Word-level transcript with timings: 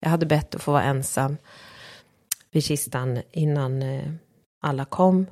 Jag 0.00 0.10
hade 0.10 0.26
bett 0.26 0.54
att 0.54 0.62
få 0.62 0.72
vara 0.72 0.82
ensam 0.82 1.36
vid 2.50 2.64
kistan 2.64 3.22
innan 3.30 3.82
eh, 3.82 4.12
alla 4.62 4.84
kom. 4.84 5.26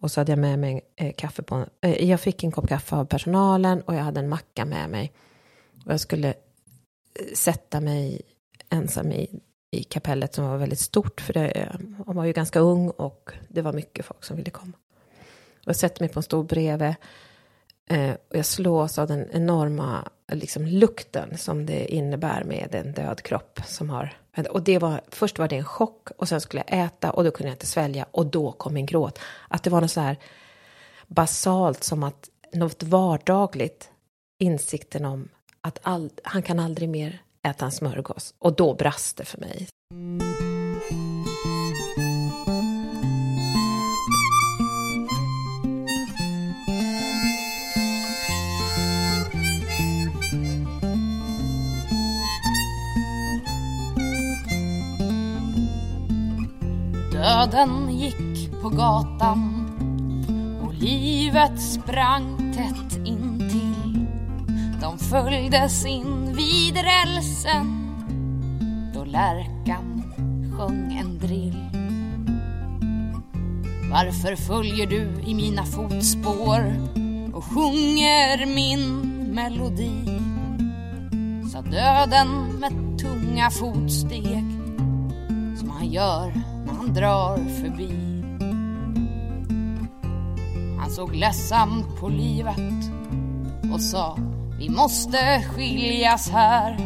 Och 0.00 0.10
så 0.10 0.20
hade 0.20 0.32
jag 0.32 0.38
med 0.38 0.58
mig 0.58 0.80
eh, 0.96 1.14
kaffe 1.16 1.42
på, 1.42 1.66
eh, 1.80 2.10
jag 2.10 2.20
fick 2.20 2.44
en 2.44 2.52
kopp 2.52 2.68
kaffe 2.68 2.96
av 2.96 3.04
personalen 3.04 3.80
och 3.80 3.94
jag 3.94 4.02
hade 4.02 4.20
en 4.20 4.28
macka 4.28 4.64
med 4.64 4.90
mig. 4.90 5.12
Och 5.84 5.92
jag 5.92 6.00
skulle 6.00 6.34
sätta 7.34 7.80
mig 7.80 8.22
ensam 8.70 9.12
i, 9.12 9.40
i 9.70 9.82
kapellet 9.82 10.34
som 10.34 10.44
var 10.44 10.56
väldigt 10.56 10.80
stort, 10.80 11.20
för 11.20 11.32
det, 11.32 11.76
hon 12.06 12.16
var 12.16 12.24
ju 12.24 12.32
ganska 12.32 12.60
ung 12.60 12.90
och 12.90 13.32
det 13.48 13.62
var 13.62 13.72
mycket 13.72 14.06
folk 14.06 14.24
som 14.24 14.36
ville 14.36 14.50
komma. 14.50 14.72
Och 15.60 15.68
jag 15.68 15.76
sätter 15.76 16.02
mig 16.02 16.08
på 16.08 16.18
en 16.18 16.22
stol 16.22 16.44
bredvid 16.44 16.94
och 18.28 18.36
jag 18.36 18.46
slås 18.46 18.98
av 18.98 19.08
den 19.08 19.30
enorma 19.30 20.08
liksom, 20.32 20.66
lukten 20.66 21.38
som 21.38 21.66
det 21.66 21.94
innebär 21.94 22.44
med 22.44 22.74
en 22.74 22.92
död 22.92 23.22
kropp 23.22 23.60
som 23.66 23.90
har 23.90 24.16
och 24.46 24.62
det 24.62 24.78
var, 24.78 25.00
först 25.08 25.38
var 25.38 25.48
det 25.48 25.56
en 25.56 25.64
chock 25.64 26.08
och 26.16 26.28
sen 26.28 26.40
skulle 26.40 26.64
jag 26.66 26.84
äta 26.84 27.10
och 27.10 27.24
då 27.24 27.30
kunde 27.30 27.48
jag 27.48 27.54
inte 27.54 27.66
svälja 27.66 28.06
och 28.10 28.26
då 28.26 28.52
kom 28.52 28.74
min 28.74 28.86
gråt. 28.86 29.18
Att 29.48 29.62
det 29.62 29.70
var 29.70 29.80
något 29.80 29.90
så 29.90 30.00
här 30.00 30.16
basalt 31.06 31.84
som 31.84 32.02
att 32.02 32.28
något 32.52 32.82
vardagligt, 32.82 33.90
insikten 34.38 35.04
om 35.04 35.28
att 35.60 35.78
all, 35.82 36.10
han 36.22 36.42
kan 36.42 36.58
aldrig 36.58 36.88
mer 36.88 37.22
äta 37.42 37.64
en 37.64 37.72
smörgås. 37.72 38.34
Och 38.38 38.56
då 38.56 38.74
brast 38.74 39.16
det 39.16 39.24
för 39.24 39.38
mig. 39.38 39.68
Döden 57.38 57.98
gick 57.98 58.62
på 58.62 58.68
gatan 58.68 59.64
och 60.62 60.74
livet 60.74 61.60
sprang 61.60 62.54
tätt 62.54 63.06
intill. 63.06 64.06
De 64.80 64.98
följdes 64.98 65.86
in 65.86 66.36
vid 66.36 66.76
rälsen 66.76 67.94
då 68.94 69.04
lärkan 69.04 70.02
sjöng 70.56 70.98
en 71.00 71.18
drill. 71.18 71.64
Varför 73.90 74.36
följer 74.36 74.86
du 74.86 75.30
i 75.30 75.34
mina 75.34 75.64
fotspår 75.64 76.74
och 77.32 77.44
sjunger 77.44 78.46
min 78.54 78.98
melodi? 79.34 80.20
Sa 81.52 81.60
döden 81.60 82.60
med 82.60 82.98
tunga 82.98 83.50
fotsteg 83.50 84.44
som 85.58 85.70
han 85.70 85.88
gör 85.88 86.57
han 86.76 86.94
drar 86.94 87.36
förbi. 87.36 87.90
Han 90.80 90.90
såg 90.90 91.14
ledsamt 91.14 92.00
på 92.00 92.08
livet 92.08 92.90
och 93.72 93.80
sa 93.80 94.18
vi 94.58 94.68
måste 94.68 95.44
skiljas 95.54 96.30
här. 96.30 96.78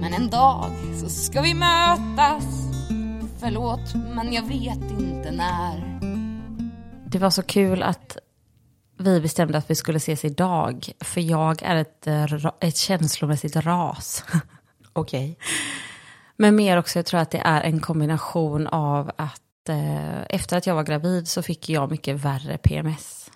Men 0.00 0.14
en 0.14 0.30
dag 0.30 0.70
så 1.00 1.08
ska 1.08 1.42
vi 1.42 1.54
mötas. 1.54 2.44
Förlåt, 3.40 3.94
men 3.94 4.32
jag 4.32 4.42
vet 4.42 4.90
inte 5.00 5.30
när. 5.30 6.00
Det 7.06 7.18
var 7.18 7.30
så 7.30 7.42
kul 7.42 7.82
att 7.82 8.16
vi 8.98 9.20
bestämde 9.20 9.58
att 9.58 9.70
vi 9.70 9.74
skulle 9.74 9.96
ses 9.96 10.24
idag. 10.24 10.90
För 11.00 11.20
jag 11.20 11.62
är 11.62 11.76
ett, 11.76 12.06
ett 12.60 12.76
känslomässigt 12.76 13.56
ras. 13.56 14.24
Okej. 14.92 15.32
Okay. 15.32 15.36
Men 16.40 16.56
mer 16.56 16.76
också, 16.76 16.98
jag 16.98 17.06
tror 17.06 17.20
att 17.20 17.30
det 17.30 17.42
är 17.44 17.62
en 17.62 17.80
kombination 17.80 18.66
av 18.66 19.10
att 19.16 19.68
eh, 19.68 20.22
efter 20.28 20.56
att 20.56 20.66
jag 20.66 20.74
var 20.74 20.82
gravid 20.82 21.28
så 21.28 21.42
fick 21.42 21.68
jag 21.68 21.90
mycket 21.90 22.16
värre 22.16 22.58
PMS. 22.58 23.30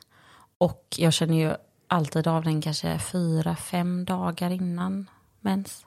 Och 0.58 0.84
jag 0.96 1.12
känner 1.12 1.34
ju 1.34 1.54
alltid 1.88 2.26
av 2.26 2.44
den 2.44 2.62
kanske 2.62 2.98
fyra, 2.98 3.56
fem 3.56 4.04
dagar 4.04 4.50
innan 4.50 5.10
mens. 5.40 5.86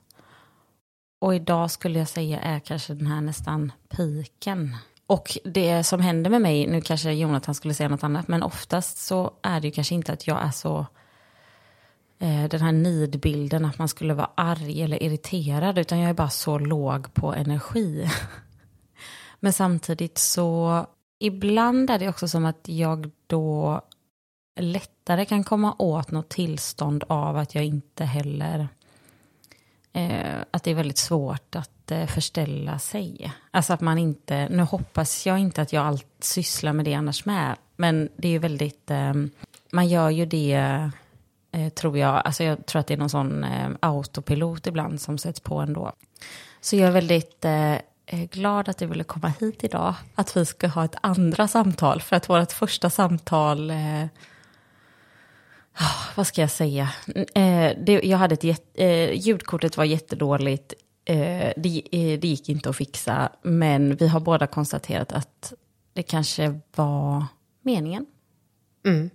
Och 1.20 1.36
idag 1.36 1.72
skulle 1.72 2.00
jag 2.00 2.08
säga 2.08 2.40
är 2.40 2.60
kanske 2.60 2.94
den 2.94 3.08
här 3.08 3.22
nästan 3.22 3.72
piken. 3.90 4.76
Och 5.08 5.38
det 5.44 5.84
som 5.84 6.00
händer 6.00 6.30
med 6.30 6.42
mig, 6.42 6.68
nu 6.68 6.82
kanske 6.82 7.12
Jonathan 7.14 7.56
skulle 7.56 7.74
säga 7.74 7.90
något 7.90 8.04
annat, 8.04 8.28
men 8.28 8.44
oftast 8.44 8.98
så 8.98 9.32
är 9.42 9.60
det 9.60 9.68
ju 9.68 9.72
kanske 9.72 9.96
inte 9.96 10.14
att 10.14 10.28
jag 10.28 10.42
är 10.44 10.52
så 10.52 10.86
Eh, 12.20 12.44
den 12.50 12.62
här 12.62 12.72
nidbilden 12.72 13.66
att 13.66 13.78
man 13.78 13.88
skulle 13.88 14.14
vara 14.14 14.30
arg 14.36 14.82
eller 14.82 15.04
irriterad, 15.04 15.78
utan 15.78 16.00
jag 16.00 16.10
är 16.10 16.14
bara 16.14 16.30
så 16.30 16.60
låg 16.60 17.14
på 17.14 17.34
energi. 17.34 18.10
Men 19.40 19.54
samtidigt 19.54 20.18
så, 20.18 20.86
ibland 21.20 21.90
är 21.90 22.00
det 22.00 22.10
också 22.10 22.28
som 22.28 22.46
att 22.46 22.62
jag 22.64 23.12
då 23.28 23.82
lättare 24.60 25.26
kan 25.26 25.44
komma 25.44 25.76
åt 25.80 26.12
något 26.12 26.30
tillstånd 26.30 27.04
av 27.08 27.38
att 27.38 27.56
jag 27.56 27.66
inte 27.66 28.06
heller, 28.06 28.68
eh, 29.94 30.36
att 30.52 30.64
det 30.64 30.72
är 30.72 30.76
väldigt 30.76 30.98
svårt 30.98 31.56
att 31.56 31.92
eh, 31.92 32.06
förställa 32.06 32.80
sig. 32.80 33.34
Alltså 33.52 33.74
att 33.74 33.82
man 33.82 33.98
inte, 33.98 34.50
nu 34.50 34.64
hoppas 34.64 35.26
jag 35.26 35.40
inte 35.40 35.62
att 35.62 35.74
jag 35.74 35.86
allt 35.86 36.08
sysslar 36.20 36.74
med 36.74 36.86
det 36.86 36.94
annars 36.94 37.26
med, 37.26 37.56
men 37.76 38.10
det 38.16 38.28
är 38.28 38.32
ju 38.32 38.40
väldigt, 38.40 38.92
eh, 38.92 39.14
man 39.72 39.88
gör 39.88 40.10
ju 40.10 40.26
det 40.26 40.92
Eh, 41.58 41.70
tror 41.70 41.98
jag. 41.98 42.22
Alltså 42.26 42.44
jag 42.44 42.66
tror 42.66 42.80
att 42.80 42.88
det 42.88 42.94
är 42.94 42.98
någon 42.98 43.10
sån 43.10 43.44
eh, 43.44 43.70
autopilot 43.80 44.68
ibland 44.68 45.02
som 45.02 45.18
sätts 45.18 45.40
på 45.40 45.60
ändå. 45.60 45.92
Så 46.62 46.76
jag 46.76 46.88
är 46.88 46.92
väldigt 46.92 47.46
eh, 47.46 47.74
eh 47.74 48.30
glad 48.32 48.70
att 48.70 48.78
du 48.78 48.86
ville 48.86 49.04
komma 49.04 49.34
hit 49.40 49.64
idag. 49.64 49.94
Att 50.16 50.38
vi 50.38 50.46
ska 50.46 50.68
ha 50.68 50.86
ett 50.86 50.96
andra 51.02 51.48
samtal. 51.48 52.02
För 52.02 52.16
att 52.16 52.30
vårt 52.30 52.52
första 52.52 52.90
samtal, 52.90 53.70
eh, 53.70 54.06
oh, 55.80 56.16
vad 56.16 56.28
ska 56.28 56.42
jag 56.42 56.52
säga? 56.52 56.90
Eh, 57.36 57.72
det, 57.86 58.02
jag 58.04 58.18
hade 58.18 58.34
ett 58.34 58.44
jätt, 58.44 58.72
eh, 58.74 59.12
ljudkortet 59.12 59.78
var 59.78 59.86
jättedåligt. 59.86 60.74
Eh, 61.06 61.54
det, 61.58 61.82
det 61.92 62.28
gick 62.28 62.50
inte 62.50 62.70
att 62.70 62.78
fixa. 62.78 63.30
Men 63.42 63.96
vi 63.96 64.08
har 64.08 64.20
båda 64.20 64.48
konstaterat 64.48 65.12
att 65.12 65.54
det 65.94 66.04
kanske 66.04 66.60
var 66.76 67.26
meningen. 67.62 68.06
Mm. 68.86 69.10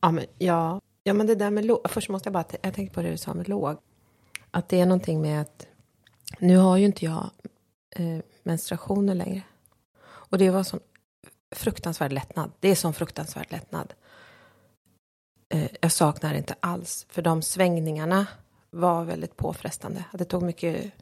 Ja, 0.00 0.10
men 0.10 0.24
jag 0.38 0.80
Ja, 1.04 1.12
men 1.12 1.26
det 1.26 1.34
där 1.34 1.50
med 1.50 1.64
låg. 1.64 1.90
Först 1.90 2.08
måste 2.08 2.26
jag 2.26 2.32
bara, 2.32 2.44
jag 2.62 2.74
tänkte 2.74 2.94
på 2.94 3.02
det 3.02 3.10
du 3.10 3.16
sa 3.16 3.34
med 3.34 3.48
låg. 3.48 3.76
Att 4.50 4.68
det 4.68 4.80
är 4.80 4.86
någonting 4.86 5.20
med 5.22 5.40
att, 5.40 5.66
nu 6.38 6.56
har 6.56 6.76
ju 6.76 6.86
inte 6.86 7.04
jag 7.04 7.30
eh, 7.96 8.18
menstruationer 8.42 9.14
längre. 9.14 9.42
Och 10.04 10.38
det 10.38 10.50
var 10.50 10.62
sån 10.62 10.80
fruktansvärd 11.54 12.12
lättnad. 12.12 12.52
Det 12.60 12.68
är 12.68 12.74
sån 12.74 12.94
fruktansvärd 12.94 13.46
lättnad. 13.50 13.94
Eh, 15.48 15.70
jag 15.80 15.92
saknar 15.92 16.32
det 16.32 16.38
inte 16.38 16.54
alls, 16.60 17.06
för 17.08 17.22
de 17.22 17.42
svängningarna 17.42 18.26
var 18.70 19.04
väldigt 19.04 19.36
påfrestande. 19.36 20.04
Det 20.12 20.24
tog 20.24 20.42
mycket, 20.42 20.92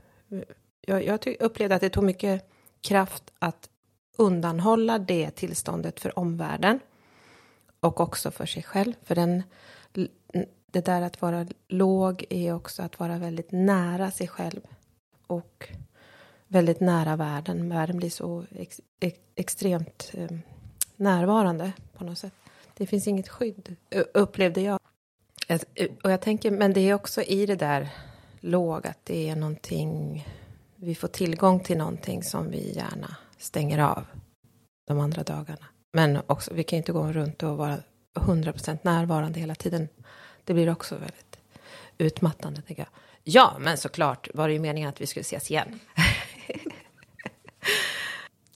jag, 0.81 1.05
jag 1.05 1.37
upplevde 1.41 1.75
att 1.75 1.81
det 1.81 1.91
tog 1.91 2.05
mycket 2.05 2.51
kraft 2.81 3.33
att 3.39 3.69
undanhålla 4.17 4.99
det 4.99 5.31
tillståndet 5.31 6.01
för 6.01 6.19
omvärlden 6.19 6.81
och 7.81 8.01
också 8.01 8.31
för 8.31 8.47
sig 8.47 8.63
själv. 8.63 8.95
För 9.03 9.15
den 9.15 9.43
det 10.71 10.85
där 10.85 11.03
att 11.03 11.23
vara 11.23 11.47
låg 11.69 12.25
är 12.31 12.55
också 12.55 12.83
att 12.83 13.01
vara 13.01 13.19
väldigt 13.19 13.53
nära 13.53 14.11
sig 14.11 14.29
själv. 14.29 14.61
Och 15.27 15.69
väldigt 16.49 16.81
nära 16.81 17.17
världen. 17.17 17.69
Världen 17.69 17.97
blir 17.97 18.11
så 18.11 18.45
ex, 18.51 18.81
ex, 19.01 19.19
extremt 19.35 20.11
eh, 20.15 20.31
närvarande 20.97 21.73
på 21.97 22.05
något 22.05 22.19
sätt. 22.19 22.35
Det 22.77 22.87
finns 22.87 23.07
inget 23.09 23.29
skydd, 23.29 23.77
upplevde 24.15 24.61
jag. 24.61 24.79
Och 26.05 26.11
jag 26.11 26.21
tänker, 26.21 26.51
men 26.51 26.73
det 26.73 26.81
är 26.81 26.95
också 26.95 27.23
i 27.23 27.47
det 27.47 27.57
där 27.57 27.89
låg 28.41 28.87
att 28.87 29.05
det 29.05 29.29
är 29.29 29.37
någonting, 29.37 30.27
vi 30.77 30.95
får 30.95 31.09
tillgång 31.09 31.61
till 31.61 31.79
någonting 31.79 32.23
som 32.23 32.51
vi 32.51 32.73
gärna 32.73 33.17
stänger 33.39 33.79
av 33.79 34.05
de 34.87 35.01
andra 35.01 35.23
dagarna. 35.23 35.67
Men 35.93 36.19
också, 36.27 36.55
vi 36.55 36.65
kan 36.65 36.77
inte 36.77 36.93
gå 36.93 37.13
runt 37.13 37.43
och 37.43 37.57
vara 37.57 37.79
100% 38.15 38.79
närvarande 38.83 39.41
hela 39.41 39.55
tiden. 39.55 39.89
Det 40.45 40.55
blir 40.55 40.71
också 40.71 40.95
väldigt 40.95 41.39
utmattande, 41.99 42.63
tänker 42.63 42.83
jag. 42.83 42.91
Ja, 43.25 43.57
men 43.61 43.77
såklart 43.77 44.29
var 44.35 44.49
det 44.49 44.55
ju 44.55 44.61
meningen 44.61 44.89
att 44.89 45.01
vi 45.01 45.07
skulle 45.07 45.21
ses 45.21 45.51
igen. 45.51 45.81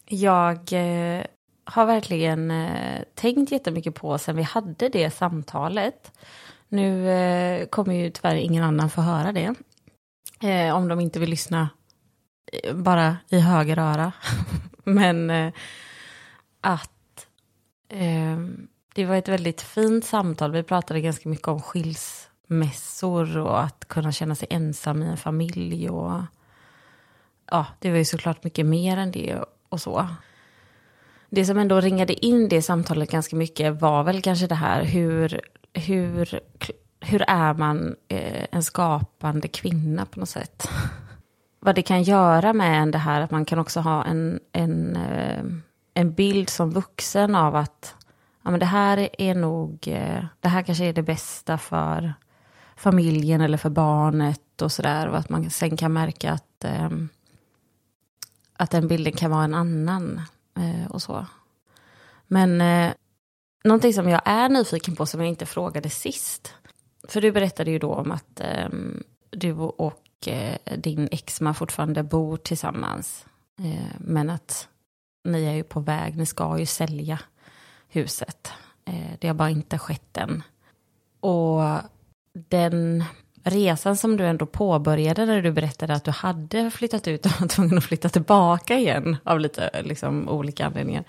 jag 0.06 0.72
eh, 0.72 1.24
har 1.64 1.86
verkligen 1.86 2.50
eh, 2.50 3.02
tänkt 3.14 3.52
jättemycket 3.52 3.94
på 3.94 4.18
sen 4.18 4.36
vi 4.36 4.42
hade 4.42 4.88
det 4.88 5.10
samtalet. 5.10 6.12
Nu 6.68 7.10
eh, 7.10 7.66
kommer 7.66 7.94
ju 7.94 8.10
tyvärr 8.10 8.34
ingen 8.34 8.64
annan 8.64 8.90
få 8.90 9.00
höra 9.00 9.32
det. 9.32 9.54
Eh, 10.48 10.76
om 10.76 10.88
de 10.88 11.00
inte 11.00 11.20
vill 11.20 11.30
lyssna 11.30 11.68
eh, 12.52 12.74
bara 12.74 13.16
i 13.28 13.40
höger 13.40 13.78
öra. 13.78 14.12
men 14.84 15.30
eh, 15.30 15.52
att 16.60 17.26
ehm, 17.88 18.68
det 18.94 19.04
var 19.04 19.16
ett 19.16 19.28
väldigt 19.28 19.62
fint 19.62 20.04
samtal. 20.04 20.52
Vi 20.52 20.62
pratade 20.62 21.00
ganska 21.00 21.28
mycket 21.28 21.48
om 21.48 21.62
skilsmässor 21.62 23.38
och 23.38 23.62
att 23.62 23.88
kunna 23.88 24.12
känna 24.12 24.34
sig 24.34 24.48
ensam 24.50 25.02
i 25.02 25.06
en 25.06 25.16
familj. 25.16 25.90
Och, 25.90 26.20
ja, 27.50 27.66
det 27.78 27.90
var 27.90 27.98
ju 27.98 28.04
såklart 28.04 28.44
mycket 28.44 28.66
mer 28.66 28.96
än 28.96 29.10
det 29.10 29.38
och 29.68 29.80
så. 29.80 30.08
Det 31.30 31.44
som 31.44 31.58
ändå 31.58 31.80
ringade 31.80 32.26
in 32.26 32.48
det 32.48 32.62
samtalet 32.62 33.10
ganska 33.10 33.36
mycket 33.36 33.80
var 33.80 34.04
väl 34.04 34.22
kanske 34.22 34.46
det 34.46 34.54
här 34.54 34.84
hur, 34.84 35.40
hur, 35.72 36.40
hur 37.00 37.22
är 37.22 37.54
man 37.54 37.96
eh, 38.08 38.46
en 38.50 38.62
skapande 38.62 39.48
kvinna 39.48 40.06
på 40.06 40.20
något 40.20 40.28
sätt? 40.28 40.68
Vad 41.60 41.74
det 41.74 41.82
kan 41.82 42.02
göra 42.02 42.52
med 42.52 42.82
en 42.82 42.90
det 42.90 42.98
här 42.98 43.20
att 43.20 43.30
man 43.30 43.44
kan 43.44 43.58
också 43.58 43.80
ha 43.80 44.04
en, 44.04 44.40
en, 44.52 44.96
eh, 44.96 45.44
en 45.94 46.12
bild 46.12 46.48
som 46.48 46.70
vuxen 46.70 47.34
av 47.34 47.56
att 47.56 47.94
ja, 48.44 48.50
men 48.50 48.60
det 48.60 48.66
här 48.66 49.08
är 49.18 49.34
nog, 49.34 49.88
eh, 49.88 50.24
det 50.40 50.48
här 50.48 50.62
kanske 50.62 50.84
är 50.84 50.92
det 50.92 51.02
bästa 51.02 51.58
för 51.58 52.14
familjen 52.76 53.40
eller 53.40 53.58
för 53.58 53.70
barnet 53.70 54.62
och 54.62 54.72
sådär. 54.72 55.08
Och 55.08 55.18
att 55.18 55.28
man 55.28 55.50
sen 55.50 55.76
kan 55.76 55.92
märka 55.92 56.32
att, 56.32 56.64
eh, 56.64 56.90
att 58.56 58.70
den 58.70 58.88
bilden 58.88 59.12
kan 59.12 59.30
vara 59.30 59.44
en 59.44 59.54
annan 59.54 60.20
eh, 60.56 60.90
och 60.90 61.02
så. 61.02 61.26
Men 62.26 62.60
eh, 62.60 62.92
någonting 63.64 63.92
som 63.94 64.08
jag 64.08 64.22
är 64.24 64.48
nyfiken 64.48 64.96
på 64.96 65.06
som 65.06 65.20
jag 65.20 65.28
inte 65.28 65.46
frågade 65.46 65.90
sist. 65.90 66.54
För 67.08 67.20
du 67.20 67.32
berättade 67.32 67.70
ju 67.70 67.78
då 67.78 67.94
om 67.94 68.10
att 68.10 68.40
eh, 68.40 68.68
du 69.30 69.52
och 69.52 70.28
eh, 70.28 70.78
din 70.78 71.08
exman 71.10 71.54
fortfarande 71.54 72.02
bor 72.02 72.36
tillsammans. 72.36 73.26
Eh, 73.58 73.94
men 73.98 74.30
att 74.30 74.68
ni 75.24 75.44
är 75.44 75.52
ju 75.52 75.62
på 75.62 75.80
väg, 75.80 76.16
ni 76.16 76.26
ska 76.26 76.58
ju 76.58 76.66
sälja 76.66 77.18
huset. 77.94 78.52
Eh, 78.84 79.18
det 79.18 79.26
har 79.26 79.34
bara 79.34 79.50
inte 79.50 79.78
skett 79.78 80.16
än. 80.16 80.42
Och 81.20 81.62
den 82.32 83.04
resan 83.44 83.96
som 83.96 84.16
du 84.16 84.26
ändå 84.26 84.46
påbörjade 84.46 85.26
när 85.26 85.42
du 85.42 85.52
berättade 85.52 85.94
att 85.94 86.04
du 86.04 86.10
hade 86.10 86.70
flyttat 86.70 87.08
ut 87.08 87.26
och 87.26 87.32
var 87.40 87.48
tvungen 87.48 87.78
att 87.78 87.84
flytta 87.84 88.08
tillbaka 88.08 88.78
igen 88.78 89.16
av 89.24 89.40
lite 89.40 89.82
liksom, 89.82 90.28
olika 90.28 90.66
anledningar. 90.66 91.04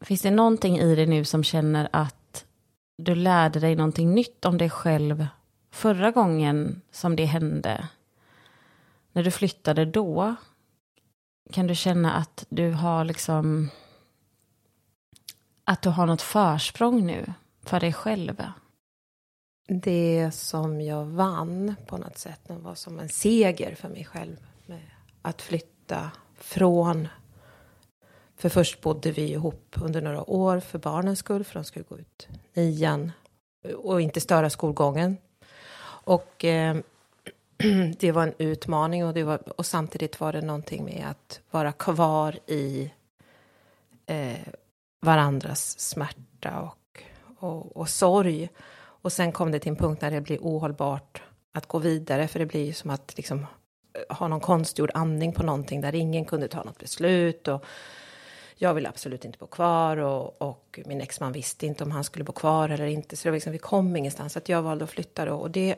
Finns 0.00 0.22
det 0.22 0.30
någonting 0.30 0.78
i 0.78 0.94
dig 0.94 1.06
nu 1.06 1.24
som 1.24 1.44
känner 1.44 1.88
att 1.92 2.44
du 2.98 3.14
lärde 3.14 3.60
dig 3.60 3.76
någonting 3.76 4.14
nytt 4.14 4.44
om 4.44 4.58
dig 4.58 4.70
själv 4.70 5.26
förra 5.72 6.10
gången 6.10 6.82
som 6.90 7.16
det 7.16 7.24
hände? 7.24 7.88
När 9.12 9.24
du 9.24 9.30
flyttade 9.30 9.84
då, 9.84 10.34
kan 11.52 11.66
du 11.66 11.74
känna 11.74 12.12
att 12.12 12.46
du 12.48 12.70
har 12.70 13.04
liksom 13.04 13.70
att 15.64 15.82
du 15.82 15.88
har 15.88 16.06
något 16.06 16.22
försprång 16.22 17.06
nu 17.06 17.32
för 17.62 17.80
dig 17.80 17.92
själv? 17.92 18.42
Det 19.68 20.30
som 20.34 20.80
jag 20.80 21.04
vann 21.04 21.74
på 21.86 21.96
något 21.96 22.18
sätt 22.18 22.40
var 22.46 22.74
som 22.74 22.98
en 22.98 23.08
seger 23.08 23.74
för 23.74 23.88
mig 23.88 24.04
själv. 24.04 24.36
Med 24.66 24.90
att 25.22 25.42
flytta 25.42 26.10
från... 26.34 27.08
För 28.36 28.48
först 28.48 28.80
bodde 28.80 29.10
vi 29.10 29.30
ihop 29.30 29.76
under 29.82 30.02
några 30.02 30.30
år 30.30 30.60
för 30.60 30.78
barnens 30.78 31.18
skull, 31.18 31.44
för 31.44 31.54
de 31.54 31.64
skulle 31.64 31.84
gå 31.88 31.98
ut 31.98 32.28
nian 32.54 33.12
och 33.76 34.00
inte 34.00 34.20
störa 34.20 34.50
skolgången. 34.50 35.16
Och 36.04 36.44
eh, 36.44 36.76
det 37.98 38.12
var 38.12 38.22
en 38.22 38.34
utmaning 38.38 39.04
och, 39.04 39.14
det 39.14 39.24
var, 39.24 39.58
och 39.58 39.66
samtidigt 39.66 40.20
var 40.20 40.32
det 40.32 40.40
någonting 40.40 40.84
med 40.84 41.06
att 41.10 41.40
vara 41.50 41.72
kvar 41.72 42.38
i 42.46 42.92
eh, 44.06 44.48
varandras 45.04 45.80
smärta 45.80 46.60
och, 46.60 47.02
och, 47.38 47.76
och 47.76 47.88
sorg. 47.88 48.48
Och 48.76 49.12
sen 49.12 49.32
kom 49.32 49.52
det 49.52 49.58
till 49.58 49.70
en 49.70 49.76
punkt 49.76 50.02
när 50.02 50.10
det 50.10 50.20
blir 50.20 50.38
ohållbart 50.40 51.22
att 51.52 51.66
gå 51.66 51.78
vidare, 51.78 52.28
för 52.28 52.38
det 52.38 52.46
blir 52.46 52.64
ju 52.64 52.72
som 52.72 52.90
att 52.90 53.16
liksom 53.16 53.46
eh, 53.92 54.16
ha 54.16 54.28
någon 54.28 54.40
konstgjord 54.40 54.90
andning 54.94 55.32
på 55.32 55.42
någonting 55.42 55.80
där 55.80 55.94
ingen 55.94 56.24
kunde 56.24 56.48
ta 56.48 56.62
något 56.62 56.78
beslut. 56.78 57.48
Och 57.48 57.64
jag 58.56 58.74
ville 58.74 58.88
absolut 58.88 59.24
inte 59.24 59.38
bo 59.38 59.46
kvar 59.46 59.96
och, 59.96 60.42
och 60.42 60.80
min 60.86 61.00
exman 61.00 61.32
visste 61.32 61.66
inte 61.66 61.84
om 61.84 61.90
han 61.90 62.04
skulle 62.04 62.24
bo 62.24 62.32
kvar 62.32 62.68
eller 62.68 62.86
inte. 62.86 63.16
Så 63.16 63.24
det 63.24 63.30
var 63.30 63.36
liksom, 63.36 63.52
vi 63.52 63.58
kom 63.58 63.96
ingenstans, 63.96 64.32
så 64.32 64.38
att 64.38 64.48
jag 64.48 64.62
valde 64.62 64.84
att 64.84 64.90
flytta 64.90 65.24
då. 65.24 65.34
Och 65.34 65.50
det, 65.50 65.76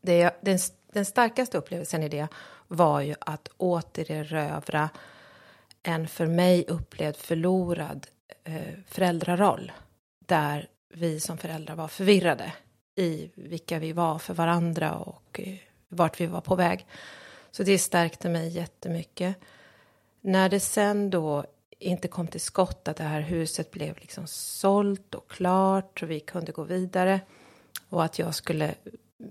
det, 0.00 0.40
den, 0.40 0.58
den 0.92 1.04
starkaste 1.04 1.58
upplevelsen 1.58 2.02
i 2.02 2.08
det 2.08 2.28
var 2.68 3.00
ju 3.00 3.14
att 3.20 3.48
återerövra 3.56 4.90
en 5.82 6.08
för 6.08 6.26
mig 6.26 6.64
upplevd 6.68 7.16
förlorad 7.16 8.06
Eh, 8.44 8.74
föräldraroll. 8.86 9.72
Där 10.26 10.68
vi 10.88 11.20
som 11.20 11.38
föräldrar 11.38 11.74
var 11.74 11.88
förvirrade 11.88 12.52
i 12.94 13.30
vilka 13.34 13.78
vi 13.78 13.92
var 13.92 14.18
för 14.18 14.34
varandra 14.34 14.94
och 14.94 15.40
eh, 15.40 15.58
vart 15.88 16.20
vi 16.20 16.26
var 16.26 16.40
på 16.40 16.54
väg. 16.54 16.86
Så 17.50 17.62
det 17.62 17.78
stärkte 17.78 18.28
mig 18.28 18.48
jättemycket. 18.48 19.36
När 20.20 20.48
det 20.48 20.60
sen 20.60 21.10
då 21.10 21.44
inte 21.78 22.08
kom 22.08 22.26
till 22.26 22.40
skott, 22.40 22.88
att 22.88 22.96
det 22.96 23.04
här 23.04 23.20
huset 23.20 23.70
blev 23.70 23.98
liksom 23.98 24.26
sålt 24.26 25.14
och 25.14 25.30
klart 25.30 26.02
och 26.02 26.10
vi 26.10 26.20
kunde 26.20 26.52
gå 26.52 26.62
vidare 26.62 27.20
och 27.88 28.04
att 28.04 28.18
jag 28.18 28.34
skulle 28.34 28.74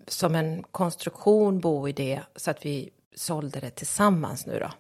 som 0.08 0.36
en 0.36 0.64
konstruktion 0.64 1.60
bo 1.60 1.88
i 1.88 1.92
det 1.92 2.22
så 2.36 2.52
att 2.52 2.66
vi 2.66 2.90
sålde 3.16 3.60
det 3.60 3.70
tillsammans 3.70 4.46
nu 4.46 4.60
då. 4.60 4.72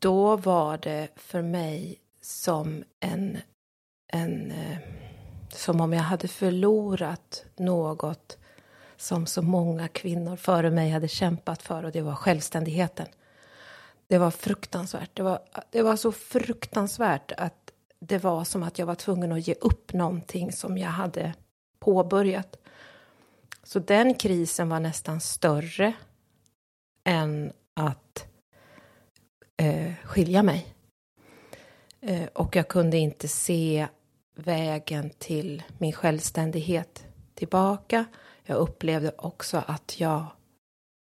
Då 0.00 0.36
var 0.36 0.78
det 0.78 1.08
för 1.16 1.42
mig 1.42 2.00
som 2.20 2.84
en, 3.00 3.38
en 4.12 4.50
eh, 4.50 4.78
som 5.48 5.80
om 5.80 5.92
jag 5.92 6.02
hade 6.02 6.28
förlorat 6.28 7.44
något 7.56 8.38
som 8.96 9.26
så 9.26 9.42
många 9.42 9.88
kvinnor 9.88 10.36
före 10.36 10.70
mig 10.70 10.90
hade 10.90 11.08
kämpat 11.08 11.62
för 11.62 11.84
och 11.84 11.92
det 11.92 12.02
var 12.02 12.14
självständigheten. 12.14 13.06
Det 14.06 14.18
var 14.18 14.30
fruktansvärt. 14.30 15.10
Det 15.14 15.22
var, 15.22 15.38
det 15.70 15.82
var 15.82 15.96
så 15.96 16.12
fruktansvärt 16.12 17.32
att 17.32 17.70
det 17.98 18.18
var 18.18 18.44
som 18.44 18.62
att 18.62 18.78
jag 18.78 18.86
var 18.86 18.94
tvungen 18.94 19.32
att 19.32 19.46
ge 19.48 19.54
upp 19.60 19.92
någonting 19.92 20.52
som 20.52 20.78
jag 20.78 20.90
hade 20.90 21.34
påbörjat. 21.78 22.56
Så 23.62 23.78
den 23.78 24.14
krisen 24.14 24.68
var 24.68 24.80
nästan 24.80 25.20
större 25.20 25.92
än 27.04 27.52
eh, 29.62 29.92
skilja 30.04 30.42
mig. 30.42 30.66
Eh, 32.00 32.26
och 32.32 32.56
jag 32.56 32.68
kunde 32.68 32.96
inte 32.96 33.28
se 33.28 33.86
vägen 34.34 35.10
till 35.18 35.62
min 35.78 35.92
självständighet 35.92 37.04
tillbaka. 37.34 38.04
Jag 38.42 38.56
upplevde 38.56 39.12
också 39.16 39.62
att 39.66 40.00
jag 40.00 40.26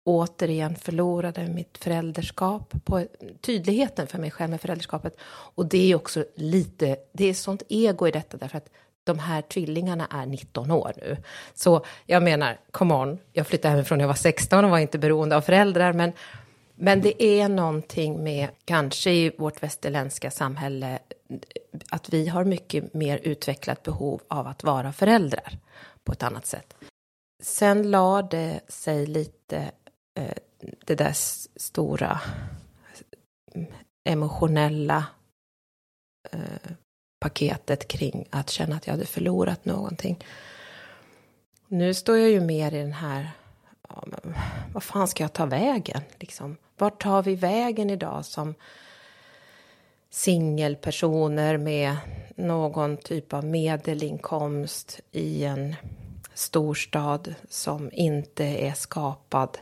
återigen 0.06 0.76
förlorade 0.76 1.48
mitt 1.48 1.78
föräldraskap, 1.78 2.74
på 2.86 3.06
tydligheten 3.42 4.08
för 4.08 4.18
mig 4.18 4.32
själv 4.32 4.50
med 4.50 4.62
föräldraskapet. 4.62 5.18
Och 5.56 5.66
det 5.66 5.92
är 5.92 5.96
också 5.96 6.26
lite, 6.36 6.98
det 7.14 7.26
är 7.26 7.34
sånt 7.34 7.64
ego 7.70 8.08
i 8.08 8.12
detta 8.12 8.38
därför 8.38 8.58
att 8.58 8.70
de 9.04 9.20
här 9.20 9.42
tvillingarna 9.42 10.08
är 10.12 10.26
19 10.26 10.72
år 10.72 10.94
nu. 10.98 11.18
Så 11.54 11.86
jag 12.06 12.24
menar, 12.24 12.60
come 12.72 12.94
on, 12.94 13.18
jag 13.34 13.48
flyttade 13.48 13.72
hemifrån 13.72 13.98
när 13.98 14.04
jag 14.04 14.08
var 14.08 14.16
16 14.16 14.66
och 14.66 14.72
var 14.72 14.80
inte 14.80 14.98
beroende 15.00 15.36
av 15.36 15.42
föräldrar, 15.42 15.94
men 15.94 16.12
men 16.80 17.02
det 17.02 17.24
är 17.24 17.50
någonting 17.50 18.24
med, 18.24 18.50
kanske 18.66 19.12
i 19.12 19.32
vårt 19.38 19.64
västerländska 19.64 20.32
samhälle, 20.32 21.00
att 21.90 22.10
vi 22.10 22.28
har 22.28 22.44
mycket 22.44 22.94
mer 22.94 23.20
utvecklat 23.24 23.84
behov 23.84 24.22
av 24.28 24.48
att 24.48 24.64
vara 24.64 24.94
föräldrar 24.94 25.58
på 26.04 26.12
ett 26.12 26.24
annat 26.24 26.46
sätt. 26.46 26.76
Sen 27.44 27.92
lade 27.92 28.38
det 28.38 28.62
sig 28.68 29.06
lite 29.06 29.72
eh, 30.20 30.38
det 30.86 30.96
där 30.96 31.14
stora 31.60 32.20
emotionella 34.10 35.06
eh, 36.32 36.72
paketet 37.20 37.88
kring 37.88 38.26
att 38.30 38.50
känna 38.50 38.76
att 38.76 38.88
jag 38.88 38.94
hade 38.94 39.06
förlorat 39.06 39.66
någonting. 39.66 40.26
Nu 41.68 41.94
står 41.94 42.18
jag 42.18 42.30
ju 42.30 42.42
mer 42.42 42.74
i 42.74 42.78
den 42.78 42.94
här, 42.94 43.32
ja, 43.90 44.04
men, 44.08 44.36
vad 44.74 44.84
fan 44.84 45.08
ska 45.08 45.24
jag 45.24 45.34
ta 45.34 45.46
vägen? 45.46 46.02
Liksom, 46.20 46.58
vart 46.78 47.02
tar 47.02 47.24
vi 47.24 47.36
vägen 47.36 47.90
idag 47.90 48.26
som 48.26 48.56
singelpersoner 50.10 51.58
med 51.58 51.98
någon 52.36 52.98
typ 52.98 53.34
av 53.34 53.46
medelinkomst 53.46 55.00
i 55.12 55.44
en 55.44 55.76
storstad 56.34 57.36
som 57.50 57.90
inte 57.94 58.44
är 58.44 58.74
skapad 58.74 59.58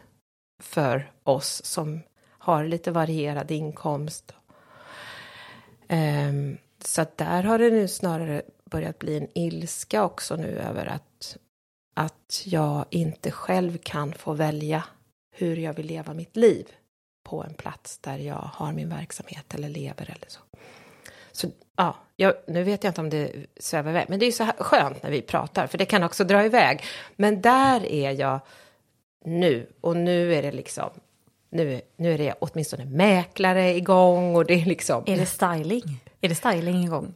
för 0.64 1.12
oss 1.24 1.66
som 1.66 2.02
har 2.30 2.66
lite 2.66 2.92
varierad 2.92 3.52
inkomst. 3.52 4.34
Um, 5.90 6.58
så 6.80 7.06
där 7.16 7.44
har 7.44 7.60
det 7.60 7.70
nu 7.70 7.88
snarare 7.88 8.42
börjat 8.66 9.00
bli 9.00 9.18
en 9.18 9.28
ilska 9.34 10.04
också 10.04 10.36
nu 10.36 10.48
över 10.48 10.86
att, 10.86 11.38
att 11.96 12.44
jag 12.46 12.86
inte 12.90 13.32
själv 13.32 13.78
kan 13.78 14.14
få 14.14 14.34
välja 14.34 14.84
hur 15.32 15.58
jag 15.58 15.74
vill 15.74 15.86
leva 15.86 16.14
mitt 16.14 16.36
liv 16.36 16.72
på 17.26 17.44
en 17.44 17.54
plats 17.54 17.98
där 17.98 18.18
jag 18.18 18.50
har 18.54 18.74
min 18.74 18.90
verksamhet 18.90 19.54
eller 19.54 19.70
lever 19.70 20.06
eller 20.06 20.28
så. 20.28 20.40
Så 21.32 21.48
ja, 21.76 21.96
jag, 22.16 22.34
nu 22.48 22.64
vet 22.64 22.84
jag 22.84 22.92
inte 22.92 23.02
om 23.02 23.10
det 23.10 23.32
svävar 23.60 23.92
iväg, 23.92 24.06
men 24.10 24.20
det 24.20 24.26
är 24.26 24.32
så 24.32 24.44
här 24.44 24.54
skönt 24.60 25.04
när 25.04 25.12
vi 25.12 25.22
pratar, 25.22 25.68
för 25.68 25.78
det 25.78 25.86
kan 25.86 26.04
också 26.04 26.24
dra 26.24 26.46
iväg. 26.46 26.84
Men 27.16 27.42
där 27.42 27.86
är 27.86 28.12
jag 28.12 28.40
nu, 29.26 29.68
och 29.82 29.98
nu 29.98 30.36
är 30.36 30.42
det 30.42 30.52
liksom, 30.52 30.90
nu, 31.50 31.82
nu 31.98 32.14
är 32.14 32.18
det 32.18 32.34
åtminstone 32.40 32.86
mäklare 32.86 33.76
igång 33.76 34.36
och 34.36 34.46
det 34.46 34.54
är 34.54 34.66
liksom... 34.66 35.04
Är 35.06 35.18
det 35.18 35.26
styling? 35.26 36.02
Är 36.22 36.30
det 36.30 36.36
styling 36.36 36.84
igång? 36.84 37.14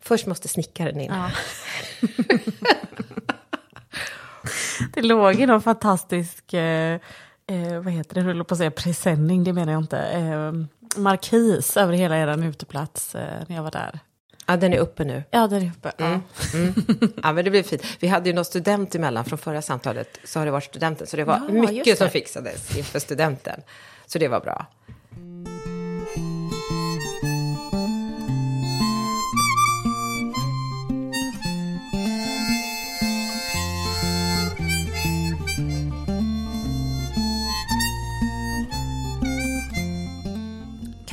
Först 0.00 0.26
måste 0.26 0.48
snickaren 0.48 1.00
in. 1.00 1.12
Ja. 1.12 1.30
det 4.94 5.02
låg 5.02 5.34
ju 5.34 5.46
någon 5.46 5.62
fantastisk, 5.62 6.54
eh, 6.54 7.00
eh, 7.46 7.80
vad 7.80 7.92
heter 7.92 8.14
det, 8.14 8.20
jag 8.20 8.26
höll 8.26 8.44
på 8.44 8.54
att 8.54 8.58
säga 8.58 8.70
presenning, 8.70 9.44
det 9.44 9.52
menar 9.52 9.72
jag 9.72 9.82
inte, 9.82 9.98
eh, 9.98 10.52
markis 11.00 11.76
över 11.76 11.92
hela 11.92 12.16
er 12.16 12.44
uteplats 12.44 13.14
eh, 13.14 13.42
när 13.46 13.56
jag 13.56 13.62
var 13.62 13.70
där. 13.70 13.98
Ja, 14.46 14.56
den 14.56 14.72
är 14.72 14.78
uppe 14.78 15.04
nu. 15.04 15.22
Ja, 15.30 15.46
den 15.46 15.62
är 15.62 15.70
uppe. 15.70 15.92
Mm. 15.98 16.20
Mm. 16.54 16.74
Ja, 17.22 17.32
men 17.32 17.44
det 17.44 17.50
blir 17.50 17.62
fint. 17.62 17.82
Vi 18.00 18.08
hade 18.08 18.28
ju 18.28 18.34
någon 18.34 18.44
student 18.44 18.94
emellan 18.94 19.24
från 19.24 19.38
förra 19.38 19.62
samtalet, 19.62 20.18
så 20.24 20.38
har 20.38 20.46
det 20.46 20.52
varit 20.52 20.64
studenten, 20.64 21.06
så 21.06 21.16
det 21.16 21.24
var 21.24 21.40
Ja, 21.48 21.52
mycket 21.52 21.98
som 21.98 22.08
fixades 22.08 22.76
inför 22.76 22.98
studenten. 22.98 23.60
Så 24.06 24.18
det 24.18 24.28
var 24.28 24.40
bra. 24.40 24.66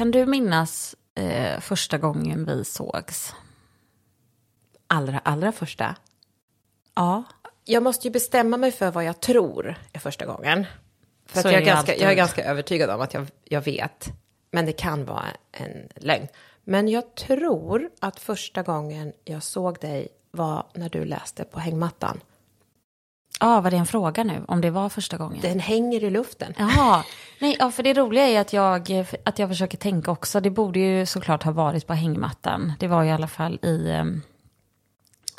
Kan 0.03 0.11
du 0.11 0.25
minnas 0.25 0.95
eh, 1.15 1.59
första 1.59 1.97
gången 1.97 2.45
vi 2.45 2.65
sågs? 2.65 3.33
Allra, 4.87 5.19
allra 5.19 5.51
första. 5.51 5.95
Ja. 6.95 7.23
Jag 7.65 7.83
måste 7.83 8.07
ju 8.07 8.11
bestämma 8.11 8.57
mig 8.57 8.71
för 8.71 8.91
vad 8.91 9.03
jag 9.03 9.19
tror 9.19 9.75
är 9.93 9.99
första 9.99 10.25
gången. 10.25 10.65
För 11.25 11.39
är 11.39 11.43
jag, 11.43 11.53
är 11.53 11.59
det 11.59 11.65
ganska, 11.65 11.95
jag 11.95 12.11
är 12.11 12.15
ganska 12.15 12.43
övertygad 12.43 12.89
om 12.89 13.01
att 13.01 13.13
jag, 13.13 13.27
jag 13.43 13.61
vet. 13.61 14.07
Men 14.51 14.65
det 14.65 14.71
kan 14.71 15.05
vara 15.05 15.25
en 15.51 15.87
lögn. 15.95 16.27
Men 16.63 16.87
jag 16.87 17.15
tror 17.15 17.89
att 17.99 18.19
första 18.19 18.63
gången 18.63 19.13
jag 19.23 19.43
såg 19.43 19.79
dig 19.79 20.07
var 20.31 20.65
när 20.73 20.89
du 20.89 21.05
läste 21.05 21.43
på 21.43 21.59
hängmattan. 21.59 22.19
Ja, 23.39 23.61
var 23.61 23.71
det 23.71 23.77
en 23.77 23.85
fråga 23.85 24.23
nu? 24.23 24.45
Om 24.47 24.61
det 24.61 24.69
var 24.69 24.89
första 24.89 25.17
gången? 25.17 25.41
Den 25.41 25.59
hänger 25.59 26.03
i 26.03 26.09
luften. 26.09 26.53
Jaha, 26.57 27.03
nej, 27.39 27.55
ja, 27.59 27.71
för 27.71 27.83
det 27.83 27.93
roliga 27.93 28.27
är 28.27 28.41
att 28.41 28.53
jag, 28.53 29.05
att 29.25 29.39
jag 29.39 29.49
försöker 29.49 29.77
tänka 29.77 30.11
också. 30.11 30.39
Det 30.39 30.49
borde 30.49 30.79
ju 30.79 31.05
såklart 31.05 31.43
ha 31.43 31.51
varit 31.51 31.87
på 31.87 31.93
hängmattan. 31.93 32.73
Det 32.79 32.87
var 32.87 33.03
ju 33.03 33.09
i 33.09 33.11
alla 33.11 33.27
fall 33.27 33.59
i, 33.61 33.91
em, 33.91 34.21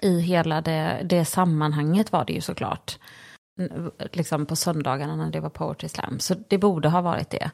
i 0.03 0.21
hela 0.21 0.61
det, 0.61 1.01
det 1.05 1.25
sammanhanget 1.25 2.13
var 2.13 2.25
det 2.25 2.33
ju 2.33 2.41
såklart. 2.41 2.99
Liksom 4.13 4.47
på 4.47 4.57
söndagarna 4.57 5.17
när 5.17 5.31
det 5.31 5.41
var 5.41 5.51
poetry 5.51 5.89
slam. 5.89 6.19
Så 6.21 6.35
det 6.49 6.59
borde 6.59 6.89
ha 6.89 7.01
varit 7.01 7.31
det. 7.31 7.51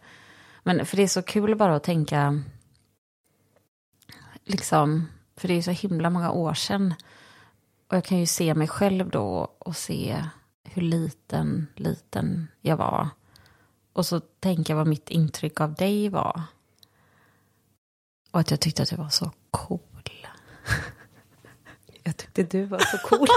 Men 0.63 0.87
för 0.87 0.97
det 0.97 1.03
är 1.03 1.09
så 1.09 1.23
kul 1.23 1.57
bara 1.57 1.77
att 1.77 1.85
tänka, 1.85 2.43
liksom, 4.45 5.09
för 5.37 5.49
det 5.49 5.55
är 5.55 5.63
så 5.63 5.71
himla 5.71 6.11
många 6.11 6.31
år 6.31 6.55
sedan. 6.55 6.95
Och 7.91 7.97
jag 7.97 8.05
kan 8.05 8.19
ju 8.19 8.27
se 8.27 8.55
mig 8.55 8.69
själv 8.69 9.11
då 9.11 9.55
och 9.59 9.77
se 9.77 10.25
hur 10.65 10.83
liten, 10.83 11.67
liten 11.75 12.49
jag 12.61 12.77
var. 12.77 13.09
Och 13.93 14.07
så 14.07 14.21
tänka 14.21 14.75
vad 14.75 14.87
mitt 14.87 15.11
intryck 15.11 15.61
av 15.61 15.75
dig 15.75 16.09
var. 16.09 16.43
Och 18.31 18.41
att 18.41 18.51
jag 18.51 18.61
tyckte 18.61 18.83
att 18.83 18.91
du 18.91 18.97
var 18.97 19.09
så 19.09 19.31
cool. 19.51 19.81
Jag 22.03 22.17
tyckte 22.17 22.43
du 22.43 22.65
var 22.65 22.79
så 22.79 22.99
cool. 22.99 23.27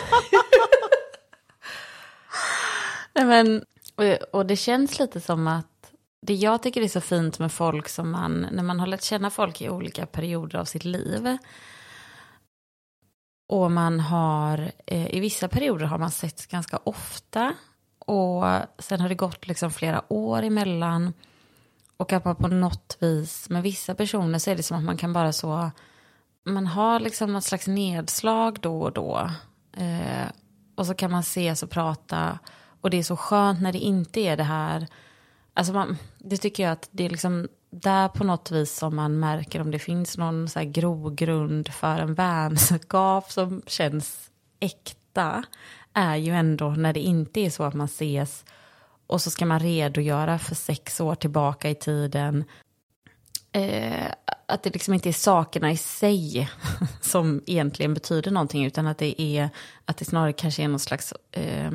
Nej, 3.14 3.26
men, 3.26 3.66
och, 3.96 4.36
och 4.36 4.46
det 4.46 4.56
känns 4.56 5.00
lite 5.00 5.22
som 5.22 5.48
att 5.48 5.92
det 6.22 6.34
jag 6.34 6.64
tycker 6.64 6.82
är 6.82 6.88
så 6.88 7.02
fint 7.02 7.40
med 7.40 7.52
folk 7.52 7.90
som 7.90 8.12
man, 8.12 8.48
när 8.52 8.64
man 8.64 8.80
har 8.80 8.88
lärt 8.88 9.04
känna 9.04 9.30
folk 9.30 9.62
i 9.62 9.70
olika 9.70 10.06
perioder 10.06 10.60
av 10.60 10.66
sitt 10.66 10.86
liv. 10.86 11.38
Och 13.54 13.72
man 13.72 14.00
har, 14.00 14.72
eh, 14.86 15.16
i 15.16 15.20
vissa 15.20 15.48
perioder 15.48 15.86
har 15.86 15.98
man 15.98 16.12
sett 16.12 16.48
ganska 16.48 16.80
ofta. 16.84 17.54
Och 18.00 18.44
sen 18.80 19.02
har 19.02 19.10
det 19.10 19.16
gått 19.16 19.48
liksom 19.48 19.72
flera 19.72 20.14
år 20.14 20.44
emellan. 20.44 21.14
Och 21.98 22.14
att 22.14 22.26
man 22.26 22.36
på 22.36 22.48
något 22.48 22.98
vis, 23.00 23.50
med 23.50 23.64
vissa 23.64 23.96
personer 23.96 24.40
så 24.40 24.52
är 24.52 24.56
det 24.56 24.64
som 24.64 24.78
att 24.78 24.84
man 24.84 24.98
kan 24.98 25.14
bara 25.14 25.34
så, 25.34 25.72
man 26.46 26.68
har 26.68 27.00
liksom 27.00 27.34
något 27.34 27.44
slags 27.44 27.68
nedslag 27.68 28.60
då 28.62 28.82
och 28.82 28.94
då. 28.94 29.30
Eh, 29.78 30.28
och 30.76 30.86
så 30.86 30.94
kan 30.94 31.12
man 31.12 31.20
ses 31.20 31.64
och 31.64 31.70
prata. 31.70 32.40
Och 32.82 32.90
det 32.90 32.98
är 32.98 33.04
så 33.04 33.18
skönt 33.18 33.62
när 33.62 33.72
det 33.72 33.80
inte 33.80 34.20
är 34.20 34.38
det 34.38 34.44
här. 34.44 34.88
Alltså 35.54 35.74
man, 35.74 35.98
det 36.18 36.38
tycker 36.38 36.64
jag 36.64 36.72
att 36.72 36.90
det 36.92 37.06
är 37.06 37.10
liksom 37.10 37.48
där 37.82 38.08
på 38.08 38.24
något 38.24 38.52
vis 38.52 38.78
som 38.78 38.96
man 38.96 39.20
märker 39.20 39.62
om 39.62 39.72
det 39.72 39.80
finns 39.80 40.18
någon 40.18 40.50
så 40.50 40.60
här 40.60 40.66
grogrund 40.66 41.74
för 41.74 42.00
en 42.00 42.14
vänskap 42.14 43.32
som 43.32 43.62
känns 43.68 44.30
äkta. 44.60 45.44
Är 45.94 46.16
ju 46.16 46.32
ändå 46.34 46.70
när 46.70 46.94
det 46.94 47.00
inte 47.00 47.40
är 47.40 47.50
så 47.50 47.64
att 47.64 47.74
man 47.74 47.86
ses 47.86 48.46
och 49.08 49.22
så 49.22 49.32
ska 49.32 49.46
man 49.46 49.60
redogöra 49.60 50.40
för 50.40 50.56
sex 50.56 51.00
år 51.02 51.16
tillbaka 51.16 51.70
i 51.70 51.76
tiden. 51.76 52.44
Eh, 53.52 54.12
att 54.46 54.64
det 54.64 54.74
liksom 54.74 54.94
inte 54.94 55.10
är 55.10 55.14
sakerna 55.14 55.72
i 55.72 55.78
sig 55.78 56.50
som 57.02 57.42
egentligen 57.46 57.94
betyder 57.94 58.32
någonting 58.32 58.66
utan 58.66 58.88
att 58.88 58.98
det 58.98 59.22
är 59.22 59.50
att 59.86 59.98
det 59.98 60.06
snarare 60.06 60.34
kanske 60.34 60.64
är 60.64 60.68
någon 60.68 60.80
slags 60.80 61.14
eh, 61.32 61.72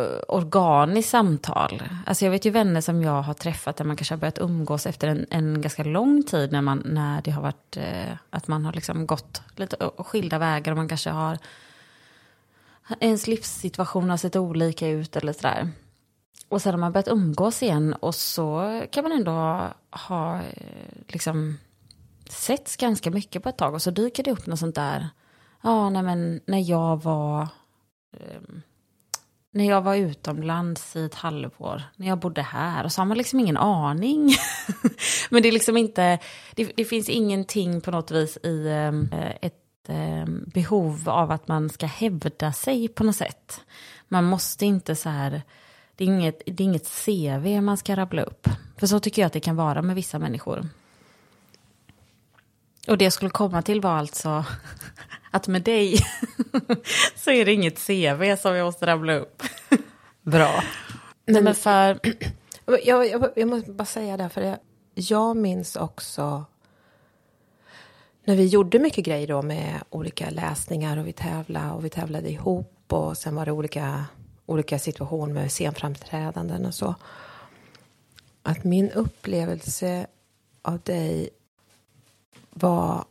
Eh, 0.00 0.20
organiskt 0.28 1.08
samtal. 1.08 1.82
Alltså 2.06 2.24
jag 2.24 2.32
vet 2.32 2.44
ju 2.44 2.50
vänner 2.50 2.80
som 2.80 3.02
jag 3.02 3.22
har 3.22 3.34
träffat 3.34 3.76
där 3.76 3.84
man 3.84 3.96
kanske 3.96 4.14
har 4.14 4.18
börjat 4.18 4.38
umgås 4.38 4.86
efter 4.86 5.08
en, 5.08 5.26
en 5.30 5.60
ganska 5.60 5.84
lång 5.84 6.22
tid 6.22 6.52
när, 6.52 6.62
man, 6.62 6.82
när 6.84 7.22
det 7.22 7.30
har 7.30 7.42
varit 7.42 7.76
eh, 7.76 8.12
att 8.30 8.48
man 8.48 8.64
har 8.64 8.72
liksom 8.72 9.06
gått 9.06 9.42
lite 9.54 9.90
skilda 9.98 10.38
vägar 10.38 10.72
och 10.72 10.78
man 10.78 10.88
kanske 10.88 11.10
har 11.10 11.38
ens 13.00 13.26
livssituation 13.26 14.10
har 14.10 14.16
sett 14.16 14.36
olika 14.36 14.88
ut 14.88 15.16
eller 15.16 15.32
sådär. 15.32 15.70
Och 16.48 16.62
sen 16.62 16.72
har 16.72 16.78
man 16.78 16.92
börjat 16.92 17.08
umgås 17.08 17.62
igen 17.62 17.94
och 17.94 18.14
så 18.14 18.82
kan 18.90 19.02
man 19.02 19.12
ändå 19.12 19.30
ha 19.30 19.74
ha 19.90 20.40
liksom 21.06 21.58
setts 22.28 22.76
ganska 22.76 23.10
mycket 23.10 23.42
på 23.42 23.48
ett 23.48 23.58
tag 23.58 23.74
och 23.74 23.82
så 23.82 23.90
dyker 23.90 24.22
det 24.22 24.30
upp 24.30 24.46
något 24.46 24.58
sånt 24.58 24.74
där. 24.74 25.08
Ja, 25.62 25.90
nej 25.90 26.02
men 26.02 26.40
när 26.46 26.70
jag 26.70 27.02
var 27.02 27.48
eh, 28.12 28.40
när 29.56 29.68
jag 29.68 29.82
var 29.82 29.96
utomlands 29.96 30.96
i 30.96 31.04
ett 31.04 31.14
halvår, 31.14 31.82
när 31.96 32.06
jag 32.06 32.18
bodde 32.18 32.42
här, 32.42 32.84
och 32.84 32.92
så 32.92 33.00
har 33.00 33.06
man 33.06 33.18
liksom 33.18 33.40
ingen 33.40 33.56
aning. 33.56 34.34
Men 35.30 35.42
det 35.42 35.48
är 35.48 35.52
liksom 35.52 35.76
inte, 35.76 36.18
det, 36.54 36.72
det 36.76 36.84
finns 36.84 37.08
ingenting 37.08 37.80
på 37.80 37.90
något 37.90 38.10
vis 38.10 38.36
i 38.36 38.66
eh, 38.66 39.30
ett 39.40 39.88
eh, 39.88 40.26
behov 40.26 41.08
av 41.08 41.30
att 41.30 41.48
man 41.48 41.70
ska 41.70 41.86
hävda 41.86 42.52
sig 42.52 42.88
på 42.88 43.04
något 43.04 43.16
sätt. 43.16 43.60
Man 44.08 44.24
måste 44.24 44.66
inte 44.66 44.96
så 44.96 45.08
här, 45.08 45.42
det 45.96 46.04
är 46.04 46.08
inget, 46.08 46.42
det 46.46 46.62
är 46.62 46.66
inget 46.66 46.88
CV 47.04 47.60
man 47.60 47.76
ska 47.76 47.96
rabbla 47.96 48.22
upp. 48.22 48.48
För 48.76 48.86
så 48.86 49.00
tycker 49.00 49.22
jag 49.22 49.26
att 49.26 49.32
det 49.32 49.40
kan 49.40 49.56
vara 49.56 49.82
med 49.82 49.96
vissa 49.96 50.18
människor. 50.18 50.68
Och 52.88 52.98
det 52.98 53.04
jag 53.04 53.12
skulle 53.12 53.30
komma 53.30 53.62
till 53.62 53.80
var 53.80 53.90
alltså 53.98 54.44
att 55.30 55.48
med 55.48 55.62
dig 55.62 55.98
så 57.16 57.30
är 57.30 57.44
det 57.44 57.52
inget 57.52 57.86
CV 57.86 58.36
som 58.36 58.56
jag 58.56 58.64
måste 58.64 58.86
rabbla 58.86 59.14
upp. 59.14 59.42
Bra. 60.22 60.62
Nej, 61.26 61.42
men 61.42 61.54
för, 61.54 62.00
Jag, 62.66 63.08
jag, 63.08 63.32
jag 63.36 63.48
måste 63.48 63.70
bara 63.70 63.84
säga 63.84 64.16
det, 64.16 64.28
för 64.28 64.40
jag, 64.40 64.58
jag 64.94 65.36
minns 65.36 65.76
också 65.76 66.44
när 68.24 68.36
vi 68.36 68.46
gjorde 68.46 68.78
mycket 68.78 69.04
grejer 69.04 69.26
då 69.26 69.42
med 69.42 69.82
olika 69.90 70.30
läsningar 70.30 70.96
och 70.96 71.06
vi 71.06 71.12
tävlade 71.12 71.70
och 71.70 71.84
vi 71.84 71.88
tävlade 71.88 72.30
ihop 72.30 72.92
och 72.92 73.16
sen 73.16 73.34
var 73.34 73.46
det 73.46 73.52
olika, 73.52 74.04
olika 74.46 74.78
situationer 74.78 75.34
med 75.34 75.52
scenframträdanden 75.52 76.66
och 76.66 76.74
så. 76.74 76.94
Att 78.42 78.64
min 78.64 78.90
upplevelse 78.90 80.06
av 80.62 80.80
dig 80.80 81.30
var 82.58 83.04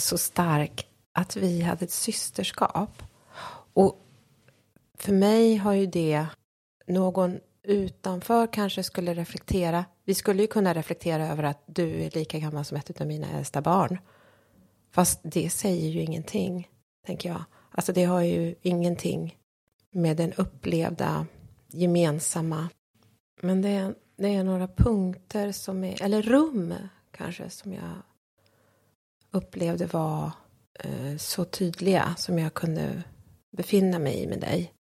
så 0.00 0.18
stark 0.18 0.88
att 1.12 1.36
vi 1.36 1.60
hade 1.60 1.84
ett 1.84 1.90
systerskap. 1.90 3.02
Och 3.72 4.06
för 4.98 5.12
mig 5.12 5.56
har 5.56 5.72
ju 5.72 5.86
det 5.86 6.26
någon 6.86 7.38
utanför 7.62 8.46
kanske 8.46 8.82
skulle 8.82 9.14
reflektera. 9.14 9.84
Vi 10.04 10.14
skulle 10.14 10.42
ju 10.42 10.48
kunna 10.48 10.74
reflektera 10.74 11.28
över 11.28 11.42
att 11.42 11.62
du 11.66 12.02
är 12.02 12.10
lika 12.10 12.38
gammal 12.38 12.64
som 12.64 12.76
ett 12.76 13.00
av 13.00 13.06
mina 13.06 13.30
äldsta 13.30 13.60
barn. 13.60 13.98
Fast 14.90 15.20
det 15.22 15.50
säger 15.50 15.88
ju 15.88 16.00
ingenting, 16.00 16.68
tänker 17.06 17.28
jag. 17.28 17.44
Alltså 17.70 17.92
det 17.92 18.04
har 18.04 18.20
ju 18.20 18.54
ingenting 18.62 19.36
med 19.90 20.16
den 20.16 20.32
upplevda 20.32 21.26
gemensamma. 21.68 22.68
Men 23.40 23.62
det 23.62 23.68
är, 23.68 23.94
det 24.16 24.34
är 24.34 24.44
några 24.44 24.68
punkter 24.68 25.52
som 25.52 25.84
är, 25.84 26.02
eller 26.02 26.22
rum 26.22 26.74
kanske 27.10 27.50
som 27.50 27.72
jag 27.72 28.02
upplevde 29.30 29.86
var 29.86 30.30
eh, 30.74 31.16
så 31.16 31.44
tydliga 31.44 32.14
som 32.18 32.38
jag 32.38 32.54
kunde 32.54 33.02
befinna 33.50 33.98
mig 33.98 34.22
i 34.22 34.26
med 34.26 34.40
dig. 34.40 34.72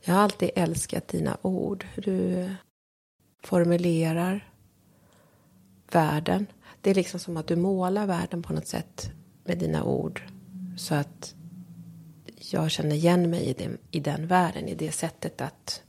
Jag 0.00 0.14
har 0.14 0.22
alltid 0.22 0.50
älskat 0.54 1.08
dina 1.08 1.36
ord, 1.42 1.86
hur 1.94 2.02
du 2.02 2.50
formulerar 3.42 4.52
världen. 5.92 6.46
Det 6.80 6.90
är 6.90 6.94
liksom 6.94 7.20
som 7.20 7.36
att 7.36 7.46
du 7.46 7.56
målar 7.56 8.06
världen 8.06 8.42
på 8.42 8.52
något 8.52 8.66
sätt 8.66 9.10
med 9.44 9.58
dina 9.58 9.84
ord. 9.84 10.22
Så 10.76 10.94
att 10.94 11.34
jag 12.50 12.70
känner 12.70 12.96
igen 12.96 13.30
mig 13.30 13.44
i 13.44 13.52
den, 13.52 13.78
i 13.90 14.00
den 14.00 14.26
världen, 14.26 14.68
i 14.68 14.74
det 14.74 14.92
sättet 14.92 15.40
att 15.40 15.82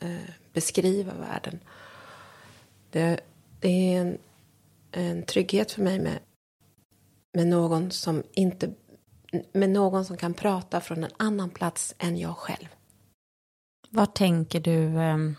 eh, 0.00 0.30
beskriva 0.52 1.14
världen. 1.14 1.58
Det, 2.90 3.20
det 3.60 3.68
är 3.68 4.00
en, 4.00 4.18
en 4.92 5.22
trygghet 5.22 5.72
för 5.72 5.82
mig 5.82 6.00
med, 6.00 6.18
med 7.32 7.46
någon 7.46 7.90
som 7.90 8.22
inte 8.32 8.70
med 9.52 9.70
någon 9.70 10.04
som 10.04 10.16
kan 10.16 10.34
prata 10.34 10.80
från 10.80 11.04
en 11.04 11.10
annan 11.16 11.50
plats 11.50 11.94
än 11.98 12.16
jag 12.16 12.36
själv. 12.36 12.68
Vad 13.90 14.14
tänker 14.14 14.60
du, 14.60 14.98
ehm, 14.98 15.36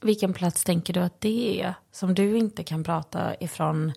vilken 0.00 0.34
plats 0.34 0.64
tänker 0.64 0.92
du 0.92 1.00
att 1.00 1.20
det 1.20 1.62
är 1.62 1.74
som 1.92 2.14
du 2.14 2.38
inte 2.38 2.64
kan 2.64 2.84
prata 2.84 3.34
ifrån? 3.40 3.92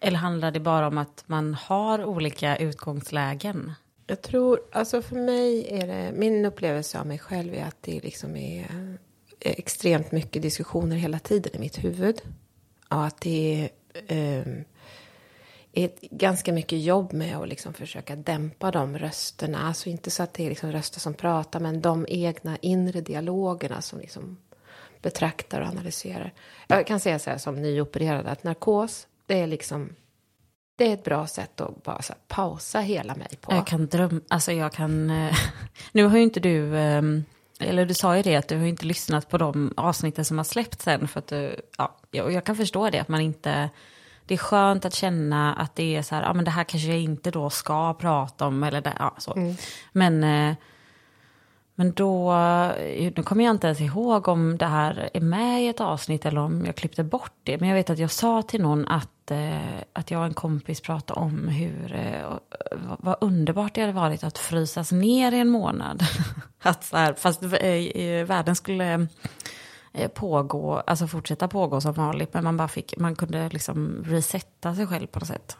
Eller 0.00 0.18
handlar 0.18 0.50
det 0.50 0.60
bara 0.60 0.86
om 0.86 0.98
att 0.98 1.24
man 1.26 1.54
har 1.54 2.04
olika 2.04 2.56
utgångslägen? 2.56 3.72
Jag 4.06 4.22
tror, 4.22 4.60
alltså 4.72 5.02
för 5.02 5.16
mig 5.16 5.68
är 5.70 5.86
det, 5.86 6.12
min 6.16 6.44
upplevelse 6.44 7.00
av 7.00 7.06
mig 7.06 7.18
själv 7.18 7.54
är 7.54 7.64
att 7.64 7.82
det 7.82 8.00
liksom 8.00 8.36
är 8.36 8.66
extremt 9.40 10.12
mycket 10.12 10.42
diskussioner 10.42 10.96
hela 10.96 11.18
tiden 11.18 11.52
i 11.54 11.58
mitt 11.58 11.84
huvud. 11.84 12.20
Och 12.88 13.04
att 13.04 13.20
det 13.20 13.70
är, 14.04 14.16
eh, 14.16 14.64
är 15.74 15.90
ganska 16.00 16.52
mycket 16.52 16.82
jobb 16.82 17.12
med 17.12 17.36
att 17.36 17.48
liksom 17.48 17.74
försöka 17.74 18.16
dämpa 18.16 18.70
de 18.70 18.98
rösterna. 18.98 19.58
Alltså 19.58 19.88
inte 19.88 20.10
så 20.10 20.22
att 20.22 20.34
det 20.34 20.44
är 20.44 20.48
liksom 20.48 20.72
röster 20.72 21.00
som 21.00 21.14
pratar, 21.14 21.60
men 21.60 21.80
de 21.80 22.06
egna 22.08 22.56
inre 22.56 23.00
dialogerna 23.00 23.82
som 23.82 24.00
liksom 24.00 24.36
betraktar 25.02 25.60
och 25.60 25.66
analyserar. 25.66 26.32
Jag 26.66 26.86
kan 26.86 27.00
säga 27.00 27.18
så 27.18 27.30
här 27.30 27.38
som 27.38 27.62
nyopererad 27.62 28.26
att 28.26 28.44
narkos, 28.44 29.06
det 29.26 29.40
är 29.40 29.46
liksom 29.46 29.94
det 30.76 30.88
är 30.88 30.94
ett 30.94 31.04
bra 31.04 31.26
sätt 31.26 31.60
att 31.60 31.82
bara 31.82 32.02
så 32.02 32.14
pausa 32.28 32.80
hela 32.80 33.14
mig 33.14 33.38
på. 33.40 33.52
Jag 33.52 33.66
kan 33.66 33.86
drömma, 33.86 34.20
alltså 34.28 34.52
jag 34.52 34.72
kan, 34.72 35.10
eh, 35.10 35.36
nu 35.92 36.04
har 36.04 36.16
ju 36.16 36.22
inte 36.22 36.40
du, 36.40 36.78
ehm, 36.78 37.24
eller 37.60 37.86
du 37.86 37.94
sa 37.94 38.16
ju 38.16 38.22
det 38.22 38.36
att 38.36 38.48
du 38.48 38.58
har 38.58 38.66
inte 38.66 38.86
lyssnat 38.86 39.28
på 39.28 39.38
de 39.38 39.72
avsnitten 39.76 40.24
som 40.24 40.38
har 40.38 40.44
släppts 40.44 40.84
sen 40.84 41.08
för 41.08 41.18
att 41.18 41.26
du, 41.26 41.60
ja, 41.78 41.96
jag 42.10 42.44
kan 42.44 42.56
förstå 42.56 42.90
det 42.90 42.98
att 42.98 43.08
man 43.08 43.20
inte, 43.20 43.70
det 44.26 44.34
är 44.34 44.38
skönt 44.38 44.84
att 44.84 44.94
känna 44.94 45.54
att 45.54 45.76
det 45.76 45.96
är 45.96 46.02
så 46.02 46.14
här, 46.14 46.22
ja 46.22 46.34
men 46.34 46.44
det 46.44 46.50
här 46.50 46.64
kanske 46.64 46.88
jag 46.88 47.00
inte 47.00 47.30
då 47.30 47.50
ska 47.50 47.94
prata 47.94 48.46
om 48.46 48.62
eller 48.62 48.80
det, 48.80 48.92
ja 48.98 49.14
så. 49.18 49.34
Mm. 49.34 49.54
Men 49.92 50.24
eh, 50.24 50.56
men 51.74 51.92
då, 51.92 52.34
nu 53.16 53.22
kommer 53.24 53.44
jag 53.44 53.50
inte 53.50 53.66
ens 53.66 53.80
ihåg 53.80 54.28
om 54.28 54.58
det 54.58 54.66
här 54.66 55.10
är 55.14 55.20
med 55.20 55.62
i 55.62 55.68
ett 55.68 55.80
avsnitt 55.80 56.26
eller 56.26 56.40
om 56.40 56.66
jag 56.66 56.76
klippte 56.76 57.04
bort 57.04 57.32
det. 57.42 57.60
Men 57.60 57.68
jag 57.68 57.76
vet 57.76 57.90
att 57.90 57.98
jag 57.98 58.10
sa 58.10 58.42
till 58.42 58.62
någon 58.62 58.88
att, 58.88 59.30
eh, 59.30 59.58
att 59.92 60.10
jag 60.10 60.20
och 60.20 60.26
en 60.26 60.34
kompis 60.34 60.80
pratade 60.80 61.20
om 61.20 61.48
hur, 61.48 61.94
eh, 61.94 62.38
vad 62.98 63.16
underbart 63.20 63.74
det 63.74 63.80
hade 63.80 63.92
varit 63.92 64.24
att 64.24 64.38
frysas 64.38 64.92
ner 64.92 65.32
i 65.32 65.38
en 65.38 65.48
månad. 65.48 66.02
att 66.62 66.84
så 66.84 66.96
här, 66.96 67.14
fast 67.14 67.42
eh, 67.42 68.26
världen 68.26 68.56
skulle 68.56 68.92
eh, 68.92 69.00
pågå, 70.14 70.74
alltså 70.78 71.06
fortsätta 71.06 71.48
pågå 71.48 71.80
som 71.80 71.92
vanligt. 71.92 72.34
Men 72.34 72.44
man 72.44 72.56
bara 72.56 72.68
fick, 72.68 72.96
man 72.96 73.16
kunde 73.16 73.48
liksom 73.48 74.04
resetta 74.06 74.74
sig 74.74 74.86
själv 74.86 75.06
på 75.06 75.18
något 75.18 75.28
sätt. 75.28 75.56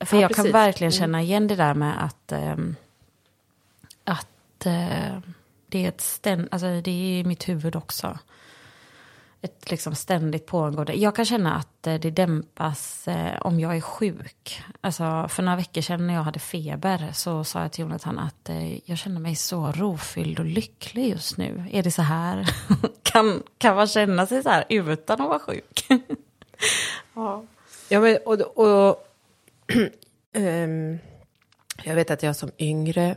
För 0.00 0.16
ja, 0.16 0.20
jag 0.20 0.30
precis. 0.30 0.44
kan 0.44 0.52
verkligen 0.52 0.92
mm. 0.92 0.98
känna 1.00 1.22
igen 1.22 1.46
det 1.46 1.56
där 1.56 1.74
med 1.74 2.04
att, 2.04 2.32
eh, 2.32 2.56
att 4.04 4.66
eh, 4.66 5.18
det 5.66 5.84
är 5.84 5.88
ett 5.88 6.00
ständ, 6.00 6.48
alltså 6.50 6.66
det 6.66 6.90
är 6.90 7.20
i 7.20 7.24
mitt 7.24 7.48
huvud 7.48 7.76
också. 7.76 8.18
Ett 9.44 9.70
liksom 9.70 9.94
ständigt 9.94 10.46
pågående. 10.46 10.92
Jag 10.92 11.16
kan 11.16 11.24
känna 11.24 11.54
att 11.54 11.86
eh, 11.86 11.94
det 11.94 12.10
dämpas 12.10 13.08
eh, 13.08 13.40
om 13.40 13.60
jag 13.60 13.76
är 13.76 13.80
sjuk. 13.80 14.62
Alltså 14.80 15.26
för 15.28 15.42
några 15.42 15.56
veckor 15.56 15.80
sedan 15.80 16.06
när 16.06 16.14
jag 16.14 16.22
hade 16.22 16.38
feber 16.38 17.10
så 17.12 17.44
sa 17.44 17.62
jag 17.62 17.72
till 17.72 17.82
Jonathan 17.82 18.18
att 18.18 18.48
eh, 18.48 18.90
jag 18.90 18.98
känner 18.98 19.20
mig 19.20 19.36
så 19.36 19.72
rofylld 19.72 20.38
och 20.38 20.44
lycklig 20.44 21.08
just 21.08 21.36
nu. 21.36 21.64
Är 21.72 21.82
det 21.82 21.90
så 21.90 22.02
här? 22.02 22.48
kan, 23.02 23.42
kan 23.58 23.76
man 23.76 23.86
känna 23.86 24.26
sig 24.26 24.42
så 24.42 24.48
här 24.48 24.64
utan 24.68 25.20
att 25.20 25.28
vara 25.28 25.38
sjuk? 25.38 25.86
ja. 27.14 27.44
ja 27.88 28.00
men, 28.00 28.18
och, 28.26 28.40
och 28.40 29.06
um, 30.36 30.98
jag 31.84 31.94
vet 31.94 32.10
att 32.10 32.22
jag 32.22 32.36
som 32.36 32.50
yngre 32.58 33.16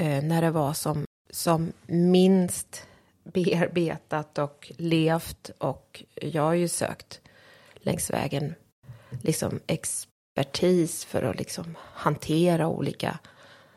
eh, 0.00 0.22
när 0.22 0.42
det 0.42 0.50
var 0.50 0.72
som, 0.72 1.04
som 1.30 1.72
minst 1.86 2.86
bearbetat 3.24 4.38
och 4.38 4.72
levt 4.76 5.50
och 5.58 6.04
jag 6.14 6.42
har 6.42 6.54
ju 6.54 6.68
sökt 6.68 7.20
längs 7.74 8.10
vägen 8.10 8.54
liksom 9.22 9.60
expertis 9.66 11.04
för 11.04 11.22
att 11.22 11.38
liksom 11.38 11.76
hantera 11.80 12.68
olika 12.68 13.18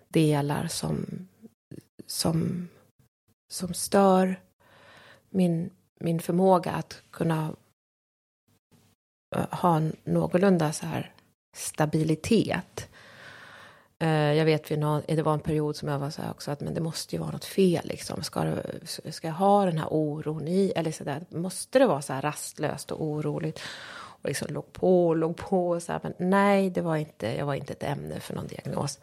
delar 0.07 0.67
som, 0.67 1.27
som, 2.05 2.67
som 3.53 3.73
stör 3.73 4.41
min, 5.29 5.69
min 5.99 6.19
förmåga 6.19 6.71
att 6.71 7.01
kunna 7.11 7.55
eh, 9.35 9.47
ha 9.51 9.81
någorlunda 10.03 10.73
så 10.73 10.85
här 10.85 11.13
stabilitet. 11.55 12.89
Eh, 13.99 14.33
jag 14.33 14.45
vet 14.45 14.67
det 15.07 15.21
var 15.21 15.33
en 15.33 15.39
period 15.39 15.75
som 15.75 15.89
jag 15.89 15.99
var 15.99 16.09
så 16.09 16.21
här 16.21 16.31
också 16.31 16.51
att 16.51 16.61
men 16.61 16.73
det 16.73 16.81
måste 16.81 17.15
ju 17.15 17.19
vara 17.19 17.31
något 17.31 17.45
fel 17.45 17.87
liksom. 17.87 18.23
Ska, 18.23 18.55
ska 19.11 19.27
jag 19.27 19.35
ha 19.35 19.65
den 19.65 19.77
här 19.77 19.87
oron 19.91 20.47
i? 20.47 20.73
Eller 20.75 20.91
så 20.91 21.03
där, 21.03 21.25
måste 21.29 21.79
det 21.79 21.85
vara 21.85 22.01
så 22.01 22.13
här 22.13 22.21
rastlöst 22.21 22.91
och 22.91 23.03
oroligt? 23.03 23.61
Och 24.21 24.29
liksom 24.29 24.53
låg 24.53 24.73
på 24.73 25.07
och 25.07 25.17
låg 25.17 25.37
på 25.37 25.69
och 25.69 25.83
så 25.83 25.91
här, 25.91 25.99
men 26.03 26.13
nej, 26.17 26.69
det 26.69 26.81
var 26.81 26.95
inte, 26.95 27.27
jag 27.27 27.45
var 27.45 27.53
inte 27.53 27.73
ett 27.73 27.83
ämne 27.83 28.19
för 28.19 28.35
någon 28.35 28.47
diagnos. 28.47 28.99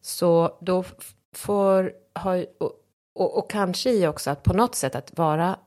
Så 0.00 0.58
då 0.60 0.84
får 1.32 1.92
Har, 2.14 2.46
och, 2.58 2.72
och, 3.14 3.38
och 3.38 3.50
kanske 3.50 3.90
i 3.90 4.06
också 4.06 4.30
att 4.30 4.42
på 4.42 4.52
något 4.52 4.74
sätt 4.74 4.94
att 4.94 5.18
vara 5.18 5.58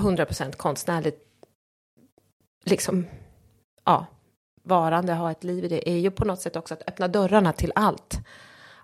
100% 0.00 0.52
konstnärligt, 0.52 1.18
liksom, 2.64 3.06
ja, 3.84 4.06
varande, 4.64 5.14
ha 5.14 5.30
ett 5.30 5.44
liv 5.44 5.64
i 5.64 5.68
det, 5.68 5.90
är 5.90 5.98
ju 5.98 6.10
på 6.10 6.24
något 6.24 6.40
sätt 6.40 6.56
också 6.56 6.74
att 6.74 6.88
öppna 6.88 7.08
dörrarna 7.08 7.52
till 7.52 7.72
allt. 7.74 8.18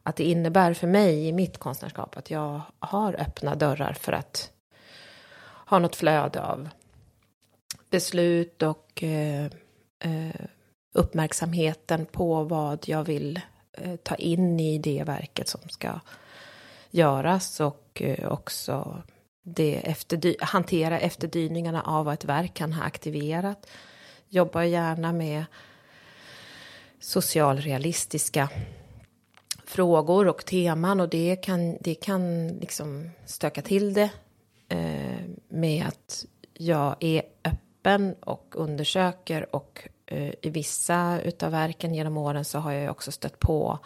Att 0.03 0.17
det 0.17 0.25
innebär 0.25 0.75
för 0.75 0.87
mig 0.87 1.29
i 1.29 1.33
mitt 1.33 1.59
konstnärskap 1.59 2.17
att 2.17 2.31
jag 2.31 2.61
har 2.79 3.21
öppna 3.21 3.55
dörrar 3.55 3.93
för 3.93 4.13
att 4.13 4.51
ha 5.67 5.79
något 5.79 5.97
flöde 5.97 6.43
av 6.43 6.69
beslut 7.91 8.63
och 8.63 9.03
eh, 9.03 9.45
eh, 9.99 10.41
uppmärksamheten 10.95 12.07
på 12.07 12.45
vad 12.45 12.89
jag 12.89 13.05
vill 13.05 13.41
eh, 13.73 13.97
ta 13.97 14.15
in 14.15 14.61
i 14.61 14.79
det 14.79 15.05
verket 15.07 15.49
som 15.49 15.61
ska 15.69 16.01
göras 16.91 17.61
och 17.61 18.03
eh, 18.03 18.33
också 18.33 19.03
det 19.43 19.91
efterdy 19.91 20.37
hantera 20.41 21.01
efterdyningarna 21.01 21.83
av 21.83 22.05
vad 22.05 22.15
ett 22.15 22.25
verk 22.25 22.55
kan 22.55 22.73
ha 22.73 22.83
aktiverat. 22.85 23.67
Jobbar 24.29 24.63
gärna 24.63 25.13
med 25.13 25.45
socialrealistiska 27.01 28.49
frågor 29.65 30.29
och 30.29 30.45
teman. 30.47 31.01
Och 31.01 31.09
det 31.09 31.37
kan, 31.37 31.77
det 31.81 31.95
kan 31.95 32.49
liksom 32.49 33.11
stöka 33.27 33.63
till 33.63 33.95
det 33.95 34.11
eh, 34.69 35.21
med 35.49 35.87
att 35.87 36.25
jag 36.55 36.97
är 37.01 37.23
öppen 37.45 38.15
och 38.21 38.55
undersöker. 38.57 39.55
Och 39.55 39.89
eh, 40.07 40.33
i 40.43 40.51
vissa 40.51 41.21
utav 41.21 41.51
verken 41.51 41.95
genom 41.95 42.17
åren 42.17 42.45
så 42.45 42.59
har 42.59 42.73
jag 42.73 42.91
också 42.91 43.13
stött 43.13 43.39
på 43.39 43.79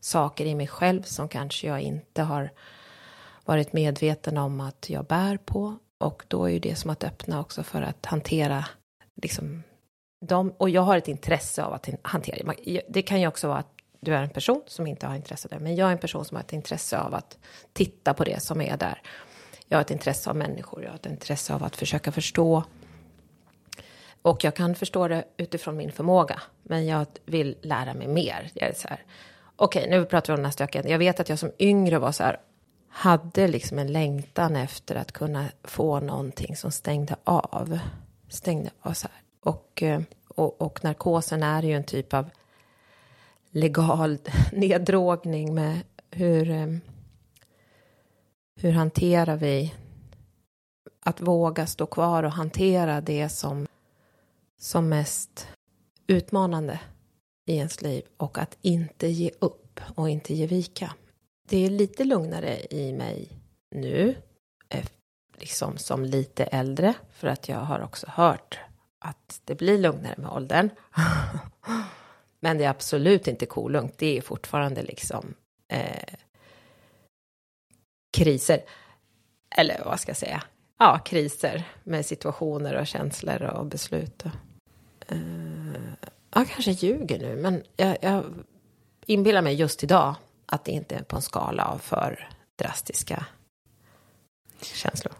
saker 0.00 0.46
i 0.46 0.54
mig 0.54 0.66
själv 0.66 1.02
som 1.02 1.28
kanske 1.28 1.66
jag 1.66 1.80
inte 1.80 2.22
har 2.22 2.50
varit 3.44 3.72
medveten 3.72 4.38
om 4.38 4.60
att 4.60 4.90
jag 4.90 5.04
bär 5.04 5.36
på. 5.36 5.76
Och 5.98 6.24
då 6.28 6.44
är 6.44 6.50
ju 6.50 6.58
det 6.58 6.76
som 6.76 6.90
att 6.90 7.04
öppna 7.04 7.40
också 7.40 7.62
för 7.62 7.82
att 7.82 8.06
hantera 8.06 8.64
liksom 9.22 9.62
de, 10.22 10.52
och 10.58 10.70
jag 10.70 10.82
har 10.82 10.96
ett 10.96 11.08
intresse 11.08 11.64
av 11.64 11.72
att 11.72 11.88
hantera 12.02 12.54
det. 12.88 13.02
kan 13.02 13.20
ju 13.20 13.26
också 13.26 13.48
vara 13.48 13.58
att 13.58 13.72
du 14.00 14.14
är 14.14 14.22
en 14.22 14.30
person 14.30 14.62
som 14.66 14.86
inte 14.86 15.06
har 15.06 15.14
intresse 15.14 15.48
av 15.48 15.58
det, 15.58 15.64
men 15.64 15.76
jag 15.76 15.88
är 15.88 15.92
en 15.92 15.98
person 15.98 16.24
som 16.24 16.36
har 16.36 16.42
ett 16.42 16.52
intresse 16.52 16.98
av 16.98 17.14
att 17.14 17.38
titta 17.72 18.14
på 18.14 18.24
det 18.24 18.42
som 18.42 18.60
är 18.60 18.76
där. 18.76 19.02
Jag 19.68 19.78
har 19.78 19.82
ett 19.82 19.90
intresse 19.90 20.30
av 20.30 20.36
människor, 20.36 20.82
jag 20.82 20.90
har 20.90 20.96
ett 20.96 21.06
intresse 21.06 21.54
av 21.54 21.64
att 21.64 21.76
försöka 21.76 22.12
förstå. 22.12 22.64
Och 24.22 24.44
jag 24.44 24.56
kan 24.56 24.74
förstå 24.74 25.08
det 25.08 25.24
utifrån 25.36 25.76
min 25.76 25.92
förmåga, 25.92 26.42
men 26.62 26.86
jag 26.86 27.06
vill 27.24 27.56
lära 27.62 27.94
mig 27.94 28.08
mer. 28.08 28.50
Jag 28.54 28.68
är 28.68 28.74
så 28.74 28.88
här, 28.88 29.04
okej, 29.56 29.90
nu 29.90 30.04
pratar 30.04 30.32
vi 30.32 30.34
om 30.34 30.38
den 30.38 30.44
här 30.44 30.52
stöken. 30.52 30.88
Jag 30.88 30.98
vet 30.98 31.20
att 31.20 31.28
jag 31.28 31.38
som 31.38 31.52
yngre 31.58 31.98
var 31.98 32.12
så 32.12 32.22
här, 32.22 32.40
hade 32.88 33.48
liksom 33.48 33.78
en 33.78 33.92
längtan 33.92 34.56
efter 34.56 34.94
att 34.94 35.12
kunna 35.12 35.46
få 35.64 36.00
någonting 36.00 36.56
som 36.56 36.72
stängde 36.72 37.16
av 37.24 37.78
stängde 38.28 38.70
av 38.80 38.92
så 38.92 39.08
här. 39.08 39.21
Och, 39.44 39.82
eh, 39.82 40.02
och, 40.28 40.62
och 40.62 40.84
narkosen 40.84 41.42
är 41.42 41.62
ju 41.62 41.72
en 41.72 41.84
typ 41.84 42.14
av 42.14 42.30
legal 43.50 44.18
neddrogning 44.52 45.54
med 45.54 45.80
hur, 46.10 46.50
eh, 46.50 46.76
hur 48.60 48.72
hanterar 48.72 49.36
vi 49.36 49.74
att 51.00 51.20
våga 51.20 51.66
stå 51.66 51.86
kvar 51.86 52.22
och 52.22 52.32
hantera 52.32 53.00
det 53.00 53.28
som, 53.28 53.66
som 54.60 54.88
mest 54.88 55.48
utmanande 56.06 56.80
i 57.46 57.56
ens 57.56 57.82
liv 57.82 58.04
och 58.16 58.38
att 58.38 58.58
inte 58.60 59.08
ge 59.08 59.30
upp 59.38 59.80
och 59.94 60.10
inte 60.10 60.34
ge 60.34 60.46
vika. 60.46 60.94
Det 61.48 61.66
är 61.66 61.70
lite 61.70 62.04
lugnare 62.04 62.60
i 62.70 62.92
mig 62.92 63.28
nu, 63.70 64.14
eh, 64.68 64.86
liksom 65.36 65.78
som 65.78 66.04
lite 66.04 66.44
äldre, 66.44 66.94
för 67.10 67.28
att 67.28 67.48
jag 67.48 67.58
har 67.58 67.80
också 67.80 68.06
hört 68.10 68.60
att 69.02 69.40
det 69.44 69.54
blir 69.54 69.78
lugnare 69.78 70.14
med 70.18 70.30
åldern. 70.30 70.70
Men 72.40 72.58
det 72.58 72.64
är 72.64 72.70
absolut 72.70 73.28
inte 73.28 73.46
kolugnt, 73.46 73.98
det 73.98 74.18
är 74.18 74.22
fortfarande 74.22 74.82
liksom 74.82 75.34
eh, 75.68 76.14
kriser. 78.16 78.60
Eller 79.56 79.84
vad 79.84 80.00
ska 80.00 80.10
jag 80.10 80.16
säga? 80.16 80.42
Ja, 80.78 80.98
kriser 80.98 81.64
med 81.84 82.06
situationer 82.06 82.74
och 82.74 82.86
känslor 82.86 83.42
och 83.42 83.66
beslut. 83.66 84.22
Och, 84.22 85.12
eh, 85.12 85.92
jag 86.34 86.48
kanske 86.48 86.70
ljuger 86.70 87.18
nu, 87.18 87.36
men 87.36 87.62
jag, 87.76 87.96
jag 88.00 88.24
inbillar 89.06 89.42
mig 89.42 89.54
just 89.54 89.84
idag 89.84 90.14
att 90.46 90.64
det 90.64 90.72
inte 90.72 90.94
är 90.94 91.02
på 91.02 91.16
en 91.16 91.22
skala 91.22 91.64
av 91.64 91.78
för 91.78 92.28
drastiska 92.58 93.26
känslor. 94.62 95.14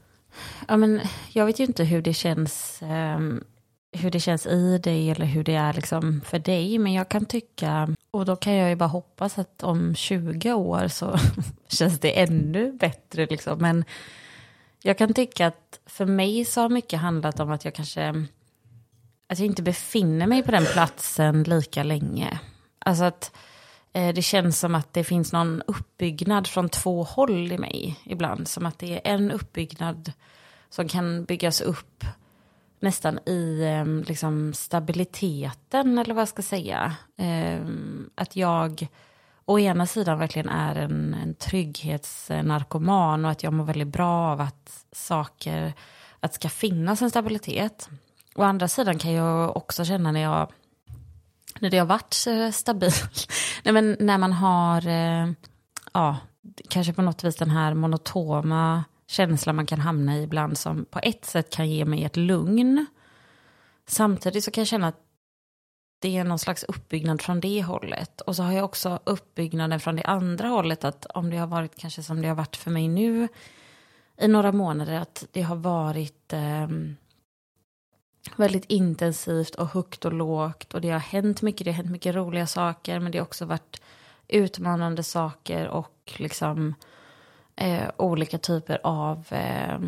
Ja, 0.69 0.77
men 0.77 1.01
jag 1.33 1.47
vet 1.47 1.61
ju 1.61 1.65
inte 1.65 1.85
hur 1.85 2.03
det 2.03 2.15
känns, 2.15 2.83
um, 2.83 3.45
hur 3.93 4.11
det 4.11 4.21
känns 4.21 4.47
i 4.47 4.79
dig 4.79 5.11
eller 5.11 5.27
hur 5.27 5.45
det 5.45 5.55
är 5.55 5.73
liksom 5.73 6.21
för 6.25 6.39
dig. 6.39 6.79
Men 6.79 6.93
jag 6.93 7.09
kan 7.09 7.25
tycka, 7.25 7.89
och 8.11 8.25
då 8.25 8.37
kan 8.37 8.55
jag 8.55 8.69
ju 8.69 8.77
bara 8.77 8.89
hoppas 8.89 9.39
att 9.39 9.63
om 9.63 9.95
20 9.95 10.53
år 10.53 10.89
så 10.89 11.19
känns 11.69 12.01
det 12.01 12.21
ännu 12.21 12.73
bättre. 12.73 13.27
Liksom. 13.27 13.59
Men 13.59 13.85
jag 14.83 14.99
kan 14.99 15.15
tycka 15.15 15.47
att 15.47 15.81
för 15.87 16.07
mig 16.07 16.45
så 16.45 16.61
har 16.61 16.69
mycket 16.69 17.01
handlat 17.01 17.41
om 17.41 17.51
att 17.51 17.65
jag 17.65 17.75
kanske 17.75 18.27
att 19.27 19.39
jag 19.39 19.47
inte 19.47 19.63
befinner 19.63 20.27
mig 20.27 20.43
på 20.43 20.51
den 20.51 20.67
platsen 20.67 21.43
lika 21.43 21.83
länge. 21.83 22.39
Alltså 22.79 23.05
att 23.05 23.37
eh, 23.93 24.15
det 24.15 24.23
känns 24.23 24.59
som 24.59 24.75
att 24.75 24.93
det 24.93 25.05
finns 25.05 25.33
någon 25.33 25.63
uppbyggnad 25.67 26.47
från 26.47 26.69
två 26.69 27.03
håll 27.03 27.53
i 27.53 27.59
mig 27.59 28.01
ibland. 28.05 28.49
Som 28.49 28.67
att 28.67 28.79
det 28.79 28.93
är 28.95 29.15
en 29.15 29.31
uppbyggnad 29.31 30.13
som 30.71 30.89
kan 30.89 31.25
byggas 31.25 31.61
upp 31.61 32.05
nästan 32.83 33.19
i 33.27 33.63
eh, 33.63 34.09
liksom 34.09 34.55
stabiliteten 34.55 35.99
eller 35.99 36.15
vad 36.15 36.21
jag 36.21 36.29
ska 36.29 36.43
säga. 36.43 36.97
Eh, 37.17 37.61
att 38.15 38.37
jag 38.37 38.89
å 39.45 39.59
ena 39.59 39.87
sidan 39.87 40.19
verkligen 40.19 40.49
är 40.49 40.75
en, 40.75 41.15
en 41.15 41.35
trygghetsnarkoman 41.35 43.25
och 43.25 43.31
att 43.31 43.43
jag 43.43 43.53
mår 43.53 43.65
väldigt 43.65 43.89
bra 43.89 44.33
av 44.33 44.41
att 44.41 44.85
saker, 44.93 45.73
att 46.21 46.33
det 46.33 46.37
ska 46.37 46.49
finnas 46.49 47.03
en 47.03 47.11
stabilitet. 47.11 47.89
Å 48.35 48.43
andra 48.43 48.69
sidan 48.69 48.99
kan 48.99 49.13
jag 49.13 49.57
också 49.57 49.85
känna 49.85 50.13
när 50.13 50.21
jag 50.21 50.53
när 51.61 51.71
det 51.71 51.79
har 51.79 51.87
varit 51.87 52.25
eh, 52.27 52.51
stabil, 52.51 52.91
Nej, 53.63 53.75
men 53.75 53.97
när 54.01 54.19
man 54.19 54.33
har, 54.33 54.87
eh, 54.87 55.31
ja, 55.93 56.17
kanske 56.69 56.93
på 56.93 57.03
något 57.03 57.25
vis 57.25 57.37
den 57.37 57.51
här 57.51 57.75
monotoma 57.75 58.85
känsla 59.13 59.53
man 59.53 59.67
kan 59.67 59.81
hamna 59.81 60.19
i 60.19 60.23
ibland 60.23 60.59
som 60.59 60.85
på 60.85 61.01
ett 61.03 61.25
sätt 61.25 61.51
kan 61.51 61.71
ge 61.71 61.85
mig 61.85 62.05
ett 62.05 62.17
lugn. 62.17 62.87
Samtidigt 63.87 64.45
så 64.45 64.51
kan 64.51 64.61
jag 64.61 64.69
känna 64.69 64.89
att 64.89 65.01
det 65.99 66.17
är 66.17 66.25
någon 66.25 66.39
slags 66.39 66.65
uppbyggnad 66.65 67.23
från 67.23 67.41
det 67.41 67.63
hållet. 67.63 68.21
Och 68.21 68.37
så 68.37 68.43
har 68.43 68.53
jag 68.53 68.65
också 68.65 69.01
uppbyggnaden 69.05 69.81
från 69.81 69.97
det 69.97 70.03
andra 70.03 70.49
hållet, 70.49 70.85
att 70.85 71.07
om 71.07 71.31
det 71.31 71.37
har 71.37 71.47
varit 71.47 71.79
kanske 71.79 72.03
som 72.03 72.23
det 72.23 72.29
har 72.29 72.35
varit 72.35 72.57
för 72.57 72.71
mig 72.71 72.89
nu 72.89 73.29
i 74.21 74.29
några 74.29 74.53
månader, 74.53 74.95
att 74.95 75.27
det 75.33 75.43
har 75.43 75.57
varit 75.57 76.33
eh, 76.33 76.69
väldigt 78.37 78.65
intensivt 78.65 79.55
och 79.55 79.69
högt 79.69 80.05
och 80.05 80.13
lågt. 80.13 80.75
Och 80.75 80.81
det 80.81 80.91
har 80.91 80.99
hänt 80.99 81.43
mycket, 81.43 81.65
det 81.65 81.71
har 81.71 81.77
hänt 81.77 81.91
mycket 81.91 82.15
roliga 82.15 82.47
saker, 82.47 83.01
men 83.01 83.13
det 83.13 83.19
har 83.19 83.27
också 83.27 83.45
varit 83.45 83.83
utmanande 84.29 85.03
saker 85.03 85.69
och 85.69 86.13
liksom 86.17 86.75
eh, 87.57 87.91
olika 87.97 88.39
typer 88.39 88.81
av 88.85 89.27
eh, 89.31 89.79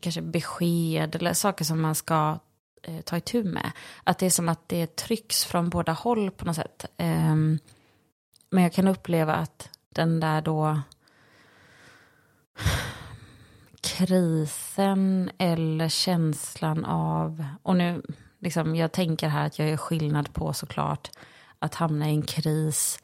kanske 0.00 0.22
besked 0.22 1.14
eller 1.14 1.32
saker 1.32 1.64
som 1.64 1.80
man 1.80 1.94
ska 1.94 2.38
eh, 2.82 3.00
ta 3.00 3.16
itu 3.16 3.44
med. 3.44 3.72
Att 4.04 4.18
det 4.18 4.26
är 4.26 4.30
som 4.30 4.48
att 4.48 4.68
det 4.68 4.96
trycks 4.96 5.44
från 5.44 5.70
båda 5.70 5.92
håll 5.92 6.30
på 6.30 6.44
något 6.44 6.56
sätt. 6.56 6.86
Eh, 6.96 7.34
men 8.50 8.62
jag 8.62 8.72
kan 8.72 8.88
uppleva 8.88 9.34
att 9.34 9.70
den 9.88 10.20
där 10.20 10.42
då 10.42 10.80
krisen 13.80 15.30
eller 15.38 15.88
känslan 15.88 16.84
av, 16.84 17.44
och 17.62 17.76
nu, 17.76 18.02
liksom, 18.38 18.76
jag 18.76 18.92
tänker 18.92 19.28
här 19.28 19.46
att 19.46 19.58
jag 19.58 19.68
gör 19.68 19.76
skillnad 19.76 20.32
på 20.32 20.52
såklart 20.52 21.10
att 21.58 21.74
hamna 21.74 22.10
i 22.10 22.14
en 22.14 22.22
kris 22.22 22.98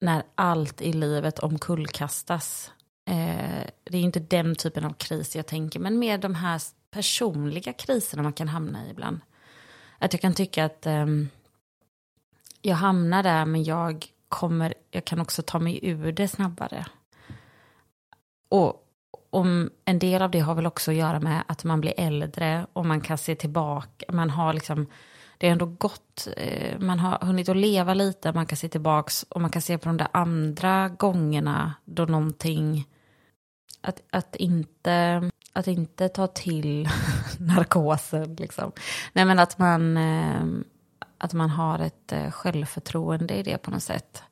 när 0.00 0.22
allt 0.34 0.82
i 0.82 0.92
livet 0.92 1.38
omkullkastas. 1.38 2.72
Eh, 3.06 3.66
det 3.84 3.98
är 3.98 4.02
inte 4.02 4.20
den 4.20 4.54
typen 4.54 4.84
av 4.84 4.92
kris 4.92 5.36
jag 5.36 5.46
tänker, 5.46 5.80
men 5.80 5.98
mer 5.98 6.18
de 6.18 6.34
här 6.34 6.62
personliga 6.90 7.72
kriserna 7.72 8.22
man 8.22 8.32
kan 8.32 8.48
hamna 8.48 8.86
i 8.86 8.90
ibland. 8.90 9.20
Att 9.98 10.12
jag 10.12 10.20
kan 10.20 10.34
tycka 10.34 10.64
att 10.64 10.86
eh, 10.86 11.06
jag 12.62 12.76
hamnar 12.76 13.22
där, 13.22 13.44
men 13.44 13.64
jag 13.64 14.06
kommer, 14.28 14.74
jag 14.90 15.04
kan 15.04 15.20
också 15.20 15.42
ta 15.42 15.58
mig 15.58 15.80
ur 15.82 16.12
det 16.12 16.28
snabbare. 16.28 16.86
Och 18.48 18.82
om 19.30 19.70
en 19.84 19.98
del 19.98 20.22
av 20.22 20.30
det 20.30 20.40
har 20.40 20.54
väl 20.54 20.66
också 20.66 20.90
att 20.90 20.96
göra 20.96 21.20
med 21.20 21.44
att 21.46 21.64
man 21.64 21.80
blir 21.80 21.94
äldre 21.96 22.66
och 22.72 22.86
man 22.86 23.00
kan 23.00 23.18
se 23.18 23.34
tillbaka, 23.34 24.12
man 24.12 24.30
har 24.30 24.52
liksom, 24.52 24.86
det 25.38 25.48
är 25.48 25.52
ändå 25.52 25.66
gott, 25.66 26.28
eh, 26.36 26.78
man 26.78 26.98
har 26.98 27.18
hunnit 27.26 27.48
att 27.48 27.56
leva 27.56 27.94
lite, 27.94 28.32
man 28.32 28.46
kan 28.46 28.56
se 28.56 28.68
tillbaka 28.68 29.12
och 29.28 29.40
man 29.40 29.50
kan 29.50 29.62
se 29.62 29.78
på 29.78 29.88
de 29.88 29.96
där 29.96 30.08
andra 30.12 30.88
gångerna 30.88 31.74
då 31.84 32.04
någonting, 32.04 32.88
att, 33.80 34.02
att 34.10 34.36
inte, 34.36 35.30
att 35.52 35.66
inte 35.66 36.08
ta 36.08 36.26
till 36.26 36.88
narkosen 37.38 38.34
liksom. 38.34 38.72
Nej 39.12 39.24
men 39.24 39.38
att 39.38 39.58
man, 39.58 39.96
eh, 39.96 40.44
att 41.18 41.32
man 41.32 41.50
har 41.50 41.78
ett 41.78 42.12
eh, 42.12 42.30
självförtroende 42.30 43.34
i 43.34 43.42
det 43.42 43.58
på 43.58 43.70
något 43.70 43.82
sätt. 43.82 44.22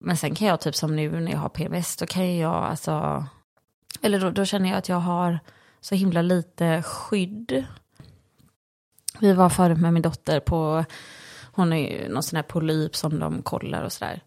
Men 0.00 0.16
sen 0.16 0.34
kan 0.34 0.48
jag 0.48 0.60
typ 0.60 0.74
som 0.74 0.96
nu 0.96 1.20
när 1.20 1.32
jag 1.32 1.38
har 1.38 1.48
PMS, 1.48 1.96
då 1.96 2.06
kan 2.06 2.36
jag 2.36 2.54
alltså 2.54 3.26
eller 4.02 4.20
då, 4.20 4.30
då, 4.30 4.44
känner 4.44 4.68
jag 4.68 4.78
att 4.78 4.88
jag 4.88 5.00
har 5.00 5.38
så 5.80 5.94
himla 5.94 6.22
lite 6.22 6.82
skydd. 6.82 7.64
Vi 9.20 9.32
var 9.32 9.48
förut 9.48 9.78
med 9.78 9.92
min 9.92 10.02
dotter 10.02 10.40
på, 10.40 10.84
hon 11.52 11.72
är 11.72 11.76
ju 11.76 12.08
någon 12.08 12.22
sån 12.22 12.36
här 12.36 12.42
polyp 12.42 12.96
som 12.96 13.18
de 13.18 13.42
kollar 13.42 13.82
och 13.82 13.92
sådär. 13.92 14.22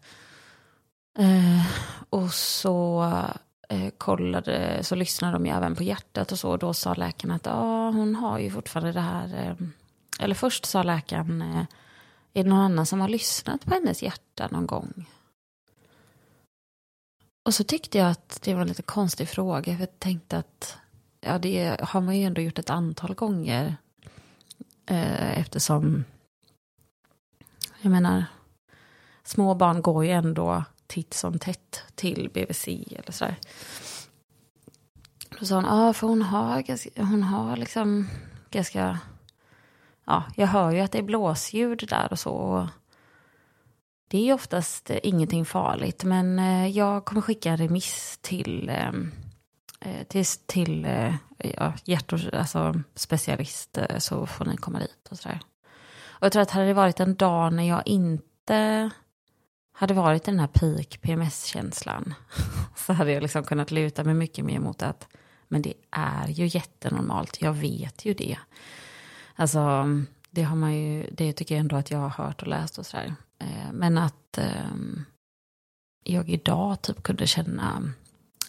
Eh, 1.18 1.66
och 2.10 2.32
så 2.32 3.12
eh, 3.70 3.90
kollade, 3.98 4.84
så 4.84 4.94
lyssnade 4.94 5.32
de 5.32 5.46
ju 5.46 5.52
även 5.52 5.76
på 5.76 5.82
hjärtat 5.82 6.32
och 6.32 6.38
så. 6.38 6.50
Och 6.50 6.58
då 6.58 6.74
sa 6.74 6.94
läkaren 6.94 7.34
att 7.34 7.46
ah, 7.46 7.90
hon 7.90 8.14
har 8.14 8.38
ju 8.38 8.50
fortfarande 8.50 8.92
det 8.92 9.00
här. 9.00 9.46
Eh, 9.46 9.66
eller 10.20 10.34
först 10.34 10.64
sa 10.64 10.82
läkaren, 10.82 11.42
eh, 11.42 11.64
är 12.32 12.44
det 12.44 12.50
någon 12.50 12.58
annan 12.58 12.86
som 12.86 13.00
har 13.00 13.08
lyssnat 13.08 13.64
på 13.64 13.74
hennes 13.74 14.02
hjärta 14.02 14.48
någon 14.50 14.66
gång? 14.66 15.06
Och 17.44 17.54
så 17.54 17.64
tyckte 17.64 17.98
jag 17.98 18.10
att 18.10 18.40
det 18.42 18.54
var 18.54 18.60
en 18.62 18.68
lite 18.68 18.82
konstig 18.82 19.28
fråga. 19.28 19.76
För 19.76 19.80
jag 19.80 19.98
tänkte 19.98 20.38
att 20.38 20.76
ja, 21.20 21.38
det 21.38 21.80
har 21.80 22.00
man 22.00 22.18
ju 22.18 22.24
ändå 22.24 22.40
gjort 22.40 22.58
ett 22.58 22.70
antal 22.70 23.14
gånger. 23.14 23.76
Eh, 24.86 25.38
eftersom, 25.38 26.04
jag 27.80 27.90
menar, 27.90 28.24
små 29.24 29.54
barn 29.54 29.82
går 29.82 30.04
ju 30.04 30.10
ändå 30.10 30.64
titt 30.90 31.14
som 31.14 31.38
tätt 31.38 31.82
till 31.94 32.30
BVC 32.34 32.68
eller 32.68 33.12
sådär. 33.12 33.36
Då 35.40 35.46
sa 35.46 35.54
hon, 35.54 35.64
ja 35.64 35.92
för 35.92 36.06
hon 36.06 36.22
har, 36.22 36.62
ganska, 36.62 36.90
hon 36.96 37.22
har 37.22 37.56
liksom 37.56 38.08
ganska, 38.50 38.98
ja 40.04 40.24
jag 40.36 40.46
hör 40.46 40.70
ju 40.70 40.80
att 40.80 40.92
det 40.92 40.98
är 40.98 41.02
blåsljud 41.02 41.86
där 41.88 42.08
och 42.10 42.18
så. 42.18 42.30
Och 42.30 42.66
det 44.08 44.28
är 44.28 44.34
oftast 44.34 44.90
ingenting 44.90 45.44
farligt, 45.44 46.04
men 46.04 46.38
eh, 46.38 46.66
jag 46.66 47.04
kommer 47.04 47.20
skicka 47.20 47.50
en 47.50 47.56
remiss 47.56 48.18
till, 48.22 48.68
eh, 48.68 48.92
eh, 49.80 50.06
till, 50.08 50.24
till 50.46 50.86
ja, 51.38 51.72
hjärt 51.84 52.12
alltså 52.34 52.82
specialist 52.94 53.78
så 53.98 54.26
får 54.26 54.44
ni 54.44 54.56
komma 54.56 54.78
dit 54.78 55.08
och 55.10 55.18
sådär. 55.18 55.40
Och 56.20 56.24
jag 56.24 56.32
tror 56.32 56.42
att 56.42 56.50
hade 56.50 56.66
det 56.66 56.74
varit 56.74 57.00
en 57.00 57.14
dag 57.14 57.52
när 57.52 57.68
jag 57.68 57.82
inte 57.86 58.90
hade 59.80 59.94
varit 59.94 60.24
den 60.24 60.40
här 60.40 60.46
peak 60.46 61.00
PMS-känslan 61.00 62.14
så 62.76 62.92
hade 62.92 63.12
jag 63.12 63.22
liksom 63.22 63.44
kunnat 63.44 63.70
luta 63.70 64.04
mig 64.04 64.14
mycket 64.14 64.44
mer 64.44 64.58
mot 64.58 64.82
att 64.82 65.08
Men 65.48 65.62
det 65.62 65.74
är 65.90 66.28
ju 66.28 66.46
jättenormalt, 66.46 67.42
jag 67.42 67.52
vet 67.52 68.04
ju 68.04 68.14
det. 68.14 68.38
Alltså, 69.34 69.86
det 70.30 70.42
har 70.42 70.56
man 70.56 70.74
ju, 70.74 71.10
det 71.12 71.32
tycker 71.32 71.54
jag 71.54 71.60
ändå 71.60 71.76
att 71.76 71.90
jag 71.90 71.98
har 71.98 72.08
hört 72.08 72.42
och 72.42 72.48
läst 72.48 72.78
och 72.78 72.86
sådär. 72.86 73.14
Eh, 73.38 73.72
men 73.72 73.98
att 73.98 74.38
ehm, 74.38 75.04
jag 76.04 76.30
idag 76.30 76.82
typ 76.82 77.02
kunde 77.02 77.26
känna 77.26 77.92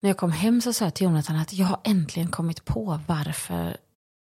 när 0.00 0.10
jag 0.10 0.16
kom 0.16 0.32
hem 0.32 0.60
så 0.60 0.72
sa 0.72 0.84
jag 0.84 0.94
till 0.94 1.04
Jonathan 1.04 1.36
att 1.36 1.52
jag 1.52 1.66
har 1.66 1.80
äntligen 1.84 2.30
kommit 2.30 2.64
på 2.64 3.00
varför 3.06 3.76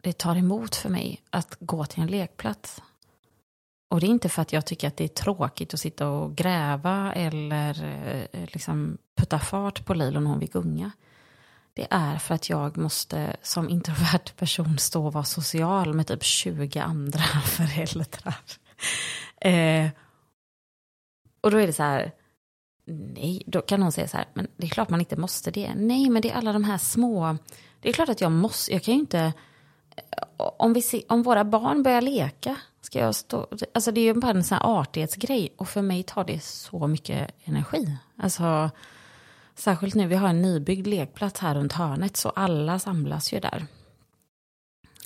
det 0.04 0.14
tar 0.14 0.36
emot 0.36 0.76
för 0.76 0.90
mig 0.90 1.22
att 1.30 1.58
gå 1.60 1.86
till 1.86 2.02
en 2.02 2.08
lekplats. 2.08 2.82
Och 3.90 4.00
det 4.00 4.06
är 4.06 4.10
inte 4.10 4.30
för 4.30 4.42
att 4.42 4.54
jag 4.54 4.66
tycker 4.66 4.88
att 4.88 4.98
det 4.98 5.04
är 5.04 5.08
tråkigt 5.08 5.74
att 5.74 5.80
sitta 5.80 6.10
och 6.10 6.36
gräva 6.36 7.14
eller 7.14 7.84
eh, 8.32 8.46
liksom 8.54 8.98
putta 9.18 9.40
fart 9.40 9.86
på 9.86 9.94
Lilo 9.94 10.20
när 10.20 10.30
hon 10.30 10.40
vill 10.40 10.50
gunga 10.50 10.92
det 11.74 11.88
är 11.90 12.18
för 12.18 12.36
att 12.36 12.50
jag 12.50 12.78
måste 12.78 13.36
som 13.42 13.70
introvert 13.70 14.36
person 14.38 14.78
stå 14.78 15.06
och 15.06 15.14
vara 15.14 15.24
social 15.24 15.94
med 15.94 16.08
typ 16.08 16.24
20 16.24 16.80
andra 16.80 17.24
föräldrar. 17.46 18.36
Eh, 19.44 19.90
och 21.42 21.52
då 21.52 21.58
är 21.58 21.68
det 21.68 21.74
så 21.74 21.84
här, 21.84 22.12
nej, 22.86 23.44
då 23.46 23.62
kan 23.62 23.80
någon 23.80 23.92
säga 23.92 24.08
så 24.08 24.18
här, 24.18 24.26
men 24.34 24.48
det 24.58 24.66
är 24.66 24.70
klart 24.70 24.90
man 24.90 25.00
inte 25.00 25.16
måste 25.16 25.52
det. 25.52 25.74
Nej, 25.76 26.10
men 26.10 26.22
det 26.22 26.32
är 26.32 26.36
alla 26.36 26.54
de 26.54 26.64
här 26.64 26.78
små, 26.78 27.38
det 27.82 27.90
är 27.90 27.94
klart 27.94 28.10
att 28.10 28.22
jag 28.22 28.32
måste, 28.32 28.74
jag 28.74 28.84
kan 28.84 28.94
ju 28.94 29.00
inte, 29.00 29.20
eh, 29.96 30.24
om, 30.38 30.74
vi 30.74 30.82
se, 30.82 31.04
om 31.10 31.24
våra 31.24 31.44
barn 31.44 31.84
börjar 31.84 32.02
leka, 32.02 32.56
ska 32.82 33.00
jag 33.00 33.16
stå, 33.16 33.48
alltså 33.74 33.92
det 33.92 34.02
är 34.02 34.06
ju 34.06 34.14
bara 34.14 34.32
en 34.32 34.44
sån 34.44 34.58
här 34.58 34.80
artighetsgrej 34.80 35.54
och 35.58 35.70
för 35.70 35.82
mig 35.82 36.04
tar 36.04 36.24
det 36.24 36.44
så 36.44 36.88
mycket 36.88 37.32
energi. 37.46 37.98
Alltså, 38.18 38.70
Särskilt 39.56 39.96
nu, 39.96 40.08
vi 40.08 40.16
har 40.16 40.30
en 40.30 40.42
nybyggd 40.42 40.88
lekplats 40.88 41.40
här 41.40 41.56
runt 41.56 41.74
hörnet 41.74 42.18
så 42.18 42.30
alla 42.30 42.80
samlas 42.80 43.34
ju 43.34 43.40
där. 43.40 43.66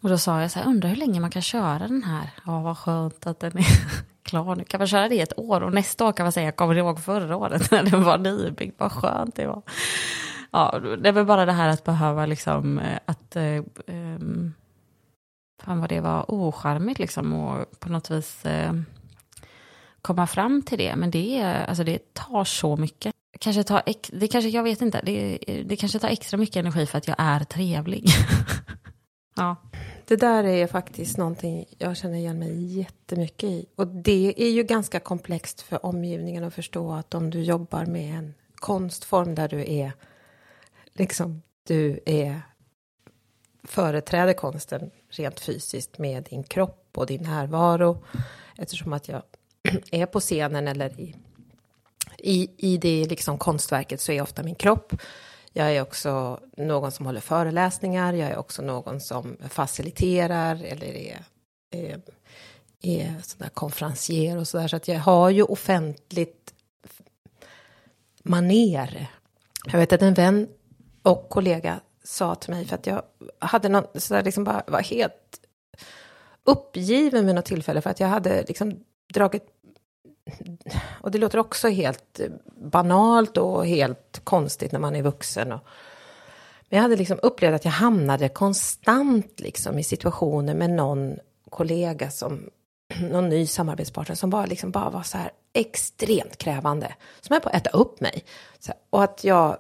Och 0.02 0.10
då 0.10 0.18
sa 0.18 0.42
jag 0.42 0.52
så 0.52 0.60
här, 0.60 0.68
undrar 0.68 0.90
hur 0.90 0.96
länge 0.96 1.20
man 1.20 1.30
kan 1.30 1.42
köra 1.42 1.88
den 1.88 2.04
här. 2.04 2.30
Ja, 2.46 2.62
vad 2.62 2.78
skönt 2.78 3.28
att 3.28 3.40
den 3.40 3.58
är 3.58 3.68
klar 4.28 4.56
nu. 4.56 4.64
Kan 4.64 4.78
man 4.78 4.88
köra 4.88 5.10
det 5.10 5.16
i 5.16 5.20
ett 5.20 5.40
år 5.40 5.64
och 5.64 5.74
nästa 5.74 6.06
år 6.06 6.12
kan 6.12 6.24
man 6.24 6.32
säga, 6.32 6.46
jag 6.46 6.56
kommer 6.56 6.76
ihåg 6.76 7.00
förra 7.00 7.38
året 7.38 7.72
när 7.72 7.84
den 7.84 8.04
var 8.04 8.18
nybyggd, 8.18 8.76
vad 8.78 8.92
skönt 8.92 9.36
det 9.36 9.48
var. 9.48 9.62
Ja, 10.52 10.80
det 11.02 11.10
är 11.10 11.14
väl 11.14 11.26
bara 11.26 11.46
det 11.46 11.52
här 11.52 11.70
att 11.70 11.84
behöva 11.84 12.26
liksom 12.26 12.80
eh, 12.80 13.00
att 13.06 13.36
um, 13.88 14.54
fan 15.64 15.80
vad 15.80 15.90
det 15.90 16.00
var 16.00 16.32
ocharmigt 16.32 17.00
liksom 17.00 17.34
och 17.34 17.80
på 17.80 17.90
något 17.90 18.12
vis 18.12 18.46
eh, 18.46 18.74
komma 20.02 20.28
fram 20.28 20.62
till 20.62 20.78
det. 20.78 20.96
Men 20.96 21.12
det, 21.12 21.44
alltså 21.68 21.84
det 21.84 22.14
tar 22.14 22.44
så 22.44 22.78
mycket 22.78 23.14
kanske 23.40 23.64
tar, 23.64 23.82
det 24.12 24.28
kanske, 24.28 24.50
jag 24.50 24.64
vet 24.64 24.82
inte, 24.82 25.02
det, 25.04 25.38
det 25.66 25.76
kanske 25.76 26.00
tar 26.00 26.10
extra 26.10 26.38
mycket 26.38 26.56
energi 26.56 26.86
för 26.86 26.98
att 26.98 27.08
jag 27.08 27.16
är 27.20 27.40
trevlig. 27.40 28.10
ja. 29.36 29.56
Det 30.08 30.16
där 30.16 30.44
är 30.44 30.68
faktiskt 30.68 31.18
någonting 31.18 31.66
jag 31.78 31.98
känner 31.98 32.18
igen 32.18 32.40
mig 32.40 32.64
jättemycket 32.64 33.50
i. 33.50 33.66
Och 33.76 33.88
det 33.88 34.34
är 34.38 34.50
ju 34.50 34.64
ganska 34.64 35.00
komplext 35.00 35.62
för 35.62 35.86
omgivningen 35.86 36.44
att 36.44 36.54
förstå 36.54 36.94
att 36.94 37.14
om 37.14 37.30
du 37.30 37.44
jobbar 37.44 37.86
med 37.86 38.18
en 38.18 38.34
konstform 38.56 39.36
där 39.36 39.48
du 39.48 39.72
är, 39.72 39.92
liksom, 40.94 41.42
du 41.64 42.00
är 42.06 42.42
företräder 43.64 44.34
konsten 44.34 44.92
rent 45.10 45.40
fysiskt 45.40 45.98
med 45.98 46.24
din 46.24 46.44
kropp 46.44 46.90
och 46.96 47.06
din 47.06 47.24
närvaro. 47.24 48.04
Eftersom 48.58 48.94
att 48.94 49.08
jag 49.08 49.22
är 49.92 50.06
på 50.06 50.20
scenen 50.20 50.68
eller 50.68 51.00
i 51.00 51.16
i, 52.18 52.50
i 52.58 52.78
det 52.78 53.06
liksom 53.10 53.38
konstverket 53.38 54.02
så 54.02 54.12
är 54.12 54.22
ofta 54.22 54.44
min 54.44 54.56
kropp. 54.56 54.94
Jag 55.54 55.76
är 55.76 55.82
också 55.82 56.40
någon 56.58 56.92
som 56.92 57.06
håller 57.06 57.22
föreläsningar. 57.22 58.14
Jag 58.14 58.30
är 58.30 58.38
också 58.38 58.62
någon 58.62 59.02
som 59.02 59.38
faciliterar 59.50 60.64
eller 60.64 60.88
är, 60.88 61.24
är, 61.72 62.02
är 62.82 63.16
sån 63.24 63.40
där 63.40 63.50
konferencier 63.50 64.38
och 64.38 64.48
så 64.48 64.58
där. 64.58 64.68
Så 64.68 64.76
att 64.76 64.88
jag 64.88 65.00
har 65.00 65.30
ju 65.30 65.44
offentligt 65.44 66.54
maner. 68.24 69.12
Jag 69.66 69.80
vet 69.80 69.94
att 69.94 70.02
en 70.02 70.14
vän 70.14 70.48
och 71.04 71.30
kollega 71.30 71.80
sa 72.04 72.36
till 72.36 72.50
mig 72.50 72.66
för 72.66 72.76
att 72.76 72.88
jag 72.88 73.02
hade 73.40 73.70
någon 73.70 73.86
så 73.96 74.14
där 74.14 74.24
liksom 74.24 74.44
bara 74.44 74.64
var 74.68 74.82
helt 74.82 75.40
uppgiven 76.44 77.26
med 77.26 77.36
något 77.36 77.46
tillfälle 77.46 77.82
för 77.82 77.90
att 77.90 78.00
jag 78.00 78.08
hade 78.08 78.44
liksom 78.48 78.80
dragit 79.14 79.57
och 81.02 81.12
det 81.12 81.18
låter 81.18 81.38
också 81.38 81.68
helt 81.68 82.20
eh, 82.20 82.28
banalt 82.62 83.38
och 83.38 83.66
helt 83.66 84.22
konstigt 84.24 84.72
när 84.72 84.80
man 84.80 84.96
är 84.96 85.02
vuxen. 85.02 85.52
Och, 85.52 85.60
men 86.70 86.78
jag 86.78 86.82
hade 86.82 86.96
liksom 86.96 87.20
upplevt 87.22 87.56
att 87.56 87.66
jag 87.66 87.72
hamnade 87.72 88.30
konstant 88.30 89.40
liksom 89.40 89.80
i 89.80 89.84
situationer 89.84 90.56
med 90.56 90.70
någon 90.70 91.18
kollega 91.50 92.10
som 92.12 92.50
någon 93.02 93.30
ny 93.30 93.48
samarbetspartner 93.48 94.16
som 94.16 94.30
bara, 94.30 94.46
liksom 94.46 94.72
bara 94.72 94.90
var 94.90 95.04
så 95.04 95.18
här 95.18 95.32
extremt 95.54 96.38
krävande. 96.38 96.96
Som 97.22 97.34
höll 97.34 97.42
på 97.42 97.50
att 97.50 97.56
äta 97.56 97.70
upp 97.70 98.00
mig. 98.00 98.24
Här, 98.68 98.76
och 98.90 99.04
att 99.04 99.24
jag 99.24 99.58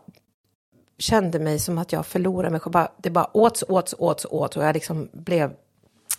kände 0.99 1.39
mig 1.39 1.59
som 1.59 1.77
att 1.77 1.91
jag 1.91 2.05
förlorade 2.05 2.49
mig 2.49 2.59
själv. 2.59 2.87
Det 2.97 3.09
bara 3.09 3.37
åts, 3.37 3.63
åts, 3.67 3.95
åts, 3.97 4.25
åts 4.29 4.57
och 4.57 4.63
jag 4.63 4.73
liksom 4.73 5.09
blev, 5.13 5.53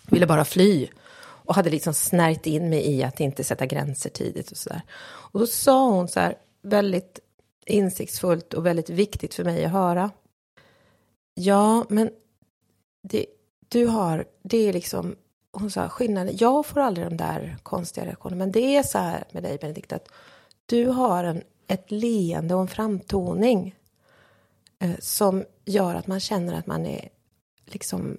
ville 0.07 0.27
bara 0.27 0.45
fly 0.45 0.87
och 1.49 1.55
hade 1.55 1.69
liksom 1.69 1.93
snärjt 1.93 2.47
in 2.47 2.69
mig 2.69 2.87
i 2.87 3.03
att 3.03 3.19
inte 3.19 3.43
sätta 3.43 3.65
gränser 3.65 4.09
tidigt 4.09 4.51
och 4.51 4.57
sådär. 4.57 4.81
Och 5.01 5.39
då 5.39 5.47
sa 5.47 5.89
hon 5.89 6.07
så 6.07 6.19
här 6.19 6.35
väldigt 6.61 7.19
insiktsfullt 7.65 8.53
och 8.53 8.65
väldigt 8.65 8.89
viktigt 8.89 9.33
för 9.33 9.43
mig 9.43 9.65
att 9.65 9.71
höra. 9.71 10.11
Ja, 11.33 11.85
men 11.89 12.09
det, 13.01 13.25
du 13.69 13.85
har, 13.85 14.25
det 14.43 14.57
är 14.57 14.73
liksom, 14.73 15.15
hon 15.51 15.71
sa 15.71 15.89
skillnaden, 15.89 16.37
jag 16.39 16.65
får 16.65 16.79
aldrig 16.79 17.07
de 17.07 17.17
där 17.17 17.57
konstiga 17.63 18.05
reaktionerna, 18.05 18.39
men 18.39 18.51
det 18.51 18.75
är 18.75 18.83
så 18.83 18.97
här 18.97 19.23
med 19.31 19.43
dig 19.43 19.57
Benedikt 19.57 19.93
att 19.93 20.09
du 20.65 20.85
har 20.85 21.23
en, 21.23 21.41
ett 21.67 21.91
leende 21.91 22.55
och 22.55 22.61
en 22.61 22.67
framtoning 22.67 23.75
eh, 24.79 24.95
som 24.99 25.45
gör 25.65 25.95
att 25.95 26.07
man 26.07 26.19
känner 26.19 26.53
att 26.53 26.67
man 26.67 26.85
är 26.85 27.09
liksom 27.65 28.17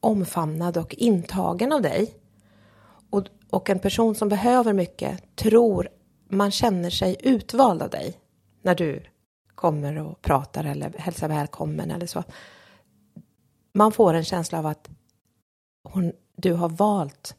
omfamnad 0.00 0.76
och 0.76 0.94
intagen 0.94 1.72
av 1.72 1.82
dig. 1.82 2.19
Och, 3.10 3.26
och 3.50 3.70
en 3.70 3.78
person 3.78 4.14
som 4.14 4.28
behöver 4.28 4.72
mycket 4.72 5.36
tror 5.36 5.88
man 6.28 6.50
känner 6.50 6.90
sig 6.90 7.16
utvald 7.20 7.82
av 7.82 7.90
dig 7.90 8.20
när 8.62 8.74
du 8.74 9.02
kommer 9.54 9.98
och 9.98 10.22
pratar 10.22 10.64
eller 10.64 10.94
hälsar 10.98 11.28
välkommen 11.28 11.90
eller 11.90 12.06
så. 12.06 12.24
Man 13.74 13.92
får 13.92 14.14
en 14.14 14.24
känsla 14.24 14.58
av 14.58 14.66
att 14.66 14.90
hon, 15.84 16.12
du 16.36 16.52
har 16.52 16.68
valt 16.68 17.36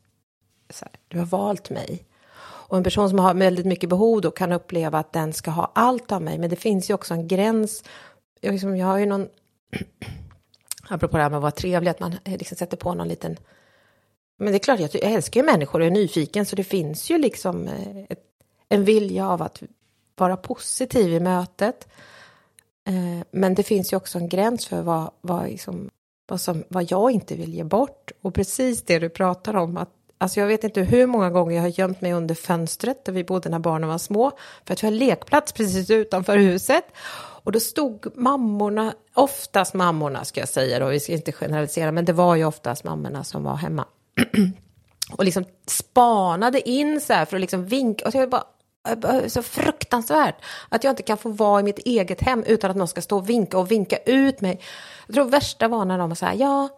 här, 0.79 0.91
du 1.07 1.19
har 1.19 1.25
valt 1.25 1.69
mig. 1.69 2.05
Och 2.41 2.77
en 2.77 2.84
person 2.84 3.10
som 3.10 3.19
har 3.19 3.34
väldigt 3.34 3.65
mycket 3.65 3.89
behov 3.89 4.21
då 4.21 4.31
kan 4.31 4.51
uppleva 4.51 4.99
att 4.99 5.13
den 5.13 5.34
ska 5.34 5.51
ha 5.51 5.71
allt 5.75 6.12
av 6.12 6.21
mig. 6.21 6.38
Men 6.38 6.49
det 6.49 6.55
finns 6.55 6.89
ju 6.89 6.93
också 6.93 7.13
en 7.13 7.27
gräns. 7.27 7.84
Jag, 8.41 8.51
liksom, 8.51 8.77
jag 8.77 8.88
har 8.88 8.97
ju 8.97 9.05
någon 9.05 9.27
apropå 10.89 11.17
det 11.17 11.23
här 11.23 11.29
med 11.29 11.38
att 11.38 11.41
vara 11.41 11.51
trevlig, 11.51 11.91
att 11.91 11.99
man 11.99 12.15
eh, 12.23 12.38
liksom 12.38 12.57
sätter 12.57 12.77
på 12.77 12.93
någon 12.93 13.07
liten... 13.07 13.38
Men 14.41 14.51
det 14.51 14.58
är 14.58 14.60
klart, 14.60 14.80
jag 14.80 14.95
älskar 14.95 15.41
ju 15.41 15.45
människor 15.45 15.80
och 15.80 15.86
är 15.86 15.91
nyfiken, 15.91 16.45
så 16.45 16.56
det 16.56 16.63
finns 16.63 17.10
ju 17.12 17.17
liksom 17.17 17.67
eh, 17.67 17.97
ett, 18.10 18.23
en 18.69 18.86
vilja 18.86 19.30
av 19.30 19.41
att 19.41 19.63
vara 20.15 20.38
positiv 20.38 21.13
i 21.13 21.19
mötet. 21.19 21.88
Eh, 22.88 23.25
men 23.32 23.56
det 23.56 23.63
finns 23.63 23.93
ju 23.93 23.97
också 23.97 24.17
en 24.17 24.30
gräns 24.30 24.65
för 24.65 24.82
vad, 24.82 25.12
vad, 25.21 25.43
liksom, 25.43 25.89
vad, 26.27 26.41
som, 26.41 26.63
vad 26.67 26.91
jag 26.91 27.12
inte 27.12 27.36
vill 27.36 27.54
ge 27.54 27.63
bort. 27.63 28.12
Och 28.21 28.34
precis 28.34 28.84
det 28.84 28.99
du 28.99 29.10
pratar 29.10 29.54
om, 29.54 29.77
att 29.77 29.89
Alltså 30.17 30.39
jag 30.39 30.47
vet 30.47 30.63
inte 30.63 30.82
hur 30.82 31.08
många 31.08 31.30
gånger 31.30 31.56
jag 31.56 31.62
har 31.62 31.80
gömt 31.80 32.01
mig 32.01 32.13
under 32.13 32.36
fönstret 32.36 33.06
där 33.06 33.13
vi 33.13 33.23
bodde 33.23 33.49
när 33.49 33.60
barnen 33.60 33.89
var 33.89 33.97
små. 33.97 34.32
För 34.65 34.73
att 34.73 34.84
vi 34.84 34.88
har 34.88 34.91
lekplats 34.91 35.51
precis 35.51 35.89
utanför 35.89 36.38
huset. 36.38 36.84
Och 37.43 37.51
då 37.51 37.60
stod 37.60 38.17
mammorna, 38.17 38.93
oftast 39.13 39.73
mammorna 39.73 40.25
ska 40.25 40.39
jag 40.39 40.49
säga 40.49 40.80
då, 40.80 40.88
vi 40.88 40.99
ska 40.99 41.13
inte 41.13 41.32
generalisera, 41.32 41.91
men 41.91 42.06
det 42.06 42.13
var 42.13 42.36
ju 42.36 42.45
oftast 42.45 42.84
mammorna 42.84 43.23
som 43.23 43.43
var 43.43 43.56
hemma 43.56 43.86
och 45.12 45.25
liksom 45.25 45.45
spanade 45.67 46.69
in 46.69 47.01
så 47.01 47.13
här 47.13 47.25
för 47.25 47.38
att 47.38 47.41
liksom 47.41 47.65
vinka. 47.65 48.07
Och 48.07 48.15
jag 48.15 48.29
bara, 48.29 48.43
så 49.29 49.41
fruktansvärt 49.41 50.36
att 50.69 50.84
jag 50.84 50.91
inte 50.91 51.03
kan 51.03 51.17
få 51.17 51.29
vara 51.29 51.60
i 51.60 51.63
mitt 51.63 51.79
eget 51.79 52.21
hem 52.21 52.43
utan 52.47 52.71
att 52.71 52.77
någon 52.77 52.88
ska 52.88 53.01
stå 53.01 53.17
och 53.17 53.29
vinka 53.29 53.57
och 53.57 53.71
vinka 53.71 53.97
ut 53.97 54.41
mig. 54.41 54.62
Jag 55.07 55.15
tror 55.15 55.25
värsta 55.25 55.67
var 55.67 55.86
när 55.86 55.97
de 55.97 56.10
var 56.10 56.15
så 56.15 56.25
här, 56.25 56.36
ja, 56.36 56.69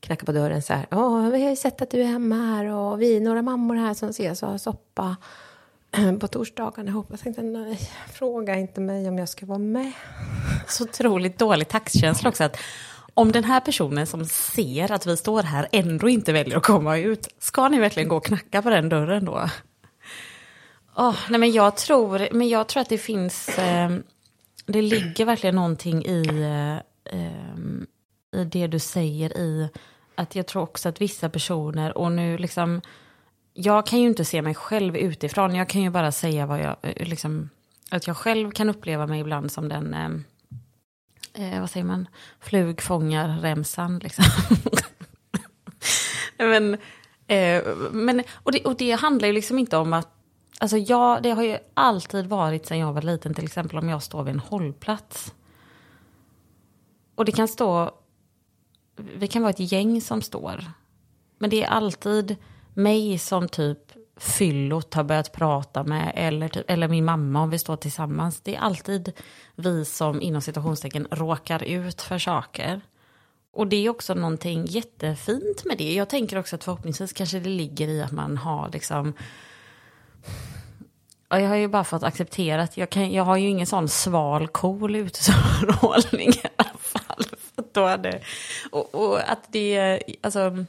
knackade 0.00 0.26
på 0.26 0.32
dörren 0.32 0.62
så 0.62 0.72
här, 0.72 0.86
ja, 0.90 1.20
vi 1.20 1.42
har 1.42 1.50
ju 1.50 1.56
sett 1.56 1.82
att 1.82 1.90
du 1.90 2.00
är 2.00 2.06
hemma 2.06 2.36
här 2.36 2.64
och 2.64 3.02
vi 3.02 3.16
är 3.16 3.20
några 3.20 3.42
mammor 3.42 3.74
här 3.74 3.94
som 3.94 4.08
ses 4.08 4.42
och 4.42 4.48
har 4.48 4.58
soppa 4.58 5.16
på 6.20 6.28
torsdagarna. 6.28 7.04
Jag 7.10 7.20
tänkte, 7.20 7.42
nej, 7.42 7.90
fråga 8.12 8.56
inte 8.56 8.80
mig 8.80 9.08
om 9.08 9.18
jag 9.18 9.28
ska 9.28 9.46
vara 9.46 9.58
med. 9.58 9.92
Så 10.68 10.84
otroligt 10.84 11.38
dålig 11.38 11.68
taxkänsla 11.68 12.28
också 12.28 12.44
att 12.44 12.56
om 13.14 13.32
den 13.32 13.44
här 13.44 13.60
personen 13.60 14.06
som 14.06 14.24
ser 14.24 14.92
att 14.92 15.06
vi 15.06 15.16
står 15.16 15.42
här 15.42 15.68
ändå 15.72 16.08
inte 16.08 16.32
väljer 16.32 16.56
att 16.56 16.62
komma 16.62 16.98
ut, 16.98 17.28
ska 17.38 17.68
ni 17.68 17.78
verkligen 17.78 18.08
gå 18.08 18.16
och 18.16 18.24
knacka 18.24 18.62
på 18.62 18.70
den 18.70 18.88
dörren 18.88 19.24
då? 19.24 19.48
Oh, 20.96 21.16
nej 21.28 21.40
men, 21.40 21.52
jag 21.52 21.76
tror, 21.76 22.28
men 22.32 22.48
jag 22.48 22.68
tror 22.68 22.80
att 22.80 22.88
det 22.88 22.98
finns, 22.98 23.48
eh, 23.48 23.90
det 24.66 24.82
ligger 24.82 25.24
verkligen 25.24 25.54
någonting 25.54 26.04
i, 26.04 26.26
eh, 26.26 26.76
eh, 27.18 28.40
i 28.40 28.44
det 28.44 28.66
du 28.66 28.78
säger 28.78 29.38
i 29.38 29.68
att 30.14 30.34
jag 30.34 30.46
tror 30.46 30.62
också 30.62 30.88
att 30.88 31.00
vissa 31.00 31.28
personer, 31.28 31.98
och 31.98 32.12
nu 32.12 32.38
liksom, 32.38 32.80
jag 33.54 33.86
kan 33.86 34.00
ju 34.00 34.06
inte 34.06 34.24
se 34.24 34.42
mig 34.42 34.54
själv 34.54 34.96
utifrån, 34.96 35.54
jag 35.54 35.68
kan 35.68 35.82
ju 35.82 35.90
bara 35.90 36.12
säga 36.12 36.46
vad 36.46 36.60
jag, 36.60 36.76
eh, 36.82 37.08
liksom, 37.08 37.50
att 37.90 38.06
jag 38.06 38.16
själv 38.16 38.50
kan 38.50 38.70
uppleva 38.70 39.06
mig 39.06 39.20
ibland 39.20 39.52
som 39.52 39.68
den, 39.68 39.94
eh, 39.94 40.08
eh 41.34 41.60
vad 41.60 41.70
säger 41.70 41.86
man, 41.86 42.08
flugfångarremsan 42.40 43.98
liksom. 43.98 44.24
men, 46.38 46.74
eh, 47.26 47.64
men, 47.90 48.22
och, 48.32 48.52
det, 48.52 48.64
och 48.64 48.76
det 48.76 48.92
handlar 48.92 49.28
ju 49.28 49.34
liksom 49.34 49.58
inte 49.58 49.76
om 49.76 49.92
att 49.92 50.10
Alltså 50.58 50.76
jag, 50.76 51.22
det 51.22 51.30
har 51.30 51.42
ju 51.42 51.58
alltid 51.74 52.26
varit 52.26 52.66
sen 52.66 52.78
jag 52.78 52.92
var 52.92 53.02
liten, 53.02 53.34
till 53.34 53.44
exempel 53.44 53.78
om 53.78 53.88
jag 53.88 54.02
står 54.02 54.22
vid 54.22 54.34
en 54.34 54.40
hållplats. 54.40 55.34
Och 57.14 57.24
det 57.24 57.32
kan 57.32 57.48
stå, 57.48 57.90
vi 58.96 59.28
kan 59.28 59.42
vara 59.42 59.50
ett 59.50 59.72
gäng 59.72 60.00
som 60.00 60.22
står. 60.22 60.64
Men 61.38 61.50
det 61.50 61.64
är 61.64 61.68
alltid 61.68 62.36
mig 62.74 63.18
som 63.18 63.48
typ 63.48 63.92
fyllot 64.16 64.94
har 64.94 65.04
börjat 65.04 65.32
prata 65.32 65.84
med 65.84 66.12
eller, 66.14 66.48
typ, 66.48 66.70
eller 66.70 66.88
min 66.88 67.04
mamma 67.04 67.42
om 67.42 67.50
vi 67.50 67.58
står 67.58 67.76
tillsammans. 67.76 68.40
Det 68.40 68.54
är 68.54 68.60
alltid 68.60 69.12
vi 69.54 69.84
som 69.84 70.22
inom 70.22 70.42
citationstecken 70.42 71.06
råkar 71.10 71.64
ut 71.64 72.02
för 72.02 72.18
saker. 72.18 72.80
Och 73.52 73.66
det 73.66 73.76
är 73.76 73.90
också 73.90 74.14
någonting 74.14 74.64
jättefint 74.66 75.64
med 75.64 75.78
det. 75.78 75.94
Jag 75.94 76.08
tänker 76.08 76.38
också 76.38 76.56
att 76.56 76.64
förhoppningsvis 76.64 77.12
kanske 77.12 77.40
det 77.40 77.48
ligger 77.48 77.88
i 77.88 78.02
att 78.02 78.12
man 78.12 78.36
har 78.36 78.70
liksom 78.72 79.14
jag 81.28 81.48
har 81.48 81.56
ju 81.56 81.68
bara 81.68 81.84
fått 81.84 82.02
acceptera 82.02 82.62
att 82.62 82.76
jag, 82.76 82.90
kan, 82.90 83.12
jag 83.12 83.24
har 83.24 83.36
ju 83.36 83.48
ingen 83.48 83.66
sån 83.66 83.88
sval, 83.88 84.48
cool 84.48 84.96
utstrålning 84.96 86.28
i 86.44 86.48
alla 86.56 86.78
fall. 86.78 87.24
Då 87.72 87.86
hade, 87.86 88.20
och, 88.70 88.94
och 88.94 89.30
att 89.30 89.52
det, 89.52 90.02
alltså, 90.20 90.64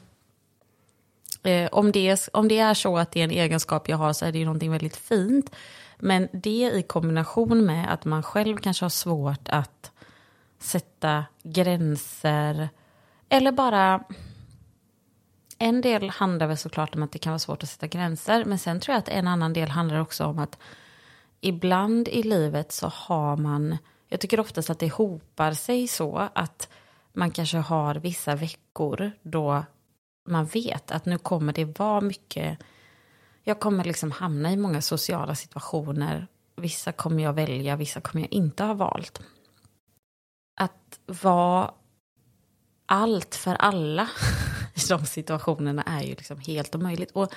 eh, 1.48 1.70
om, 1.72 1.92
det, 1.92 2.30
om 2.34 2.48
det 2.48 2.60
är 2.60 2.74
så 2.74 2.98
att 2.98 3.12
det 3.12 3.20
är 3.20 3.24
en 3.24 3.32
egenskap 3.32 3.90
jag 3.90 3.98
har 3.98 4.14
så 4.14 4.26
är 4.26 4.32
det 4.32 4.40
ju 4.40 4.46
någonting 4.46 4.72
väldigt 4.72 4.98
fint. 4.98 5.56
Men 6.00 6.28
det 6.34 6.72
i 6.74 6.84
kombination 6.88 7.66
med 7.66 7.94
att 7.94 8.06
man 8.06 8.24
själv 8.24 8.58
kanske 8.58 8.86
har 8.86 8.90
svårt 8.90 9.50
att 9.50 9.92
sätta 10.60 11.26
gränser 11.44 12.70
eller 13.30 13.52
bara 13.52 14.04
en 15.58 15.82
del 15.82 16.10
handlar 16.10 16.48
väl 16.48 16.58
såklart 16.58 16.96
om 16.96 17.04
att 17.04 17.12
det 17.12 17.20
kan 17.20 17.32
vara 17.32 17.40
svårt 17.40 17.64
att 17.64 17.70
sätta 17.70 17.88
gränser. 17.88 18.46
Men 18.46 18.60
sen 18.60 18.80
tror 18.80 18.94
jag 18.94 19.00
att 19.00 19.10
en 19.10 19.28
annan 19.28 19.54
del 19.54 19.70
handlar 19.70 20.00
också 20.00 20.26
om 20.26 20.40
att 20.40 20.58
ibland 21.42 22.08
i 22.08 22.24
livet 22.24 22.72
så 22.72 22.88
har 22.88 23.38
man, 23.38 23.78
jag 24.08 24.20
tycker 24.20 24.40
oftast 24.40 24.70
att 24.70 24.80
det 24.80 24.94
hopar 24.94 25.52
sig 25.52 25.88
så 25.88 26.30
att 26.34 26.70
man 27.14 27.32
kanske 27.32 27.58
har 27.58 27.96
vissa 27.96 28.36
veckor 28.36 29.12
då 29.22 29.64
man 30.26 30.46
vet 30.46 30.92
att 30.92 31.06
nu 31.06 31.18
kommer 31.18 31.54
det 31.54 31.80
vara 31.80 32.02
mycket, 32.02 32.60
jag 33.44 33.60
kommer 33.60 33.84
liksom 33.84 34.12
hamna 34.12 34.52
i 34.52 34.58
många 34.58 34.82
sociala 34.82 35.36
situationer. 35.36 36.28
Vissa 36.56 36.92
kommer 36.92 37.24
jag 37.24 37.34
välja, 37.34 37.76
vissa 37.76 38.02
kommer 38.02 38.24
jag 38.24 38.34
inte 38.34 38.64
ha 38.64 38.74
valt. 38.74 39.22
Att 40.62 41.00
vara 41.06 41.72
allt 42.86 43.36
för 43.36 43.56
alla 43.56 44.10
i 44.76 44.80
de 44.90 45.06
situationerna 45.06 45.84
är 45.84 46.02
ju 46.02 46.16
liksom 46.16 46.40
helt 46.40 46.76
omöjligt. 46.76 47.12
Och, 47.12 47.34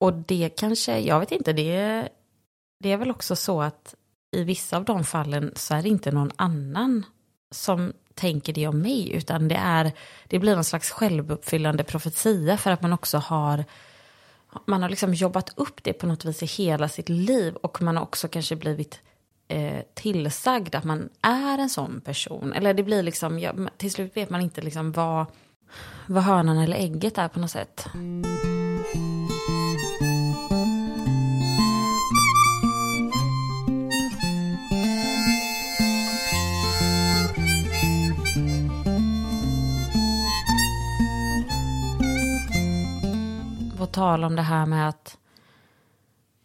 och 0.00 0.12
det 0.12 0.50
kanske, 0.56 0.98
jag 0.98 1.20
vet 1.20 1.32
inte, 1.32 1.52
det, 1.52 2.08
det 2.80 2.92
är 2.92 2.96
väl 2.96 3.10
också 3.10 3.36
så 3.36 3.62
att 3.62 3.94
i 4.36 4.44
vissa 4.44 4.76
av 4.76 4.84
de 4.84 5.04
fallen 5.04 5.52
så 5.56 5.74
är 5.74 5.82
det 5.82 5.88
inte 5.88 6.12
någon 6.12 6.30
annan 6.36 7.06
som 7.50 7.92
tänker 8.14 8.52
det 8.52 8.66
om 8.66 8.80
mig, 8.80 9.12
utan 9.12 9.48
det, 9.48 9.54
är, 9.54 9.92
det 10.26 10.38
blir 10.38 10.54
någon 10.54 10.64
slags 10.64 10.90
självuppfyllande 10.90 11.84
profetia 11.84 12.56
för 12.56 12.70
att 12.70 12.82
man 12.82 12.92
också 12.92 13.18
har 13.18 13.64
man 14.66 14.82
har 14.82 14.88
liksom 14.88 15.14
jobbat 15.14 15.52
upp 15.56 15.84
det 15.84 15.92
på 15.92 16.06
något 16.06 16.24
vis 16.24 16.42
i 16.42 16.46
hela 16.46 16.88
sitt 16.88 17.08
liv 17.08 17.54
och 17.54 17.82
man 17.82 17.96
har 17.96 18.02
också 18.02 18.28
kanske 18.28 18.56
blivit 18.56 19.00
eh, 19.48 19.80
tillsagd 19.94 20.74
att 20.74 20.84
man 20.84 21.08
är 21.22 21.58
en 21.58 21.70
sån 21.70 22.00
person. 22.00 22.52
Eller 22.52 22.74
det 22.74 22.82
blir 22.82 23.02
liksom, 23.02 23.38
ja, 23.38 23.52
till 23.76 23.92
slut 23.92 24.16
vet 24.16 24.30
man 24.30 24.40
inte 24.40 24.62
liksom 24.62 24.92
vad, 24.92 25.26
vad 26.06 26.22
hönan 26.22 26.58
eller 26.58 26.76
ägget 26.76 27.18
är 27.18 27.28
på 27.28 27.40
något 27.40 27.50
sätt. 27.50 27.86
Mm. 27.94 28.53
Tal 43.94 44.24
om 44.24 44.36
det 44.36 44.42
här 44.42 44.66
med 44.66 44.88
att 44.88 45.18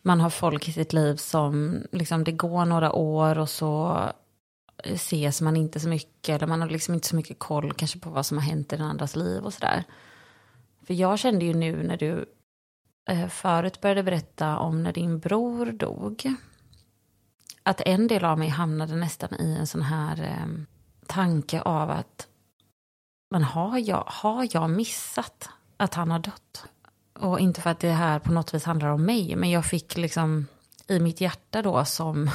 man 0.01 0.21
har 0.21 0.29
folk 0.29 0.67
i 0.67 0.71
sitt 0.71 0.93
liv 0.93 1.15
som 1.15 1.83
liksom 1.91 2.23
det 2.23 2.31
går 2.31 2.65
några 2.65 2.93
år 2.93 3.39
och 3.39 3.49
så 3.49 4.01
ses 4.83 5.41
man 5.41 5.55
inte 5.55 5.79
så 5.79 5.89
mycket 5.89 6.35
eller 6.35 6.47
man 6.47 6.61
har 6.61 6.69
liksom 6.69 6.93
inte 6.93 7.07
så 7.07 7.15
mycket 7.15 7.39
koll 7.39 7.73
kanske 7.73 7.99
på 7.99 8.09
vad 8.09 8.25
som 8.25 8.37
har 8.37 8.45
hänt 8.45 8.73
i 8.73 8.77
den 8.77 8.85
andras 8.85 9.15
liv 9.15 9.43
och 9.43 9.53
sådär. 9.53 9.83
För 10.85 10.93
jag 10.93 11.19
kände 11.19 11.45
ju 11.45 11.53
nu 11.53 11.83
när 11.83 11.97
du 11.97 12.25
eh, 13.09 13.27
förut 13.27 13.81
började 13.81 14.03
berätta 14.03 14.57
om 14.57 14.83
när 14.83 14.93
din 14.93 15.19
bror 15.19 15.65
dog. 15.65 16.35
Att 17.63 17.81
en 17.81 18.07
del 18.07 18.25
av 18.25 18.39
mig 18.39 18.49
hamnade 18.49 18.95
nästan 18.95 19.29
i 19.39 19.55
en 19.59 19.67
sån 19.67 19.81
här 19.81 20.21
eh, 20.21 20.65
tanke 21.07 21.61
av 21.61 21.89
att 21.89 22.27
men 23.31 23.43
har 23.43 23.77
jag, 23.77 24.03
har 24.07 24.47
jag 24.51 24.69
missat 24.69 25.49
att 25.77 25.93
han 25.93 26.11
har 26.11 26.19
dött? 26.19 26.65
Och 27.19 27.39
inte 27.39 27.61
för 27.61 27.69
att 27.69 27.79
det 27.79 27.91
här 27.91 28.19
på 28.19 28.31
något 28.31 28.53
vis 28.53 28.63
handlar 28.63 28.89
om 28.89 29.05
mig, 29.05 29.35
men 29.35 29.49
jag 29.49 29.65
fick 29.65 29.97
liksom 29.97 30.47
i 30.87 30.99
mitt 30.99 31.21
hjärta 31.21 31.61
då 31.61 31.85
som, 31.85 32.29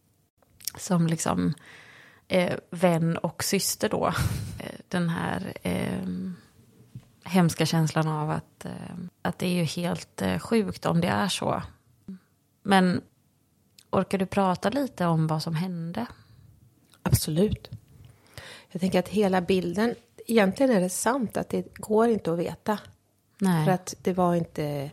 som 0.76 1.06
liksom 1.06 1.54
eh, 2.28 2.58
vän 2.70 3.16
och 3.16 3.44
syster 3.44 3.88
då, 3.88 4.06
eh, 4.58 4.80
den 4.88 5.08
här 5.08 5.52
eh, 5.62 6.08
hemska 7.24 7.66
känslan 7.66 8.08
av 8.08 8.30
att, 8.30 8.64
eh, 8.64 8.96
att 9.22 9.38
det 9.38 9.46
är 9.46 9.54
ju 9.54 9.64
helt 9.64 10.22
eh, 10.22 10.38
sjukt 10.38 10.86
om 10.86 11.00
det 11.00 11.08
är 11.08 11.28
så. 11.28 11.62
Men 12.62 13.00
orkar 13.90 14.18
du 14.18 14.26
prata 14.26 14.70
lite 14.70 15.06
om 15.06 15.26
vad 15.26 15.42
som 15.42 15.54
hände? 15.54 16.06
Absolut. 17.02 17.70
Jag 18.70 18.80
tänker 18.80 18.98
att 18.98 19.08
hela 19.08 19.40
bilden, 19.40 19.94
egentligen 20.26 20.76
är 20.76 20.80
det 20.80 20.90
sant 20.90 21.36
att 21.36 21.48
det 21.48 21.74
går 21.74 22.08
inte 22.08 22.32
att 22.32 22.38
veta 22.38 22.78
Nej. 23.42 23.64
För 23.64 23.72
att 23.72 23.94
det 24.02 24.12
var 24.12 24.34
inte... 24.34 24.90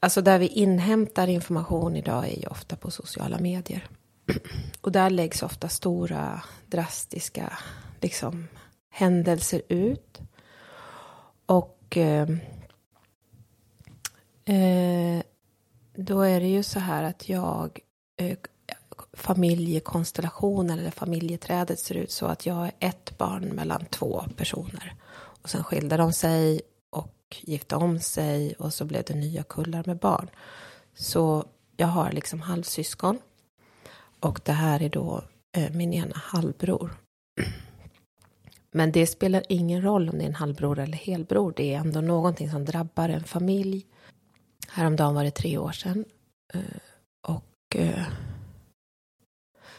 Alltså 0.00 0.22
där 0.22 0.38
vi 0.38 0.46
inhämtar 0.46 1.28
information 1.28 1.96
idag 1.96 2.28
är 2.28 2.40
ju 2.40 2.46
ofta 2.46 2.76
på 2.76 2.90
sociala 2.90 3.38
medier. 3.38 3.88
Och 4.80 4.92
där 4.92 5.10
läggs 5.10 5.42
ofta 5.42 5.68
stora 5.68 6.42
drastiska 6.66 7.58
liksom, 8.00 8.48
händelser 8.90 9.62
ut. 9.68 10.20
Och 11.46 11.96
eh, 11.96 12.28
eh, 14.44 15.22
då 15.94 16.20
är 16.20 16.40
det 16.40 16.48
ju 16.48 16.62
så 16.62 16.78
här 16.78 17.02
att 17.02 17.28
jag 17.28 17.80
eh, 18.16 18.38
familjekonstellationen 19.12 20.78
eller 20.78 20.90
familjeträdet 20.90 21.80
ser 21.80 21.94
ut 21.94 22.10
så 22.10 22.26
att 22.26 22.46
jag 22.46 22.64
är 22.64 22.72
ett 22.78 23.18
barn 23.18 23.44
mellan 23.44 23.84
två 23.86 24.24
personer. 24.36 24.94
Och 25.42 25.50
sen 25.50 25.64
skilde 25.64 25.96
de 25.96 26.12
sig 26.12 26.60
gifte 27.40 27.76
om 27.76 28.00
sig 28.00 28.54
och 28.54 28.74
så 28.74 28.84
blev 28.84 29.04
det 29.04 29.14
nya 29.14 29.42
kullar 29.42 29.82
med 29.86 29.98
barn. 29.98 30.30
Så 30.94 31.44
jag 31.76 31.86
har 31.86 32.12
liksom 32.12 32.40
halvsyskon. 32.40 33.18
Och 34.20 34.40
det 34.44 34.52
här 34.52 34.82
är 34.82 34.88
då 34.88 35.24
eh, 35.56 35.72
min 35.72 35.92
ena 35.92 36.16
halvbror. 36.16 36.90
Men 38.70 38.92
det 38.92 39.06
spelar 39.06 39.42
ingen 39.48 39.82
roll 39.82 40.08
om 40.08 40.18
det 40.18 40.24
är 40.24 40.28
en 40.28 40.34
halvbror 40.34 40.78
eller 40.78 40.98
helbror. 40.98 41.52
Det 41.56 41.74
är 41.74 41.78
ändå 41.78 42.00
någonting 42.00 42.50
som 42.50 42.64
drabbar 42.64 43.08
en 43.08 43.24
familj. 43.24 43.86
Häromdagen 44.68 45.14
var 45.14 45.24
det 45.24 45.30
tre 45.30 45.58
år 45.58 45.72
sedan. 45.72 46.04
Eh, 46.54 46.60
och 47.28 47.76
eh, 47.76 48.06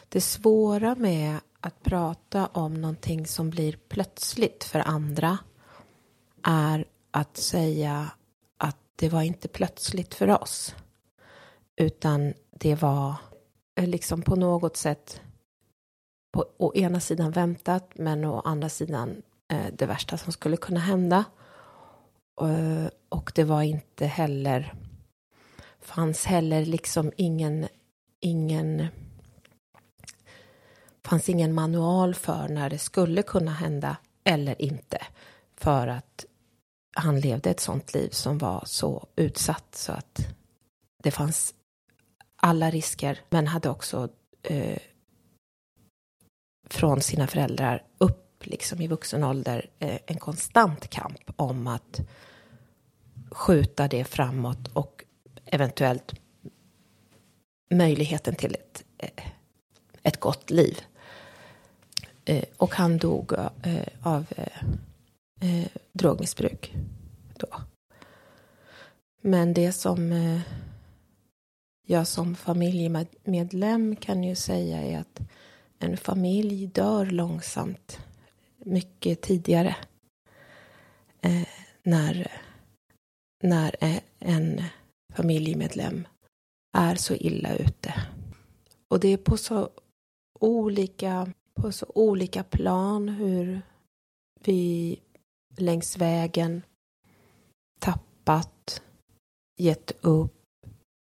det 0.08 0.20
svåra 0.20 0.94
med 0.94 1.38
att 1.60 1.82
prata 1.82 2.46
om 2.46 2.74
någonting 2.74 3.26
som 3.26 3.50
blir 3.50 3.78
plötsligt 3.88 4.64
för 4.64 4.78
andra 4.78 5.38
är 6.42 6.84
att 7.16 7.36
säga 7.36 8.10
att 8.58 8.76
det 8.96 9.08
var 9.08 9.22
inte 9.22 9.48
plötsligt 9.48 10.14
för 10.14 10.42
oss. 10.42 10.74
Utan 11.76 12.34
det 12.50 12.74
var 12.74 13.14
eh, 13.76 13.88
liksom 13.88 14.22
på 14.22 14.36
något 14.36 14.76
sätt 14.76 15.20
på 16.32 16.46
å 16.56 16.74
ena 16.74 17.00
sidan 17.00 17.30
väntat 17.30 17.90
men 17.94 18.24
å 18.24 18.40
andra 18.40 18.68
sidan 18.68 19.22
eh, 19.52 19.66
det 19.72 19.86
värsta 19.86 20.16
som 20.16 20.32
skulle 20.32 20.56
kunna 20.56 20.80
hända. 20.80 21.24
Eh, 22.40 22.90
och 23.08 23.32
det 23.34 23.44
var 23.44 23.62
inte 23.62 24.06
heller 24.06 24.74
fanns 25.80 26.24
heller 26.24 26.64
liksom 26.64 27.12
ingen 27.16 27.68
ingen 28.20 28.86
fanns 31.04 31.28
ingen 31.28 31.54
manual 31.54 32.14
för 32.14 32.48
när 32.48 32.70
det 32.70 32.78
skulle 32.78 33.22
kunna 33.22 33.50
hända 33.50 33.96
eller 34.24 34.62
inte. 34.62 34.98
För 35.56 35.88
att 35.88 36.26
han 36.96 37.20
levde 37.20 37.50
ett 37.50 37.60
sånt 37.60 37.94
liv 37.94 38.08
som 38.10 38.38
var 38.38 38.62
så 38.66 39.06
utsatt 39.16 39.74
så 39.74 39.92
att 39.92 40.26
det 41.02 41.10
fanns 41.10 41.54
alla 42.36 42.70
risker 42.70 43.20
men 43.30 43.46
hade 43.46 43.68
också 43.68 44.08
eh, 44.42 44.78
från 46.68 47.00
sina 47.00 47.26
föräldrar 47.26 47.82
upp 47.98 48.46
liksom 48.46 48.80
i 48.80 48.86
vuxen 48.86 49.24
ålder 49.24 49.70
eh, 49.78 49.98
en 50.06 50.18
konstant 50.18 50.88
kamp 50.88 51.30
om 51.36 51.66
att 51.66 52.00
skjuta 53.30 53.88
det 53.88 54.04
framåt 54.04 54.68
och 54.72 55.04
eventuellt 55.44 56.14
möjligheten 57.70 58.34
till 58.34 58.54
ett, 58.54 58.84
eh, 58.98 59.26
ett 60.02 60.20
gott 60.20 60.50
liv. 60.50 60.80
Eh, 62.24 62.44
och 62.56 62.74
han 62.74 62.98
dog 62.98 63.32
eh, 63.62 63.88
av 64.02 64.26
eh, 64.36 64.62
eh, 65.40 65.68
drogmissbruk 65.92 66.74
då. 67.36 67.48
Men 69.22 69.54
det 69.54 69.72
som 69.72 70.12
eh, 70.12 70.40
jag 71.86 72.06
som 72.06 72.36
familjemedlem 72.36 73.96
kan 73.96 74.24
ju 74.24 74.34
säga 74.34 74.82
är 74.82 74.98
att 74.98 75.20
en 75.78 75.96
familj 75.96 76.66
dör 76.66 77.06
långsamt 77.06 77.98
mycket 78.58 79.22
tidigare 79.22 79.76
eh, 81.20 81.48
när, 81.82 82.32
när 83.42 83.76
eh, 83.80 84.00
en 84.18 84.62
familjemedlem 85.14 86.06
är 86.76 86.94
så 86.94 87.14
illa 87.14 87.56
ute. 87.56 87.94
Och 88.88 89.00
det 89.00 89.08
är 89.08 89.16
på 89.16 89.36
så 89.36 89.70
olika 90.40 91.32
på 91.54 91.72
så 91.72 91.86
olika 91.94 92.44
plan 92.44 93.08
hur 93.08 93.62
vi 94.44 95.00
längs 95.56 95.96
vägen 95.96 96.62
tappat, 97.80 98.82
gett 99.56 99.92
upp, 100.00 100.44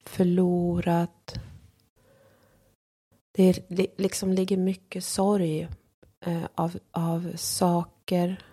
förlorat. 0.05 1.39
Det 3.33 3.69
liksom 3.99 4.33
ligger 4.33 4.57
mycket 4.57 5.03
sorg 5.03 5.67
eh, 6.25 6.43
av, 6.55 6.79
av 6.91 7.31
saker 7.35 8.43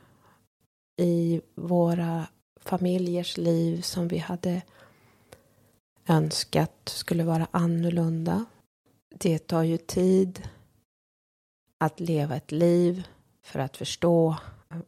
i 1.00 1.40
våra 1.54 2.26
familjers 2.60 3.36
liv 3.36 3.80
som 3.80 4.08
vi 4.08 4.18
hade 4.18 4.62
önskat 6.08 6.88
skulle 6.88 7.24
vara 7.24 7.46
annorlunda. 7.50 8.44
Det 9.14 9.38
tar 9.38 9.62
ju 9.62 9.76
tid 9.76 10.48
att 11.78 12.00
leva 12.00 12.36
ett 12.36 12.52
liv 12.52 13.06
för 13.42 13.58
att 13.58 13.76
förstå 13.76 14.36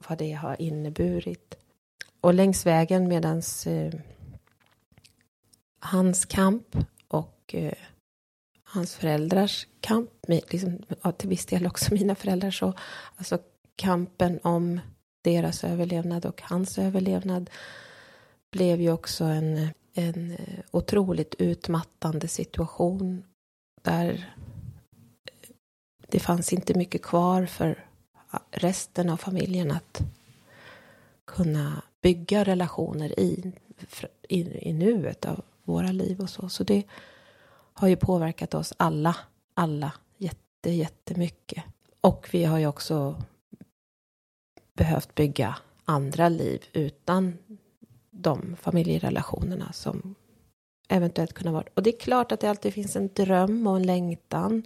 vad 0.08 0.18
det 0.18 0.32
har 0.32 0.62
inneburit. 0.62 1.54
Och 2.20 2.34
längs 2.34 2.66
vägen 2.66 3.08
medans 3.08 3.66
eh, 3.66 3.92
hans 5.78 6.24
kamp 6.24 6.76
och 7.08 7.54
eh, 7.54 7.72
hans 8.64 8.94
föräldrars 8.94 9.66
kamp, 9.80 10.10
liksom, 10.28 10.78
ja, 11.02 11.12
till 11.12 11.28
viss 11.28 11.46
del 11.46 11.66
också 11.66 11.94
mina 11.94 12.14
föräldrar, 12.14 12.50
så 12.50 12.74
alltså 13.16 13.38
kampen 13.76 14.40
om 14.42 14.80
deras 15.24 15.64
överlevnad 15.64 16.26
och 16.26 16.42
hans 16.42 16.78
överlevnad 16.78 17.50
blev 18.52 18.80
ju 18.80 18.92
också 18.92 19.24
en, 19.24 19.68
en 19.94 20.30
eh, 20.32 20.58
otroligt 20.70 21.34
utmattande 21.38 22.28
situation 22.28 23.24
där 23.82 24.34
eh, 25.24 25.50
det 26.08 26.20
fanns 26.20 26.52
inte 26.52 26.78
mycket 26.78 27.02
kvar 27.02 27.46
för 27.46 27.85
resten 28.50 29.10
av 29.10 29.16
familjen 29.16 29.70
att 29.70 30.02
kunna 31.24 31.82
bygga 32.02 32.44
relationer 32.44 33.20
i, 33.20 33.52
i, 34.28 34.68
i 34.68 34.72
nuet 34.72 35.24
av 35.24 35.44
våra 35.64 35.92
liv 35.92 36.20
och 36.20 36.30
så. 36.30 36.48
Så 36.48 36.64
det 36.64 36.82
har 37.72 37.88
ju 37.88 37.96
påverkat 37.96 38.54
oss 38.54 38.72
alla, 38.76 39.16
alla 39.54 39.92
jätte, 40.16 40.70
jättemycket. 40.70 41.64
Och 42.00 42.28
vi 42.32 42.44
har 42.44 42.58
ju 42.58 42.66
också 42.66 43.22
behövt 44.74 45.14
bygga 45.14 45.56
andra 45.84 46.28
liv 46.28 46.64
utan 46.72 47.38
de 48.10 48.56
familjerelationerna 48.60 49.72
som 49.72 50.14
eventuellt 50.88 51.32
kunde 51.32 51.52
vara. 51.52 51.64
Och 51.74 51.82
det 51.82 51.90
är 51.90 52.00
klart 52.00 52.32
att 52.32 52.40
det 52.40 52.50
alltid 52.50 52.74
finns 52.74 52.96
en 52.96 53.08
dröm 53.14 53.66
och 53.66 53.76
en 53.76 53.86
längtan 53.86 54.62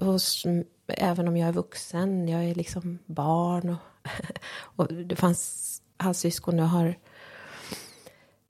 hos, 0.00 0.46
även 0.96 1.28
om 1.28 1.36
jag 1.36 1.48
är 1.48 1.52
vuxen, 1.52 2.28
jag 2.28 2.44
är 2.44 2.54
liksom 2.54 2.98
barn 3.06 3.68
och, 3.68 4.08
och 4.58 4.94
det 4.94 5.16
fanns 5.16 5.82
halvsyskon, 5.96 6.58
jag 6.58 6.66
har 6.66 6.94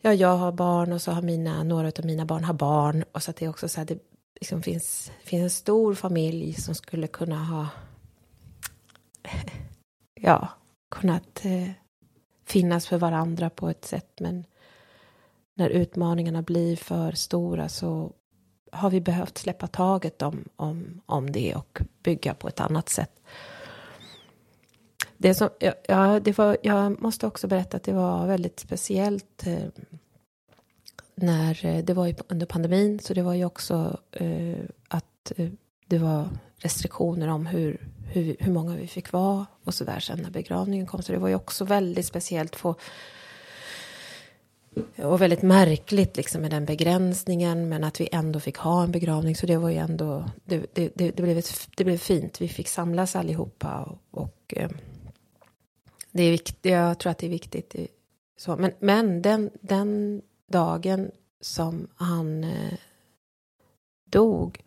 Ja, 0.01 0.15
jag 0.15 0.37
har 0.37 0.53
barn 0.53 0.93
och 0.93 1.03
så 1.03 1.13
har 1.13 1.23
mina, 1.23 1.63
några 1.63 1.89
av 1.89 2.05
mina 2.05 2.25
barn 2.25 2.45
har 2.45 2.55
barn 2.55 3.05
och 3.13 3.23
så 3.23 3.31
att 3.31 3.37
det 3.37 3.45
är 3.45 3.51
också 3.51 3.69
så 3.69 3.81
här, 3.81 3.87
det 3.87 3.99
liksom 4.41 4.63
finns, 4.63 5.13
finns 5.23 5.43
en 5.43 5.51
stor 5.51 5.95
familj 5.95 6.53
som 6.53 6.75
skulle 6.75 7.07
kunna 7.07 7.45
ha 7.45 7.69
ja, 10.21 10.49
kunnat 10.91 11.45
eh, 11.45 11.71
finnas 12.47 12.87
för 12.87 12.99
varandra 12.99 13.51
på 13.51 13.69
ett 13.69 13.85
sätt. 13.85 14.21
Men 14.21 14.45
när 15.55 15.71
utmaningarna 15.71 16.43
blir 16.43 16.77
för 16.77 17.13
stora 17.13 17.69
så 17.69 18.13
har 18.73 18.91
vi 18.91 19.01
behövt 19.01 19.39
släppa 19.39 19.67
taget 19.67 20.23
om, 20.23 20.45
om, 20.57 21.01
om 21.07 21.33
det 21.33 21.55
och 21.55 21.79
bygga 22.03 22.35
på 22.35 22.49
ett 22.49 22.61
annat 22.61 22.89
sätt. 22.89 23.11
Det 25.17 25.35
som, 25.35 25.49
ja, 25.89 26.21
det 26.21 26.39
var, 26.39 26.57
jag 26.63 27.03
måste 27.03 27.27
också 27.27 27.47
berätta 27.47 27.77
att 27.77 27.83
det 27.83 27.93
var 27.93 28.27
väldigt 28.27 28.61
speciellt 28.61 29.47
eh, 29.47 29.69
när 31.15 31.67
eh, 31.67 31.85
det 31.85 31.95
var 31.95 32.15
under 32.29 32.47
pandemin 32.47 32.99
så 32.99 33.15
det 33.15 33.23
var 33.23 33.35
ju 33.35 33.45
också 33.45 34.01
eh, 34.13 34.59
att 34.89 35.33
eh, 35.37 35.49
det 35.87 35.99
var 35.99 36.29
restriktioner 36.57 37.29
om 37.29 37.47
hur, 37.47 37.89
hur, 38.13 38.37
hur 38.39 38.53
många 38.53 38.77
vi 38.77 38.87
fick 38.87 39.13
vara 39.13 39.47
och 39.65 39.75
så 39.75 39.85
där 39.85 40.01
sen 40.01 40.19
när 40.23 40.31
begravningen 40.31 40.87
kom 40.87 41.03
så 41.03 41.13
det 41.13 41.19
var 41.19 41.29
ju 41.29 41.35
också 41.35 41.65
väldigt 41.65 42.07
speciellt 42.07 42.57
få 42.57 42.75
och 44.97 45.21
väldigt 45.21 45.43
märkligt 45.43 46.17
liksom 46.17 46.41
med 46.41 46.51
den 46.51 46.65
begränsningen 46.65 47.69
men 47.69 47.85
att 47.85 48.01
vi 48.01 48.09
ändå 48.13 48.41
fick 48.41 48.57
ha 48.57 48.83
en 48.83 48.93
begravning 48.93 49.37
så 49.37 49.47
det 49.47 49.57
var 49.57 49.71
ju 49.71 49.77
ändå 49.77 50.31
det, 50.45 50.75
det, 50.75 50.93
det, 50.95 51.11
det 51.11 51.23
blev, 51.23 51.39
ett, 51.39 51.69
det 51.77 51.85
blev 51.85 51.99
fint. 51.99 52.41
Vi 52.41 52.49
fick 52.49 52.69
samlas 52.69 53.17
allihopa 53.17 53.83
och, 53.83 54.23
och 54.23 54.55
eh, 54.57 54.71
det 56.13 56.23
är 56.23 56.31
viktigt. 56.31 56.65
Jag 56.65 56.99
tror 56.99 57.11
att 57.11 57.19
det 57.19 57.27
är 57.27 57.31
viktigt. 57.31 57.77
Så, 58.37 58.57
men, 58.57 58.73
men 58.79 59.23
den, 59.23 59.51
den 59.61 60.23
dagen 60.47 61.11
som 61.41 61.89
han 61.97 62.45
eh, 62.45 62.79
dog 64.11 64.63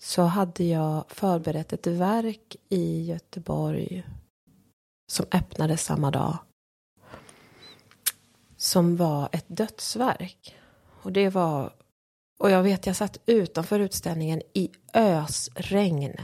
så 0.00 0.22
hade 0.22 0.64
jag 0.64 1.04
förberett 1.08 1.72
ett 1.72 1.86
verk 1.86 2.56
i 2.68 3.04
Göteborg 3.04 4.06
som 5.06 5.26
öppnade 5.32 5.76
samma 5.76 6.10
dag. 6.10 6.38
Som 8.62 8.96
var 8.96 9.28
ett 9.32 9.44
dödsverk. 9.48 10.56
Och 11.02 11.12
det 11.12 11.28
var... 11.28 11.72
Och 12.38 12.50
jag 12.50 12.62
vet, 12.62 12.86
jag 12.86 12.96
satt 12.96 13.18
utanför 13.26 13.80
utställningen 13.80 14.42
i 14.54 14.70
ösregn. 14.94 16.16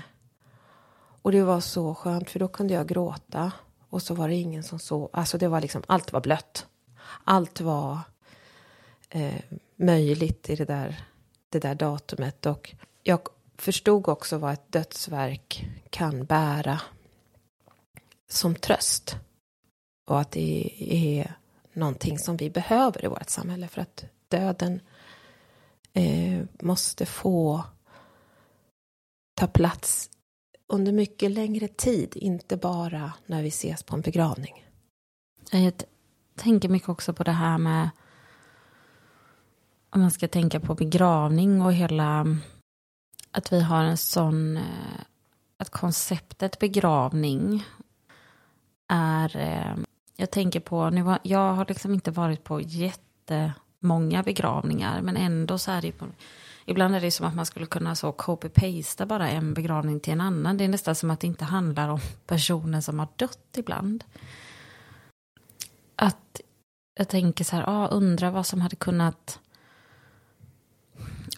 Och 1.22 1.32
det 1.32 1.42
var 1.42 1.60
så 1.60 1.94
skönt, 1.94 2.30
för 2.30 2.38
då 2.38 2.48
kunde 2.48 2.74
jag 2.74 2.88
gråta. 2.88 3.52
Och 3.88 4.02
så 4.02 4.14
var 4.14 4.28
det 4.28 4.34
ingen 4.34 4.62
som 4.62 4.78
såg. 4.78 5.10
Alltså 5.12 5.38
det 5.38 5.48
var 5.48 5.60
liksom, 5.60 5.82
allt 5.86 6.12
var 6.12 6.20
blött. 6.20 6.66
Allt 7.24 7.60
var 7.60 7.98
eh, 9.10 9.40
möjligt 9.76 10.50
i 10.50 10.56
det 10.56 10.64
där, 10.64 11.04
det 11.48 11.58
där 11.58 11.74
datumet. 11.74 12.46
Och 12.46 12.74
jag 13.02 13.20
förstod 13.56 14.08
också 14.08 14.38
vad 14.38 14.52
ett 14.52 14.72
dödsverk 14.72 15.68
kan 15.90 16.24
bära 16.24 16.80
som 18.28 18.54
tröst. 18.54 19.16
Och 20.06 20.20
att 20.20 20.30
det 20.30 20.72
är 20.80 21.37
någonting 21.78 22.18
som 22.18 22.36
vi 22.36 22.50
behöver 22.50 23.04
i 23.04 23.08
vårt 23.08 23.30
samhälle 23.30 23.68
för 23.68 23.80
att 23.80 24.04
döden 24.28 24.80
eh, 25.92 26.44
måste 26.60 27.06
få 27.06 27.64
ta 29.34 29.46
plats 29.46 30.10
under 30.66 30.92
mycket 30.92 31.30
längre 31.30 31.68
tid, 31.68 32.16
inte 32.16 32.56
bara 32.56 33.12
när 33.26 33.42
vi 33.42 33.48
ses 33.48 33.82
på 33.82 33.96
en 33.96 34.00
begravning. 34.02 34.64
Jag 35.50 35.72
tänker 36.36 36.68
mycket 36.68 36.88
också 36.88 37.12
på 37.12 37.24
det 37.24 37.32
här 37.32 37.58
med 37.58 37.90
om 39.90 40.00
man 40.00 40.10
ska 40.10 40.28
tänka 40.28 40.60
på 40.60 40.74
begravning 40.74 41.62
och 41.62 41.72
hela 41.72 42.26
att 43.30 43.52
vi 43.52 43.60
har 43.60 43.84
en 43.84 43.96
sån 43.96 44.56
eh, 44.56 45.00
att 45.58 45.70
konceptet 45.70 46.58
begravning 46.58 47.64
är 48.88 49.36
eh, 49.36 49.76
jag 50.20 50.30
tänker 50.30 50.60
på, 50.60 50.90
nu 50.90 51.02
har, 51.02 51.18
jag 51.22 51.54
har 51.54 51.66
liksom 51.68 51.94
inte 51.94 52.10
varit 52.10 52.44
på 52.44 52.60
jättemånga 52.60 54.22
begravningar 54.22 55.02
men 55.02 55.16
ändå 55.16 55.58
så 55.58 55.70
är 55.70 55.82
det 55.82 55.92
på, 55.92 56.06
ibland 56.64 56.96
är 56.96 57.00
det 57.00 57.10
som 57.10 57.26
att 57.26 57.34
man 57.34 57.46
skulle 57.46 57.66
kunna 57.66 57.94
så 57.94 58.12
copy-pasta 58.12 59.06
bara 59.06 59.28
en 59.28 59.54
begravning 59.54 60.00
till 60.00 60.12
en 60.12 60.20
annan. 60.20 60.56
Det 60.56 60.64
är 60.64 60.68
nästan 60.68 60.94
som 60.94 61.10
att 61.10 61.20
det 61.20 61.26
inte 61.26 61.44
handlar 61.44 61.88
om 61.88 62.00
personen 62.26 62.82
som 62.82 62.98
har 62.98 63.08
dött 63.16 63.54
ibland. 63.56 64.04
Att 65.96 66.40
jag 66.94 67.08
tänker 67.08 67.44
så 67.44 67.56
här, 67.56 67.64
ah, 67.66 67.88
undra 67.88 68.30
vad 68.30 68.46
som 68.46 68.60
hade 68.60 68.76
kunnat 68.76 69.40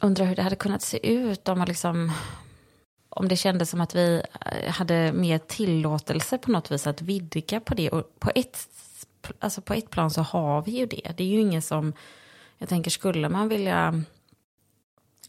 undrar 0.01 0.27
hur 0.27 0.37
det 0.37 0.43
hade 0.43 0.57
kunnat 0.57 0.83
se 0.83 1.13
ut 1.13 1.49
om 1.49 1.59
man 1.59 1.69
liksom 1.69 2.13
om 3.11 3.29
det 3.29 3.37
kändes 3.37 3.71
som 3.71 3.81
att 3.81 3.95
vi 3.95 4.23
eh, 4.47 4.73
hade 4.73 5.13
mer 5.13 5.39
tillåtelse 5.39 6.39
på 6.39 6.51
något 6.51 6.71
vis 6.71 6.87
att 6.87 7.03
vidga 7.03 7.61
på 7.61 7.75
det. 7.75 7.91
Och 7.91 8.21
på 8.21 8.31
ett, 8.35 8.69
alltså 9.39 9.61
på 9.61 9.75
ett 9.75 9.91
plan 9.91 10.11
så 10.11 10.23
har 10.23 10.63
vi 10.63 10.71
ju 10.71 10.87
det. 10.87 11.13
Det 11.17 11.25
är 11.25 11.29
ju 11.29 11.41
ingen 11.41 11.63
som, 11.63 11.93
jag 12.59 12.69
tänker 12.69 12.91
skulle 12.91 13.29
man 13.29 13.49
vilja 13.49 14.05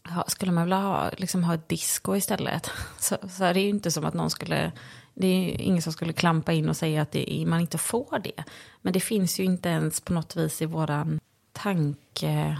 ha, 0.04 0.24
skulle 0.26 0.52
man 0.52 0.64
vilja 0.64 0.78
ha, 0.78 1.10
liksom 1.16 1.44
ha 1.44 1.54
ett 1.54 1.68
disco 1.68 2.16
istället 2.16 2.70
så, 2.98 3.16
så 3.28 3.44
är 3.44 3.54
det 3.54 3.60
ju 3.60 3.68
inte 3.68 3.90
som 3.90 4.04
att 4.04 4.14
någon 4.14 4.30
skulle, 4.30 4.72
det 5.14 5.26
är 5.26 5.40
ju 5.40 5.50
ingen 5.50 5.82
som 5.82 5.92
skulle 5.92 6.12
klampa 6.12 6.52
in 6.52 6.68
och 6.68 6.76
säga 6.76 7.02
att 7.02 7.12
det, 7.12 7.44
man 7.46 7.60
inte 7.60 7.78
får 7.78 8.18
det. 8.18 8.44
Men 8.80 8.92
det 8.92 9.00
finns 9.00 9.40
ju 9.40 9.44
inte 9.44 9.68
ens 9.68 10.00
på 10.00 10.12
något 10.12 10.36
vis 10.36 10.62
i 10.62 10.66
våran 10.66 11.20
tanke 11.52 12.58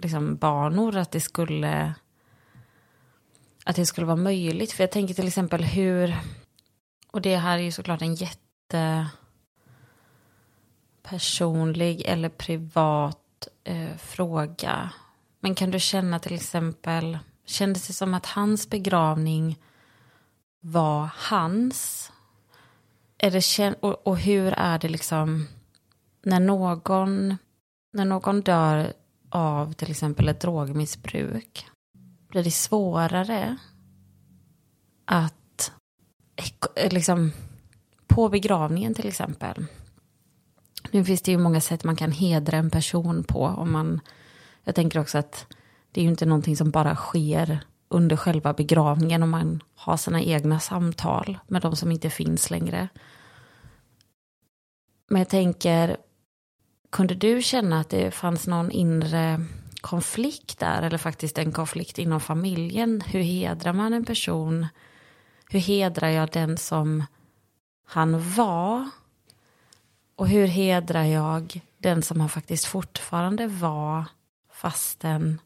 liksom, 0.00 0.36
banor 0.36 0.96
att 0.96 1.10
det 1.10 1.20
skulle 1.20 1.94
att 3.68 3.76
det 3.76 3.86
skulle 3.86 4.06
vara 4.06 4.16
möjligt. 4.16 4.72
För 4.72 4.82
jag 4.82 4.90
tänker 4.90 5.14
till 5.14 5.26
exempel 5.26 5.64
hur, 5.64 6.16
och 7.10 7.20
det 7.20 7.36
här 7.36 7.58
är 7.58 7.62
ju 7.62 7.72
såklart 7.72 8.02
en 8.02 8.14
jätte 8.14 9.06
personlig 11.02 12.02
eller 12.06 12.28
privat 12.28 13.48
eh, 13.64 13.96
fråga. 13.98 14.90
Men 15.40 15.54
kan 15.54 15.70
du 15.70 15.80
känna 15.80 16.18
till 16.18 16.34
exempel, 16.34 17.18
kändes 17.46 17.86
det 17.86 17.92
som 17.92 18.14
att 18.14 18.26
hans 18.26 18.70
begravning 18.70 19.58
var 20.60 21.10
hans? 21.16 22.12
Är 23.18 23.30
det, 23.30 23.74
och, 23.80 24.06
och 24.06 24.18
hur 24.18 24.52
är 24.52 24.78
det 24.78 24.88
liksom 24.88 25.46
när 26.22 26.40
någon, 26.40 27.36
när 27.92 28.04
någon 28.04 28.40
dör 28.40 28.92
av 29.30 29.72
till 29.72 29.90
exempel 29.90 30.28
ett 30.28 30.40
drogmissbruk 30.40 31.66
blir 32.28 32.44
det 32.44 32.50
svårare 32.50 33.56
att 35.04 35.72
eh, 36.76 36.92
liksom 36.92 37.32
på 38.06 38.28
begravningen 38.28 38.94
till 38.94 39.08
exempel. 39.08 39.66
Nu 40.90 41.04
finns 41.04 41.22
det 41.22 41.30
ju 41.30 41.38
många 41.38 41.60
sätt 41.60 41.84
man 41.84 41.96
kan 41.96 42.12
hedra 42.12 42.56
en 42.56 42.70
person 42.70 43.24
på. 43.24 43.44
Om 43.44 43.72
man, 43.72 44.00
jag 44.64 44.74
tänker 44.74 45.00
också 45.00 45.18
att 45.18 45.46
det 45.92 46.00
är 46.00 46.02
ju 46.02 46.10
inte 46.10 46.26
någonting 46.26 46.56
som 46.56 46.70
bara 46.70 46.96
sker 46.96 47.60
under 47.88 48.16
själva 48.16 48.52
begravningen 48.52 49.22
om 49.22 49.30
man 49.30 49.62
har 49.74 49.96
sina 49.96 50.22
egna 50.22 50.60
samtal 50.60 51.38
med 51.46 51.62
de 51.62 51.76
som 51.76 51.92
inte 51.92 52.10
finns 52.10 52.50
längre. 52.50 52.88
Men 55.10 55.18
jag 55.18 55.28
tänker, 55.28 55.96
kunde 56.90 57.14
du 57.14 57.42
känna 57.42 57.80
att 57.80 57.88
det 57.88 58.10
fanns 58.10 58.46
någon 58.46 58.70
inre 58.70 59.40
konflikt 59.80 60.58
där, 60.58 60.82
eller 60.82 60.98
faktiskt 60.98 61.38
en 61.38 61.52
konflikt 61.52 61.98
inom 61.98 62.20
familjen? 62.20 63.00
Hur 63.00 63.20
hedrar 63.20 63.72
man 63.72 63.92
en 63.92 64.04
person? 64.04 64.66
Hur 65.50 65.60
hedrar 65.60 66.08
jag 66.08 66.30
den 66.32 66.56
som 66.56 67.04
han 67.86 68.34
var? 68.34 68.90
Och 70.16 70.28
hur 70.28 70.46
hedrar 70.46 71.04
jag 71.04 71.60
den 71.78 72.02
som 72.02 72.20
han 72.20 72.28
faktiskt 72.28 72.64
fortfarande 72.64 73.46
var 73.46 74.04
fastän 74.52 75.40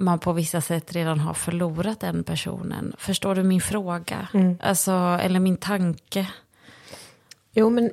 man 0.00 0.18
på 0.18 0.32
vissa 0.32 0.60
sätt 0.60 0.92
redan 0.92 1.20
har 1.20 1.34
förlorat 1.34 2.00
den 2.00 2.24
personen. 2.24 2.94
Förstår 2.98 3.34
du 3.34 3.42
min 3.42 3.60
fråga? 3.60 4.28
Mm. 4.34 4.58
Alltså, 4.62 4.92
eller 4.92 5.40
min 5.40 5.56
tanke? 5.56 6.28
Jo, 7.52 7.70
men 7.70 7.90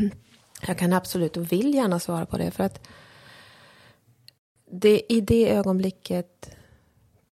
jag 0.66 0.78
kan 0.78 0.92
absolut 0.92 1.36
och 1.36 1.52
vill 1.52 1.74
gärna 1.74 2.00
svara 2.00 2.26
på 2.26 2.38
det. 2.38 2.50
För 2.50 2.64
att 2.64 2.88
det, 4.70 5.12
i 5.12 5.20
det 5.20 5.50
ögonblicket 5.50 6.50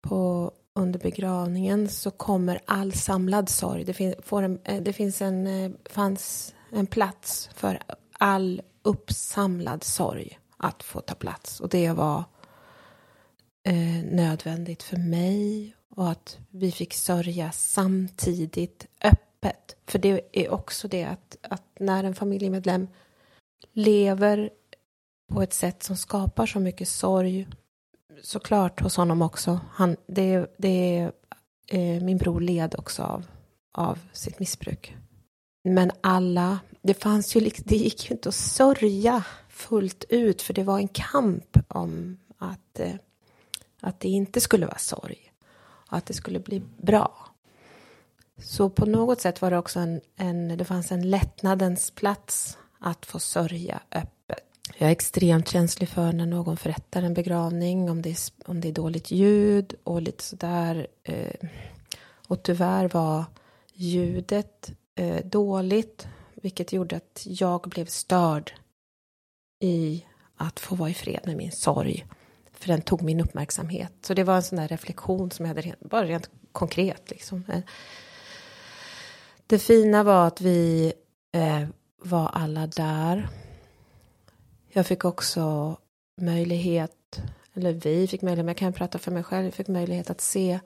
på, 0.00 0.52
under 0.74 1.00
begravningen 1.00 1.88
så 1.88 2.10
kommer 2.10 2.60
all 2.64 2.92
samlad 2.92 3.48
sorg. 3.48 3.84
Det, 3.84 3.92
fin, 3.92 4.14
får 4.22 4.42
en, 4.42 4.58
eh, 4.64 4.82
det 4.82 4.92
finns 4.92 5.22
en, 5.22 5.46
eh, 5.46 5.70
fanns 5.90 6.54
en 6.70 6.86
plats 6.86 7.50
för 7.54 7.78
all 8.12 8.62
uppsamlad 8.82 9.84
sorg 9.84 10.38
att 10.56 10.82
få 10.82 11.00
ta 11.00 11.14
plats. 11.14 11.60
Och 11.60 11.68
det 11.68 11.92
var 11.92 12.24
eh, 13.64 14.04
nödvändigt 14.04 14.82
för 14.82 14.96
mig 14.96 15.74
och 15.96 16.10
att 16.10 16.38
vi 16.50 16.72
fick 16.72 16.94
sörja 16.94 17.52
samtidigt 17.52 18.86
öppet. 19.04 19.76
För 19.86 19.98
det 19.98 20.20
är 20.32 20.50
också 20.50 20.88
det 20.88 21.04
att, 21.04 21.36
att 21.42 21.64
när 21.78 22.04
en 22.04 22.14
familjemedlem 22.14 22.88
lever 23.72 24.50
på 25.28 25.42
ett 25.42 25.54
sätt 25.54 25.82
som 25.82 25.96
skapar 25.96 26.46
så 26.46 26.60
mycket 26.60 26.88
sorg. 26.88 27.48
Såklart 28.22 28.80
hos 28.80 28.96
honom 28.96 29.22
också. 29.22 29.60
Han, 29.70 29.96
det, 30.06 30.54
det, 30.58 31.10
eh, 31.68 32.02
min 32.02 32.18
bror 32.18 32.40
led 32.40 32.74
också 32.78 33.02
av, 33.02 33.26
av 33.72 33.98
sitt 34.12 34.38
missbruk. 34.38 34.96
Men 35.64 35.90
alla, 36.00 36.58
det 36.82 36.94
fanns 36.94 37.36
ju, 37.36 37.50
det 37.64 37.76
gick 37.76 38.10
ju 38.10 38.14
inte 38.14 38.28
att 38.28 38.34
sörja 38.34 39.24
fullt 39.48 40.04
ut 40.08 40.42
för 40.42 40.54
det 40.54 40.62
var 40.62 40.78
en 40.78 40.88
kamp 40.88 41.58
om 41.68 42.18
att, 42.38 42.80
eh, 42.80 42.94
att 43.80 44.00
det 44.00 44.08
inte 44.08 44.40
skulle 44.40 44.66
vara 44.66 44.78
sorg. 44.78 45.32
Och 45.90 45.96
att 45.96 46.06
det 46.06 46.14
skulle 46.14 46.40
bli 46.40 46.62
bra. 46.76 47.26
Så 48.38 48.70
på 48.70 48.86
något 48.86 49.20
sätt 49.20 49.42
var 49.42 49.50
det 49.50 49.58
också 49.58 49.80
en, 49.80 50.00
en 50.16 50.48
det 50.48 50.64
fanns 50.64 50.92
en 50.92 51.10
lättnadens 51.10 51.90
plats 51.90 52.58
att 52.78 53.06
få 53.06 53.18
sörja 53.18 53.80
öppet. 53.92 54.55
Jag 54.74 54.88
är 54.88 54.92
extremt 54.92 55.48
känslig 55.48 55.88
för 55.88 56.12
när 56.12 56.26
någon 56.26 56.56
förrättar 56.56 57.02
en 57.02 57.14
begravning, 57.14 57.90
om 57.90 58.02
det 58.02 58.10
är, 58.10 58.16
om 58.44 58.60
det 58.60 58.68
är 58.68 58.72
dåligt 58.72 59.10
ljud 59.10 59.74
och 59.84 60.02
lite 60.02 60.24
sådär. 60.24 60.86
Eh, 61.02 61.48
och 62.28 62.42
tyvärr 62.42 62.88
var 62.88 63.24
ljudet 63.74 64.72
eh, 64.94 65.26
dåligt, 65.26 66.08
vilket 66.34 66.72
gjorde 66.72 66.96
att 66.96 67.22
jag 67.24 67.60
blev 67.60 67.86
störd 67.86 68.52
i 69.60 70.04
att 70.36 70.60
få 70.60 70.74
vara 70.74 70.90
i 70.90 70.94
fred 70.94 71.20
med 71.24 71.36
min 71.36 71.52
sorg. 71.52 72.06
För 72.52 72.68
den 72.68 72.82
tog 72.82 73.02
min 73.02 73.20
uppmärksamhet. 73.20 73.92
Så 74.02 74.14
det 74.14 74.24
var 74.24 74.36
en 74.36 74.42
sån 74.42 74.58
där 74.58 74.68
reflektion 74.68 75.30
som 75.30 75.46
jag 75.46 75.54
hade, 75.54 75.74
bara 75.80 76.04
rent 76.04 76.30
konkret 76.52 77.10
liksom. 77.10 77.44
Eh, 77.48 77.60
det 79.46 79.58
fina 79.58 80.02
var 80.02 80.26
att 80.26 80.40
vi 80.40 80.92
eh, 81.32 81.68
var 82.02 82.28
alla 82.28 82.66
där. 82.66 83.28
Jag 84.76 84.86
fick 84.86 85.04
också 85.04 85.76
möjlighet, 86.20 87.22
eller 87.54 87.72
vi 87.72 88.06
fick 88.06 88.22
möjlighet, 88.22 88.44
men 88.44 88.48
jag 88.48 88.56
kan 88.56 88.72
prata 88.72 88.98
för 88.98 89.10
mig 89.10 89.22
själv, 89.22 89.44
jag 89.44 89.54
fick 89.54 89.68
möjlighet 89.68 90.10
att 90.10 90.20
se 90.20 90.60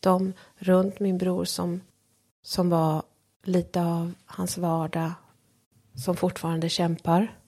dem 0.00 0.32
runt 0.56 1.00
min 1.00 1.18
bror 1.18 1.44
som, 1.44 1.80
som 2.42 2.70
var 2.70 3.02
lite 3.44 3.82
av 3.82 4.14
hans 4.24 4.58
vardag, 4.58 5.12
som 5.94 6.16
fortfarande 6.16 6.68
kämpar. 6.68 7.38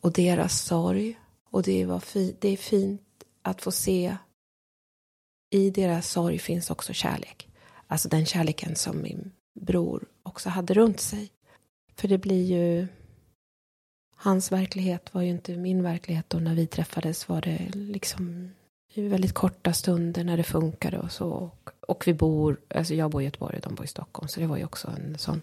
Och 0.00 0.12
deras 0.12 0.60
sorg. 0.60 1.18
Och 1.50 1.62
det, 1.62 1.84
var 1.84 2.00
fi, 2.00 2.36
det 2.38 2.48
är 2.48 2.56
fint 2.56 3.24
att 3.42 3.62
få 3.62 3.70
se 3.70 4.16
i 5.50 5.70
deras 5.70 6.10
sorg 6.10 6.38
finns 6.38 6.70
också 6.70 6.92
kärlek. 6.92 7.48
Alltså 7.86 8.08
den 8.08 8.26
kärleken 8.26 8.76
som 8.76 9.02
min 9.02 9.32
bror 9.60 10.04
också 10.22 10.48
hade 10.48 10.74
runt 10.74 11.00
sig. 11.00 11.30
För 11.96 12.08
det 12.08 12.18
blir 12.18 12.44
ju... 12.44 12.88
Hans 14.22 14.52
verklighet 14.52 15.14
var 15.14 15.22
ju 15.22 15.30
inte 15.30 15.56
min 15.56 15.82
verklighet 15.82 16.34
och 16.34 16.42
när 16.42 16.54
vi 16.54 16.66
träffades 16.66 17.28
var 17.28 17.40
det 17.40 17.70
liksom 17.74 18.50
i 18.94 19.08
väldigt 19.08 19.34
korta 19.34 19.72
stunder 19.72 20.24
när 20.24 20.36
det 20.36 20.42
funkade 20.42 20.98
och 20.98 21.12
så. 21.12 21.30
Och, 21.30 21.70
och, 21.88 22.06
vi 22.06 22.14
bor, 22.14 22.60
alltså 22.74 22.94
jag 22.94 23.10
bor 23.10 23.22
i 23.22 23.24
Göteborg 23.24 23.56
och 23.56 23.62
de 23.62 23.74
bor 23.74 23.84
i 23.84 23.88
Stockholm. 23.88 24.28
Så 24.28 24.40
det 24.40 24.46
var 24.46 24.56
ju 24.56 24.64
också 24.64 24.88
en 24.88 25.18
sån 25.18 25.42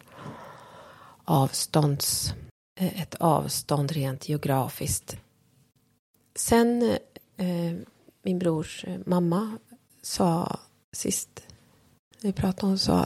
avstånds, 1.23 2.33
eh, 2.79 3.01
ett 3.01 3.15
avstånd 3.15 3.91
rent 3.91 4.29
geografiskt. 4.29 5.17
Sen 6.35 6.97
eh, 7.37 7.75
min 8.21 8.39
brors 8.39 8.85
eh, 8.87 8.99
mamma 9.05 9.57
sa 10.01 10.59
sist 10.91 11.47
vi 12.21 12.33
pratade 12.33 12.67
hon 12.67 12.79
sa 12.79 13.05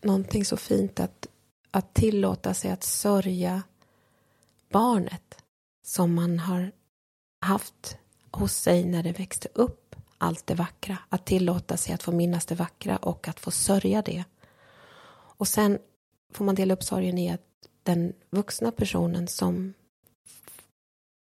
någonting 0.00 0.44
så 0.44 0.56
fint 0.56 1.00
att, 1.00 1.26
att 1.70 1.94
tillåta 1.94 2.54
sig 2.54 2.70
att 2.70 2.82
sörja 2.82 3.62
barnet 4.72 5.44
som 5.82 6.14
man 6.14 6.38
har 6.38 6.72
haft 7.40 7.96
hos 8.30 8.52
sig 8.52 8.84
när 8.84 9.02
det 9.02 9.12
växte 9.12 9.48
upp 9.54 9.96
allt 10.18 10.46
det 10.46 10.54
vackra. 10.54 10.98
Att 11.08 11.26
tillåta 11.26 11.76
sig 11.76 11.94
att 11.94 12.02
få 12.02 12.12
minnas 12.12 12.46
det 12.46 12.54
vackra 12.54 12.96
och 12.96 13.28
att 13.28 13.40
få 13.40 13.50
sörja 13.50 14.02
det. 14.02 14.24
Och 15.12 15.48
sen 15.48 15.78
får 16.32 16.44
man 16.44 16.54
dela 16.54 16.74
upp 16.74 16.82
sorgen 16.82 17.18
i 17.18 17.30
att 17.30 17.40
den 17.82 18.12
vuxna 18.30 18.72
personen 18.72 19.28
som, 19.28 19.74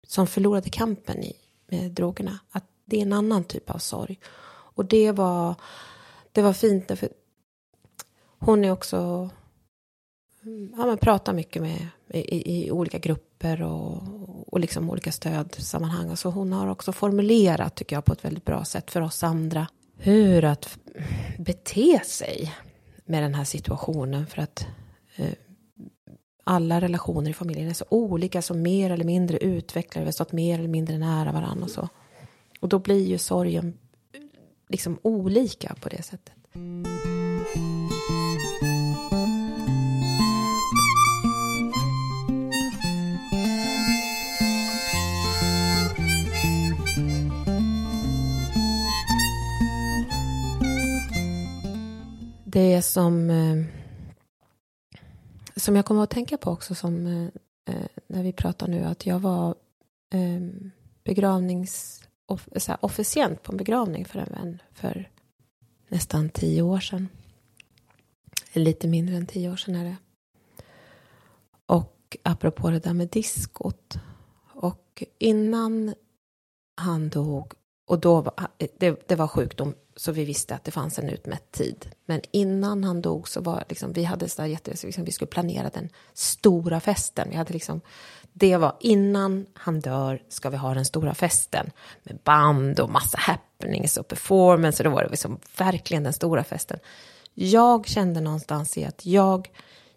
som 0.07 0.27
förlorade 0.27 0.69
kampen 0.69 1.23
i, 1.23 1.35
med 1.67 1.91
drogerna, 1.91 2.39
att 2.51 2.65
det 2.85 2.97
är 2.97 3.01
en 3.01 3.13
annan 3.13 3.43
typ 3.43 3.69
av 3.69 3.77
sorg. 3.77 4.19
Och 4.47 4.85
det 4.85 5.11
var, 5.11 5.55
det 6.31 6.41
var 6.41 6.53
fint, 6.53 6.87
för 6.87 7.09
hon 8.39 8.65
är 8.65 8.71
också 8.71 9.29
ja, 10.77 10.85
men 10.85 10.97
pratar 10.97 11.33
mycket 11.33 11.61
med 11.61 11.87
i, 12.09 12.65
i 12.65 12.71
olika 12.71 12.99
grupper 12.99 13.61
och, 13.61 14.03
och 14.53 14.59
liksom 14.59 14.89
olika 14.89 15.11
stödsammanhang. 15.11 16.17
Så 16.17 16.29
hon 16.29 16.53
har 16.53 16.67
också 16.67 16.91
formulerat, 16.91 17.75
tycker 17.75 17.95
jag, 17.95 18.05
på 18.05 18.13
ett 18.13 18.25
väldigt 18.25 18.45
bra 18.45 18.65
sätt 18.65 18.91
för 18.91 19.01
oss 19.01 19.23
andra 19.23 19.67
hur 19.97 20.45
att 20.45 20.77
bete 21.37 22.01
sig 22.05 22.53
med 23.05 23.23
den 23.23 23.35
här 23.35 23.43
situationen. 23.43 24.27
För 24.27 24.41
att 24.41 24.67
eh, 25.15 25.33
alla 26.43 26.81
relationer 26.81 27.29
i 27.29 27.33
familjen 27.33 27.69
är 27.69 27.73
så 27.73 27.85
olika, 27.89 28.41
så 28.41 28.53
mer 28.53 28.91
eller 28.91 29.05
mindre 29.05 29.37
utvecklade, 29.37 30.03
vi 30.03 30.07
har 30.07 30.11
stått 30.11 30.31
mer 30.31 30.59
eller 30.59 30.67
mindre 30.67 30.97
nära 30.97 31.31
varandra 31.31 31.63
och 31.63 31.71
så. 31.71 31.89
Och 32.59 32.69
då 32.69 32.79
blir 32.79 33.05
ju 33.07 33.17
sorgen 33.17 33.77
liksom 34.69 34.99
olika 35.01 35.75
på 35.81 35.89
det 35.89 36.03
sättet. 36.03 36.35
Det 52.55 52.81
som, 52.81 53.29
eh, 53.29 53.65
som 55.55 55.75
jag 55.75 55.85
kommer 55.85 56.03
att 56.03 56.09
tänka 56.09 56.37
på 56.37 56.51
också 56.51 56.75
som 56.75 57.07
eh, 57.07 57.27
eh, 57.75 57.87
när 58.07 58.23
vi 58.23 58.33
pratar 58.33 58.67
nu 58.67 58.83
att 58.83 59.05
jag 59.05 59.19
var 59.19 59.55
begravnings 61.03 62.03
officient 62.79 63.43
på 63.43 63.51
en 63.51 63.57
begravning 63.57 64.05
för 64.05 64.19
en 64.19 64.29
vän 64.31 64.61
för 64.73 65.11
nästan 65.87 66.29
tio 66.29 66.61
år 66.61 66.79
sedan. 66.79 67.09
Lite 68.53 68.87
mindre 68.87 69.15
än 69.15 69.27
tio 69.27 69.51
år 69.51 69.55
sedan 69.55 69.75
är 69.75 69.85
det. 69.85 69.97
Och 71.65 72.17
apropå 72.23 72.69
det 72.69 72.79
där 72.79 72.93
med 72.93 73.09
diskot. 73.09 73.97
Och 74.53 75.03
innan 75.17 75.93
han 76.75 77.09
dog, 77.09 77.53
och 77.87 77.99
då 77.99 78.21
var, 78.21 78.33
det, 78.77 79.07
det 79.07 79.15
var 79.15 79.27
sjukdom 79.27 79.73
så 79.95 80.11
vi 80.11 80.25
visste 80.25 80.55
att 80.55 80.63
det 80.63 80.71
fanns 80.71 80.99
en 80.99 81.09
utmätt 81.09 81.51
tid. 81.51 81.85
Men 82.05 82.21
innan 82.31 82.83
han 82.83 83.01
dog 83.01 83.27
så 83.27 83.41
var 83.41 83.63
liksom, 83.69 83.93
vi 83.93 84.03
hade 84.03 84.29
så 84.29 84.45
jätte, 84.45 84.71
liksom, 84.83 85.05
vi 85.05 85.11
skulle 85.11 85.29
planera 85.29 85.69
den 85.69 85.89
stora 86.13 86.79
festen. 86.79 87.29
Vi 87.29 87.35
hade 87.35 87.53
liksom, 87.53 87.81
det 88.33 88.57
var 88.57 88.75
innan 88.79 89.45
han 89.53 89.79
dör 89.79 90.21
ska 90.29 90.49
vi 90.49 90.57
ha 90.57 90.73
den 90.73 90.85
stora 90.85 91.13
festen. 91.13 91.71
Med 92.03 92.19
band 92.23 92.79
och 92.79 92.89
massa 92.89 93.17
happenings 93.17 93.97
och 93.97 94.07
performance. 94.07 94.83
Och 94.83 94.89
då 94.89 94.95
var 94.95 95.03
det 95.03 95.09
liksom 95.09 95.39
verkligen 95.57 96.03
den 96.03 96.13
stora 96.13 96.43
festen. 96.43 96.79
Jag 97.33 97.87
kände 97.87 98.21
någonstans 98.21 98.77
i 98.77 98.85
att 98.85 99.05
jag 99.05 99.49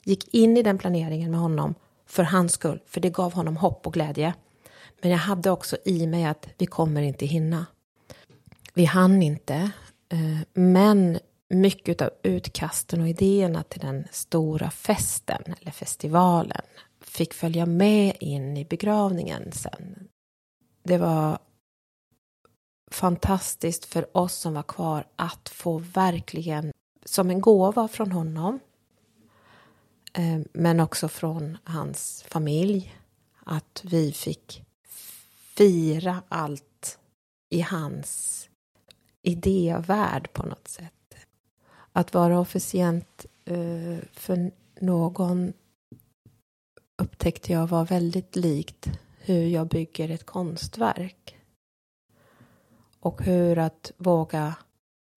gick 0.04 0.34
in 0.34 0.56
i 0.56 0.62
den 0.62 0.78
planeringen 0.78 1.30
med 1.30 1.40
honom 1.40 1.74
för 2.06 2.22
hans 2.22 2.52
skull. 2.52 2.80
För 2.86 3.00
det 3.00 3.10
gav 3.10 3.32
honom 3.32 3.56
hopp 3.56 3.86
och 3.86 3.92
glädje. 3.92 4.34
Men 5.02 5.10
jag 5.10 5.18
hade 5.18 5.50
också 5.50 5.76
i 5.84 6.06
mig 6.06 6.24
att 6.24 6.48
vi 6.58 6.66
kommer 6.66 7.02
inte 7.02 7.26
hinna. 7.26 7.66
Vi 8.74 8.84
hann 8.84 9.22
inte. 9.22 9.70
Eh, 10.08 10.38
men 10.52 11.18
mycket 11.48 12.02
av 12.02 12.10
utkasten 12.22 13.00
och 13.00 13.08
idéerna 13.08 13.62
till 13.62 13.80
den 13.80 14.06
stora 14.10 14.70
festen 14.70 15.42
eller 15.60 15.70
festivalen 15.70 16.62
fick 17.00 17.34
följa 17.34 17.66
med 17.66 18.16
in 18.20 18.56
i 18.56 18.64
begravningen 18.64 19.52
sen. 19.52 20.08
Det 20.82 20.98
var 20.98 21.38
fantastiskt 22.90 23.84
för 23.84 24.16
oss 24.16 24.34
som 24.34 24.54
var 24.54 24.62
kvar 24.62 25.06
att 25.16 25.48
få 25.48 25.78
verkligen 25.78 26.72
som 27.04 27.30
en 27.30 27.40
gåva 27.40 27.88
från 27.88 28.12
honom 28.12 28.60
eh, 30.12 30.38
men 30.52 30.80
också 30.80 31.08
från 31.08 31.58
hans 31.64 32.24
familj 32.28 32.94
att 33.44 33.80
vi 33.84 34.12
fick 34.12 34.64
fira 35.56 36.22
allt 36.28 36.98
i 37.50 37.60
hans 37.60 38.48
idévärld 39.28 40.32
på 40.32 40.46
något 40.46 40.68
sätt. 40.68 40.92
Att 41.92 42.14
vara 42.14 42.40
officient 42.40 43.26
eh, 43.44 43.98
för 44.12 44.50
någon 44.80 45.52
upptäckte 47.02 47.52
jag 47.52 47.66
var 47.66 47.84
väldigt 47.84 48.36
likt 48.36 48.90
hur 49.18 49.46
jag 49.46 49.68
bygger 49.68 50.10
ett 50.10 50.26
konstverk. 50.26 51.36
Och 53.00 53.22
hur 53.22 53.58
att 53.58 53.92
våga 53.96 54.54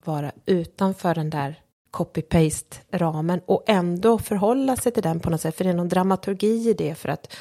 vara 0.04 0.32
utanför 0.46 1.14
den 1.14 1.30
där 1.30 1.62
copy-paste-ramen 1.90 3.40
och 3.46 3.64
ändå 3.66 4.18
förhålla 4.18 4.76
sig 4.76 4.92
till 4.92 5.02
den 5.02 5.20
på 5.20 5.30
något 5.30 5.40
sätt. 5.40 5.56
För 5.56 5.64
det 5.64 5.70
är 5.70 5.74
någon 5.74 5.88
dramaturgi 5.88 6.70
i 6.70 6.74
det 6.74 6.94
för 6.94 7.08
att 7.08 7.36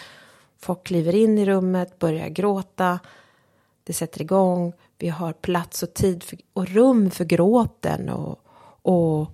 folk 0.58 0.84
kliver 0.84 1.16
in 1.16 1.38
i 1.38 1.46
rummet, 1.46 2.00
börjar 2.00 2.30
gråta, 2.30 3.00
det 3.84 3.94
sätter 3.94 4.22
igång, 4.22 4.74
vi 5.02 5.10
har 5.10 5.34
plats 5.34 5.84
och 5.84 5.94
tid 5.94 6.24
för, 6.24 6.38
och 6.54 6.68
rum 6.68 7.12
för 7.12 7.26
gråten 7.26 8.10
och, 8.10 8.40
och, 8.82 9.32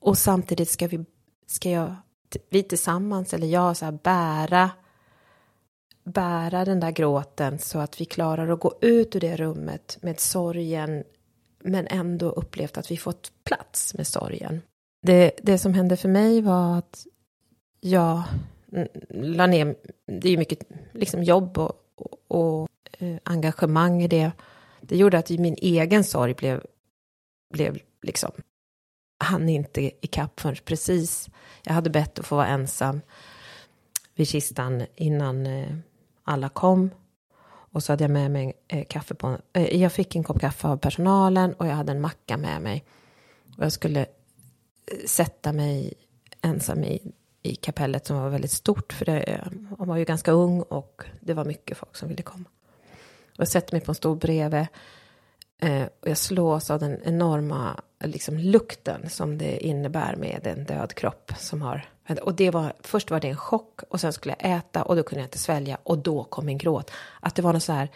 och 0.00 0.18
samtidigt 0.18 0.68
ska 0.68 0.88
vi, 0.88 1.04
ska 1.46 1.70
jag, 1.70 1.94
vi 2.50 2.62
tillsammans 2.62 3.34
eller 3.34 3.46
jag 3.46 3.76
så 3.76 3.84
här, 3.84 3.98
bära 4.02 4.70
bära 6.04 6.64
den 6.64 6.80
där 6.80 6.90
gråten 6.90 7.58
så 7.58 7.78
att 7.78 8.00
vi 8.00 8.04
klarar 8.04 8.48
att 8.48 8.60
gå 8.60 8.74
ut 8.80 9.16
ur 9.16 9.20
det 9.20 9.36
rummet 9.36 9.98
med 10.00 10.20
sorgen 10.20 11.04
men 11.62 11.86
ändå 11.86 12.30
upplevt 12.30 12.78
att 12.78 12.90
vi 12.90 12.96
fått 12.96 13.32
plats 13.44 13.94
med 13.94 14.06
sorgen. 14.06 14.60
Det, 15.02 15.32
det 15.42 15.58
som 15.58 15.74
hände 15.74 15.96
för 15.96 16.08
mig 16.08 16.40
var 16.40 16.78
att 16.78 17.06
jag 17.80 18.22
la 19.08 19.46
ner, 19.46 19.76
det 20.06 20.28
är 20.28 20.32
ju 20.32 20.38
mycket 20.38 20.58
liksom 20.92 21.22
jobb 21.22 21.58
och, 21.58 21.72
och, 21.96 22.18
och 22.28 22.68
eh, 22.98 23.16
engagemang 23.24 24.02
i 24.02 24.08
det 24.08 24.32
det 24.82 24.96
gjorde 24.96 25.18
att 25.18 25.30
min 25.30 25.56
egen 25.58 26.04
sorg 26.04 26.34
blev, 26.34 26.62
blev 27.54 27.78
liksom, 28.02 28.30
han 29.18 29.48
inte 29.48 29.80
ikapp 30.06 30.40
förrän 30.40 30.56
precis, 30.64 31.28
jag 31.62 31.74
hade 31.74 31.90
bett 31.90 32.18
att 32.18 32.26
få 32.26 32.36
vara 32.36 32.46
ensam 32.46 33.00
vid 34.14 34.28
kistan 34.28 34.86
innan 34.94 35.46
eh, 35.46 35.76
alla 36.24 36.48
kom. 36.48 36.90
Och 37.72 37.82
så 37.82 37.92
hade 37.92 38.04
jag 38.04 38.10
med 38.10 38.30
mig 38.30 38.52
eh, 38.68 38.84
kaffe 38.84 39.14
på, 39.14 39.38
eh, 39.52 39.76
jag 39.82 39.92
fick 39.92 40.16
en 40.16 40.24
kopp 40.24 40.40
kaffe 40.40 40.68
av 40.68 40.76
personalen 40.76 41.52
och 41.52 41.66
jag 41.66 41.74
hade 41.74 41.92
en 41.92 42.00
macka 42.00 42.36
med 42.36 42.62
mig. 42.62 42.84
Och 43.56 43.64
jag 43.64 43.72
skulle 43.72 44.06
sätta 45.06 45.52
mig 45.52 45.94
ensam 46.42 46.84
i, 46.84 47.12
i 47.42 47.54
kapellet 47.54 48.06
som 48.06 48.16
var 48.16 48.28
väldigt 48.28 48.50
stort 48.50 48.92
för 48.92 49.04
det, 49.04 49.48
man 49.78 49.88
var 49.88 49.96
ju 49.96 50.04
ganska 50.04 50.32
ung 50.32 50.62
och 50.62 51.02
det 51.20 51.34
var 51.34 51.44
mycket 51.44 51.78
folk 51.78 51.96
som 51.96 52.08
ville 52.08 52.22
komma. 52.22 52.44
Och 53.32 53.40
jag 53.40 53.48
sätter 53.48 53.74
mig 53.74 53.80
på 53.80 53.90
en 53.90 53.94
stol 53.94 54.16
bredvid. 54.16 54.66
Eh, 55.62 55.82
och 56.00 56.08
jag 56.08 56.18
slås 56.18 56.70
av 56.70 56.80
den 56.80 57.00
enorma 57.04 57.80
liksom, 58.04 58.38
lukten 58.38 59.10
som 59.10 59.38
det 59.38 59.66
innebär 59.66 60.16
med 60.16 60.46
en 60.46 60.64
död 60.64 60.94
kropp 60.94 61.32
som 61.38 61.62
har... 61.62 61.88
Och 62.22 62.34
det 62.34 62.50
var, 62.50 62.72
först 62.80 63.10
var 63.10 63.20
det 63.20 63.28
en 63.28 63.36
chock 63.36 63.80
och 63.88 64.00
sen 64.00 64.12
skulle 64.12 64.36
jag 64.38 64.56
äta 64.56 64.82
och 64.82 64.96
då 64.96 65.02
kunde 65.02 65.20
jag 65.20 65.26
inte 65.26 65.38
svälja 65.38 65.78
och 65.82 65.98
då 65.98 66.24
kom 66.24 66.46
min 66.46 66.58
gråt. 66.58 66.90
Att 67.20 67.34
det 67.34 67.42
var 67.42 67.52
något 67.52 67.62
så 67.62 67.72
här 67.72 67.88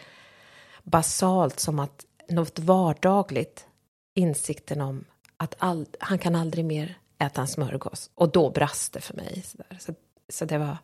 basalt 0.83 1.61
som 1.61 1.79
att 1.79 2.05
något 2.29 2.59
vardagligt 2.59 3.67
insikten 4.15 4.81
om 4.81 5.05
att 5.37 5.55
all, 5.59 5.87
han 5.99 6.19
kan 6.19 6.35
aldrig 6.35 6.65
mer 6.65 6.99
äta 7.19 7.41
en 7.41 7.49
smörgås. 7.49 8.11
Och 8.15 8.33
då 8.33 8.51
brast 8.51 8.93
det 8.93 9.01
för 9.01 9.15
mig. 9.15 9.43
Så, 9.47 9.59
där. 9.59 9.79
så, 9.81 9.95
så 10.29 10.45
det 10.45 10.59
var... 10.59 10.77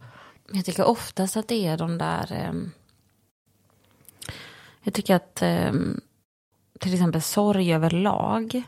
Jag 0.53 0.65
tycker 0.65 0.85
oftast 0.85 1.37
att 1.37 1.49
det 1.49 1.67
är 1.67 1.77
de 1.77 1.99
där... 1.99 2.33
Eh, 2.33 2.53
jag 4.83 4.95
tycker 4.95 5.15
att 5.15 5.43
eh, 5.43 5.73
till 6.81 6.95
exempel 6.95 7.23
sorg 7.23 7.75
överlag. 7.75 8.63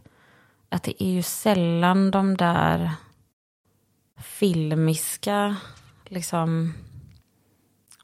Att 0.68 0.82
det 0.82 1.02
är 1.02 1.10
ju 1.10 1.22
sällan 1.22 2.10
de 2.10 2.36
där 2.36 2.90
filmiska 4.16 5.56
liksom 6.04 6.74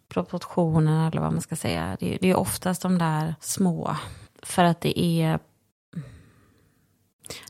proportionerna 0.08 1.06
eller 1.06 1.20
vad 1.20 1.32
man 1.32 1.42
ska 1.42 1.56
säga. 1.56 1.96
Det 2.00 2.14
är, 2.14 2.18
det 2.20 2.30
är 2.30 2.36
oftast 2.36 2.82
de 2.82 2.98
där 2.98 3.34
små. 3.40 3.96
För 4.42 4.64
att 4.64 4.80
det 4.80 5.00
är 5.00 5.38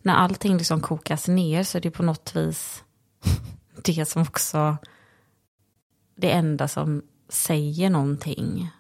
när 0.03 0.15
allting 0.15 0.57
liksom 0.57 0.81
kokas 0.81 1.29
ner 1.29 1.63
så 1.63 1.79
är 1.79 1.83
det 1.83 1.91
på 1.91 2.03
något 2.03 2.37
vis 2.37 2.85
det 3.85 4.09
som 4.09 4.23
också 4.23 4.77
det 6.15 6.31
enda 6.31 6.69
som 6.69 7.03
säger 7.29 7.91
någonting 7.91 8.71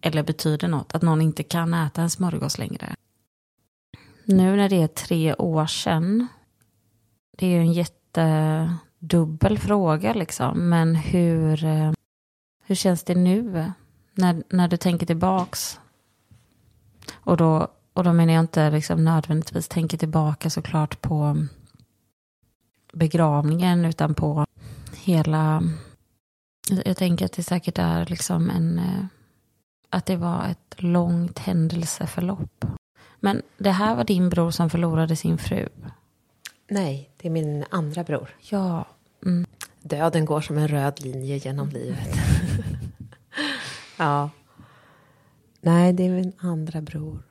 eller 0.00 0.22
betyder 0.22 0.68
något. 0.68 0.94
Att 0.94 1.02
någon 1.02 1.20
inte 1.20 1.42
kan 1.42 1.74
äta 1.74 2.02
en 2.02 2.10
smörgås 2.10 2.58
längre. 2.58 2.94
Nu 4.24 4.56
när 4.56 4.68
det 4.68 4.82
är 4.82 4.86
tre 4.88 5.34
år 5.34 5.66
sedan. 5.66 6.26
Det 7.38 7.46
är 7.46 7.50
ju 7.50 7.58
en 7.58 7.72
jättedubbel 7.72 9.58
fråga 9.58 10.14
liksom. 10.14 10.68
Men 10.68 10.94
hur, 10.94 11.64
eh, 11.64 11.92
hur 12.64 12.74
känns 12.74 13.02
det 13.02 13.14
nu? 13.14 13.72
När, 14.14 14.42
när 14.48 14.68
du 14.68 14.76
tänker 14.76 15.06
tillbaks. 15.06 15.80
Och 17.14 17.36
då 17.36 17.68
och 17.98 18.04
då 18.04 18.12
menar 18.12 18.32
jag 18.32 18.42
inte 18.42 18.70
liksom 18.70 19.04
nödvändigtvis 19.04 19.68
tänker 19.68 19.98
tillbaka 19.98 20.50
såklart 20.50 21.00
på 21.00 21.46
begravningen 22.92 23.84
utan 23.84 24.14
på 24.14 24.46
hela... 24.92 25.62
Jag 26.84 26.96
tänker 26.96 27.24
att 27.24 27.32
det 27.32 27.42
säkert 27.42 27.78
är 27.78 28.06
liksom 28.06 28.50
en... 28.50 28.78
Eh, 28.78 29.04
att 29.90 30.06
det 30.06 30.16
var 30.16 30.46
ett 30.46 30.82
långt 30.82 31.38
händelseförlopp. 31.38 32.64
Men 33.20 33.42
det 33.58 33.70
här 33.70 33.96
var 33.96 34.04
din 34.04 34.28
bror 34.28 34.50
som 34.50 34.70
förlorade 34.70 35.16
sin 35.16 35.38
fru? 35.38 35.68
Nej, 36.70 37.10
det 37.16 37.28
är 37.28 37.32
min 37.32 37.64
andra 37.70 38.04
bror. 38.04 38.36
Ja. 38.40 38.84
Mm. 39.24 39.46
Döden 39.82 40.24
går 40.24 40.40
som 40.40 40.58
en 40.58 40.68
röd 40.68 41.00
linje 41.00 41.36
genom 41.36 41.68
livet. 41.68 42.16
ja. 43.96 44.30
Nej, 45.60 45.92
det 45.92 46.06
är 46.06 46.10
min 46.10 46.32
andra 46.38 46.80
bror 46.80 47.22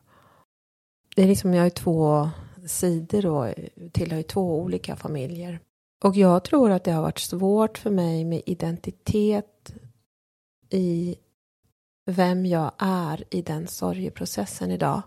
det 1.17 1.23
är 1.23 1.27
liksom, 1.27 1.53
jag 1.53 1.63
har 1.63 1.69
två 1.69 2.29
sidor 2.65 3.25
och 3.25 3.53
tillhör 3.91 4.21
två 4.21 4.59
olika 4.61 4.95
familjer. 4.95 5.59
Och 6.03 6.15
jag 6.15 6.43
tror 6.43 6.71
att 6.71 6.83
det 6.83 6.91
har 6.91 7.01
varit 7.01 7.19
svårt 7.19 7.77
för 7.77 7.89
mig 7.89 8.25
med 8.25 8.41
identitet 8.45 9.73
i 10.69 11.15
vem 12.09 12.45
jag 12.45 12.71
är 12.77 13.23
i 13.29 13.41
den 13.41 13.67
sorgeprocessen 13.67 14.71
idag. 14.71 15.01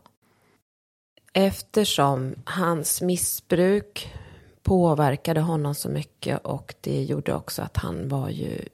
Eftersom 1.32 2.34
hans 2.44 3.03
missbruk 3.03 4.14
påverkade 4.62 5.40
honom 5.40 5.74
så 5.74 5.88
mycket 5.88 6.44
och 6.44 6.74
det 6.80 7.03
gjorde 7.03 7.34
också 7.34 7.62
att 7.62 7.76
han 7.76 8.09
var 8.09 8.28
ju 8.28 8.68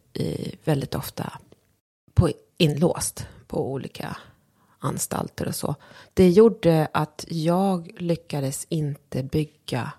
väldigt 0.64 0.94
ofta 0.94 1.32
på 2.14 2.30
inlåst 2.56 3.26
på 3.46 3.72
olika 3.72 4.16
anstalter 4.78 5.48
och 5.48 5.54
så. 5.54 5.74
Det 6.14 6.30
gjorde 6.30 6.88
att 6.92 7.24
jag 7.28 7.90
lyckades 8.00 8.66
inte 8.68 9.22
bygga 9.22 9.92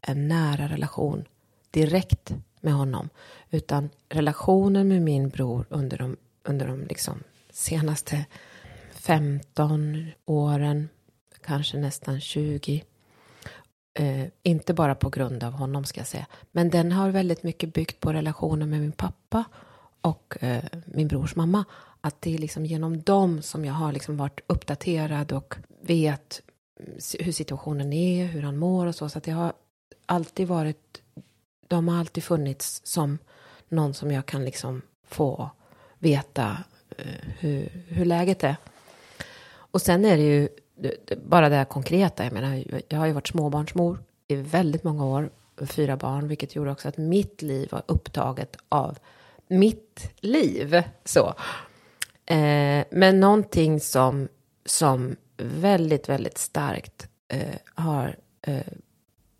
en 0.00 0.28
nära 0.28 0.68
relation 0.68 1.24
direkt 1.70 2.34
med 2.60 2.72
honom. 2.72 3.08
Utan 3.50 3.90
relationen 4.08 4.88
med 4.88 5.02
min 5.02 5.28
bror 5.28 5.66
under 5.70 5.98
de, 5.98 6.16
under 6.44 6.66
de 6.66 6.84
liksom 6.84 7.22
senaste 7.58 8.24
15 8.92 10.06
åren, 10.24 10.88
kanske 11.44 11.78
nästan 11.78 12.20
20. 12.20 12.84
Eh, 13.94 14.26
inte 14.42 14.74
bara 14.74 14.94
på 14.94 15.10
grund 15.10 15.44
av 15.44 15.52
honom 15.52 15.84
ska 15.84 16.00
jag 16.00 16.06
säga. 16.06 16.26
Men 16.52 16.70
den 16.70 16.92
har 16.92 17.10
väldigt 17.10 17.42
mycket 17.42 17.72
byggt 17.74 18.00
på 18.00 18.12
relationen 18.12 18.70
med 18.70 18.80
min 18.80 18.92
pappa 18.92 19.44
och 20.00 20.36
eh, 20.40 20.64
min 20.86 21.08
brors 21.08 21.36
mamma 21.36 21.64
att 22.00 22.22
det 22.22 22.34
är 22.34 22.38
liksom 22.38 22.66
genom 22.66 23.02
dem 23.02 23.42
som 23.42 23.64
jag 23.64 23.74
har 23.74 23.92
liksom 23.92 24.16
varit 24.16 24.40
uppdaterad 24.46 25.32
och 25.32 25.54
vet 25.80 26.42
hur 27.18 27.32
situationen 27.32 27.92
är, 27.92 28.26
hur 28.26 28.42
han 28.42 28.56
mår 28.56 28.86
och 28.86 28.94
så. 28.94 29.08
Så 29.08 29.18
att 29.18 29.24
det 29.24 29.32
har 29.32 29.52
alltid 30.06 30.48
varit, 30.48 31.02
de 31.68 31.88
har 31.88 31.98
alltid 31.98 32.24
funnits 32.24 32.80
som 32.84 33.18
någon 33.68 33.94
som 33.94 34.10
jag 34.10 34.26
kan 34.26 34.44
liksom 34.44 34.82
få 35.06 35.50
veta 35.98 36.56
Eh, 36.96 37.04
hur, 37.38 37.68
hur 37.88 38.04
läget 38.04 38.44
är. 38.44 38.56
Och 39.70 39.82
sen 39.82 40.04
är 40.04 40.16
det 40.16 40.22
ju 40.22 40.48
bara 41.24 41.48
det 41.48 41.56
här 41.56 41.64
konkreta, 41.64 42.24
jag 42.24 42.32
menar, 42.32 42.64
jag 42.88 42.98
har 42.98 43.06
ju 43.06 43.12
varit 43.12 43.28
småbarnsmor 43.28 43.98
i 44.28 44.34
väldigt 44.36 44.84
många 44.84 45.04
år, 45.04 45.30
fyra 45.66 45.96
barn, 45.96 46.28
vilket 46.28 46.54
gjorde 46.54 46.70
också 46.70 46.88
att 46.88 46.96
mitt 46.96 47.42
liv 47.42 47.68
var 47.70 47.82
upptaget 47.86 48.56
av 48.68 48.98
mitt 49.48 50.10
liv. 50.20 50.82
Så. 51.04 51.34
Eh, 52.26 52.84
men 52.90 53.20
någonting 53.20 53.80
som, 53.80 54.28
som 54.64 55.16
väldigt, 55.36 56.08
väldigt 56.08 56.38
starkt 56.38 57.08
eh, 57.28 57.54
har 57.74 58.16
eh, 58.42 58.66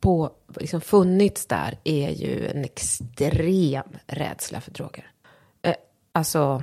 på, 0.01 0.31
liksom 0.57 0.81
funnits 0.81 1.47
där 1.47 1.79
är 1.85 2.11
ju 2.11 2.47
en 2.47 2.65
extrem 2.65 3.89
rädsla 4.07 4.61
för 4.61 4.71
droger. 4.71 5.11
Eh, 5.63 5.75
alltså, 6.13 6.63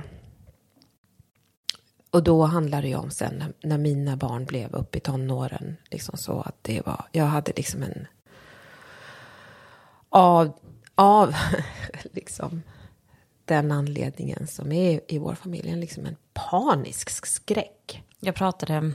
och 2.16 2.22
då 2.22 2.44
handlar 2.44 2.82
det 2.82 2.88
ju 2.88 2.96
om 2.96 3.10
sen 3.10 3.34
när, 3.38 3.52
när, 3.68 3.78
mina 3.78 4.16
barn 4.16 4.44
blev 4.44 4.74
upp 4.74 4.96
i 4.96 5.00
tonåren, 5.00 5.76
liksom 5.90 6.18
så 6.18 6.40
att 6.40 6.56
det 6.62 6.86
var, 6.86 7.04
jag 7.12 7.24
hade 7.24 7.52
liksom 7.56 7.82
en 7.82 8.06
av, 10.08 10.52
av 10.94 11.34
liksom 12.12 12.62
den 13.44 13.72
anledningen 13.72 14.46
som 14.46 14.72
är 14.72 15.00
i 15.08 15.18
vår 15.18 15.34
familj, 15.34 15.76
liksom 15.76 16.06
en 16.06 16.16
panisk 16.32 17.10
skräck. 17.26 18.04
Jag 18.20 18.34
pratade 18.34 18.92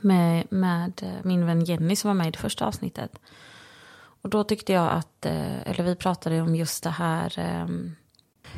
med, 0.00 0.46
med 0.50 1.20
min 1.22 1.46
vän 1.46 1.64
Jenny 1.64 1.96
som 1.96 2.08
var 2.08 2.14
med 2.14 2.28
i 2.28 2.30
det 2.30 2.38
första 2.38 2.66
avsnittet. 2.66 3.18
Och 4.22 4.30
då 4.30 4.44
tyckte 4.44 4.72
jag 4.72 4.92
att, 4.92 5.26
eh, 5.26 5.68
eller 5.68 5.84
vi 5.84 5.96
pratade 5.96 6.40
om 6.40 6.56
just 6.56 6.82
det 6.82 6.90
här, 6.90 7.38
ehm, 7.38 7.96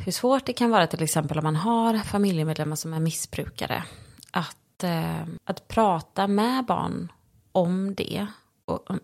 hur 0.05 0.11
svårt 0.11 0.45
det 0.45 0.53
kan 0.53 0.69
vara 0.69 0.87
till 0.87 1.03
exempel 1.03 1.37
om 1.37 1.43
man 1.43 1.55
har 1.55 1.97
familjemedlemmar 1.97 2.75
som 2.75 2.93
är 2.93 2.99
missbrukare. 2.99 3.83
Att, 4.31 4.83
eh, 4.83 5.21
att 5.43 5.67
prata 5.67 6.27
med 6.27 6.65
barn 6.65 7.11
om 7.51 7.95
det. 7.95 8.27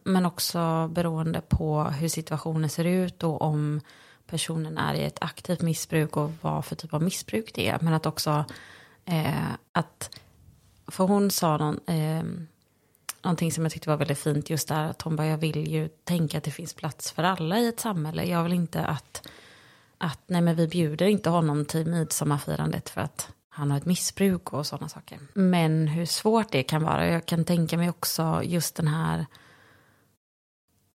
Men 0.03 0.25
också 0.25 0.87
beroende 0.87 1.41
på 1.41 1.83
hur 1.83 2.07
situationen 2.07 2.69
ser 2.69 2.85
ut 2.85 3.23
och 3.23 3.41
om 3.41 3.81
personen 4.27 4.77
är 4.77 4.93
i 4.93 5.03
ett 5.03 5.17
aktivt 5.21 5.61
missbruk 5.61 6.17
och 6.17 6.31
vad 6.41 6.65
för 6.65 6.75
typ 6.75 6.93
av 6.93 7.03
missbruk 7.03 7.51
det 7.53 7.67
är. 7.69 7.79
Men 7.81 7.93
att 7.93 8.05
också 8.05 8.45
eh, 9.05 9.51
att, 9.71 10.19
för 10.87 11.03
hon 11.03 11.31
sa 11.31 11.57
någon, 11.57 11.79
eh, 11.87 12.23
någonting 13.21 13.51
som 13.51 13.63
jag 13.63 13.71
tyckte 13.71 13.89
var 13.89 13.97
väldigt 13.97 14.19
fint 14.19 14.49
just 14.49 14.67
där 14.67 14.83
att 14.83 15.01
hon 15.01 15.15
bara, 15.15 15.27
jag 15.27 15.37
vill 15.37 15.67
ju 15.67 15.87
tänka 15.87 16.37
att 16.37 16.43
det 16.43 16.51
finns 16.51 16.73
plats 16.73 17.11
för 17.11 17.23
alla 17.23 17.59
i 17.59 17.67
ett 17.67 17.79
samhälle. 17.79 18.25
Jag 18.25 18.43
vill 18.43 18.53
inte 18.53 18.85
att, 18.85 19.27
att 19.97 20.19
nej 20.27 20.41
men 20.41 20.55
vi 20.55 20.67
bjuder 20.67 21.05
inte 21.05 21.29
honom 21.29 21.65
till 21.65 21.85
midsommarfirandet 21.85 22.89
för 22.89 23.01
att 23.01 23.29
han 23.49 23.71
har 23.71 23.77
ett 23.77 23.85
missbruk 23.85 24.53
och 24.53 24.65
sådana 24.65 24.89
saker. 24.89 25.19
Men 25.33 25.87
hur 25.87 26.05
svårt 26.05 26.51
det 26.51 26.63
kan 26.63 26.83
vara. 26.83 27.07
Jag 27.07 27.25
kan 27.25 27.45
tänka 27.45 27.77
mig 27.77 27.89
också 27.89 28.41
just 28.43 28.75
den 28.75 28.87
här 28.87 29.25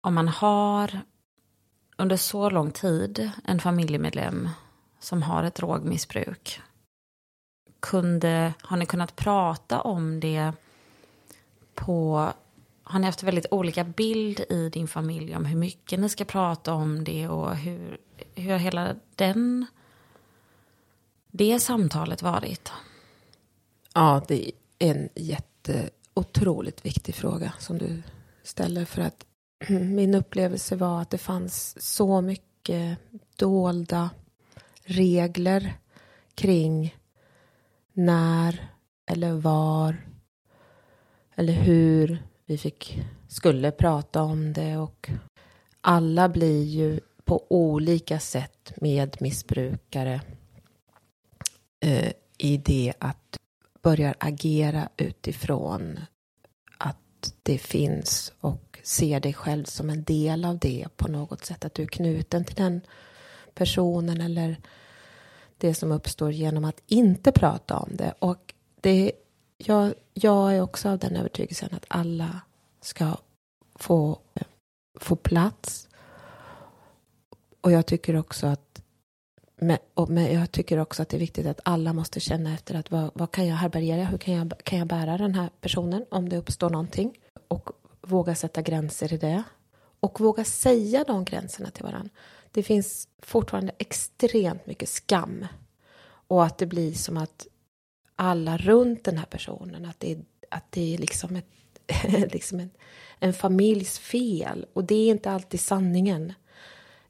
om 0.01 0.15
man 0.15 0.29
har 0.29 1.01
under 1.97 2.17
så 2.17 2.51
lång 2.51 2.71
tid 2.71 3.31
en 3.45 3.61
familjemedlem 3.61 4.49
som 5.01 5.23
har 5.23 5.43
ett 5.43 5.55
drogmissbruk. 5.55 6.61
Kunde, 7.81 8.55
har 8.63 8.77
ni 8.77 8.87
kunnat 8.87 9.17
prata 9.17 9.81
om 9.81 10.21
det 10.21 10.53
på... 11.75 12.29
Har 12.91 12.99
ni 12.99 13.07
haft 13.07 13.23
väldigt 13.23 13.47
olika 13.51 13.85
bild 13.85 14.41
i 14.41 14.69
din 14.69 14.89
familj 14.89 15.37
om 15.37 15.45
hur 15.45 15.57
mycket 15.57 16.01
ni 16.01 16.09
ska 16.09 16.25
prata 16.25 16.75
om 16.75 17.05
det 17.05 17.29
och 17.29 17.57
hur, 17.57 17.99
hur 18.35 18.57
hela 18.57 18.95
den, 19.15 19.67
det 21.31 21.61
samtalet 21.61 22.23
varit? 22.23 22.73
Ja, 23.95 24.23
det 24.29 24.47
är 24.47 24.53
en 24.79 25.09
jätteotroligt 25.15 26.87
viktig 26.87 27.15
fråga 27.15 27.53
som 27.59 27.79
du 27.79 28.03
ställer. 28.43 28.85
För 28.85 29.03
att 29.03 29.27
min 29.69 30.15
upplevelse 30.15 30.77
var 30.77 31.03
att 31.03 31.11
det 31.11 31.19
fanns 31.19 31.83
så 31.95 32.21
mycket 32.21 32.99
dolda 33.37 34.11
regler 34.83 35.75
kring 36.35 36.97
när 37.93 38.69
eller 39.07 39.33
var 39.33 39.97
eller 41.35 41.53
hur 41.53 42.30
vi 42.51 42.59
fick, 42.59 43.03
skulle 43.29 43.71
prata 43.71 44.23
om 44.23 44.53
det 44.53 44.77
och 44.77 45.11
alla 45.81 46.29
blir 46.29 46.63
ju 46.63 47.01
på 47.25 47.47
olika 47.49 48.21
sätt 48.21 48.73
medmissbrukare 48.77 50.21
eh, 51.85 52.13
i 52.39 52.57
det 52.57 52.93
att 52.99 53.37
börjar 53.83 54.15
agera 54.19 54.89
utifrån 54.97 56.01
att 56.79 57.35
det 57.43 57.59
finns 57.59 58.33
och 58.41 58.79
ser 58.83 59.21
dig 59.21 59.35
själv 59.35 59.65
som 59.65 59.91
en 59.91 60.05
del 60.05 60.45
av 60.45 60.59
det 60.59 60.87
på 60.97 61.09
något 61.09 61.45
sätt. 61.45 61.65
Att 61.65 61.75
du 61.75 61.83
är 61.83 61.87
knuten 61.87 62.45
till 62.45 62.57
den 62.57 62.81
personen 63.55 64.21
eller 64.21 64.61
det 65.59 65.75
som 65.75 65.93
uppstår 65.93 66.33
genom 66.33 66.65
att 66.65 66.83
inte 66.87 67.33
prata 67.33 67.77
om 67.79 67.91
det. 67.93 68.15
Och 68.19 68.55
det, 68.81 69.13
jag, 69.67 69.95
jag 70.15 70.57
är 70.57 70.61
också 70.61 70.89
av 70.89 70.99
den 70.99 71.17
övertygelsen 71.17 71.69
att 71.73 71.85
alla 71.89 72.41
ska 72.81 73.17
få, 73.75 74.19
få 75.01 75.17
plats. 75.17 75.89
Och 77.61 77.73
jag 77.73 77.87
tycker 77.87 78.17
också 78.17 78.47
att 78.47 78.83
men, 79.63 79.79
och, 79.95 80.11
men 80.11 80.35
jag 80.35 80.53
tycker 80.53 80.79
också 80.79 81.03
att 81.03 81.09
det 81.09 81.17
är 81.17 81.19
viktigt 81.19 81.47
att 81.47 81.61
alla 81.65 81.93
måste 81.93 82.21
känna 82.21 82.55
efter 82.55 82.75
att 82.75 82.91
vad, 82.91 83.11
vad 83.15 83.31
kan 83.31 83.47
jag 83.47 83.57
härbärgera? 83.57 84.05
Hur 84.05 84.19
kan 84.19 84.35
jag, 84.35 84.53
kan 84.65 84.79
jag 84.79 84.89
bära 84.89 85.19
den 85.19 85.35
här 85.35 85.51
personen 85.61 86.05
om 86.11 86.29
det 86.29 86.37
uppstår 86.37 86.71
någonting? 86.71 87.19
Och 87.49 87.71
våga 88.01 88.35
sätta 88.35 88.63
gränser 88.63 89.13
i 89.13 89.17
det. 89.17 89.43
Och 90.01 90.21
våga 90.21 90.45
säga 90.45 91.05
de 91.05 91.25
gränserna 91.25 91.71
till 91.71 91.85
varandra. 91.85 92.11
Det 92.51 92.63
finns 92.63 93.09
fortfarande 93.19 93.73
extremt 93.79 94.67
mycket 94.67 94.89
skam. 94.89 95.47
Och 96.03 96.45
att 96.45 96.59
det 96.59 96.67
blir 96.67 96.93
som 96.93 97.17
att 97.17 97.47
alla 98.23 98.57
runt 98.57 99.05
den 99.05 99.19
här 99.19 99.27
personen, 99.27 99.85
att 99.85 100.01
det 100.01 100.13
är, 100.13 100.19
att 100.49 100.65
det 100.71 100.95
är 100.95 100.99
liksom, 100.99 101.37
ett, 101.37 101.47
liksom 102.33 102.61
en, 102.61 102.71
en 103.19 103.33
familjs 103.33 103.99
fel. 103.99 104.67
Och 104.73 104.85
det 104.85 104.95
är 104.95 105.11
inte 105.11 105.31
alltid 105.31 105.61
sanningen. 105.61 106.33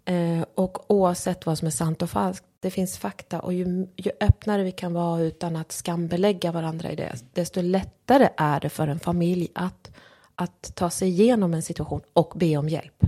Eh, 0.05 0.45
och 0.55 0.91
oavsett 0.91 1.47
vad 1.47 1.59
som 1.59 1.67
är 1.67 1.71
sant 1.71 2.03
och 2.03 2.11
falskt, 2.11 2.47
det 2.61 2.71
finns 2.71 2.99
fakta. 2.99 3.41
Och 3.41 3.53
ju, 3.53 3.87
ju 3.97 4.11
öppnare 4.21 4.63
vi 4.63 4.73
kan 4.73 4.93
vara 4.93 5.21
utan 5.21 5.57
att 5.57 5.73
skambelägga 5.73 6.53
varandra 6.53 6.91
i 6.91 6.97
det, 6.97 7.15
desto 7.33 7.63
lättare 7.63 8.29
är 8.37 8.61
det 8.61 8.69
för 8.69 8.89
en 8.89 9.01
familj 9.01 9.49
att, 9.55 9.91
att 10.35 10.73
ta 10.75 10.91
sig 10.91 11.09
igenom 11.09 11.55
en 11.55 11.63
situation 11.63 12.01
och 12.13 12.33
be 12.37 12.57
om 12.57 12.69
hjälp. 12.69 13.05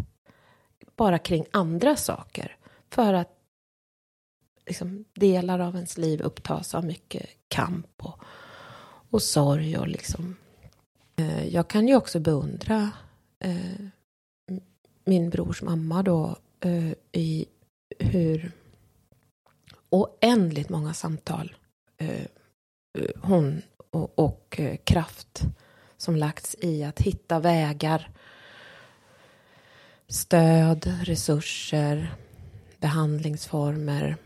Bara 0.96 1.18
kring 1.18 1.44
andra 1.50 1.96
saker. 1.96 2.56
För 2.90 3.14
att 3.14 3.41
liksom, 4.66 5.04
delar 5.14 5.58
av 5.58 5.74
ens 5.74 5.98
liv 5.98 6.20
upptas 6.20 6.74
av 6.74 6.84
mycket 6.84 7.26
kamp 7.48 7.92
och, 7.96 8.20
och 9.10 9.22
sorg. 9.22 9.78
Och 9.78 9.88
liksom. 9.88 10.36
Eh, 11.16 11.48
jag 11.48 11.68
kan 11.68 11.88
ju 11.88 11.96
också 11.96 12.20
beundra 12.20 12.90
eh, 13.38 13.86
min 15.04 15.30
brors 15.30 15.62
mamma 15.62 16.02
då 16.02 16.36
eh, 16.60 16.92
i 17.12 17.46
hur 17.98 18.52
oändligt 19.90 20.68
många 20.68 20.94
samtal 20.94 21.54
eh, 21.98 22.26
hon 23.22 23.62
och, 23.90 24.18
och 24.18 24.56
eh, 24.60 24.76
kraft 24.76 25.42
som 25.96 26.16
lagts 26.16 26.56
i 26.60 26.84
att 26.84 27.00
hitta 27.00 27.40
vägar, 27.40 28.10
stöd, 30.08 30.86
resurser, 31.02 32.14
behandlingsformer. 32.80 34.16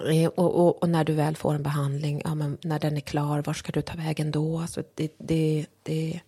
Eh, 0.00 0.28
och, 0.28 0.54
och, 0.60 0.82
och, 0.82 0.88
när 0.88 1.04
du 1.04 1.12
väl 1.12 1.36
får 1.36 1.54
en 1.54 1.62
behandling, 1.62 2.22
ja, 2.24 2.34
men 2.34 2.58
när 2.62 2.78
den 2.78 2.96
är 2.96 3.00
klar, 3.00 3.42
var 3.46 3.54
ska 3.54 3.72
du 3.72 3.82
ta 3.82 3.96
vägen 3.96 4.30
då? 4.30 4.58
Alltså 4.58 4.82
det, 4.94 5.12
det, 5.18 5.66
det, 5.82 6.20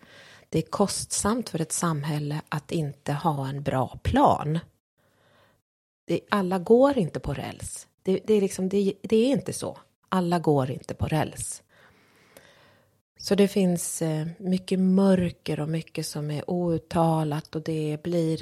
det 0.49 0.59
är 0.59 0.63
kostsamt 0.63 1.49
för 1.49 1.61
ett 1.61 1.73
samhälle 1.73 2.41
att 2.49 2.73
inte 2.73 3.13
ha 3.13 3.49
en 3.49 3.63
bra 3.63 3.99
plan 4.03 4.59
det, 6.11 6.21
alla 6.29 6.59
går 6.59 6.99
inte 6.99 7.21
på 7.21 7.35
räls. 7.35 7.87
Det, 8.03 8.21
det, 8.25 8.35
är 8.35 8.41
liksom, 8.41 8.69
det, 8.69 8.93
det 9.03 9.17
är 9.17 9.31
inte 9.31 9.53
så. 9.53 9.79
Alla 10.09 10.39
går 10.39 10.71
inte 10.71 10.95
på 10.95 11.07
räls. 11.07 11.63
Så 13.19 13.35
det 13.35 13.49
finns 13.49 14.03
eh, 14.03 14.27
mycket 14.39 14.79
mörker 14.79 15.61
och 15.61 15.69
mycket 15.69 16.07
som 16.07 16.31
är 16.31 16.51
outtalat 16.51 17.57
och 17.57 17.63
det 17.63 18.03
blir 18.03 18.41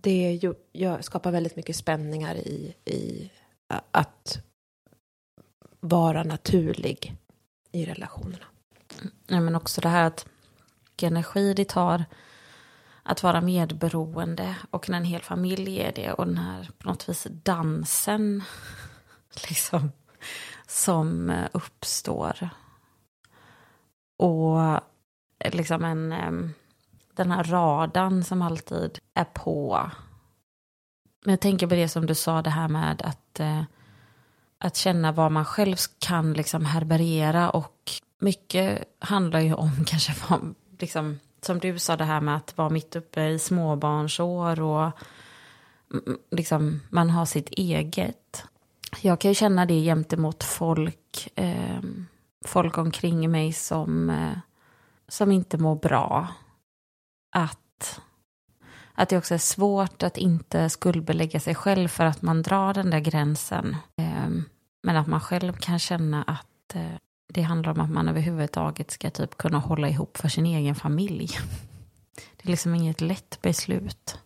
det 0.00 0.54
skapar 1.00 1.30
väldigt 1.30 1.56
mycket 1.56 1.76
spänningar 1.76 2.34
i, 2.34 2.74
i 2.84 3.30
att 3.90 4.38
vara 5.82 6.22
naturlig 6.22 7.16
i 7.72 7.84
relationerna. 7.84 8.44
Ja, 9.26 9.40
men 9.40 9.54
också 9.54 9.80
det 9.80 9.88
här 9.88 10.06
att 10.06 10.26
energi 11.02 11.54
det 11.54 11.68
tar 11.68 12.04
att 13.02 13.22
vara 13.22 13.40
medberoende 13.40 14.56
och 14.70 14.88
när 14.88 14.96
en 14.96 15.04
hel 15.04 15.22
familj 15.22 15.80
är 15.80 15.92
det 15.92 16.12
och 16.12 16.26
den 16.26 16.38
här 16.38 16.70
på 16.78 16.88
något 16.88 17.08
vis 17.08 17.26
dansen 17.30 18.42
liksom 19.48 19.92
som 20.66 21.30
eh, 21.30 21.48
uppstår. 21.52 22.48
Och 24.16 24.60
eh, 25.38 25.54
liksom 25.54 25.84
en, 25.84 26.54
den 27.14 27.30
här 27.30 27.44
radan 27.44 28.24
som 28.24 28.42
alltid 28.42 28.98
är 29.14 29.24
på. 29.24 29.90
Men 31.24 31.32
jag 31.32 31.40
tänker 31.40 31.66
på 31.66 31.74
det 31.74 31.88
som 31.88 32.06
du 32.06 32.14
sa, 32.14 32.42
det 32.42 32.50
här 32.50 32.68
med 32.68 33.02
att, 33.02 33.40
eh, 33.40 33.62
att 34.62 34.76
känna 34.76 35.12
vad 35.12 35.32
man 35.32 35.44
själv 35.44 35.76
kan 35.98 36.32
liksom 36.32 36.64
härbärgera 36.64 37.50
och 37.50 37.90
mycket 38.18 38.84
handlar 38.98 39.40
ju 39.40 39.54
om 39.54 39.70
kanske 39.86 40.14
vad, 40.28 40.54
liksom, 40.78 41.20
som 41.40 41.58
du 41.58 41.78
sa 41.78 41.96
det 41.96 42.04
här 42.04 42.20
med 42.20 42.36
att 42.36 42.56
vara 42.56 42.70
mitt 42.70 42.96
uppe 42.96 43.24
i 43.24 43.38
småbarnsår 43.38 44.60
och 44.60 44.90
liksom 46.30 46.80
man 46.90 47.10
har 47.10 47.26
sitt 47.26 47.48
eget. 47.48 48.44
Jag 49.00 49.20
kan 49.20 49.30
ju 49.30 49.34
känna 49.34 49.66
det 49.66 49.84
gentemot 49.84 50.44
folk, 50.44 51.28
eh, 51.34 51.82
folk 52.44 52.78
omkring 52.78 53.30
mig 53.30 53.52
som, 53.52 54.10
eh, 54.10 54.38
som 55.08 55.32
inte 55.32 55.58
mår 55.58 55.76
bra. 55.76 56.28
Att, 57.36 58.00
att 58.94 59.08
det 59.08 59.18
också 59.18 59.34
är 59.34 59.38
svårt 59.38 60.02
att 60.02 60.18
inte 60.18 60.70
skuldbelägga 60.70 61.40
sig 61.40 61.54
själv 61.54 61.88
för 61.88 62.04
att 62.04 62.22
man 62.22 62.42
drar 62.42 62.74
den 62.74 62.90
där 62.90 63.00
gränsen. 63.00 63.76
Eh, 63.96 64.11
men 64.82 64.96
att 64.96 65.06
man 65.06 65.20
själv 65.20 65.52
kan 65.52 65.78
känna 65.78 66.22
att 66.22 66.74
eh, 66.74 66.96
det 67.28 67.42
handlar 67.42 67.72
om 67.72 67.80
att 67.80 67.90
man 67.90 68.08
överhuvudtaget 68.08 68.90
ska 68.90 69.10
typ 69.10 69.36
kunna 69.36 69.58
hålla 69.58 69.88
ihop 69.88 70.16
för 70.16 70.28
sin 70.28 70.46
egen 70.46 70.74
familj. 70.74 71.28
Det 72.36 72.48
är 72.48 72.50
liksom 72.50 72.74
inget 72.74 73.00
lätt 73.00 73.42
beslut. 73.42 74.18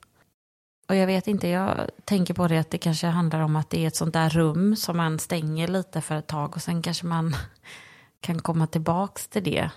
Och 0.88 0.96
jag 0.96 1.06
vet 1.06 1.26
inte, 1.26 1.48
jag 1.48 1.90
tänker 2.04 2.34
på 2.34 2.48
det 2.48 2.58
att 2.58 2.70
det 2.70 2.78
kanske 2.78 3.06
handlar 3.06 3.40
om 3.40 3.56
att 3.56 3.70
det 3.70 3.84
är 3.84 3.86
ett 3.86 3.96
sånt 3.96 4.12
där 4.12 4.30
rum 4.30 4.76
som 4.76 4.96
man 4.96 5.18
stänger 5.18 5.68
lite 5.68 6.00
för 6.00 6.14
ett 6.14 6.26
tag 6.26 6.54
och 6.56 6.62
sen 6.62 6.82
kanske 6.82 7.06
man 7.06 7.36
kan 8.20 8.42
komma 8.42 8.66
tillbaks 8.66 9.28
till 9.28 9.44
det 9.44 9.70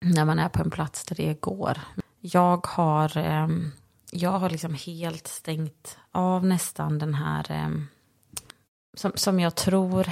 när 0.00 0.24
man 0.24 0.38
är 0.38 0.48
på 0.48 0.62
en 0.62 0.70
plats 0.70 1.04
där 1.04 1.16
det 1.16 1.40
går. 1.40 1.78
Jag 2.20 2.66
har, 2.66 3.16
ehm, 3.16 3.72
jag 4.10 4.30
har 4.30 4.50
liksom 4.50 4.74
helt 4.74 5.26
stängt 5.26 5.98
av 6.12 6.46
nästan 6.46 6.98
den 6.98 7.14
här 7.14 7.50
ehm, 7.50 7.86
som, 8.94 9.12
som 9.14 9.40
jag 9.40 9.54
tror 9.54 10.10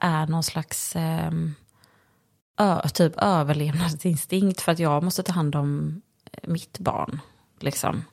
är 0.00 0.26
någon 0.26 0.42
slags 0.42 0.96
ehm, 0.96 1.54
ö, 2.58 2.88
typ 2.88 3.12
överlevnadsinstinkt 3.16 4.60
för 4.60 4.72
att 4.72 4.78
jag 4.78 5.02
måste 5.02 5.22
ta 5.22 5.32
hand 5.32 5.54
om 5.54 6.02
eh, 6.32 6.50
mitt 6.50 6.78
barn. 6.78 7.20
Liksom. 7.60 8.04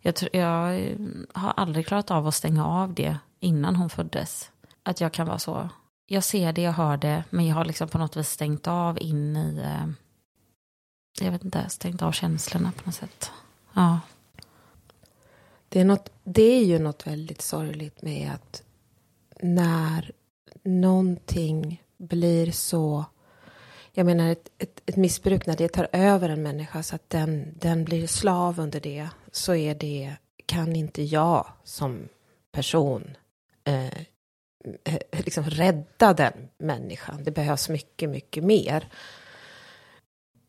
Jag, 0.00 0.14
jag 0.32 0.80
eh, 0.80 0.96
har 1.32 1.52
aldrig 1.56 1.86
klarat 1.86 2.10
av 2.10 2.26
att 2.26 2.34
stänga 2.34 2.66
av 2.66 2.94
det 2.94 3.18
innan 3.40 3.76
hon 3.76 3.90
föddes. 3.90 4.50
Att 4.82 5.00
jag 5.00 5.12
kan 5.12 5.26
vara 5.26 5.38
så. 5.38 5.68
Jag 6.06 6.24
ser 6.24 6.52
det, 6.52 6.62
jag 6.62 6.72
hör 6.72 6.96
det, 6.96 7.24
men 7.30 7.46
jag 7.46 7.54
har 7.54 7.64
liksom 7.64 7.88
på 7.88 7.98
något 7.98 8.16
vis 8.16 8.30
stängt 8.30 8.66
av 8.66 9.02
in 9.02 9.36
i... 9.36 9.58
Eh, 9.58 9.88
jag 11.20 11.32
vet 11.32 11.44
inte, 11.44 11.68
stängt 11.68 12.02
av 12.02 12.12
känslorna 12.12 12.72
på 12.72 12.82
något 12.86 12.94
sätt. 12.94 13.32
Ja. 13.72 14.00
Det 15.68 15.80
är, 15.80 15.84
något, 15.84 16.10
det 16.24 16.42
är 16.42 16.64
ju 16.64 16.78
något 16.78 17.06
väldigt 17.06 17.42
sorgligt 17.42 18.02
med 18.02 18.32
att 18.34 18.62
när 19.40 20.12
någonting 20.62 21.82
blir 21.96 22.52
så... 22.52 23.04
Jag 23.92 24.06
menar 24.06 24.30
ett, 24.30 24.50
ett, 24.58 24.82
ett, 24.86 24.96
missbruk 24.96 25.46
när 25.46 25.56
det 25.56 25.68
tar 25.68 25.88
över 25.92 26.28
en 26.28 26.42
människa 26.42 26.82
så 26.82 26.94
att 26.94 27.10
den, 27.10 27.54
den 27.58 27.84
blir 27.84 28.06
slav 28.06 28.60
under 28.60 28.80
det 28.80 29.08
så 29.32 29.54
är 29.54 29.74
det, 29.74 30.16
kan 30.46 30.76
inte 30.76 31.02
jag 31.02 31.46
som 31.64 32.08
person 32.52 33.16
eh, 33.64 33.86
eh 34.84 34.98
liksom 35.10 35.44
rädda 35.44 36.14
den 36.14 36.48
människan. 36.58 37.24
Det 37.24 37.30
behövs 37.30 37.68
mycket, 37.68 38.10
mycket 38.10 38.44
mer. 38.44 38.88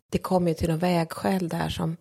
Det 0.09 0.17
kommer 0.17 0.47
ju 0.47 0.55
till 0.55 0.69
en 0.69 0.79
vägskäl 0.79 1.49
där 1.49 1.69
som 1.69 1.97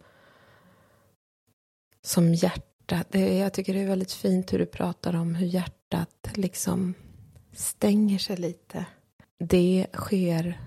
som 2.03 2.34
hjärtat. 2.34 3.07
Det, 3.11 3.39
jag 3.39 3.53
tycker 3.53 3.74
det 3.74 3.80
är 3.80 3.86
väldigt 3.86 4.12
fint 4.12 4.53
hur 4.53 4.59
du 4.59 4.66
pratar 4.66 5.16
om 5.16 5.34
hur 5.34 5.47
hjärtat 5.47 5.78
hjärtat 5.93 6.36
liksom 6.36 6.95
stänger 7.53 8.18
sig 8.18 8.36
lite. 8.36 8.86
Det 9.39 9.86
sker 9.93 10.61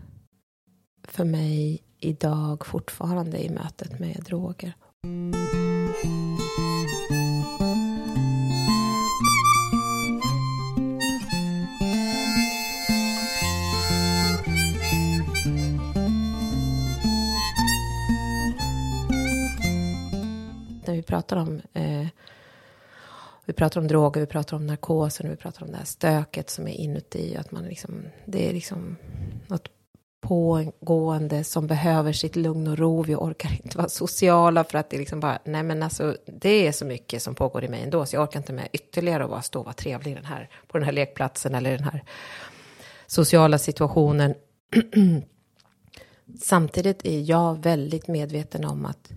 för 1.04 1.26
mig 1.26 1.84
idag 2.00 2.66
fortfarande 2.66 3.44
i 3.44 3.50
mötet 3.50 4.00
med 4.00 4.24
droger. 4.26 4.74
När 20.86 20.96
vi 20.96 21.04
pratar 21.04 21.38
om 21.38 21.62
eh, 21.74 22.08
vi 23.52 23.56
pratar 23.56 23.82
om 23.82 23.88
droger, 23.88 24.22
vi 24.22 24.28
pratar 24.28 24.58
om 24.58 24.68
narkosen, 24.68 25.30
vi 25.30 25.36
pratar 25.36 25.64
om 25.66 25.72
det 25.72 25.78
här 25.78 25.86
stöket 25.86 26.50
som 26.50 26.68
är 26.68 26.72
inuti. 26.72 27.36
Att 27.36 27.52
man 27.52 27.66
liksom, 27.66 28.06
det 28.26 28.50
är 28.50 28.54
liksom 28.54 28.96
något 29.48 29.68
pågående 30.22 31.44
som 31.44 31.68
behöver 31.68 32.14
sitt 32.14 32.36
lugn 32.36 32.68
och 32.68 32.78
ro. 32.78 33.04
Vi 33.04 33.16
orkar 33.16 33.52
inte 33.64 33.78
vara 33.78 33.90
sociala 33.90 34.64
för 34.64 34.78
att 34.78 34.90
det 34.90 34.98
är 34.98 35.00
liksom 35.00 35.20
bara, 35.20 35.40
nej 35.46 35.64
men 35.64 35.84
alltså 35.84 36.18
det 36.26 36.68
är 36.68 36.72
så 36.72 36.86
mycket 36.86 37.22
som 37.22 37.36
pågår 37.36 37.64
i 37.64 37.68
mig 37.68 37.82
ändå 37.82 38.06
så 38.06 38.16
jag 38.16 38.24
orkar 38.24 38.40
inte 38.40 38.54
med 38.54 38.68
ytterligare 38.74 39.24
att 39.24 39.30
bara 39.30 39.42
stå 39.42 39.60
och 39.60 39.66
vara 39.66 39.74
trevlig 39.74 40.16
den 40.16 40.26
här, 40.26 40.50
på 40.68 40.78
den 40.78 40.86
här 40.86 40.94
lekplatsen 40.94 41.56
eller 41.56 41.72
den 41.72 41.84
här 41.84 42.04
sociala 43.08 43.58
situationen. 43.58 44.34
Samtidigt 46.42 47.06
är 47.06 47.20
jag 47.20 47.64
väldigt 47.64 48.08
medveten 48.08 48.66
om 48.66 48.86
att 48.86 49.12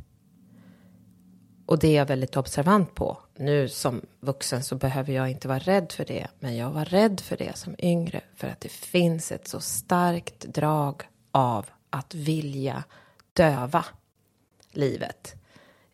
och 1.67 1.79
det 1.79 1.89
är 1.89 1.97
jag 1.97 2.07
väldigt 2.07 2.37
observant 2.37 2.95
på. 2.95 3.19
Nu 3.37 3.69
som 3.69 4.03
vuxen 4.21 4.63
så 4.63 4.77
behöver 4.77 5.13
jag 5.13 5.31
inte 5.31 5.49
vara 5.49 5.59
rädd 5.59 5.93
för 5.93 6.05
det. 6.05 6.27
Men 6.41 6.57
jag 6.57 6.71
var 6.71 6.85
rädd 6.85 7.21
för 7.21 7.37
det 7.37 7.57
som 7.57 7.75
yngre. 7.79 8.21
För 8.37 8.49
att 8.49 8.61
det 8.61 8.73
finns 8.73 9.33
ett 9.33 9.49
så 9.49 9.61
starkt 9.61 10.41
drag 10.41 11.03
av 11.31 11.67
att 11.91 12.15
vilja 12.15 12.85
döva 13.33 13.85
livet 14.71 15.35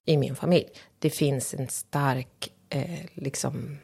i 0.05 0.16
min 0.16 0.36
familj. 0.36 0.68
Det 0.99 1.11
finns 1.11 1.55
en 1.55 1.68
stark, 1.68 2.53
eh, 2.68 3.01
liksom, 3.14 3.78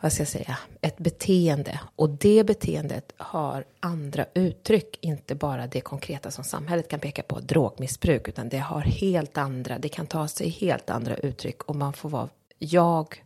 vad 0.00 0.12
ska 0.12 0.20
jag 0.20 0.28
säga, 0.28 0.58
ett 0.80 0.98
beteende. 0.98 1.80
Och 1.96 2.10
det 2.10 2.44
beteendet 2.46 3.12
har 3.16 3.64
andra 3.80 4.26
uttryck, 4.34 4.98
inte 5.00 5.34
bara 5.34 5.66
det 5.66 5.80
konkreta 5.80 6.30
som 6.30 6.44
samhället 6.44 6.88
kan 6.88 7.00
peka 7.00 7.22
på, 7.22 7.40
drogmissbruk, 7.40 8.28
utan 8.28 8.48
det 8.48 8.58
har 8.58 8.80
helt 8.80 9.38
andra, 9.38 9.78
det 9.78 9.88
kan 9.88 10.06
ta 10.06 10.28
sig 10.28 10.48
helt 10.48 10.90
andra 10.90 11.16
uttryck 11.16 11.62
och 11.62 11.76
man 11.76 11.92
får 11.92 12.08
vara, 12.08 12.28
jag 12.58 13.22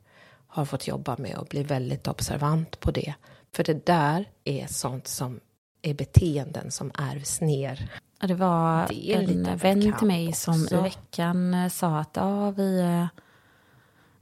har 0.46 0.64
fått 0.64 0.86
jobba 0.86 1.16
med 1.18 1.36
att 1.38 1.48
bli 1.48 1.62
väldigt 1.62 2.08
observant 2.08 2.80
på 2.80 2.90
det. 2.90 3.14
För 3.54 3.64
det 3.64 3.86
där 3.86 4.28
är 4.44 4.66
sånt 4.66 5.08
som 5.08 5.40
är 5.82 5.94
beteenden 5.94 6.70
som 6.70 6.90
ärvs 6.94 7.40
ner. 7.40 7.90
Det 8.20 8.34
var 8.34 8.88
Det 8.88 9.12
en 9.12 9.20
en 9.20 9.26
liten 9.26 9.56
vän 9.56 9.98
till 9.98 10.06
mig 10.06 10.32
som 10.32 10.62
också. 10.62 10.76
i 10.76 10.80
veckan 10.80 11.54
eh, 11.54 11.68
sa 11.68 11.98
att 11.98 12.10
ja, 12.12 12.50
vi, 12.50 12.80
eh, 12.80 13.06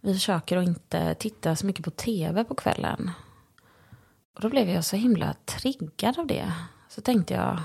vi 0.00 0.14
försöker 0.14 0.56
att 0.56 0.66
inte 0.66 1.14
titta 1.14 1.56
så 1.56 1.66
mycket 1.66 1.84
på 1.84 1.90
tv 1.90 2.44
på 2.44 2.54
kvällen. 2.54 3.10
Och 4.34 4.40
då 4.40 4.48
blev 4.48 4.68
jag 4.68 4.84
så 4.84 4.96
himla 4.96 5.34
triggad 5.44 6.18
av 6.18 6.26
det. 6.26 6.52
Så 6.88 7.00
tänkte 7.00 7.34
jag, 7.34 7.58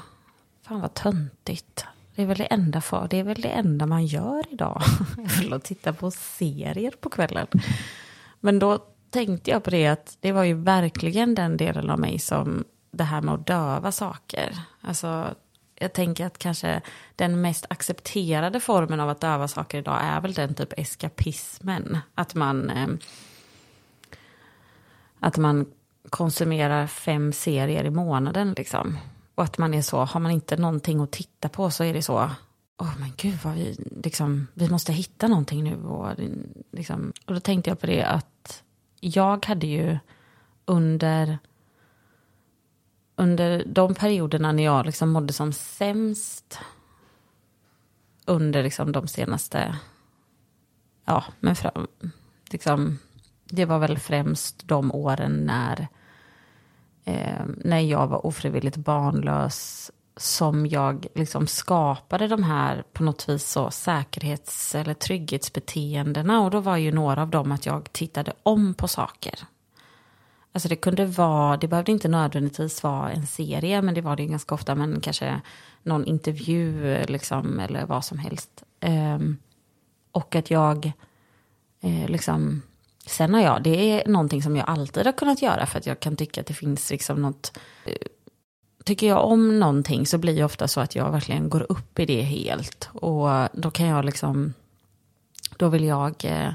fan 0.61 0.81
vad 0.81 0.93
töntigt. 0.93 1.85
Det 2.15 2.21
är 2.21 2.25
väl 2.25 2.37
det 2.37 2.45
enda, 2.45 2.81
för, 2.81 3.07
det 3.09 3.19
är 3.19 3.23
väl 3.23 3.41
det 3.41 3.49
enda 3.49 3.85
man 3.85 4.05
gör 4.05 4.43
idag. 4.49 4.81
Att 5.51 5.63
titta 5.63 5.93
på 5.93 6.11
serier 6.11 6.91
på 6.99 7.09
kvällen. 7.09 7.47
Men 8.39 8.59
då 8.59 8.79
tänkte 9.09 9.51
jag 9.51 9.63
på 9.63 9.69
det 9.69 9.87
att 9.87 10.17
det 10.19 10.31
var 10.31 10.43
ju 10.43 10.53
verkligen 10.53 11.35
den 11.35 11.57
delen 11.57 11.89
av 11.89 11.99
mig 11.99 12.19
som 12.19 12.63
det 12.91 13.03
här 13.03 13.21
med 13.21 13.33
att 13.33 13.47
döva 13.47 13.91
saker. 13.91 14.57
Alltså, 14.81 15.35
jag 15.75 15.93
tänker 15.93 16.25
att 16.25 16.37
kanske 16.37 16.81
den 17.15 17.41
mest 17.41 17.65
accepterade 17.69 18.59
formen 18.59 18.99
av 18.99 19.09
att 19.09 19.21
döva 19.21 19.47
saker 19.47 19.77
idag 19.77 19.99
är 20.01 20.21
väl 20.21 20.33
den 20.33 20.53
typ 20.55 20.73
eskapismen. 20.77 21.97
Att 22.15 22.35
man, 22.35 22.69
eh, 22.69 22.87
att 25.19 25.37
man 25.37 25.65
konsumerar 26.09 26.87
fem 26.87 27.33
serier 27.33 27.83
i 27.83 27.89
månaden 27.89 28.53
liksom. 28.57 28.97
Och 29.35 29.43
att 29.43 29.57
man 29.57 29.73
är 29.73 29.81
så, 29.81 29.99
har 29.99 30.19
man 30.19 30.31
inte 30.31 30.57
någonting 30.57 30.99
att 30.99 31.11
titta 31.11 31.49
på 31.49 31.71
så 31.71 31.83
är 31.83 31.93
det 31.93 32.01
så, 32.01 32.29
åh 32.77 32.99
men 32.99 33.13
gud 33.17 33.39
vad 33.43 33.53
vi, 33.53 33.77
liksom, 34.03 34.47
vi 34.53 34.69
måste 34.69 34.93
hitta 34.93 35.27
någonting 35.27 35.63
nu. 35.63 35.83
Och, 35.83 36.09
liksom, 36.71 37.13
och 37.25 37.33
då 37.33 37.39
tänkte 37.39 37.69
jag 37.69 37.79
på 37.79 37.87
det 37.87 38.03
att 38.03 38.63
jag 38.99 39.45
hade 39.45 39.67
ju 39.67 39.97
under 40.65 41.37
under 43.15 43.63
de 43.65 43.95
perioderna 43.95 44.51
när 44.51 44.63
jag 44.63 44.85
liksom 44.85 45.09
mådde 45.09 45.33
som 45.33 45.53
sämst 45.53 46.59
under 48.25 48.63
liksom 48.63 48.91
de 48.91 49.07
senaste, 49.07 49.75
ja, 51.05 51.23
men 51.39 51.55
fram, 51.55 51.87
liksom, 52.49 52.99
det 53.45 53.65
var 53.65 53.79
väl 53.79 53.99
främst 53.99 54.67
de 54.67 54.91
åren 54.91 55.31
när, 55.31 55.87
eh, 57.03 57.45
när 57.57 57.79
jag 57.79 58.07
var 58.07 58.25
ofrivilligt 58.25 58.77
barnlös 58.77 59.91
som 60.17 60.67
jag 60.67 61.07
liksom 61.15 61.47
skapade 61.47 62.27
de 62.27 62.43
här 62.43 62.83
på 62.93 63.03
något 63.03 63.29
vis 63.29 63.51
så 63.51 63.71
säkerhets 63.71 64.75
eller 64.75 64.93
trygghetsbeteendena 64.93 66.41
och 66.41 66.51
då 66.51 66.59
var 66.59 66.77
ju 66.77 66.91
några 66.91 67.21
av 67.21 67.29
dem 67.29 67.51
att 67.51 67.65
jag 67.65 67.93
tittade 67.93 68.33
om 68.43 68.73
på 68.73 68.87
saker. 68.87 69.39
Alltså 70.55 70.69
det 70.69 70.75
kunde 70.75 71.05
vara, 71.05 71.57
det 71.57 71.67
behövde 71.67 71.91
inte 71.91 72.07
nödvändigtvis 72.07 72.83
vara 72.83 73.11
en 73.11 73.27
serie, 73.27 73.81
men 73.81 73.93
det 73.93 74.01
var 74.01 74.15
det 74.15 74.23
ju 74.23 74.29
ganska 74.29 74.55
ofta, 74.55 74.75
men 74.75 75.01
kanske 75.01 75.41
någon 75.83 76.05
intervju 76.05 76.97
liksom, 77.05 77.59
eller 77.59 77.85
vad 77.85 78.05
som 78.05 78.17
helst. 78.17 78.63
Um, 78.81 79.37
och 80.11 80.35
att 80.35 80.51
jag, 80.51 80.91
eh, 81.81 82.09
liksom, 82.09 82.61
sen 83.05 83.33
har 83.33 83.41
jag, 83.41 83.63
det 83.63 83.91
är 83.91 84.07
någonting 84.07 84.43
som 84.43 84.55
jag 84.55 84.69
alltid 84.69 85.05
har 85.05 85.13
kunnat 85.13 85.41
göra, 85.41 85.65
för 85.65 85.79
att 85.79 85.85
jag 85.85 85.99
kan 85.99 86.15
tycka 86.15 86.41
att 86.41 86.47
det 86.47 86.53
finns 86.53 86.91
liksom 86.91 87.21
något, 87.21 87.57
eh, 87.85 88.07
tycker 88.83 89.07
jag 89.07 89.25
om 89.25 89.59
någonting 89.59 90.05
så 90.05 90.17
blir 90.17 90.35
det 90.35 90.43
ofta 90.43 90.67
så 90.67 90.81
att 90.81 90.95
jag 90.95 91.11
verkligen 91.11 91.49
går 91.49 91.65
upp 91.71 91.99
i 91.99 92.05
det 92.05 92.21
helt. 92.21 92.89
Och 92.93 93.27
då 93.53 93.71
kan 93.71 93.87
jag 93.87 94.05
liksom, 94.05 94.53
då 95.57 95.69
vill 95.69 95.83
jag, 95.83 96.25
eh, 96.25 96.53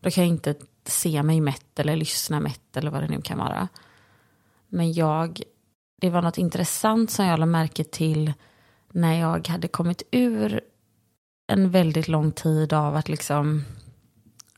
då 0.00 0.10
kan 0.10 0.24
jag 0.24 0.28
inte 0.28 0.54
se 0.88 1.22
mig 1.22 1.40
mätt 1.40 1.78
eller 1.78 1.96
lyssna 1.96 2.40
mätt 2.40 2.76
eller 2.76 2.90
vad 2.90 3.02
det 3.02 3.08
nu 3.08 3.22
kan 3.22 3.38
vara. 3.38 3.68
Men 4.68 4.92
jag, 4.92 5.42
det 6.00 6.10
var 6.10 6.22
något 6.22 6.38
intressant 6.38 7.10
som 7.10 7.26
jag 7.26 7.38
lade 7.38 7.52
märke 7.52 7.84
till 7.84 8.32
när 8.92 9.20
jag 9.20 9.48
hade 9.48 9.68
kommit 9.68 10.02
ur 10.10 10.60
en 11.46 11.70
väldigt 11.70 12.08
lång 12.08 12.32
tid 12.32 12.72
av 12.72 12.96
att 12.96 13.08
liksom, 13.08 13.64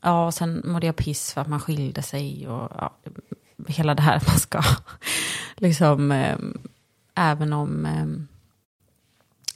ja, 0.01 0.25
och 0.25 0.33
sen 0.33 0.61
mådde 0.65 0.85
jag 0.85 0.95
piss 0.95 1.33
för 1.33 1.41
att 1.41 1.47
man 1.47 1.59
skilde 1.59 2.01
sig 2.01 2.47
och 2.47 2.71
ja, 2.77 2.97
hela 3.67 3.95
det 3.95 4.01
här 4.01 4.17
att 4.17 4.27
man 4.27 4.39
ska, 4.39 4.61
liksom, 5.55 6.11
eh, 6.11 6.37
även 7.15 7.53
om, 7.53 7.85
eh, 7.85 8.05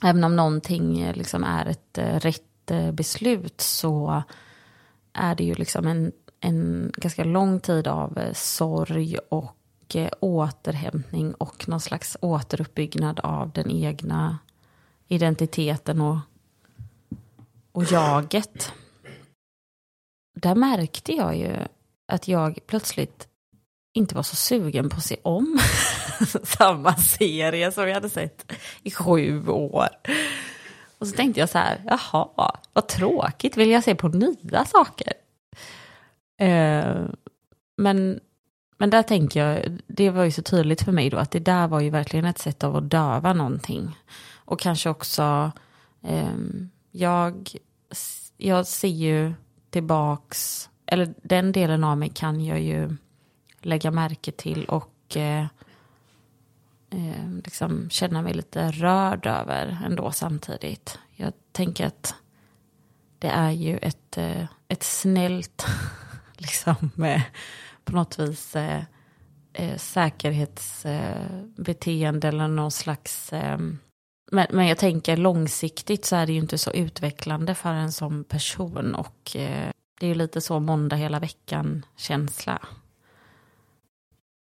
även 0.08 0.24
om 0.24 0.36
någonting 0.36 1.00
eh, 1.00 1.16
liksom 1.16 1.44
är 1.44 1.66
ett 1.66 1.98
eh, 1.98 2.20
rätt 2.20 2.70
eh, 2.70 2.92
beslut 2.92 3.60
så 3.60 4.22
är 5.12 5.34
det 5.34 5.44
ju 5.44 5.54
liksom 5.54 5.86
en 5.86 6.12
en 6.40 6.92
ganska 6.96 7.24
lång 7.24 7.60
tid 7.60 7.88
av 7.88 8.18
eh, 8.18 8.32
sorg 8.32 9.18
och 9.28 9.96
eh, 9.96 10.10
återhämtning 10.20 11.34
och 11.34 11.68
någon 11.68 11.80
slags 11.80 12.16
återuppbyggnad 12.20 13.20
av 13.20 13.50
den 13.52 13.70
egna 13.70 14.38
identiteten 15.08 16.00
och, 16.00 16.18
och 17.72 17.84
jaget. 17.84 18.72
Där 20.36 20.54
märkte 20.54 21.12
jag 21.12 21.36
ju 21.36 21.56
att 22.12 22.28
jag 22.28 22.58
plötsligt 22.66 23.28
inte 23.92 24.14
var 24.14 24.22
så 24.22 24.36
sugen 24.36 24.88
på 24.88 24.96
att 24.96 25.04
se 25.04 25.16
om 25.22 25.58
samma 26.42 26.96
serie 26.96 27.72
som 27.72 27.88
jag 27.88 27.94
hade 27.94 28.10
sett 28.10 28.52
i 28.82 28.90
sju 28.90 29.48
år. 29.48 29.88
Och 30.98 31.06
så 31.06 31.16
tänkte 31.16 31.40
jag 31.40 31.48
så 31.48 31.58
här, 31.58 31.82
jaha, 31.86 32.58
vad 32.72 32.88
tråkigt, 32.88 33.56
vill 33.56 33.70
jag 33.70 33.84
se 33.84 33.94
på 33.94 34.08
nya 34.08 34.64
saker? 34.64 35.12
Eh, 36.40 37.04
men, 37.76 38.20
men 38.78 38.90
där 38.90 39.02
tänker 39.02 39.46
jag, 39.46 39.80
det 39.86 40.10
var 40.10 40.24
ju 40.24 40.30
så 40.30 40.42
tydligt 40.42 40.82
för 40.82 40.92
mig 40.92 41.10
då 41.10 41.16
att 41.16 41.30
det 41.30 41.40
där 41.40 41.68
var 41.68 41.80
ju 41.80 41.90
verkligen 41.90 42.24
ett 42.24 42.38
sätt 42.38 42.64
av 42.64 42.76
att 42.76 42.90
döva 42.90 43.32
någonting. 43.32 43.98
Och 44.34 44.60
kanske 44.60 44.90
också, 44.90 45.52
eh, 46.02 46.34
jag, 46.90 47.48
jag 48.36 48.66
ser 48.66 48.88
ju 48.88 49.32
tillbaks, 49.70 50.70
eller 50.86 51.14
den 51.22 51.52
delen 51.52 51.84
av 51.84 51.98
mig 51.98 52.08
kan 52.08 52.44
jag 52.44 52.60
ju 52.60 52.96
lägga 53.62 53.90
märke 53.90 54.32
till 54.32 54.64
och 54.64 55.16
eh, 55.16 55.46
eh, 56.90 57.30
liksom 57.44 57.90
känna 57.90 58.22
mig 58.22 58.34
lite 58.34 58.70
rörd 58.70 59.26
över 59.26 59.78
ändå 59.86 60.10
samtidigt. 60.12 60.98
Jag 61.16 61.32
tänker 61.52 61.86
att 61.86 62.14
det 63.18 63.28
är 63.28 63.50
ju 63.50 63.78
ett, 63.78 64.18
eh, 64.18 64.44
ett 64.68 64.82
snällt, 64.82 65.66
liksom, 66.40 66.90
eh, 67.04 67.22
på 67.84 67.92
något 67.92 68.18
vis 68.18 68.56
eh, 68.56 68.82
eh, 69.52 69.76
säkerhetsbeteende 69.76 72.28
eller 72.28 72.48
någon 72.48 72.70
slags... 72.70 73.32
Ehm, 73.32 73.78
men, 74.32 74.46
men 74.50 74.66
jag 74.66 74.78
tänker 74.78 75.16
långsiktigt 75.16 76.04
så 76.04 76.16
är 76.16 76.26
det 76.26 76.32
ju 76.32 76.38
inte 76.38 76.58
så 76.58 76.70
utvecklande 76.70 77.54
för 77.54 77.72
en 77.72 77.92
som 77.92 78.24
person 78.24 78.94
och 78.94 79.36
eh, 79.36 79.70
det 80.00 80.06
är 80.06 80.08
ju 80.08 80.14
lite 80.14 80.40
så 80.40 80.60
måndag 80.60 80.96
hela 80.96 81.18
veckan-känsla. 81.18 82.68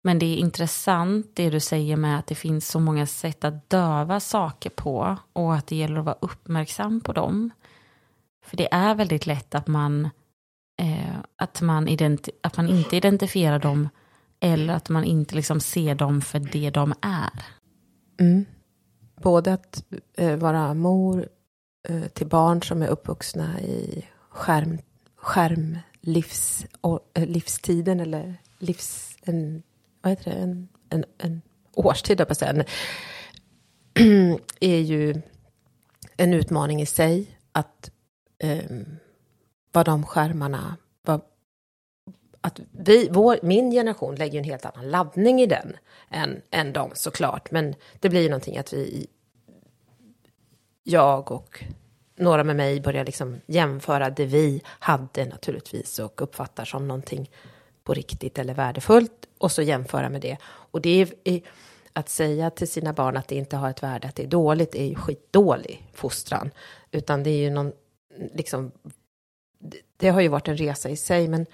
Men 0.03 0.19
det 0.19 0.25
är 0.25 0.37
intressant 0.37 1.31
det 1.33 1.49
du 1.49 1.59
säger 1.59 1.97
med 1.97 2.19
att 2.19 2.27
det 2.27 2.35
finns 2.35 2.67
så 2.67 2.79
många 2.79 3.05
sätt 3.05 3.43
att 3.43 3.69
döva 3.69 4.19
saker 4.19 4.69
på 4.69 5.17
och 5.33 5.55
att 5.55 5.67
det 5.67 5.75
gäller 5.75 5.99
att 5.99 6.05
vara 6.05 6.17
uppmärksam 6.21 7.01
på 7.01 7.13
dem. 7.13 7.49
För 8.45 8.57
det 8.57 8.73
är 8.73 8.95
väldigt 8.95 9.25
lätt 9.25 9.55
att 9.55 9.67
man, 9.67 10.09
eh, 10.81 11.10
att 11.41 11.61
man, 11.61 11.87
identi- 11.87 12.39
att 12.41 12.57
man 12.57 12.69
inte 12.69 12.95
identifierar 12.97 13.59
dem 13.59 13.89
eller 14.39 14.73
att 14.73 14.89
man 14.89 15.03
inte 15.03 15.35
liksom 15.35 15.59
ser 15.59 15.95
dem 15.95 16.21
för 16.21 16.39
det 16.39 16.69
de 16.69 16.93
är. 17.01 17.45
Mm. 18.19 18.45
Både 19.21 19.53
att 19.53 19.83
eh, 20.17 20.35
vara 20.35 20.73
mor 20.73 21.29
eh, 21.89 22.03
till 22.03 22.27
barn 22.27 22.63
som 22.63 22.81
är 22.81 22.87
uppvuxna 22.87 23.61
i 23.61 24.05
skärm, 24.29 24.77
skärmlivstiden 25.15 26.99
eh, 27.13 27.25
livstiden 27.25 27.99
eller 27.99 28.35
livs, 28.59 29.17
en, 29.23 29.63
vad 30.01 30.11
heter 30.11 30.31
det, 30.31 30.37
en, 30.37 30.67
en, 30.89 31.05
en 31.17 31.41
årstid, 31.73 32.27
på 32.27 32.35
säga, 32.35 32.63
är 34.59 34.79
ju 34.79 35.21
en 36.17 36.33
utmaning 36.33 36.81
i 36.81 36.85
sig. 36.85 37.37
Att 37.51 37.91
eh, 38.39 38.63
vad 39.71 39.85
de 39.85 40.05
skärmarna, 40.05 40.77
vad, 41.01 41.21
att 42.41 42.59
vi, 42.71 43.09
vår, 43.11 43.39
min 43.41 43.71
generation 43.71 44.15
lägger 44.15 44.39
en 44.39 44.45
helt 44.45 44.65
annan 44.65 44.91
laddning 44.91 45.41
i 45.41 45.45
den 45.45 45.77
än, 46.09 46.41
än 46.51 46.73
de 46.73 46.91
såklart. 46.93 47.51
Men 47.51 47.75
det 47.99 48.09
blir 48.09 48.21
ju 48.21 48.29
någonting 48.29 48.57
att 48.57 48.73
vi, 48.73 49.07
jag 50.83 51.31
och 51.31 51.63
några 52.15 52.43
med 52.43 52.55
mig 52.55 52.81
börjar 52.81 53.05
liksom 53.05 53.41
jämföra 53.45 54.09
det 54.09 54.25
vi 54.25 54.61
hade 54.65 55.25
naturligtvis 55.25 55.99
och 55.99 56.21
uppfattar 56.21 56.65
som 56.65 56.87
någonting 56.87 57.29
på 57.83 57.93
riktigt 57.93 58.39
eller 58.39 58.53
värdefullt 58.53 59.27
och 59.37 59.51
så 59.51 59.61
jämföra 59.61 60.09
med 60.09 60.21
det. 60.21 60.37
Och 60.43 60.81
det 60.81 61.07
är 61.23 61.41
att 61.93 62.09
säga 62.09 62.49
till 62.49 62.67
sina 62.67 62.93
barn 62.93 63.17
att 63.17 63.27
det 63.27 63.35
inte 63.35 63.57
har 63.57 63.69
ett 63.69 63.83
värde, 63.83 64.07
att 64.07 64.15
det 64.15 64.23
är 64.23 64.27
dåligt, 64.27 64.75
är 64.75 64.85
ju 64.85 64.95
skitdålig 64.95 65.89
fostran. 65.93 66.51
Utan 66.91 67.23
det 67.23 67.29
är 67.29 67.37
ju 67.37 67.49
någon, 67.49 67.71
liksom, 68.33 68.71
det 69.97 70.09
har 70.09 70.21
ju 70.21 70.27
varit 70.27 70.47
en 70.47 70.57
resa 70.57 70.89
i 70.89 70.97
sig, 70.97 71.27
men 71.27 71.45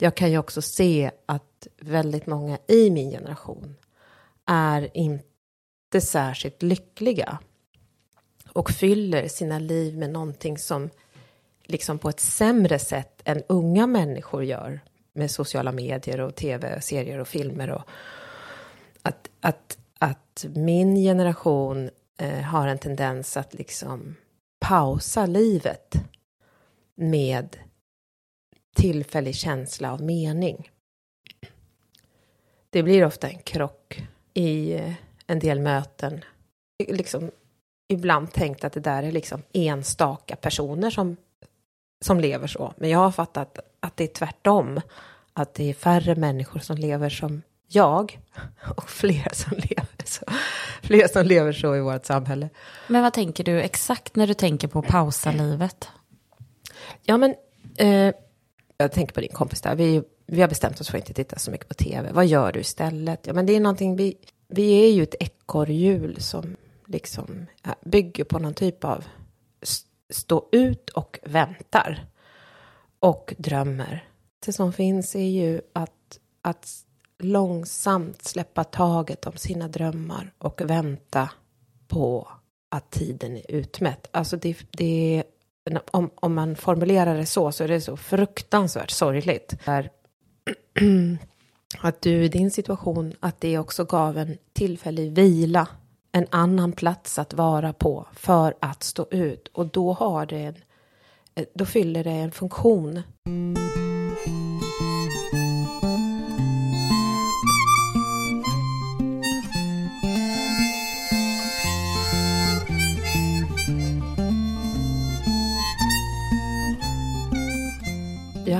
jag 0.00 0.14
kan 0.14 0.30
ju 0.30 0.38
också 0.38 0.62
se 0.62 1.10
att 1.26 1.66
väldigt 1.80 2.26
många 2.26 2.58
i 2.68 2.90
min 2.90 3.10
generation 3.10 3.76
är 4.46 4.96
inte 4.96 6.00
särskilt 6.00 6.62
lyckliga 6.62 7.38
och 8.52 8.70
fyller 8.70 9.28
sina 9.28 9.58
liv 9.58 9.98
med 9.98 10.10
någonting 10.10 10.58
som 10.58 10.90
liksom 11.64 11.98
på 11.98 12.08
ett 12.08 12.20
sämre 12.20 12.78
sätt 12.78 13.22
än 13.24 13.42
unga 13.48 13.86
människor 13.86 14.44
gör 14.44 14.80
med 15.12 15.30
sociala 15.30 15.72
medier 15.72 16.20
och 16.20 16.34
tv-serier 16.34 17.18
och 17.18 17.28
filmer. 17.28 17.70
Och 17.70 17.82
att, 19.02 19.30
att, 19.40 19.78
att 19.98 20.46
min 20.54 20.96
generation 20.96 21.90
eh, 22.18 22.40
har 22.40 22.68
en 22.68 22.78
tendens 22.78 23.36
att 23.36 23.54
liksom 23.54 24.16
pausa 24.58 25.26
livet 25.26 25.94
med 26.94 27.56
tillfällig 28.76 29.34
känsla 29.34 29.92
av 29.92 30.02
mening. 30.02 30.70
Det 32.70 32.82
blir 32.82 33.04
ofta 33.04 33.28
en 33.28 33.38
krock 33.38 34.02
i 34.34 34.72
eh, 34.72 34.92
en 35.26 35.38
del 35.38 35.60
möten. 35.60 36.24
Liksom 36.88 37.30
ibland 37.88 38.32
tänkt 38.32 38.64
att 38.64 38.72
det 38.72 38.80
där 38.80 39.02
är 39.02 39.12
liksom 39.12 39.42
enstaka 39.52 40.36
personer 40.36 40.90
som, 40.90 41.16
som 42.04 42.20
lever 42.20 42.46
så. 42.46 42.74
Men 42.76 42.90
jag 42.90 42.98
har 42.98 43.10
fattat 43.10 43.58
att 43.80 43.96
det 43.96 44.04
är 44.04 44.14
tvärtom. 44.14 44.80
Att 45.32 45.54
det 45.54 45.70
är 45.70 45.74
färre 45.74 46.14
människor 46.14 46.60
som 46.60 46.76
lever 46.76 47.10
som 47.10 47.42
jag 47.68 48.20
och 48.76 48.90
fler 48.90 49.34
som 49.34 49.56
lever 49.56 50.04
så, 50.04 50.24
fler 50.82 51.08
som 51.08 51.26
lever 51.26 51.52
så 51.52 51.76
i 51.76 51.80
vårt 51.80 52.04
samhälle. 52.04 52.48
Men 52.88 53.02
vad 53.02 53.12
tänker 53.12 53.44
du 53.44 53.60
exakt 53.60 54.16
när 54.16 54.26
du 54.26 54.34
tänker 54.34 54.68
på 54.68 54.82
pausa 54.82 55.32
livet? 55.32 55.88
Ja, 57.02 57.16
men 57.16 57.34
eh, 57.76 58.14
jag 58.76 58.92
tänker 58.92 59.14
på 59.14 59.20
din 59.20 59.32
kompis 59.32 59.60
där. 59.60 59.74
Vi, 59.74 60.02
vi 60.26 60.40
har 60.40 60.48
bestämt 60.48 60.80
oss 60.80 60.90
för 60.90 60.98
att 60.98 61.02
inte 61.02 61.14
titta 61.14 61.38
så 61.38 61.50
mycket 61.50 61.68
på 61.68 61.74
tv. 61.74 62.12
Vad 62.12 62.26
gör 62.26 62.52
du 62.52 62.60
istället? 62.60 63.26
Ja, 63.26 63.32
men 63.32 63.46
det 63.46 63.56
är 63.56 63.60
någonting 63.60 63.96
vi, 63.96 64.16
vi 64.48 64.84
är 64.84 64.92
ju 64.92 65.02
ett 65.02 65.14
ekorrhjul 65.20 66.20
som 66.20 66.56
liksom 66.86 67.46
bygger 67.84 68.24
på 68.24 68.38
någon 68.38 68.54
typ 68.54 68.84
av 68.84 69.04
stå 70.10 70.48
ut 70.52 70.90
och 70.90 71.18
väntar. 71.22 72.06
Och 72.98 73.34
drömmer. 73.38 74.08
Det 74.46 74.52
som 74.52 74.72
finns 74.72 75.16
är 75.16 75.28
ju 75.28 75.60
att, 75.72 76.18
att 76.42 76.68
långsamt 77.18 78.24
släppa 78.24 78.64
taget 78.64 79.26
om 79.26 79.36
sina 79.36 79.68
drömmar 79.68 80.32
och 80.38 80.60
vänta 80.64 81.30
på 81.88 82.28
att 82.68 82.90
tiden 82.90 83.36
är 83.36 83.50
utmätt. 83.50 84.08
Alltså 84.10 84.36
det, 84.36 84.56
det 84.70 85.24
om, 85.90 86.10
om 86.14 86.34
man 86.34 86.56
formulerar 86.56 87.16
det 87.16 87.26
så, 87.26 87.52
så 87.52 87.64
är 87.64 87.68
det 87.68 87.80
så 87.80 87.96
fruktansvärt 87.96 88.90
sorgligt. 88.90 89.54
Där, 89.64 89.90
att 91.80 92.00
du 92.00 92.24
i 92.24 92.28
din 92.28 92.50
situation, 92.50 93.12
att 93.20 93.40
det 93.40 93.58
också 93.58 93.84
gav 93.84 94.18
en 94.18 94.38
tillfällig 94.52 95.12
vila 95.12 95.68
en 96.16 96.26
annan 96.30 96.72
plats 96.72 97.18
att 97.18 97.34
vara 97.34 97.72
på 97.72 98.06
för 98.12 98.54
att 98.60 98.82
stå 98.82 99.06
ut. 99.10 99.48
Och 99.52 99.66
då, 99.66 99.92
har 99.92 100.26
det 100.26 100.38
en, 100.38 100.56
eh, 101.34 101.44
då 101.54 101.64
fyller 101.64 102.04
det 102.04 102.10
en 102.10 102.32
funktion. 102.32 103.02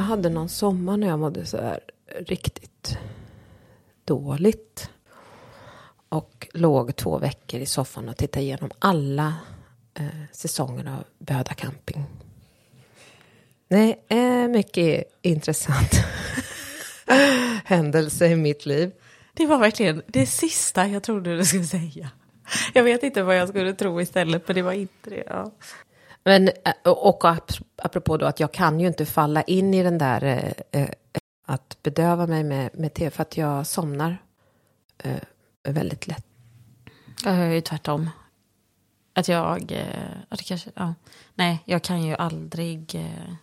Hade 0.07 0.29
någon 0.29 0.49
sommar 0.49 0.97
när 0.97 1.07
jag 1.07 1.19
mådde 1.19 1.47
så 1.47 1.57
här 1.57 1.81
riktigt 2.19 2.99
dåligt. 4.05 4.91
Och 6.09 6.49
låg 6.53 6.97
två 6.97 7.19
veckor 7.19 7.61
i 7.61 7.67
soffan 7.67 8.09
och 8.09 8.17
tittade 8.17 8.45
igenom 8.45 8.71
alla 8.79 9.35
eh, 9.95 10.07
säsonger 10.33 10.87
av 10.87 11.05
Böda 11.19 11.55
camping. 11.55 12.05
Det 13.69 13.97
är 14.09 14.43
eh, 14.43 14.49
mycket 14.49 15.05
intressant 15.23 15.93
händelse 17.65 18.27
i 18.27 18.37
mitt 18.37 18.67
liv. 18.67 18.93
Det 19.35 19.47
var 19.47 19.59
verkligen 19.59 20.03
det 20.07 20.27
sista 20.27 20.87
jag 20.87 21.03
trodde 21.03 21.37
du 21.37 21.45
skulle 21.45 21.65
säga. 21.65 22.11
Jag 22.75 22.83
vet 22.83 23.03
inte 23.03 23.23
vad 23.23 23.37
jag 23.37 23.49
skulle 23.49 23.75
tro 23.75 24.01
istället, 24.01 24.49
men 24.49 24.55
det 24.55 24.63
var 24.63 24.73
inte 24.73 25.11
det. 25.11 25.25
Ja. 25.27 25.53
Men, 26.27 26.49
eh, 26.49 26.93
och 26.93 27.25
apropå 27.77 28.17
då 28.17 28.27
att 28.27 28.41
jag 28.41 28.53
kan 28.53 28.81
ju 28.81 28.87
inte 28.87 29.07
falla 29.07 29.43
in 29.43 29.75
i 29.75 29.83
den 29.83 29.99
där 29.99 30.25
eh, 30.25 30.83
eh, 30.83 30.89
att 31.47 31.83
bedöva 31.83 32.27
mig 32.27 32.45
med, 32.45 32.71
med 32.75 32.95
te 32.95 33.11
för 33.11 33.23
att 33.23 33.37
jag 33.37 33.67
somnar 33.67 34.23
eh, 34.99 35.21
väldigt 35.69 36.07
lätt. 36.07 36.27
Jag 37.25 37.35
är 37.35 37.51
ju 37.51 37.61
tvärtom. 37.61 38.11
Att 39.15 39.29
jag, 39.29 39.73
eh, 39.73 40.11
det 40.29 40.45
kanske, 40.45 40.71
ja. 40.75 40.95
Nej, 41.35 41.63
jag 41.65 41.83
kan 41.83 42.03
ju 42.03 42.15
aldrig, 42.15 42.95
eh, 42.95 43.35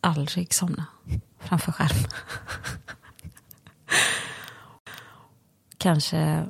aldrig 0.00 0.54
somna 0.54 0.86
framför 1.38 1.72
skärm. 1.72 2.08
kanske, 5.78 6.46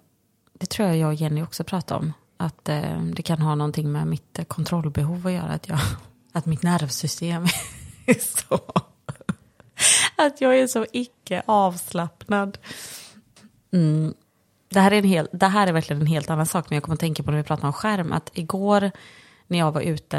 det 0.52 0.66
tror 0.66 0.88
jag 0.88 0.96
jag 0.96 1.08
och 1.08 1.14
Jenny 1.14 1.42
också 1.42 1.64
pratar 1.64 1.96
om. 1.96 2.12
Att 2.40 2.68
eh, 2.68 3.02
det 3.02 3.22
kan 3.22 3.42
ha 3.42 3.54
någonting 3.54 3.92
med 3.92 4.06
mitt 4.06 4.38
eh, 4.38 4.44
kontrollbehov 4.44 5.26
att 5.26 5.32
göra. 5.32 5.48
Att, 5.52 5.68
jag, 5.68 5.78
att 6.32 6.46
mitt 6.46 6.62
nervsystem 6.62 7.44
är 8.06 8.48
så... 8.48 8.60
Att 10.16 10.40
jag 10.40 10.58
är 10.58 10.66
så 10.66 10.86
icke 10.92 11.42
avslappnad. 11.46 12.58
Mm. 13.72 14.14
Det 14.68 14.80
här, 14.80 14.90
är 14.90 14.98
en 14.98 15.04
hel, 15.04 15.28
det 15.32 15.46
här 15.46 15.66
är 15.66 15.72
verkligen 15.72 16.02
en 16.02 16.06
helt 16.06 16.30
annan 16.30 16.46
sak, 16.46 16.70
men 16.70 16.76
jag 16.76 16.82
kommer 16.82 16.94
att 16.94 17.00
tänka 17.00 17.22
på 17.22 17.30
när 17.30 17.38
vi 17.38 17.44
pratar 17.44 17.66
om 17.66 17.72
skärm, 17.72 18.12
att 18.12 18.30
igår 18.34 18.90
när 19.46 19.58
jag 19.58 19.72
var 19.72 19.80
ute, 19.80 20.18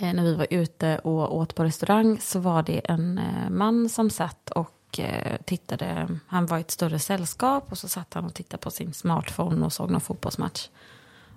eh, 0.00 0.14
när 0.14 0.22
vi 0.24 0.34
var 0.34 0.46
ute 0.50 0.98
och 0.98 1.36
åt 1.36 1.54
på 1.54 1.64
restaurang 1.64 2.18
så 2.20 2.38
var 2.38 2.62
det 2.62 2.78
en 2.90 3.18
eh, 3.18 3.50
man 3.50 3.88
som 3.88 4.10
satt 4.10 4.50
och 4.50 4.70
och 4.92 5.00
eh, 5.00 5.36
tittade. 5.44 6.08
Han 6.26 6.46
var 6.46 6.58
i 6.58 6.60
ett 6.60 6.70
större 6.70 6.98
sällskap 6.98 7.72
och 7.72 7.78
så 7.78 7.88
satt 7.88 8.14
han 8.14 8.24
och 8.24 8.34
tittade 8.34 8.60
på 8.60 8.70
sin 8.70 8.92
smartphone 8.92 9.66
och 9.66 9.72
såg 9.72 9.90
någon 9.90 10.00
fotbollsmatch. 10.00 10.68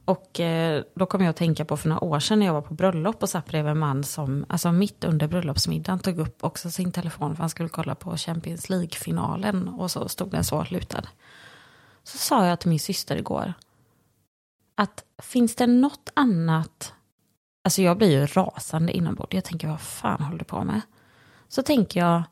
Och 0.05 0.39
eh, 0.39 0.83
då 0.95 1.05
kom 1.05 1.21
jag 1.21 1.29
att 1.29 1.35
tänka 1.35 1.65
på 1.65 1.77
för 1.77 1.89
några 1.89 2.03
år 2.03 2.19
sedan 2.19 2.39
när 2.39 2.45
jag 2.45 2.53
var 2.53 2.61
på 2.61 2.73
bröllop 2.73 3.23
och 3.23 3.29
satt 3.29 3.45
bredvid 3.45 3.71
en 3.71 3.79
man 3.79 4.03
som, 4.03 4.45
alltså 4.49 4.71
mitt 4.71 5.03
under 5.03 5.27
bröllopsmiddagen 5.27 5.99
tog 5.99 6.19
upp 6.19 6.43
också 6.43 6.71
sin 6.71 6.91
telefon 6.91 7.35
för 7.35 7.43
han 7.43 7.49
skulle 7.49 7.69
kolla 7.69 7.95
på 7.95 8.17
Champions 8.17 8.69
League-finalen 8.69 9.67
och 9.67 9.91
så 9.91 10.09
stod 10.09 10.31
den 10.31 10.43
så 10.43 10.65
lutad. 10.69 11.03
Så 12.03 12.17
sa 12.17 12.47
jag 12.47 12.59
till 12.59 12.69
min 12.69 12.79
syster 12.79 13.15
igår 13.15 13.53
att 14.75 15.03
finns 15.21 15.55
det 15.55 15.67
något 15.67 16.09
annat, 16.13 16.93
alltså 17.63 17.81
jag 17.81 17.97
blir 17.97 18.11
ju 18.11 18.25
rasande 18.25 18.93
inombords, 18.93 19.33
jag 19.33 19.43
tänker 19.43 19.67
vad 19.67 19.81
fan 19.81 20.23
håller 20.23 20.39
du 20.39 20.45
på 20.45 20.63
med? 20.63 20.81
Så 21.47 21.63
tänker 21.63 21.99
jag, 21.99 22.23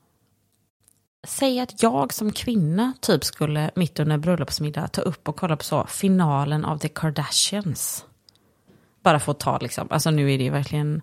säg 1.23 1.59
att 1.59 1.83
jag 1.83 2.13
som 2.13 2.31
kvinna 2.31 2.93
typ 3.01 3.23
skulle 3.23 3.71
mitt 3.75 3.99
under 3.99 4.17
bröllopsmiddag 4.17 4.87
ta 4.87 5.01
upp 5.01 5.29
och 5.29 5.35
kolla 5.35 5.57
på 5.57 5.63
så 5.63 5.85
finalen 5.85 6.65
av 6.65 6.77
The 6.77 6.89
Kardashians. 6.89 8.05
Bara 9.03 9.19
för 9.19 9.31
att 9.31 9.39
ta 9.39 9.57
liksom, 9.57 9.87
alltså 9.91 10.11
nu 10.11 10.31
är 10.31 10.37
det 10.37 10.43
ju 10.43 10.49
verkligen 10.49 11.01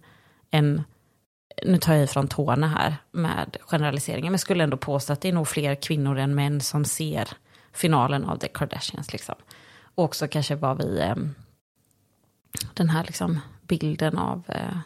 en, 0.51 0.83
nu 1.67 1.79
tar 1.79 1.95
jag 1.95 2.05
ifrån 2.05 2.29
tårna 2.29 2.69
här 2.69 2.97
med 3.11 3.57
generaliseringen, 3.61 4.27
men 4.27 4.33
jag 4.33 4.41
skulle 4.41 4.65
ändå 4.65 4.77
påstå 4.77 5.13
att 5.13 5.21
det 5.21 5.29
är 5.29 5.33
nog 5.33 5.49
fler 5.49 5.75
kvinnor 5.75 6.19
än 6.19 6.35
män 6.35 6.61
som 6.61 6.85
ser 6.85 7.29
finalen 7.73 8.25
av 8.25 8.37
The 8.37 8.49
Kardashians 8.49 9.13
liksom. 9.13 9.35
Och 9.95 10.05
också 10.05 10.29
kanske 10.29 10.55
vad 10.55 10.79
vi, 10.79 11.01
eh, 11.01 11.17
den 12.75 12.91
här 12.91 13.05
liksom 13.05 13.41
bilden 13.63 14.19
av 14.19 14.43
eh, 14.49 14.79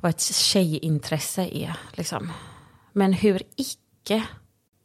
vad 0.00 0.10
ett 0.10 0.20
tjejintresse 0.20 1.42
är. 1.42 1.76
Liksom. 1.92 2.32
Men 2.92 3.12
hur 3.12 3.42
icke 3.56 4.26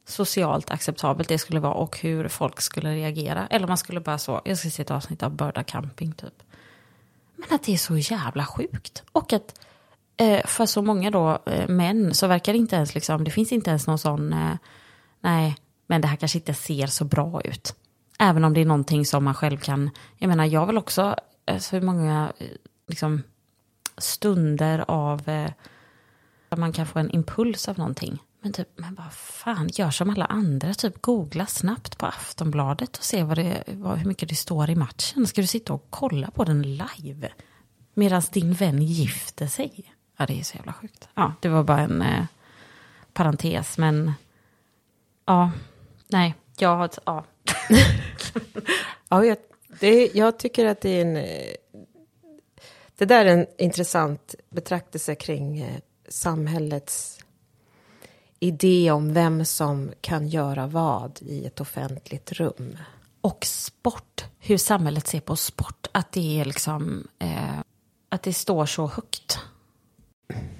socialt 0.04 0.70
acceptabelt 0.70 1.28
det 1.28 1.38
skulle 1.38 1.60
vara 1.60 1.74
och 1.74 1.98
hur 1.98 2.28
folk 2.28 2.60
skulle 2.60 2.94
reagera. 2.94 3.46
Eller 3.46 3.66
man 3.66 3.78
skulle 3.78 4.00
bara 4.00 4.18
så, 4.18 4.40
jag 4.44 4.58
ska 4.58 4.70
se 4.70 4.82
ett 4.82 4.90
avsnitt 4.90 5.22
av 5.22 5.30
Börda 5.30 5.62
camping 5.62 6.12
typ. 6.12 6.42
Men 7.36 7.46
att 7.50 7.62
det 7.62 7.72
är 7.72 7.76
så 7.76 7.96
jävla 7.96 8.46
sjukt. 8.46 9.02
Och 9.12 9.32
att 9.32 9.60
eh, 10.16 10.46
för 10.46 10.66
så 10.66 10.82
många 10.82 11.10
då 11.10 11.38
eh, 11.46 11.68
män 11.68 12.14
så 12.14 12.26
verkar 12.26 12.52
det 12.52 12.58
inte 12.58 12.76
ens 12.76 12.94
liksom, 12.94 13.24
det 13.24 13.30
finns 13.30 13.52
inte 13.52 13.70
ens 13.70 13.86
någon 13.86 13.98
sån, 13.98 14.32
eh, 14.32 14.56
nej, 15.20 15.56
men 15.86 16.00
det 16.00 16.08
här 16.08 16.16
kanske 16.16 16.38
inte 16.38 16.54
ser 16.54 16.86
så 16.86 17.04
bra 17.04 17.40
ut. 17.40 17.74
Även 18.18 18.44
om 18.44 18.54
det 18.54 18.60
är 18.60 18.64
någonting 18.64 19.06
som 19.06 19.24
man 19.24 19.34
själv 19.34 19.58
kan, 19.58 19.90
jag 20.18 20.28
menar 20.28 20.44
jag 20.44 20.66
vill 20.66 20.78
också, 20.78 21.02
alltså 21.46 21.76
eh, 21.76 21.80
så 21.80 21.86
många 21.86 22.32
eh, 22.38 22.46
liksom 22.88 23.22
stunder 23.98 24.84
av 24.88 25.28
eh, 25.28 25.50
man 26.50 26.72
kan 26.72 26.86
få 26.86 26.98
en 26.98 27.10
impuls 27.10 27.68
av 27.68 27.78
någonting. 27.78 28.18
Men 28.40 28.52
typ, 28.52 28.68
men 28.76 28.94
vad 28.94 29.12
fan, 29.12 29.68
gör 29.72 29.90
som 29.90 30.10
alla 30.10 30.24
andra. 30.24 30.74
Typ 30.74 31.02
googla 31.02 31.46
snabbt 31.46 31.98
på 31.98 32.06
Aftonbladet 32.06 32.96
och 32.96 33.04
se 33.04 33.22
vad 33.22 33.38
det, 33.38 33.64
vad, 33.66 33.98
hur 33.98 34.08
mycket 34.08 34.28
det 34.28 34.34
står 34.34 34.70
i 34.70 34.74
matchen. 34.74 35.26
Ska 35.26 35.40
du 35.40 35.46
sitta 35.46 35.72
och 35.72 35.86
kolla 35.90 36.30
på 36.30 36.44
den 36.44 36.62
live? 36.62 37.32
Medan 37.94 38.22
din 38.32 38.52
vän 38.52 38.82
gifter 38.82 39.46
sig. 39.46 39.92
Ja, 40.16 40.26
det 40.26 40.40
är 40.40 40.44
så 40.44 40.56
jävla 40.56 40.72
sjukt. 40.72 41.08
Ja, 41.14 41.32
det 41.40 41.48
var 41.48 41.62
bara 41.64 41.80
en 41.80 42.02
eh, 42.02 42.24
parentes, 43.12 43.78
men 43.78 44.12
ja, 45.24 45.50
nej, 46.08 46.34
jag 46.58 46.76
har, 46.76 46.90
ja. 47.04 47.24
ja, 49.08 49.24
jag, 49.24 49.36
det, 49.80 50.10
jag 50.14 50.38
tycker 50.38 50.66
att 50.66 50.80
det 50.80 50.90
är 50.90 51.02
en... 51.02 51.16
Eh, 51.16 51.54
det 52.96 53.04
där 53.04 53.26
är 53.26 53.36
en 53.38 53.46
intressant 53.58 54.34
betraktelse 54.50 55.14
kring 55.14 55.58
eh, 55.58 55.80
samhällets 56.08 57.18
idé 58.40 58.90
om 58.90 59.12
vem 59.12 59.44
som 59.44 59.92
kan 60.00 60.28
göra 60.28 60.66
vad 60.66 61.18
i 61.22 61.46
ett 61.46 61.60
offentligt 61.60 62.32
rum. 62.32 62.76
Och 63.20 63.44
sport, 63.44 64.24
hur 64.38 64.58
samhället 64.58 65.06
ser 65.06 65.20
på 65.20 65.36
sport. 65.36 65.86
Att 65.92 66.12
det 66.12 66.40
är 66.40 66.44
liksom, 66.44 67.08
eh, 67.18 67.60
att 68.08 68.22
det 68.22 68.32
står 68.32 68.66
så 68.66 68.86
högt. 68.86 69.38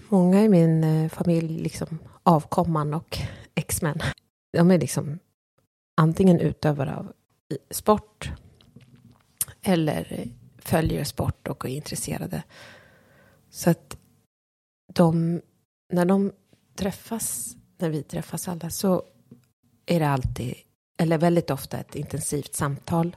Många 0.09 0.43
i 0.43 0.49
min 0.49 0.85
eh, 0.85 1.11
familj, 1.11 1.63
liksom 1.63 1.99
avkomman 2.23 2.95
och 2.95 3.19
exmän, 3.55 4.01
de 4.53 4.71
är 4.71 4.79
liksom 4.79 5.19
antingen 5.97 6.41
utövare 6.41 6.97
av 6.97 7.13
sport 7.71 8.31
eller 9.63 10.29
följer 10.59 11.05
sport 11.05 11.49
och 11.49 11.65
är 11.65 11.69
intresserade. 11.69 12.43
Så 13.51 13.71
att 13.71 13.97
de, 14.97 15.41
när 15.93 16.05
de 16.05 16.33
träffas, 16.75 17.57
när 17.79 17.91
vi 17.91 18.03
träffas 18.03 18.49
alla, 18.49 18.71
så 18.71 19.03
är 19.87 20.01
det 20.01 20.09
alltid, 20.09 20.55
eller 20.99 21.19
väldigt 21.19 21.51
ofta 21.51 21.79
ett 21.79 21.95
intensivt 21.95 22.55
samtal 22.55 23.17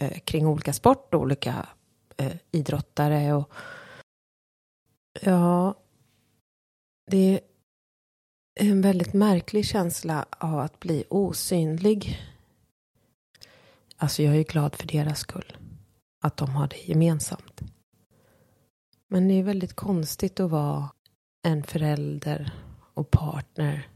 eh, 0.00 0.18
kring 0.18 0.46
olika 0.46 0.72
sport 0.72 1.14
och 1.14 1.20
olika 1.20 1.68
eh, 2.16 2.36
idrottare 2.50 3.32
och 3.34 3.52
ja, 5.20 5.74
det 7.10 7.16
är 7.16 7.40
en 8.54 8.80
väldigt 8.80 9.12
märklig 9.12 9.66
känsla 9.66 10.26
av 10.30 10.58
att 10.58 10.80
bli 10.80 11.04
osynlig. 11.10 12.18
Alltså 13.96 14.22
jag 14.22 14.36
är 14.36 14.44
glad 14.44 14.76
för 14.76 14.86
deras 14.86 15.18
skull. 15.18 15.56
Att 16.22 16.36
de 16.36 16.50
har 16.50 16.68
det 16.68 16.88
gemensamt. 16.88 17.60
Men 19.08 19.28
det 19.28 19.34
är 19.34 19.42
väldigt 19.42 19.74
konstigt 19.74 20.40
att 20.40 20.50
vara 20.50 20.88
en 21.42 21.62
förälder 21.62 22.52
och 22.94 23.10
partner 23.10 23.88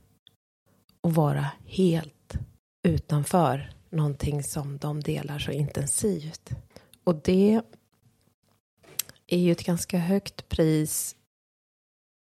och 1.01 1.15
vara 1.15 1.51
helt 1.67 2.35
utanför 2.83 3.73
någonting 3.91 4.43
som 4.43 4.79
de 4.79 5.01
delar 5.01 5.39
så 5.39 5.51
intensivt. 5.51 6.51
Och 7.05 7.15
det 7.15 7.61
är 9.27 9.39
ju 9.39 9.53
ett 9.53 9.65
ganska 9.65 9.99
högt 9.99 10.49
pris 10.49 11.17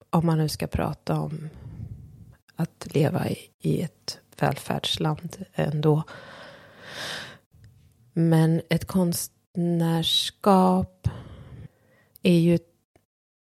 om 0.10 0.26
man 0.26 0.38
nu 0.38 0.50
ska 0.50 0.68
prata 0.68 1.20
om 1.20 1.50
att 2.56 2.96
leva 2.96 3.30
i, 3.60 3.82
ett 3.82 4.20
välfärdsland 4.40 5.46
ändå. 5.54 6.04
Men 8.14 8.62
ett 8.70 8.86
konstnärskap 8.86 11.08
är 12.22 12.40
ju 12.40 12.60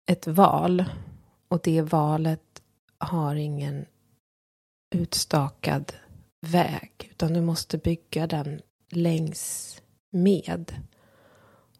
ett 0.07 0.27
val 0.27 0.85
och 1.49 1.61
det 1.62 1.83
valet 1.83 2.62
har 2.99 3.35
ingen 3.35 3.87
utstakad 4.95 5.93
väg 6.41 7.09
utan 7.11 7.33
du 7.33 7.41
måste 7.41 7.79
bygga 7.79 8.27
den 8.27 8.61
längs 8.91 9.75
med. 10.11 10.75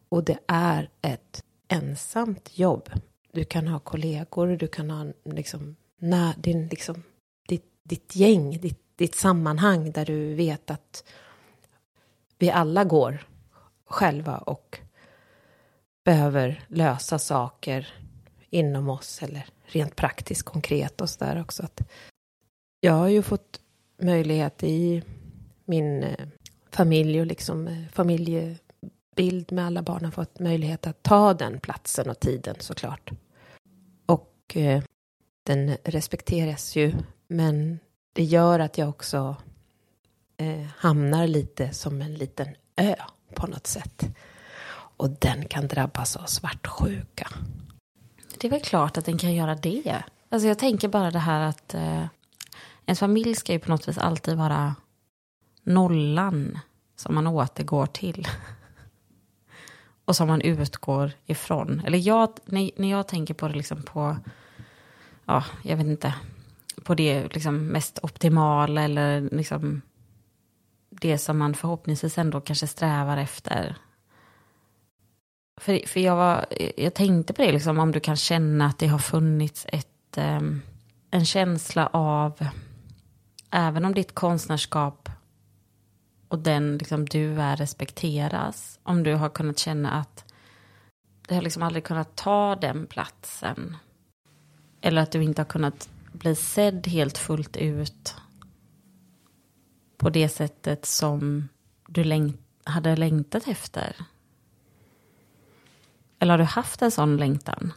Och 0.09 0.23
det 0.23 0.39
är 0.47 0.89
ett 1.01 1.43
ensamt 1.67 2.57
jobb. 2.57 2.89
Du 3.31 3.43
kan 3.43 3.67
ha 3.67 3.79
kollegor, 3.79 4.47
du 4.47 4.67
kan 4.67 4.89
ha 4.89 5.05
liksom, 5.25 5.75
när, 5.97 6.33
din, 6.37 6.67
liksom, 6.67 7.03
ditt, 7.47 7.71
ditt 7.83 8.15
gäng, 8.15 8.59
ditt, 8.59 8.81
ditt 8.95 9.15
sammanhang 9.15 9.91
där 9.91 10.05
du 10.05 10.33
vet 10.33 10.71
att 10.71 11.03
vi 12.37 12.51
alla 12.51 12.83
går 12.83 13.27
själva 13.85 14.37
och 14.37 14.79
behöver 16.03 16.65
lösa 16.67 17.19
saker 17.19 17.93
inom 18.49 18.89
oss 18.89 19.23
eller 19.23 19.45
rent 19.71 19.95
praktiskt 19.95 20.43
konkret 20.43 21.01
och 21.01 21.09
sådär 21.09 21.41
också. 21.41 21.63
Att 21.63 21.81
jag 22.79 22.93
har 22.93 23.07
ju 23.07 23.21
fått 23.21 23.59
möjlighet 24.01 24.63
i 24.63 25.03
min 25.65 26.03
eh, 26.03 26.27
familj 26.71 27.19
och 27.19 27.25
liksom 27.25 27.67
eh, 27.67 27.87
familjebild 27.91 29.51
med 29.51 29.65
alla 29.65 29.81
barn 29.81 30.05
har 30.05 30.11
fått 30.11 30.39
möjlighet 30.39 30.87
att 30.87 31.03
ta 31.03 31.33
den 31.33 31.59
platsen 31.59 32.09
och 32.09 32.19
tiden 32.19 32.55
såklart. 32.59 33.11
Och 34.05 34.57
eh, 34.57 34.83
den 35.43 35.77
respekteras 35.83 36.75
ju 36.75 36.93
men 37.27 37.79
det 38.13 38.23
gör 38.23 38.59
att 38.59 38.77
jag 38.77 38.89
också 38.89 39.35
eh, 40.37 40.65
hamnar 40.77 41.27
lite 41.27 41.73
som 41.73 42.01
en 42.01 42.13
liten 42.13 42.47
ö 42.75 42.95
på 43.35 43.47
något 43.47 43.67
sätt. 43.67 44.05
Och 44.71 45.09
den 45.09 45.45
kan 45.45 45.67
drabbas 45.67 46.15
av 46.15 46.25
svartsjuka. 46.25 47.27
Det 48.39 48.47
är 48.47 48.51
väl 48.51 48.61
klart 48.61 48.97
att 48.97 49.05
den 49.05 49.17
kan 49.17 49.33
göra 49.33 49.55
det. 49.55 50.03
Alltså 50.29 50.47
jag 50.47 50.59
tänker 50.59 50.87
bara 50.87 51.11
det 51.11 51.19
här 51.19 51.41
att 51.41 51.73
eh, 51.73 52.05
ens 52.85 52.99
familj 52.99 53.35
ska 53.35 53.53
ju 53.53 53.59
på 53.59 53.69
något 53.69 53.87
vis 53.87 53.97
alltid 53.97 54.37
vara 54.37 54.75
nollan 55.63 56.59
som 56.95 57.15
man 57.15 57.27
återgår 57.27 57.85
till. 57.85 58.27
Och 60.05 60.15
som 60.15 60.27
man 60.27 60.41
utgår 60.41 61.11
ifrån. 61.25 61.81
Eller 61.85 61.97
jag, 61.97 62.29
när, 62.45 62.71
när 62.75 62.89
jag 62.89 63.07
tänker 63.07 63.33
på 63.33 63.47
det 63.47 63.53
liksom 63.53 63.83
på, 63.83 64.17
ja, 65.25 65.43
jag 65.63 65.77
vet 65.77 65.87
inte, 65.87 66.13
på 66.83 66.95
det 66.95 67.33
liksom 67.33 67.67
mest 67.67 67.99
optimala 68.01 68.81
eller 68.81 69.21
liksom 69.21 69.81
det 70.89 71.17
som 71.17 71.37
man 71.37 71.53
förhoppningsvis 71.53 72.17
ändå 72.17 72.41
kanske 72.41 72.67
strävar 72.67 73.17
efter. 73.17 73.75
För, 75.59 75.87
för 75.87 75.99
jag, 75.99 76.15
var, 76.15 76.45
jag 76.77 76.93
tänkte 76.93 77.33
på 77.33 77.41
det, 77.41 77.51
liksom, 77.51 77.79
om 77.79 77.91
du 77.91 77.99
kan 77.99 78.15
känna 78.15 78.65
att 78.65 78.79
det 78.79 78.87
har 78.87 78.99
funnits 78.99 79.65
ett, 79.69 80.17
ehm, 80.17 80.61
en 81.11 81.25
känsla 81.25 81.87
av, 81.87 82.47
även 83.51 83.85
om 83.85 83.93
ditt 83.93 84.15
konstnärskap 84.15 85.09
och 86.27 86.39
den 86.39 86.77
liksom 86.77 87.05
du 87.05 87.41
är 87.41 87.55
respekteras, 87.55 88.79
om 88.83 89.03
du 89.03 89.15
har 89.15 89.29
kunnat 89.29 89.59
känna 89.59 89.91
att 89.91 90.33
du 91.27 91.35
har 91.35 91.41
liksom 91.41 91.63
aldrig 91.63 91.83
kunnat 91.83 92.15
ta 92.15 92.55
den 92.55 92.87
platsen. 92.87 93.77
Eller 94.81 95.01
att 95.01 95.11
du 95.11 95.23
inte 95.23 95.41
har 95.41 95.47
kunnat 95.47 95.89
bli 96.11 96.35
sedd 96.35 96.87
helt 96.87 97.17
fullt 97.17 97.57
ut 97.57 98.15
på 99.97 100.09
det 100.09 100.29
sättet 100.29 100.85
som 100.85 101.49
du 101.87 102.03
läng 102.03 102.37
hade 102.63 102.95
längtat 102.95 103.47
efter. 103.47 103.95
Eller 106.19 106.33
har 106.33 106.37
du 106.37 106.43
haft 106.43 106.81
en 106.81 106.91
sån 106.91 107.17
längtan? 107.17 107.73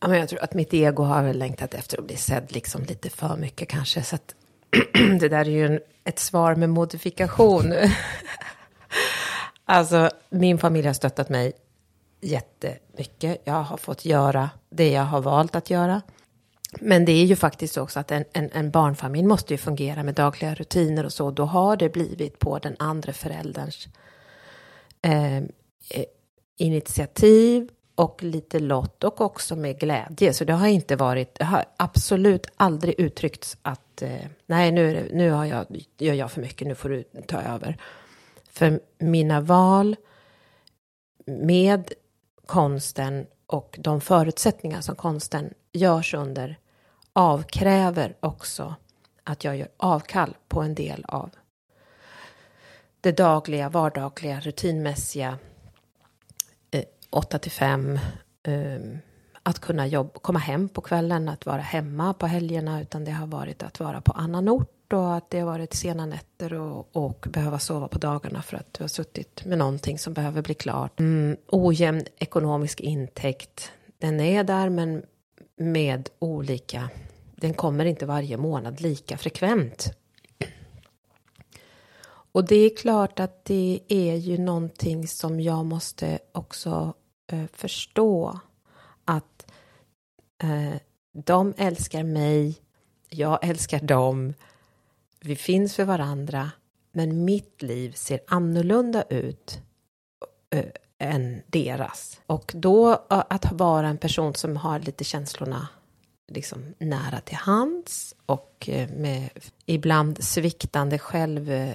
Ja, 0.00 0.08
men 0.08 0.18
jag 0.18 0.28
tror 0.28 0.42
att 0.42 0.54
mitt 0.54 0.74
ego 0.74 1.02
har 1.02 1.22
väl 1.22 1.38
längtat 1.38 1.74
efter 1.74 1.98
att 1.98 2.06
bli 2.06 2.16
sedd 2.16 2.52
liksom 2.52 2.82
lite 2.82 3.10
för 3.10 3.36
mycket 3.36 3.68
kanske. 3.68 4.02
Så 4.02 4.14
att 4.14 4.34
det 5.20 5.28
där 5.28 5.40
är 5.40 5.50
ju 5.50 5.66
en, 5.66 5.80
ett 6.04 6.18
svar 6.18 6.54
med 6.54 6.70
modifikation. 6.70 7.74
alltså, 9.64 10.10
min 10.30 10.58
familj 10.58 10.86
har 10.86 10.94
stöttat 10.94 11.28
mig 11.28 11.52
jättemycket. 12.20 13.42
Jag 13.44 13.62
har 13.62 13.76
fått 13.76 14.04
göra 14.04 14.50
det 14.70 14.90
jag 14.90 15.02
har 15.02 15.20
valt 15.20 15.56
att 15.56 15.70
göra. 15.70 16.02
Men 16.80 17.04
det 17.04 17.12
är 17.12 17.24
ju 17.24 17.36
faktiskt 17.36 17.76
också 17.76 18.00
att 18.00 18.10
en, 18.10 18.24
en, 18.32 18.50
en, 18.52 18.70
barnfamilj 18.70 19.26
måste 19.26 19.54
ju 19.54 19.58
fungera 19.58 20.02
med 20.02 20.14
dagliga 20.14 20.54
rutiner 20.54 21.04
och 21.04 21.12
så. 21.12 21.30
Då 21.30 21.44
har 21.44 21.76
det 21.76 21.88
blivit 21.88 22.38
på 22.38 22.58
den 22.58 22.76
andra 22.78 23.12
förälderns 23.12 23.88
eh, 25.02 25.42
initiativ 26.58 27.70
och 27.94 28.22
lite 28.22 28.58
lott 28.58 29.04
och 29.04 29.20
också 29.20 29.56
med 29.56 29.80
glädje. 29.80 30.34
Så 30.34 30.44
det 30.44 30.52
har 30.52 30.66
inte 30.66 30.96
varit, 30.96 31.34
det 31.34 31.44
har 31.44 31.64
absolut 31.76 32.46
aldrig 32.56 33.00
uttryckts 33.00 33.56
att 33.62 34.02
eh, 34.02 34.10
nej, 34.46 34.72
nu, 34.72 34.94
det, 34.94 35.14
nu 35.16 35.30
har 35.30 35.44
jag, 35.44 35.66
gör 35.98 36.14
jag 36.14 36.30
för 36.30 36.40
mycket, 36.40 36.68
nu 36.68 36.74
får 36.74 36.88
du 36.88 37.02
ta 37.26 37.40
över. 37.40 37.76
För 38.50 38.80
mina 38.98 39.40
val 39.40 39.96
med 41.26 41.92
konsten 42.46 43.26
och 43.46 43.78
de 43.78 44.00
förutsättningar 44.00 44.80
som 44.80 44.96
konsten 44.96 45.54
görs 45.72 46.14
under 46.14 46.58
avkräver 47.12 48.16
också 48.20 48.74
att 49.24 49.44
jag 49.44 49.56
gör 49.56 49.68
avkall 49.76 50.36
på 50.48 50.62
en 50.62 50.74
del 50.74 51.04
av 51.08 51.30
det 53.00 53.12
dagliga, 53.12 53.68
vardagliga, 53.68 54.40
rutinmässiga 54.40 55.38
8 57.10 57.38
till 57.38 57.50
5. 57.50 57.98
Ehm, 58.42 58.98
att 59.42 59.58
kunna 59.58 59.86
jobb, 59.86 60.14
komma 60.22 60.38
hem 60.38 60.68
på 60.68 60.80
kvällen, 60.80 61.28
att 61.28 61.46
vara 61.46 61.60
hemma 61.60 62.14
på 62.14 62.26
helgerna, 62.26 62.80
utan 62.80 63.04
det 63.04 63.10
har 63.10 63.26
varit 63.26 63.62
att 63.62 63.80
vara 63.80 64.00
på 64.00 64.12
annan 64.12 64.48
ort 64.48 64.92
och 64.92 65.14
att 65.14 65.30
det 65.30 65.38
har 65.38 65.46
varit 65.46 65.74
sena 65.74 66.06
nätter 66.06 66.54
och, 66.54 66.88
och 66.92 67.26
behöva 67.28 67.58
sova 67.58 67.88
på 67.88 67.98
dagarna 67.98 68.42
för 68.42 68.56
att 68.56 68.72
du 68.72 68.84
har 68.84 68.88
suttit 68.88 69.44
med 69.44 69.58
någonting 69.58 69.98
som 69.98 70.12
behöver 70.12 70.42
bli 70.42 70.54
klart. 70.54 71.00
Mm, 71.00 71.36
ojämn 71.46 72.04
ekonomisk 72.18 72.80
intäkt, 72.80 73.72
den 73.98 74.20
är 74.20 74.44
där 74.44 74.68
men 74.68 75.02
med 75.56 76.08
olika, 76.18 76.90
den 77.36 77.54
kommer 77.54 77.84
inte 77.84 78.06
varje 78.06 78.36
månad 78.36 78.80
lika 78.80 79.18
frekvent. 79.18 79.97
Och 82.32 82.44
det 82.44 82.56
är 82.56 82.76
klart 82.76 83.20
att 83.20 83.44
det 83.44 83.80
är 83.88 84.14
ju 84.14 84.38
någonting 84.38 85.08
som 85.08 85.40
jag 85.40 85.64
måste 85.64 86.18
också 86.32 86.94
eh, 87.32 87.46
förstå 87.52 88.40
att 89.04 89.52
eh, 90.42 90.80
de 91.24 91.54
älskar 91.56 92.02
mig, 92.02 92.56
jag 93.08 93.38
älskar 93.44 93.80
dem, 93.80 94.34
vi 95.20 95.36
finns 95.36 95.74
för 95.74 95.84
varandra, 95.84 96.50
men 96.92 97.24
mitt 97.24 97.62
liv 97.62 97.92
ser 97.92 98.20
annorlunda 98.26 99.02
ut 99.02 99.60
eh, 100.50 100.64
än 100.98 101.42
deras. 101.46 102.20
Och 102.26 102.52
då 102.54 102.92
eh, 102.92 102.98
att 103.08 103.52
vara 103.52 103.88
en 103.88 103.98
person 103.98 104.34
som 104.34 104.56
har 104.56 104.78
lite 104.80 105.04
känslorna 105.04 105.68
liksom 106.28 106.74
nära 106.78 107.20
till 107.20 107.36
hands 107.36 108.14
och 108.26 108.68
eh, 108.68 108.90
med 108.90 109.28
ibland 109.66 110.24
sviktande 110.24 110.98
själv 110.98 111.50
eh, 111.50 111.74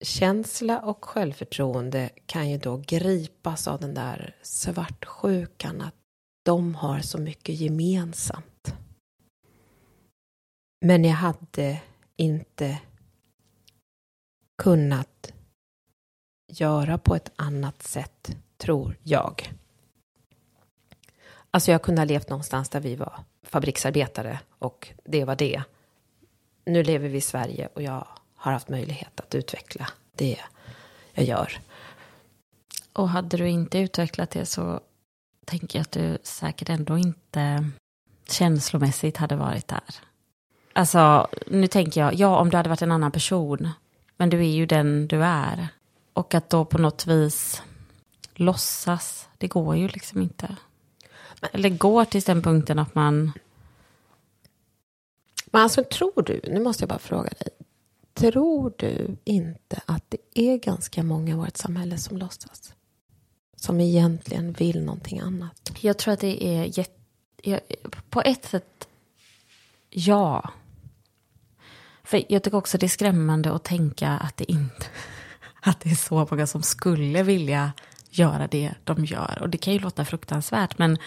känsla 0.00 0.80
och 0.80 1.04
självförtroende 1.04 2.10
kan 2.26 2.50
ju 2.50 2.58
då 2.58 2.76
gripas 2.76 3.68
av 3.68 3.80
den 3.80 3.94
där 3.94 4.36
svartsjukan 4.42 5.80
att 5.80 5.94
de 6.44 6.74
har 6.74 7.00
så 7.00 7.18
mycket 7.18 7.54
gemensamt. 7.54 8.74
Men 10.86 11.04
jag 11.04 11.14
hade 11.14 11.82
inte 12.16 12.80
kunnat 14.62 15.32
göra 16.52 16.98
på 16.98 17.14
ett 17.14 17.32
annat 17.36 17.82
sätt, 17.82 18.36
tror 18.56 18.96
jag. 19.02 19.52
Alltså 21.50 21.72
jag 21.72 21.82
kunde 21.82 22.00
ha 22.00 22.06
levt 22.06 22.28
någonstans 22.28 22.68
där 22.68 22.80
vi 22.80 22.96
var 22.96 23.24
fabriksarbetare 23.42 24.40
och 24.58 24.88
det 25.04 25.24
var 25.24 25.36
det. 25.36 25.62
Nu 26.64 26.82
lever 26.82 27.08
vi 27.08 27.18
i 27.18 27.20
Sverige 27.20 27.68
och 27.74 27.82
jag 27.82 28.06
har 28.40 28.52
haft 28.52 28.68
möjlighet 28.68 29.20
att 29.20 29.34
utveckla 29.34 29.88
det 30.14 30.38
jag 31.12 31.24
gör. 31.24 31.60
Och 32.92 33.08
hade 33.08 33.36
du 33.36 33.48
inte 33.48 33.78
utvecklat 33.78 34.30
det 34.30 34.46
så 34.46 34.80
tänker 35.44 35.78
jag 35.78 35.82
att 35.82 35.92
du 35.92 36.18
säkert 36.22 36.68
ändå 36.68 36.98
inte 36.98 37.70
känslomässigt 38.28 39.16
hade 39.16 39.36
varit 39.36 39.68
där. 39.68 39.94
Alltså, 40.72 41.28
nu 41.46 41.66
tänker 41.66 42.00
jag, 42.00 42.14
ja 42.14 42.38
om 42.38 42.50
du 42.50 42.56
hade 42.56 42.68
varit 42.68 42.82
en 42.82 42.92
annan 42.92 43.12
person, 43.12 43.68
men 44.16 44.30
du 44.30 44.38
är 44.38 44.50
ju 44.50 44.66
den 44.66 45.08
du 45.08 45.24
är. 45.24 45.68
Och 46.12 46.34
att 46.34 46.50
då 46.50 46.64
på 46.64 46.78
något 46.78 47.06
vis 47.06 47.62
låtsas, 48.34 49.28
det 49.38 49.48
går 49.48 49.76
ju 49.76 49.88
liksom 49.88 50.22
inte. 50.22 50.56
Eller 51.52 51.68
går 51.68 52.04
till 52.04 52.20
den 52.20 52.42
punkten 52.42 52.78
att 52.78 52.94
man... 52.94 53.32
Men 55.46 55.62
alltså 55.62 55.84
tror 55.84 56.22
du, 56.22 56.40
nu 56.44 56.60
måste 56.60 56.82
jag 56.82 56.88
bara 56.88 56.98
fråga 56.98 57.30
dig, 57.38 57.48
Tror 58.14 58.72
du 58.78 59.16
inte 59.24 59.80
att 59.86 60.04
det 60.08 60.18
är 60.34 60.56
ganska 60.58 61.02
många 61.02 61.30
i 61.30 61.34
vårt 61.34 61.56
samhälle 61.56 61.98
som 61.98 62.16
låtsas? 62.16 62.74
Som 63.56 63.80
egentligen 63.80 64.52
vill 64.52 64.84
någonting 64.84 65.20
annat? 65.20 65.72
Jag 65.80 65.98
tror 65.98 66.14
att 66.14 66.20
det 66.20 66.46
är 66.46 66.78
jätte... 66.78 67.60
På 68.10 68.22
ett 68.22 68.44
sätt, 68.44 68.88
ja. 69.90 70.50
För 72.02 72.24
jag 72.28 72.42
tycker 72.42 72.58
också 72.58 72.78
det 72.78 72.86
är 72.86 72.88
skrämmande 72.88 73.54
att 73.54 73.64
tänka 73.64 74.08
att 74.08 74.36
det 74.36 74.52
inte... 74.52 74.86
Att 75.62 75.80
det 75.80 75.90
är 75.90 75.94
så 75.94 76.28
många 76.30 76.46
som 76.46 76.62
skulle 76.62 77.22
vilja 77.22 77.72
göra 78.10 78.46
det 78.46 78.74
de 78.84 79.04
gör. 79.04 79.38
Och 79.40 79.48
det 79.48 79.58
kan 79.58 79.72
ju 79.72 79.78
låta 79.78 80.04
fruktansvärt, 80.04 80.78
men 80.78 80.98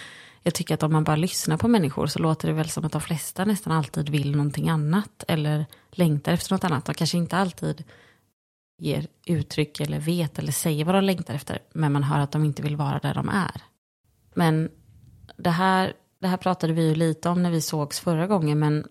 jag 0.44 0.54
tycker 0.54 0.74
att 0.74 0.84
om 0.84 0.94
man 0.94 1.04
bara 1.04 1.16
lyssnar 1.16 1.58
på 1.58 1.68
människor 1.68 2.08
så 2.08 2.20
låter 2.20 2.48
det 2.48 2.54
väl 2.54 2.70
som 2.70 2.86
att 2.86 2.92
de 2.92 3.02
flesta 3.02 3.46
nästan 3.46 3.74
alltid 3.74 4.10
vill 4.10 4.32
någonting 4.32 4.70
annat 4.70 5.24
eller 5.28 5.66
längtar 5.98 6.34
efter 6.34 6.54
något 6.54 6.64
annat. 6.64 6.86
De 6.86 6.96
kanske 6.96 7.18
inte 7.18 7.38
alltid 7.38 7.84
ger 8.78 9.08
uttryck 9.26 9.80
eller 9.80 10.00
vet 10.00 10.40
eller 10.40 10.52
säger 10.52 10.86
vad 10.86 10.96
de 10.96 11.04
längtar 11.04 11.34
efter, 11.34 11.60
men 11.74 11.92
man 11.94 12.04
hör 12.04 12.20
att 12.20 12.32
de 12.32 12.46
inte 12.46 12.62
vill 12.62 12.76
vara 12.76 13.00
där 13.00 13.14
de 13.14 13.30
är. 13.30 13.62
Men 14.34 14.72
det 15.38 15.50
här, 15.50 15.94
det 16.20 16.28
här 16.28 16.38
pratade 16.38 16.74
vi 16.74 16.88
ju 16.88 16.96
lite 16.96 17.30
om 17.30 17.44
när 17.44 17.52
vi 17.52 17.62
sågs 17.62 18.00
förra 18.00 18.28
gången, 18.28 18.60
men 18.60 18.88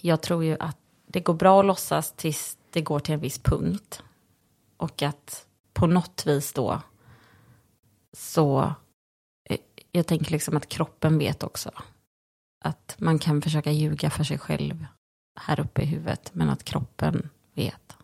jag 0.00 0.22
tror 0.22 0.44
ju 0.44 0.56
att 0.60 0.78
det 1.06 1.20
går 1.20 1.34
bra 1.34 1.60
att 1.60 1.66
låtsas 1.66 2.12
tills 2.12 2.58
det 2.70 2.80
går 2.80 3.00
till 3.00 3.14
en 3.14 3.20
viss 3.20 3.38
punkt. 3.38 4.02
Och 4.76 5.02
att 5.02 5.46
på 5.72 5.86
något 5.86 6.26
vis 6.26 6.52
då 6.52 6.80
så 8.12 8.74
eh, 9.48 9.58
jag 9.92 10.06
tänker 10.06 10.32
liksom 10.32 10.56
att 10.56 10.68
kroppen 10.68 11.18
vet 11.18 11.42
också. 11.42 11.70
Att 12.64 12.94
man 12.98 13.18
kan 13.18 13.42
försöka 13.42 13.70
ljuga 13.70 14.10
för 14.10 14.24
sig 14.24 14.38
själv 14.38 14.86
här 15.34 15.60
uppe 15.60 15.82
i 15.82 15.86
huvudet, 15.86 16.30
men 16.32 16.50
att 16.50 16.64
kroppen 16.64 17.28
vet. 17.54 17.96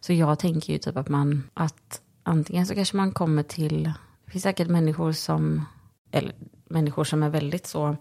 Så 0.00 0.12
jag 0.12 0.38
tänker 0.38 0.72
ju 0.72 0.78
typ 0.78 0.96
att 0.96 1.08
man, 1.08 1.50
att 1.54 2.00
antingen 2.22 2.66
så 2.66 2.74
kanske 2.74 2.96
man 2.96 3.12
kommer 3.12 3.42
till, 3.42 3.92
det 4.24 4.30
finns 4.30 4.42
säkert 4.42 4.68
människor 4.68 5.12
som, 5.12 5.64
eller 6.10 6.34
människor 6.64 7.04
som 7.04 7.22
är 7.22 7.28
väldigt 7.28 7.66
så, 7.66 7.96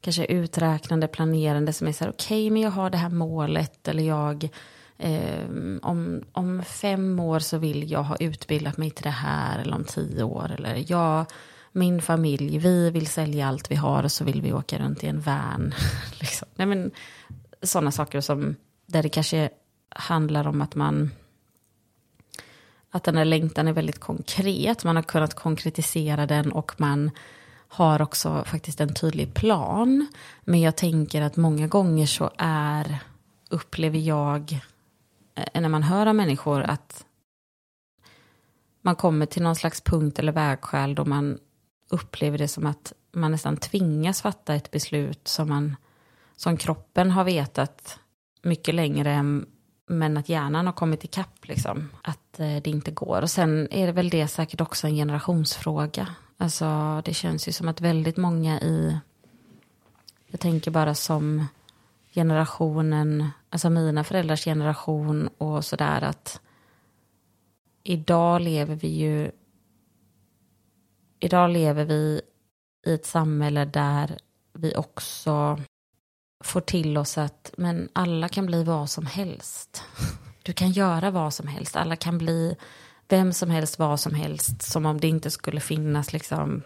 kanske 0.00 0.24
uträknande, 0.24 1.08
planerande, 1.08 1.72
som 1.72 1.88
är 1.88 1.92
så 1.92 2.04
här, 2.04 2.10
okej, 2.10 2.46
okay, 2.46 2.50
men 2.50 2.62
jag 2.62 2.70
har 2.70 2.90
det 2.90 2.98
här 2.98 3.10
målet, 3.10 3.88
eller 3.88 4.02
jag, 4.02 4.48
eh, 4.98 5.44
om, 5.82 6.24
om 6.32 6.62
fem 6.62 7.20
år 7.20 7.38
så 7.38 7.58
vill 7.58 7.90
jag 7.90 8.02
ha 8.02 8.16
utbildat 8.16 8.76
mig 8.76 8.90
till 8.90 9.04
det 9.04 9.10
här, 9.10 9.58
eller 9.58 9.74
om 9.74 9.84
tio 9.84 10.22
år, 10.22 10.52
eller 10.58 10.84
jag 10.92 11.26
min 11.72 12.02
familj, 12.02 12.58
vi 12.58 12.90
vill 12.90 13.06
sälja 13.06 13.48
allt 13.48 13.70
vi 13.70 13.74
har 13.74 14.02
och 14.02 14.12
så 14.12 14.24
vill 14.24 14.42
vi 14.42 14.52
åka 14.52 14.78
runt 14.78 15.04
i 15.04 15.06
en 15.06 15.20
van. 15.20 15.74
liksom. 16.20 16.48
Nej, 16.54 16.66
men, 16.66 16.90
sådana 17.62 17.90
saker 17.90 18.20
som, 18.20 18.56
där 18.86 19.02
det 19.02 19.08
kanske 19.08 19.50
handlar 19.88 20.46
om 20.46 20.60
att 20.60 20.74
man, 20.74 21.10
att 22.90 23.04
den 23.04 23.16
här 23.16 23.24
längtan 23.24 23.68
är 23.68 23.72
väldigt 23.72 24.00
konkret, 24.00 24.84
man 24.84 24.96
har 24.96 25.02
kunnat 25.02 25.34
konkretisera 25.34 26.26
den 26.26 26.52
och 26.52 26.72
man 26.80 27.10
har 27.68 28.02
också 28.02 28.44
faktiskt 28.46 28.80
en 28.80 28.94
tydlig 28.94 29.34
plan. 29.34 30.06
Men 30.44 30.60
jag 30.60 30.76
tänker 30.76 31.22
att 31.22 31.36
många 31.36 31.66
gånger 31.66 32.06
så 32.06 32.30
är, 32.38 32.98
upplever 33.50 33.98
jag, 33.98 34.60
eh, 35.34 35.60
när 35.60 35.68
man 35.68 35.82
hör 35.82 36.06
av 36.06 36.14
människor 36.14 36.62
att 36.62 37.04
man 38.82 38.96
kommer 38.96 39.26
till 39.26 39.42
någon 39.42 39.56
slags 39.56 39.80
punkt 39.80 40.18
eller 40.18 40.32
vägskäl 40.32 40.94
då 40.94 41.04
man 41.04 41.38
upplever 41.88 42.38
det 42.38 42.48
som 42.48 42.66
att 42.66 42.92
man 43.12 43.32
nästan 43.32 43.56
tvingas 43.56 44.22
fatta 44.22 44.54
ett 44.54 44.70
beslut 44.70 45.28
som, 45.28 45.48
man, 45.48 45.76
som 46.40 46.56
kroppen 46.56 47.10
har 47.10 47.24
vetat 47.24 47.98
mycket 48.42 48.74
längre 48.74 49.22
men 49.86 50.16
att 50.16 50.28
hjärnan 50.28 50.66
har 50.66 50.72
kommit 50.72 51.04
ikapp. 51.04 51.48
Liksom, 51.48 51.88
att 52.02 52.40
eh, 52.40 52.56
det 52.62 52.66
inte 52.66 52.90
går. 52.90 53.22
Och 53.22 53.30
sen 53.30 53.68
är 53.70 53.86
det 53.86 53.92
väl 53.92 54.10
det 54.10 54.28
säkert 54.28 54.60
också 54.60 54.86
en 54.86 54.94
generationsfråga. 54.94 56.06
Alltså 56.36 57.02
det 57.04 57.14
känns 57.14 57.48
ju 57.48 57.52
som 57.52 57.68
att 57.68 57.80
väldigt 57.80 58.16
många 58.16 58.60
i, 58.60 58.98
jag 60.26 60.40
tänker 60.40 60.70
bara 60.70 60.94
som 60.94 61.46
generationen, 62.12 63.28
alltså 63.50 63.70
mina 63.70 64.04
föräldrars 64.04 64.44
generation 64.44 65.28
och 65.38 65.64
sådär 65.64 66.02
att 66.02 66.40
idag 67.82 68.40
lever 68.40 68.74
vi 68.74 68.88
ju, 68.88 69.30
idag 71.18 71.50
lever 71.50 71.84
vi 71.84 72.20
i 72.86 72.94
ett 72.94 73.06
samhälle 73.06 73.64
där 73.64 74.18
vi 74.52 74.76
också 74.76 75.58
får 76.40 76.60
till 76.60 76.98
oss 76.98 77.18
att 77.18 77.50
men 77.56 77.88
alla 77.92 78.28
kan 78.28 78.46
bli 78.46 78.64
vad 78.64 78.90
som 78.90 79.06
helst. 79.06 79.84
Du 80.42 80.52
kan 80.52 80.70
göra 80.70 81.10
vad 81.10 81.34
som 81.34 81.46
helst. 81.46 81.76
Alla 81.76 81.96
kan 81.96 82.18
bli 82.18 82.56
vem 83.08 83.32
som 83.32 83.50
helst, 83.50 83.78
vad 83.78 84.00
som 84.00 84.14
helst. 84.14 84.62
Som 84.62 84.86
om 84.86 85.00
det 85.00 85.08
inte 85.08 85.30
skulle 85.30 85.60
finnas 85.60 86.12
liksom 86.12 86.62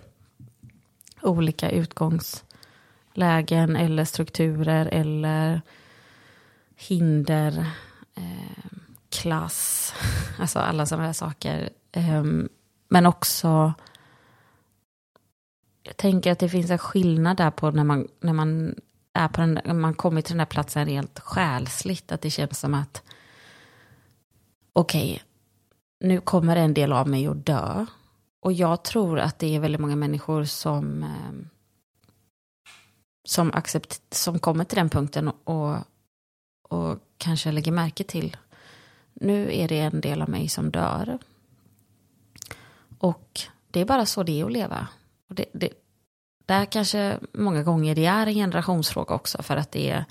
olika 1.23 1.71
utgångslägen 1.71 3.77
eller 3.77 4.05
strukturer 4.05 4.87
eller 4.87 5.63
hinder, 6.77 7.67
eh, 8.15 8.65
klass, 9.09 9.95
alltså 10.39 10.59
alla 10.59 10.87
sådana 10.87 11.07
där 11.07 11.13
saker. 11.13 11.71
Eh, 11.93 12.25
men 12.89 13.07
också 13.07 13.75
jag 15.83 15.97
tänker 15.97 16.33
att 16.33 16.39
det 16.39 16.49
finns 16.49 16.71
en 16.71 16.79
skillnad 16.79 17.37
där 17.37 17.51
på 17.51 17.71
när 17.71 17.85
man, 17.85 18.09
när 18.21 18.33
man 18.33 18.75
är 19.15 19.29
på 19.29 19.41
den, 19.41 19.81
man 19.81 19.95
kommer 19.95 20.21
till 20.21 20.33
den 20.33 20.39
där 20.39 20.45
platsen 20.45 20.87
rent 20.87 21.21
själsligt, 21.21 22.13
att 22.13 22.21
det 22.21 22.31
känns 22.31 22.61
som 22.61 22.75
att 22.75 23.03
okej, 24.73 25.13
okay, 25.13 25.19
nu 26.01 26.21
kommer 26.21 26.57
en 26.57 26.75
del 26.75 26.93
av 26.93 27.09
mig 27.09 27.27
att 27.27 27.47
dö. 27.47 27.87
Och 28.41 28.53
jag 28.53 28.85
tror 28.85 29.19
att 29.19 29.39
det 29.39 29.57
är 29.57 29.61
väldigt 29.61 29.81
många 29.81 29.97
människor 29.97 30.45
som, 30.45 31.03
ehm, 31.03 31.49
som, 33.29 33.53
accept, 33.53 34.15
som 34.15 34.39
kommer 34.39 34.65
till 34.65 34.79
den 34.79 34.91
punkten 34.91 35.29
och, 35.29 35.77
och 36.63 36.99
kanske 37.19 37.53
lägger 37.53 37.73
märke 37.73 38.05
till 38.05 38.37
nu 39.15 39.55
är 39.55 39.69
det 39.69 39.79
en 39.79 40.01
del 40.01 40.23
av 40.23 40.29
mig 40.29 40.49
som 40.49 40.71
dör. 40.71 41.19
Och 42.99 43.41
det 43.71 43.81
är 43.81 43.85
bara 43.85 44.07
så 44.07 44.23
det 44.23 44.41
är 44.41 44.45
att 44.45 44.53
leva. 44.53 44.89
Och 45.29 45.35
det, 45.35 45.45
det, 45.53 45.69
där 46.47 46.65
kanske 46.65 47.19
många 47.33 47.63
gånger 47.63 47.95
det 47.95 48.07
är 48.07 48.27
en 48.27 48.35
generationsfråga 48.35 49.15
också 49.15 49.43
för 49.43 49.57
att 49.57 49.73
det 49.73 49.91
är 49.91 50.05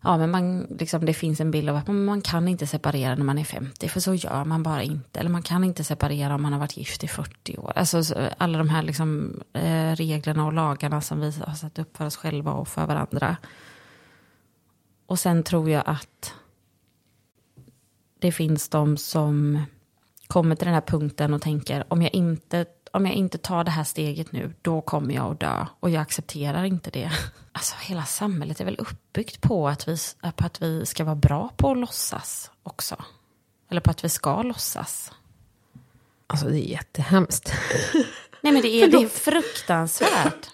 Ja, 0.00 0.18
men 0.18 0.30
man, 0.30 0.66
liksom, 0.78 1.06
det 1.06 1.14
finns 1.14 1.40
en 1.40 1.50
bild 1.50 1.70
av 1.70 1.76
att 1.76 1.88
man 1.88 2.20
kan 2.20 2.48
inte 2.48 2.66
separera 2.66 3.14
när 3.14 3.24
man 3.24 3.38
är 3.38 3.44
50, 3.44 3.88
för 3.88 4.00
så 4.00 4.14
gör 4.14 4.44
man 4.44 4.62
bara 4.62 4.82
inte. 4.82 5.20
Eller 5.20 5.30
man 5.30 5.42
kan 5.42 5.64
inte 5.64 5.84
separera 5.84 6.34
om 6.34 6.42
man 6.42 6.52
har 6.52 6.60
varit 6.60 6.76
gift 6.76 7.04
i 7.04 7.08
40 7.08 7.58
år. 7.58 7.72
Alltså 7.76 8.02
alla 8.38 8.58
de 8.58 8.68
här 8.68 8.82
liksom, 8.82 9.40
eh, 9.52 9.92
reglerna 9.92 10.46
och 10.46 10.52
lagarna 10.52 11.00
som 11.00 11.20
vi 11.20 11.32
har 11.46 11.54
satt 11.54 11.78
upp 11.78 11.96
för 11.96 12.06
oss 12.06 12.16
själva 12.16 12.52
och 12.52 12.68
för 12.68 12.86
varandra. 12.86 13.36
Och 15.06 15.18
sen 15.18 15.42
tror 15.42 15.70
jag 15.70 15.82
att 15.86 16.34
det 18.18 18.32
finns 18.32 18.68
de 18.68 18.96
som 18.96 19.62
kommer 20.26 20.54
till 20.54 20.66
den 20.66 20.74
här 20.74 20.80
punkten 20.80 21.34
och 21.34 21.42
tänker 21.42 21.84
om 21.88 22.02
jag 22.02 22.14
inte 22.14 22.64
om 22.98 23.06
jag 23.06 23.14
inte 23.14 23.38
tar 23.38 23.64
det 23.64 23.70
här 23.70 23.84
steget 23.84 24.32
nu, 24.32 24.54
då 24.62 24.80
kommer 24.80 25.14
jag 25.14 25.32
att 25.32 25.40
dö. 25.40 25.66
Och 25.80 25.90
jag 25.90 26.02
accepterar 26.02 26.64
inte 26.64 26.90
det. 26.90 27.10
Alltså 27.52 27.76
hela 27.80 28.04
samhället 28.04 28.60
är 28.60 28.64
väl 28.64 28.78
uppbyggt 28.78 29.40
på 29.40 29.68
att 29.68 29.88
vi, 29.88 29.96
på 30.36 30.46
att 30.46 30.62
vi 30.62 30.86
ska 30.86 31.04
vara 31.04 31.14
bra 31.14 31.50
på 31.56 31.70
att 31.70 31.78
låtsas 31.78 32.50
också. 32.62 32.96
Eller 33.70 33.80
på 33.80 33.90
att 33.90 34.04
vi 34.04 34.08
ska 34.08 34.42
låtsas. 34.42 35.12
Alltså 36.26 36.46
det 36.48 36.58
är 36.58 36.70
jättehemskt. 36.70 37.52
Nej 38.40 38.52
men 38.52 38.62
det 38.62 38.68
är, 38.68 38.88
det 38.88 38.96
är 38.96 39.08
fruktansvärt. 39.08 40.50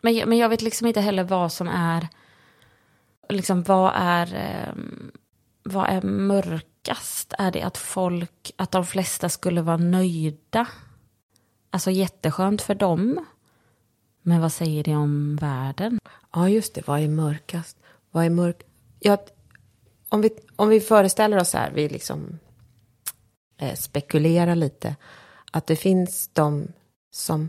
Men 0.00 0.14
jag, 0.14 0.28
men 0.28 0.38
jag 0.38 0.48
vet 0.48 0.62
liksom 0.62 0.86
inte 0.86 1.00
heller 1.00 1.24
vad 1.24 1.52
som 1.52 1.68
är, 1.68 2.08
liksom 3.28 3.62
vad 3.62 3.92
är, 3.96 4.34
eh, 4.34 4.74
vad 5.62 5.88
är 5.88 6.02
mörkast? 6.02 7.34
Är 7.38 7.50
det 7.50 7.62
att 7.62 7.78
folk, 7.78 8.50
att 8.56 8.70
de 8.70 8.86
flesta 8.86 9.28
skulle 9.28 9.62
vara 9.62 9.76
nöjda 9.76 10.66
Alltså 11.74 11.90
jätteskönt 11.90 12.62
för 12.62 12.74
dem. 12.74 13.26
Men 14.22 14.40
vad 14.40 14.52
säger 14.52 14.84
det 14.84 14.96
om 14.96 15.36
världen? 15.36 15.98
Ja, 16.32 16.48
just 16.48 16.74
det. 16.74 16.86
Vad 16.86 17.00
är 17.00 17.08
mörkast? 17.08 17.76
Vad 18.10 18.24
är 18.24 18.30
mörk? 18.30 18.62
Ja, 18.98 19.18
om, 20.08 20.20
vi, 20.20 20.30
om 20.56 20.68
vi 20.68 20.80
föreställer 20.80 21.40
oss 21.40 21.54
här, 21.54 21.70
vi 21.70 21.88
liksom 21.88 22.38
eh, 23.58 23.74
spekulerar 23.74 24.54
lite, 24.54 24.96
att 25.52 25.66
det 25.66 25.76
finns 25.76 26.30
de 26.32 26.68
som 27.10 27.48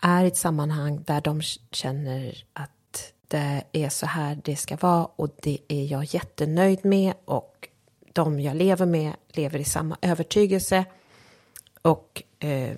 är 0.00 0.24
i 0.24 0.28
ett 0.28 0.36
sammanhang 0.36 1.02
där 1.06 1.20
de 1.20 1.42
känner 1.70 2.44
att 2.52 3.12
det 3.28 3.62
är 3.72 3.88
så 3.88 4.06
här 4.06 4.38
det 4.44 4.56
ska 4.56 4.76
vara 4.76 5.04
och 5.04 5.28
det 5.42 5.58
är 5.68 5.84
jag 5.84 6.04
jättenöjd 6.04 6.84
med 6.84 7.14
och 7.24 7.68
de 8.12 8.40
jag 8.40 8.56
lever 8.56 8.86
med 8.86 9.12
lever 9.28 9.58
i 9.58 9.64
samma 9.64 9.96
övertygelse 10.02 10.84
och 11.82 12.22
eh, 12.38 12.76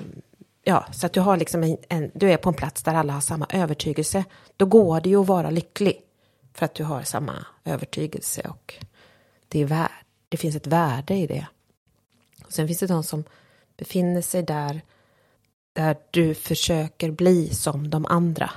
ja, 0.64 0.86
så 0.93 1.06
att 1.06 1.12
du 1.12 1.20
har 1.20 1.36
liksom 1.36 1.62
en, 1.62 1.77
en, 1.89 2.10
du 2.14 2.32
är 2.32 2.36
på 2.36 2.48
en 2.48 2.55
plats 2.55 2.82
där 2.82 2.94
alla 2.94 3.12
har 3.12 3.20
samma 3.20 3.47
övertygelse. 3.51 4.24
Då 4.56 4.66
går 4.66 5.01
det 5.01 5.09
ju 5.09 5.20
att 5.20 5.27
vara 5.27 5.51
lycklig 5.51 6.01
för 6.55 6.64
att 6.64 6.74
du 6.74 6.85
har 6.85 7.02
samma 7.02 7.47
övertygelse 7.64 8.43
och 8.48 8.74
det, 9.48 9.60
är 9.60 9.64
värd, 9.64 9.90
det 10.28 10.36
finns 10.36 10.56
ett 10.56 10.66
värde 10.66 11.14
i 11.14 11.27
det. 11.27 11.47
Och 12.44 12.52
sen 12.52 12.66
finns 12.66 12.81
det 12.81 12.86
de 12.86 13.05
som 13.05 13.24
befinner 13.77 14.22
sig 14.22 14.43
där, 14.43 14.81
där 15.72 15.97
du 16.10 16.35
försöker 16.35 17.10
bli 17.10 17.55
som 17.55 17.90
de 17.90 18.06
andra, 18.06 18.51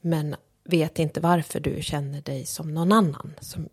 men 0.00 0.36
vet 0.64 0.98
inte 0.98 1.20
varför 1.20 1.60
du 1.60 1.82
känner 1.82 2.22
dig 2.22 2.46
som 2.46 2.74
någon 2.74 2.92
annan, 2.92 3.34
som 3.40 3.68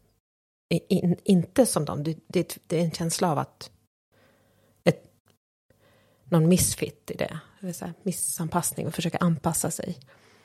in, 0.69 1.15
inte 1.23 1.65
som 1.65 1.85
dem. 1.85 2.03
Det, 2.03 2.17
det, 2.27 2.57
det 2.67 2.79
är 2.79 2.83
en 2.83 2.91
känsla 2.91 3.31
av 3.31 3.37
att 3.37 3.71
någon 6.33 6.49
missfit 6.49 7.11
i 7.11 7.17
det. 7.17 7.39
det 7.59 7.65
vill 7.65 7.75
säga 7.75 7.93
missanpassning 8.03 8.87
och 8.87 8.93
försöka 8.93 9.17
anpassa 9.17 9.71
sig. 9.71 9.97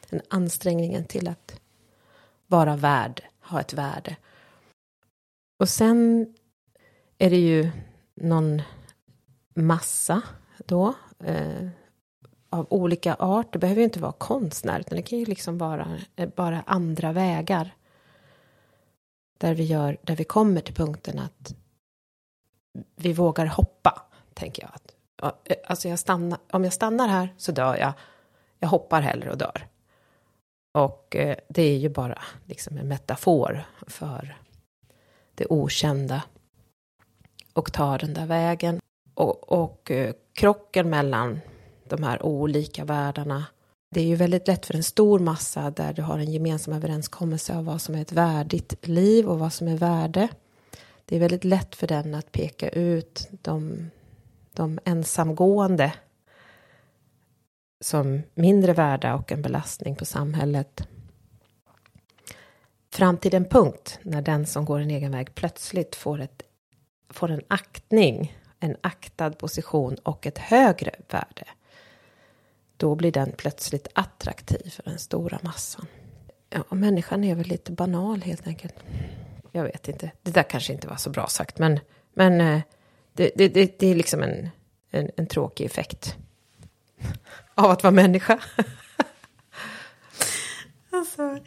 En 0.08 0.20
ansträngningen 0.28 1.04
till 1.04 1.28
att 1.28 1.60
vara 2.46 2.76
värd, 2.76 3.22
ha 3.40 3.60
ett 3.60 3.72
värde. 3.72 4.16
Och 5.58 5.68
sen 5.68 6.26
är 7.18 7.30
det 7.30 7.40
ju 7.40 7.70
någon 8.14 8.62
massa 9.54 10.22
då. 10.66 10.94
Eh, 11.24 11.68
av 12.50 12.66
olika 12.70 13.14
art. 13.14 13.52
Det 13.52 13.58
behöver 13.58 13.80
ju 13.80 13.84
inte 13.84 14.00
vara 14.00 14.12
konstnär, 14.12 14.80
utan 14.80 14.96
det 14.96 15.02
kan 15.02 15.18
ju 15.18 15.24
liksom 15.24 15.58
vara 15.58 15.98
eh, 16.16 16.28
bara 16.36 16.62
andra 16.66 17.12
vägar. 17.12 17.74
Där 19.38 19.54
vi, 19.54 19.64
gör, 19.64 19.96
där 20.02 20.16
vi 20.16 20.24
kommer 20.24 20.60
till 20.60 20.74
punkten 20.74 21.18
att 21.18 21.54
vi 22.96 23.12
vågar 23.12 23.46
hoppa, 23.46 24.02
tänker 24.34 24.62
jag. 24.62 24.70
Att 24.74 24.94
Eh, 25.22 25.56
alltså 25.66 25.88
jag 25.88 25.98
stannar, 25.98 26.38
om 26.50 26.64
jag 26.64 26.72
stannar 26.72 27.08
här 27.08 27.34
så 27.36 27.52
dör 27.52 27.76
jag. 27.76 27.92
Jag 28.58 28.68
hoppar 28.68 29.00
hellre 29.00 29.30
och 29.30 29.38
dör. 29.38 29.66
Och 30.72 31.16
eh, 31.16 31.36
det 31.48 31.62
är 31.62 31.76
ju 31.76 31.88
bara 31.88 32.22
liksom 32.44 32.78
en 32.78 32.88
metafor 32.88 33.64
för 33.86 34.36
det 35.34 35.46
okända. 35.46 36.22
Och 37.52 37.72
tar 37.72 37.98
den 37.98 38.14
där 38.14 38.26
vägen. 38.26 38.80
Och, 39.14 39.52
och 39.52 39.90
eh, 39.90 40.14
krocken 40.32 40.90
mellan 40.90 41.40
de 41.88 42.02
här 42.02 42.22
olika 42.22 42.84
världarna. 42.84 43.46
Det 43.90 44.00
är 44.00 44.04
ju 44.04 44.16
väldigt 44.16 44.48
lätt 44.48 44.66
för 44.66 44.74
en 44.74 44.84
stor 44.84 45.18
massa 45.18 45.70
där 45.70 45.92
du 45.92 46.02
har 46.02 46.18
en 46.18 46.32
gemensam 46.32 46.74
överenskommelse 46.74 47.56
av 47.56 47.64
vad 47.64 47.80
som 47.80 47.94
är 47.94 48.02
ett 48.02 48.12
värdigt 48.12 48.86
liv 48.86 49.28
och 49.28 49.38
vad 49.38 49.52
som 49.52 49.68
är 49.68 49.76
värde. 49.76 50.28
Det 51.04 51.16
är 51.16 51.20
väldigt 51.20 51.44
lätt 51.44 51.74
för 51.74 51.86
den 51.86 52.14
att 52.14 52.32
peka 52.32 52.68
ut 52.68 53.28
de 53.30 53.90
de 54.58 54.78
ensamgående 54.84 55.92
som 57.80 58.22
mindre 58.34 58.72
värda 58.72 59.14
och 59.14 59.32
en 59.32 59.42
belastning 59.42 59.96
på 59.96 60.04
samhället. 60.04 60.88
Fram 62.92 63.16
till 63.16 63.30
den 63.30 63.44
punkt 63.44 63.98
när 64.02 64.22
den 64.22 64.46
som 64.46 64.64
går 64.64 64.80
en 64.80 64.90
egen 64.90 65.12
väg 65.12 65.34
plötsligt 65.34 65.94
får, 65.94 66.20
ett, 66.20 66.42
får 67.10 67.30
en 67.30 67.42
aktning, 67.48 68.36
en 68.60 68.76
aktad 68.80 69.30
position 69.30 69.94
och 69.94 70.26
ett 70.26 70.38
högre 70.38 70.94
värde. 71.08 71.44
då 72.76 72.94
blir 72.94 73.12
den 73.12 73.32
plötsligt 73.32 73.88
attraktiv 73.92 74.70
för 74.70 74.82
den 74.82 74.98
stora 74.98 75.38
massan. 75.42 75.86
Ja, 76.50 76.64
och 76.68 76.76
människan 76.76 77.24
är 77.24 77.34
väl 77.34 77.46
lite 77.46 77.72
banal 77.72 78.22
helt 78.22 78.46
enkelt. 78.46 78.74
Jag 79.52 79.64
vet 79.64 79.88
inte. 79.88 80.10
Det 80.22 80.30
där 80.30 80.42
kanske 80.42 80.72
inte 80.72 80.88
var 80.88 80.96
så 80.96 81.10
bra 81.10 81.26
sagt, 81.26 81.58
men, 81.58 81.80
men 82.14 82.40
eh, 82.40 82.60
det, 83.18 83.30
det, 83.34 83.48
det, 83.48 83.78
det 83.78 83.90
är 83.90 83.94
liksom 83.94 84.22
en, 84.22 84.48
en, 84.90 85.10
en 85.16 85.26
tråkig 85.26 85.64
effekt 85.64 86.16
av 87.54 87.70
att 87.70 87.82
vara 87.82 87.90
människa. 87.90 88.38
Alltså, 90.90 91.38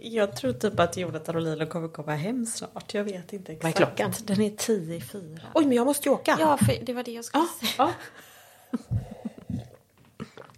jag 0.00 0.36
tror 0.36 0.52
typ 0.52 0.80
att 0.80 0.96
Jonathan 0.96 1.36
och 1.36 1.42
Lilo 1.42 1.66
kommer 1.66 1.88
komma 1.88 2.14
hem 2.14 2.46
snart. 2.46 2.94
Jag 2.94 3.04
vet 3.04 3.32
inte 3.32 3.52
exakt. 3.52 3.80
Vad 3.80 3.88
är 3.88 3.94
klockan? 3.94 4.12
Den 4.24 4.40
är 4.40 4.50
tio 4.50 4.96
i 4.96 5.00
fyra. 5.00 5.42
Oj, 5.54 5.66
men 5.66 5.76
jag 5.76 5.86
måste 5.86 6.08
ju 6.08 6.14
åka. 6.14 6.36
Ja, 6.40 6.56
för 6.56 6.78
det 6.82 6.92
var 6.92 7.02
det 7.02 7.12
jag 7.12 7.24
skulle 7.24 7.46
säga. 7.60 7.72
Ja. 7.78 7.92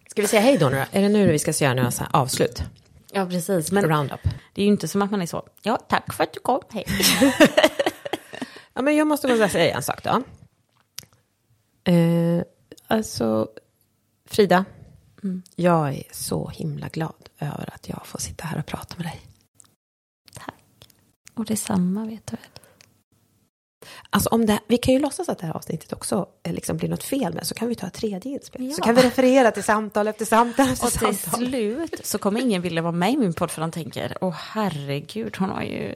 Ska 0.06 0.22
vi 0.22 0.28
säga 0.28 0.42
hej 0.42 0.58
då 0.58 0.68
nu 0.68 0.76
då? 0.76 0.98
Är 0.98 1.02
det 1.02 1.08
nu 1.08 1.32
vi 1.32 1.38
ska 1.38 1.64
göra 1.64 1.74
några 1.74 1.90
så 1.90 2.02
här 2.02 2.10
avslut? 2.12 2.62
Ja, 3.12 3.26
precis. 3.26 3.72
Men 3.72 3.84
Roundup. 3.84 4.20
det 4.54 4.62
är 4.62 4.64
ju 4.64 4.72
inte 4.72 4.88
som 4.88 5.02
att 5.02 5.10
man 5.10 5.22
är 5.22 5.26
så. 5.26 5.48
Ja, 5.62 5.76
tack 5.76 6.12
för 6.12 6.24
att 6.24 6.32
du 6.32 6.40
kom. 6.40 6.60
Hej. 6.70 6.86
Ja, 8.74 8.82
men 8.82 8.96
jag 8.96 9.06
måste 9.06 9.28
bara 9.28 9.48
säga 9.48 9.76
en 9.76 9.82
sak 9.82 10.02
då. 10.02 10.22
Eh, 11.84 12.42
alltså, 12.86 13.48
Frida. 14.26 14.64
Jag 15.56 15.88
är 15.94 16.02
så 16.12 16.48
himla 16.48 16.88
glad 16.88 17.28
över 17.38 17.74
att 17.74 17.88
jag 17.88 18.06
får 18.06 18.18
sitta 18.18 18.44
här 18.46 18.59
och 18.59 18.66
prata 18.66 18.94
med 18.96 19.06
dig. 19.06 19.20
Och 21.34 21.44
detsamma 21.44 22.06
vet 22.06 22.26
du 22.26 22.36
väl. 22.36 22.46
Alltså 24.10 24.28
om 24.28 24.46
det, 24.46 24.59
vi 24.68 24.78
kan 24.78 24.94
ju 24.94 25.00
låtsas 25.00 25.28
att 25.28 25.38
det 25.38 25.46
här 25.46 25.54
avsnittet 25.56 25.92
också 25.92 26.26
eh, 26.42 26.52
liksom 26.52 26.76
blir 26.76 26.88
något 26.88 27.02
fel 27.04 27.34
med, 27.34 27.46
så 27.46 27.54
kan 27.54 27.68
vi 27.68 27.74
ta 27.74 27.86
ett 27.86 27.94
tredje 27.94 28.32
inspel. 28.32 28.72
Så 28.72 28.80
Ja. 28.80 28.84
kan 28.84 28.94
vi 28.94 29.02
referera 29.02 29.50
till 29.50 29.62
samtal 29.64 30.09
efter 30.09 30.24
samtal 30.24 30.68
efter 30.68 30.86
Och 30.86 30.92
till 30.92 31.18
samtal. 31.18 31.46
slut 31.48 32.00
så 32.06 32.18
kommer 32.18 32.40
ingen 32.40 32.62
vilja 32.62 32.82
vara 32.82 32.92
med 32.92 33.12
i 33.12 33.16
min 33.16 33.32
podd 33.32 33.50
för 33.50 33.60
de 33.60 33.70
tänker, 33.70 34.16
åh 34.20 34.34
herregud, 34.38 35.36
hon 35.36 35.50
har 35.50 35.62
ju, 35.62 35.94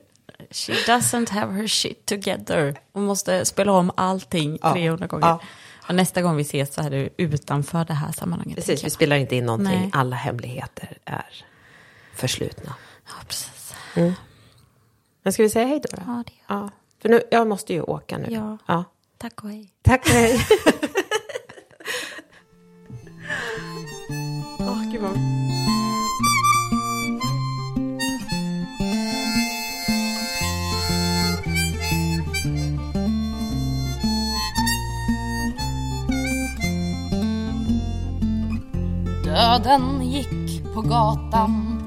she 0.51 0.73
doesn't 0.73 1.31
have 1.31 1.53
her 1.55 1.67
shit 1.67 2.07
together. 2.07 2.81
Hon 2.93 3.05
måste 3.05 3.45
spela 3.45 3.73
om 3.73 3.91
allting 3.97 4.59
Ja. 4.63 4.73
300 4.73 5.07
gånger. 5.07 5.27
Ja. 5.27 5.41
Och 5.89 5.95
nästa 5.95 6.23
gång 6.23 6.37
vi 6.37 6.43
ses 6.43 6.75
så 6.75 6.83
är 6.83 6.91
det 6.91 7.09
utanför 7.17 7.85
det 7.85 7.95
här 7.95 8.13
sammanhanget. 8.13 8.57
Precis, 8.57 8.85
vi 8.85 8.91
spelar 8.91 9.17
inte 9.17 9.37
in 9.37 9.47
någonting. 9.47 9.81
Nej. 9.81 9.91
Alla 9.93 10.17
hemligheter 10.17 10.99
är 11.05 11.45
förslutna. 12.15 12.75
Ja, 13.07 13.13
precis. 13.29 13.75
Men 15.23 15.33
ska 15.33 15.43
vi 15.43 15.51
säga 15.51 15.67
hej 15.67 15.81
då? 15.81 15.89
då? 15.97 16.03
Ja, 16.07 16.25
det 16.27 16.33
gör 16.33 16.61
Ja. 16.61 16.71
För 17.03 17.09
nu, 17.09 17.23
jag 17.31 17.49
måste 17.49 17.73
ju 17.73 17.83
åka 17.83 18.19
nu. 18.19 18.27
Ja. 18.31 18.59
ja. 18.67 18.85
Tack 19.19 19.45
och 19.45 19.51
hej. 19.51 19.73
Tack, 19.83 20.09
hej. 20.09 20.41
Åh, 24.59 24.91
gud 24.93 25.01
vad... 25.03 25.36
Döden 39.37 40.11
gick 40.11 40.65
på 40.75 40.81
gatan 40.81 41.83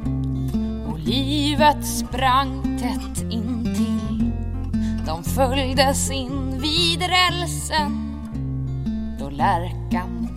och 0.91 0.99
livet 0.99 1.85
sprang 1.85 2.79
tätt 2.79 3.31
intill. 3.31 4.31
De 5.05 5.23
följdes 5.23 6.11
in 6.11 6.61
vid 6.61 7.01
rälsen 7.01 8.15
då 9.19 9.29
lärkan 9.29 10.27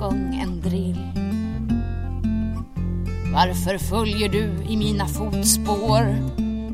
sjöng 0.00 0.40
en 0.42 0.60
drill. 0.60 1.12
Varför 3.32 3.78
följer 3.78 4.28
du 4.28 4.64
i 4.68 4.76
mina 4.76 5.06
fotspår 5.06 6.16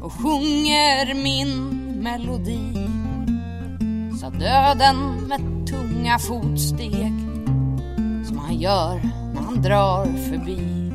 och 0.02 0.12
sjunger 0.12 1.14
min 1.14 1.68
melodi? 2.02 2.88
Sa 4.20 4.30
döden 4.30 5.28
med 5.28 5.66
tunga 5.66 6.18
fotsteg 6.18 7.12
som 8.26 8.38
han 8.38 8.56
gör 8.56 9.21
han 9.44 9.62
drar 9.62 10.04
förbi. 10.04 10.92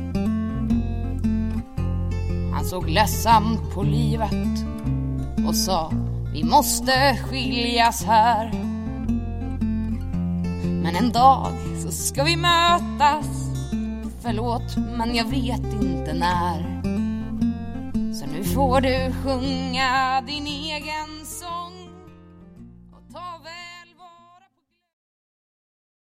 Han 2.54 2.64
såg 2.64 2.88
ledsamt 2.90 3.74
på 3.74 3.82
livet 3.82 4.64
och 5.48 5.56
sa 5.56 5.92
vi 6.32 6.44
måste 6.44 7.16
skiljas 7.16 8.04
här. 8.04 8.52
Men 10.82 10.96
en 10.96 11.12
dag 11.12 11.52
så 11.82 11.90
ska 11.90 12.24
vi 12.24 12.36
mötas. 12.36 13.26
Förlåt, 14.22 14.76
men 14.96 15.14
jag 15.14 15.24
vet 15.24 15.82
inte 15.82 16.12
när. 16.12 16.82
Så 18.14 18.26
nu 18.26 18.44
får 18.44 18.80
du 18.80 19.12
sjunga 19.22 20.20
din 20.26 20.46
egen 20.46 21.17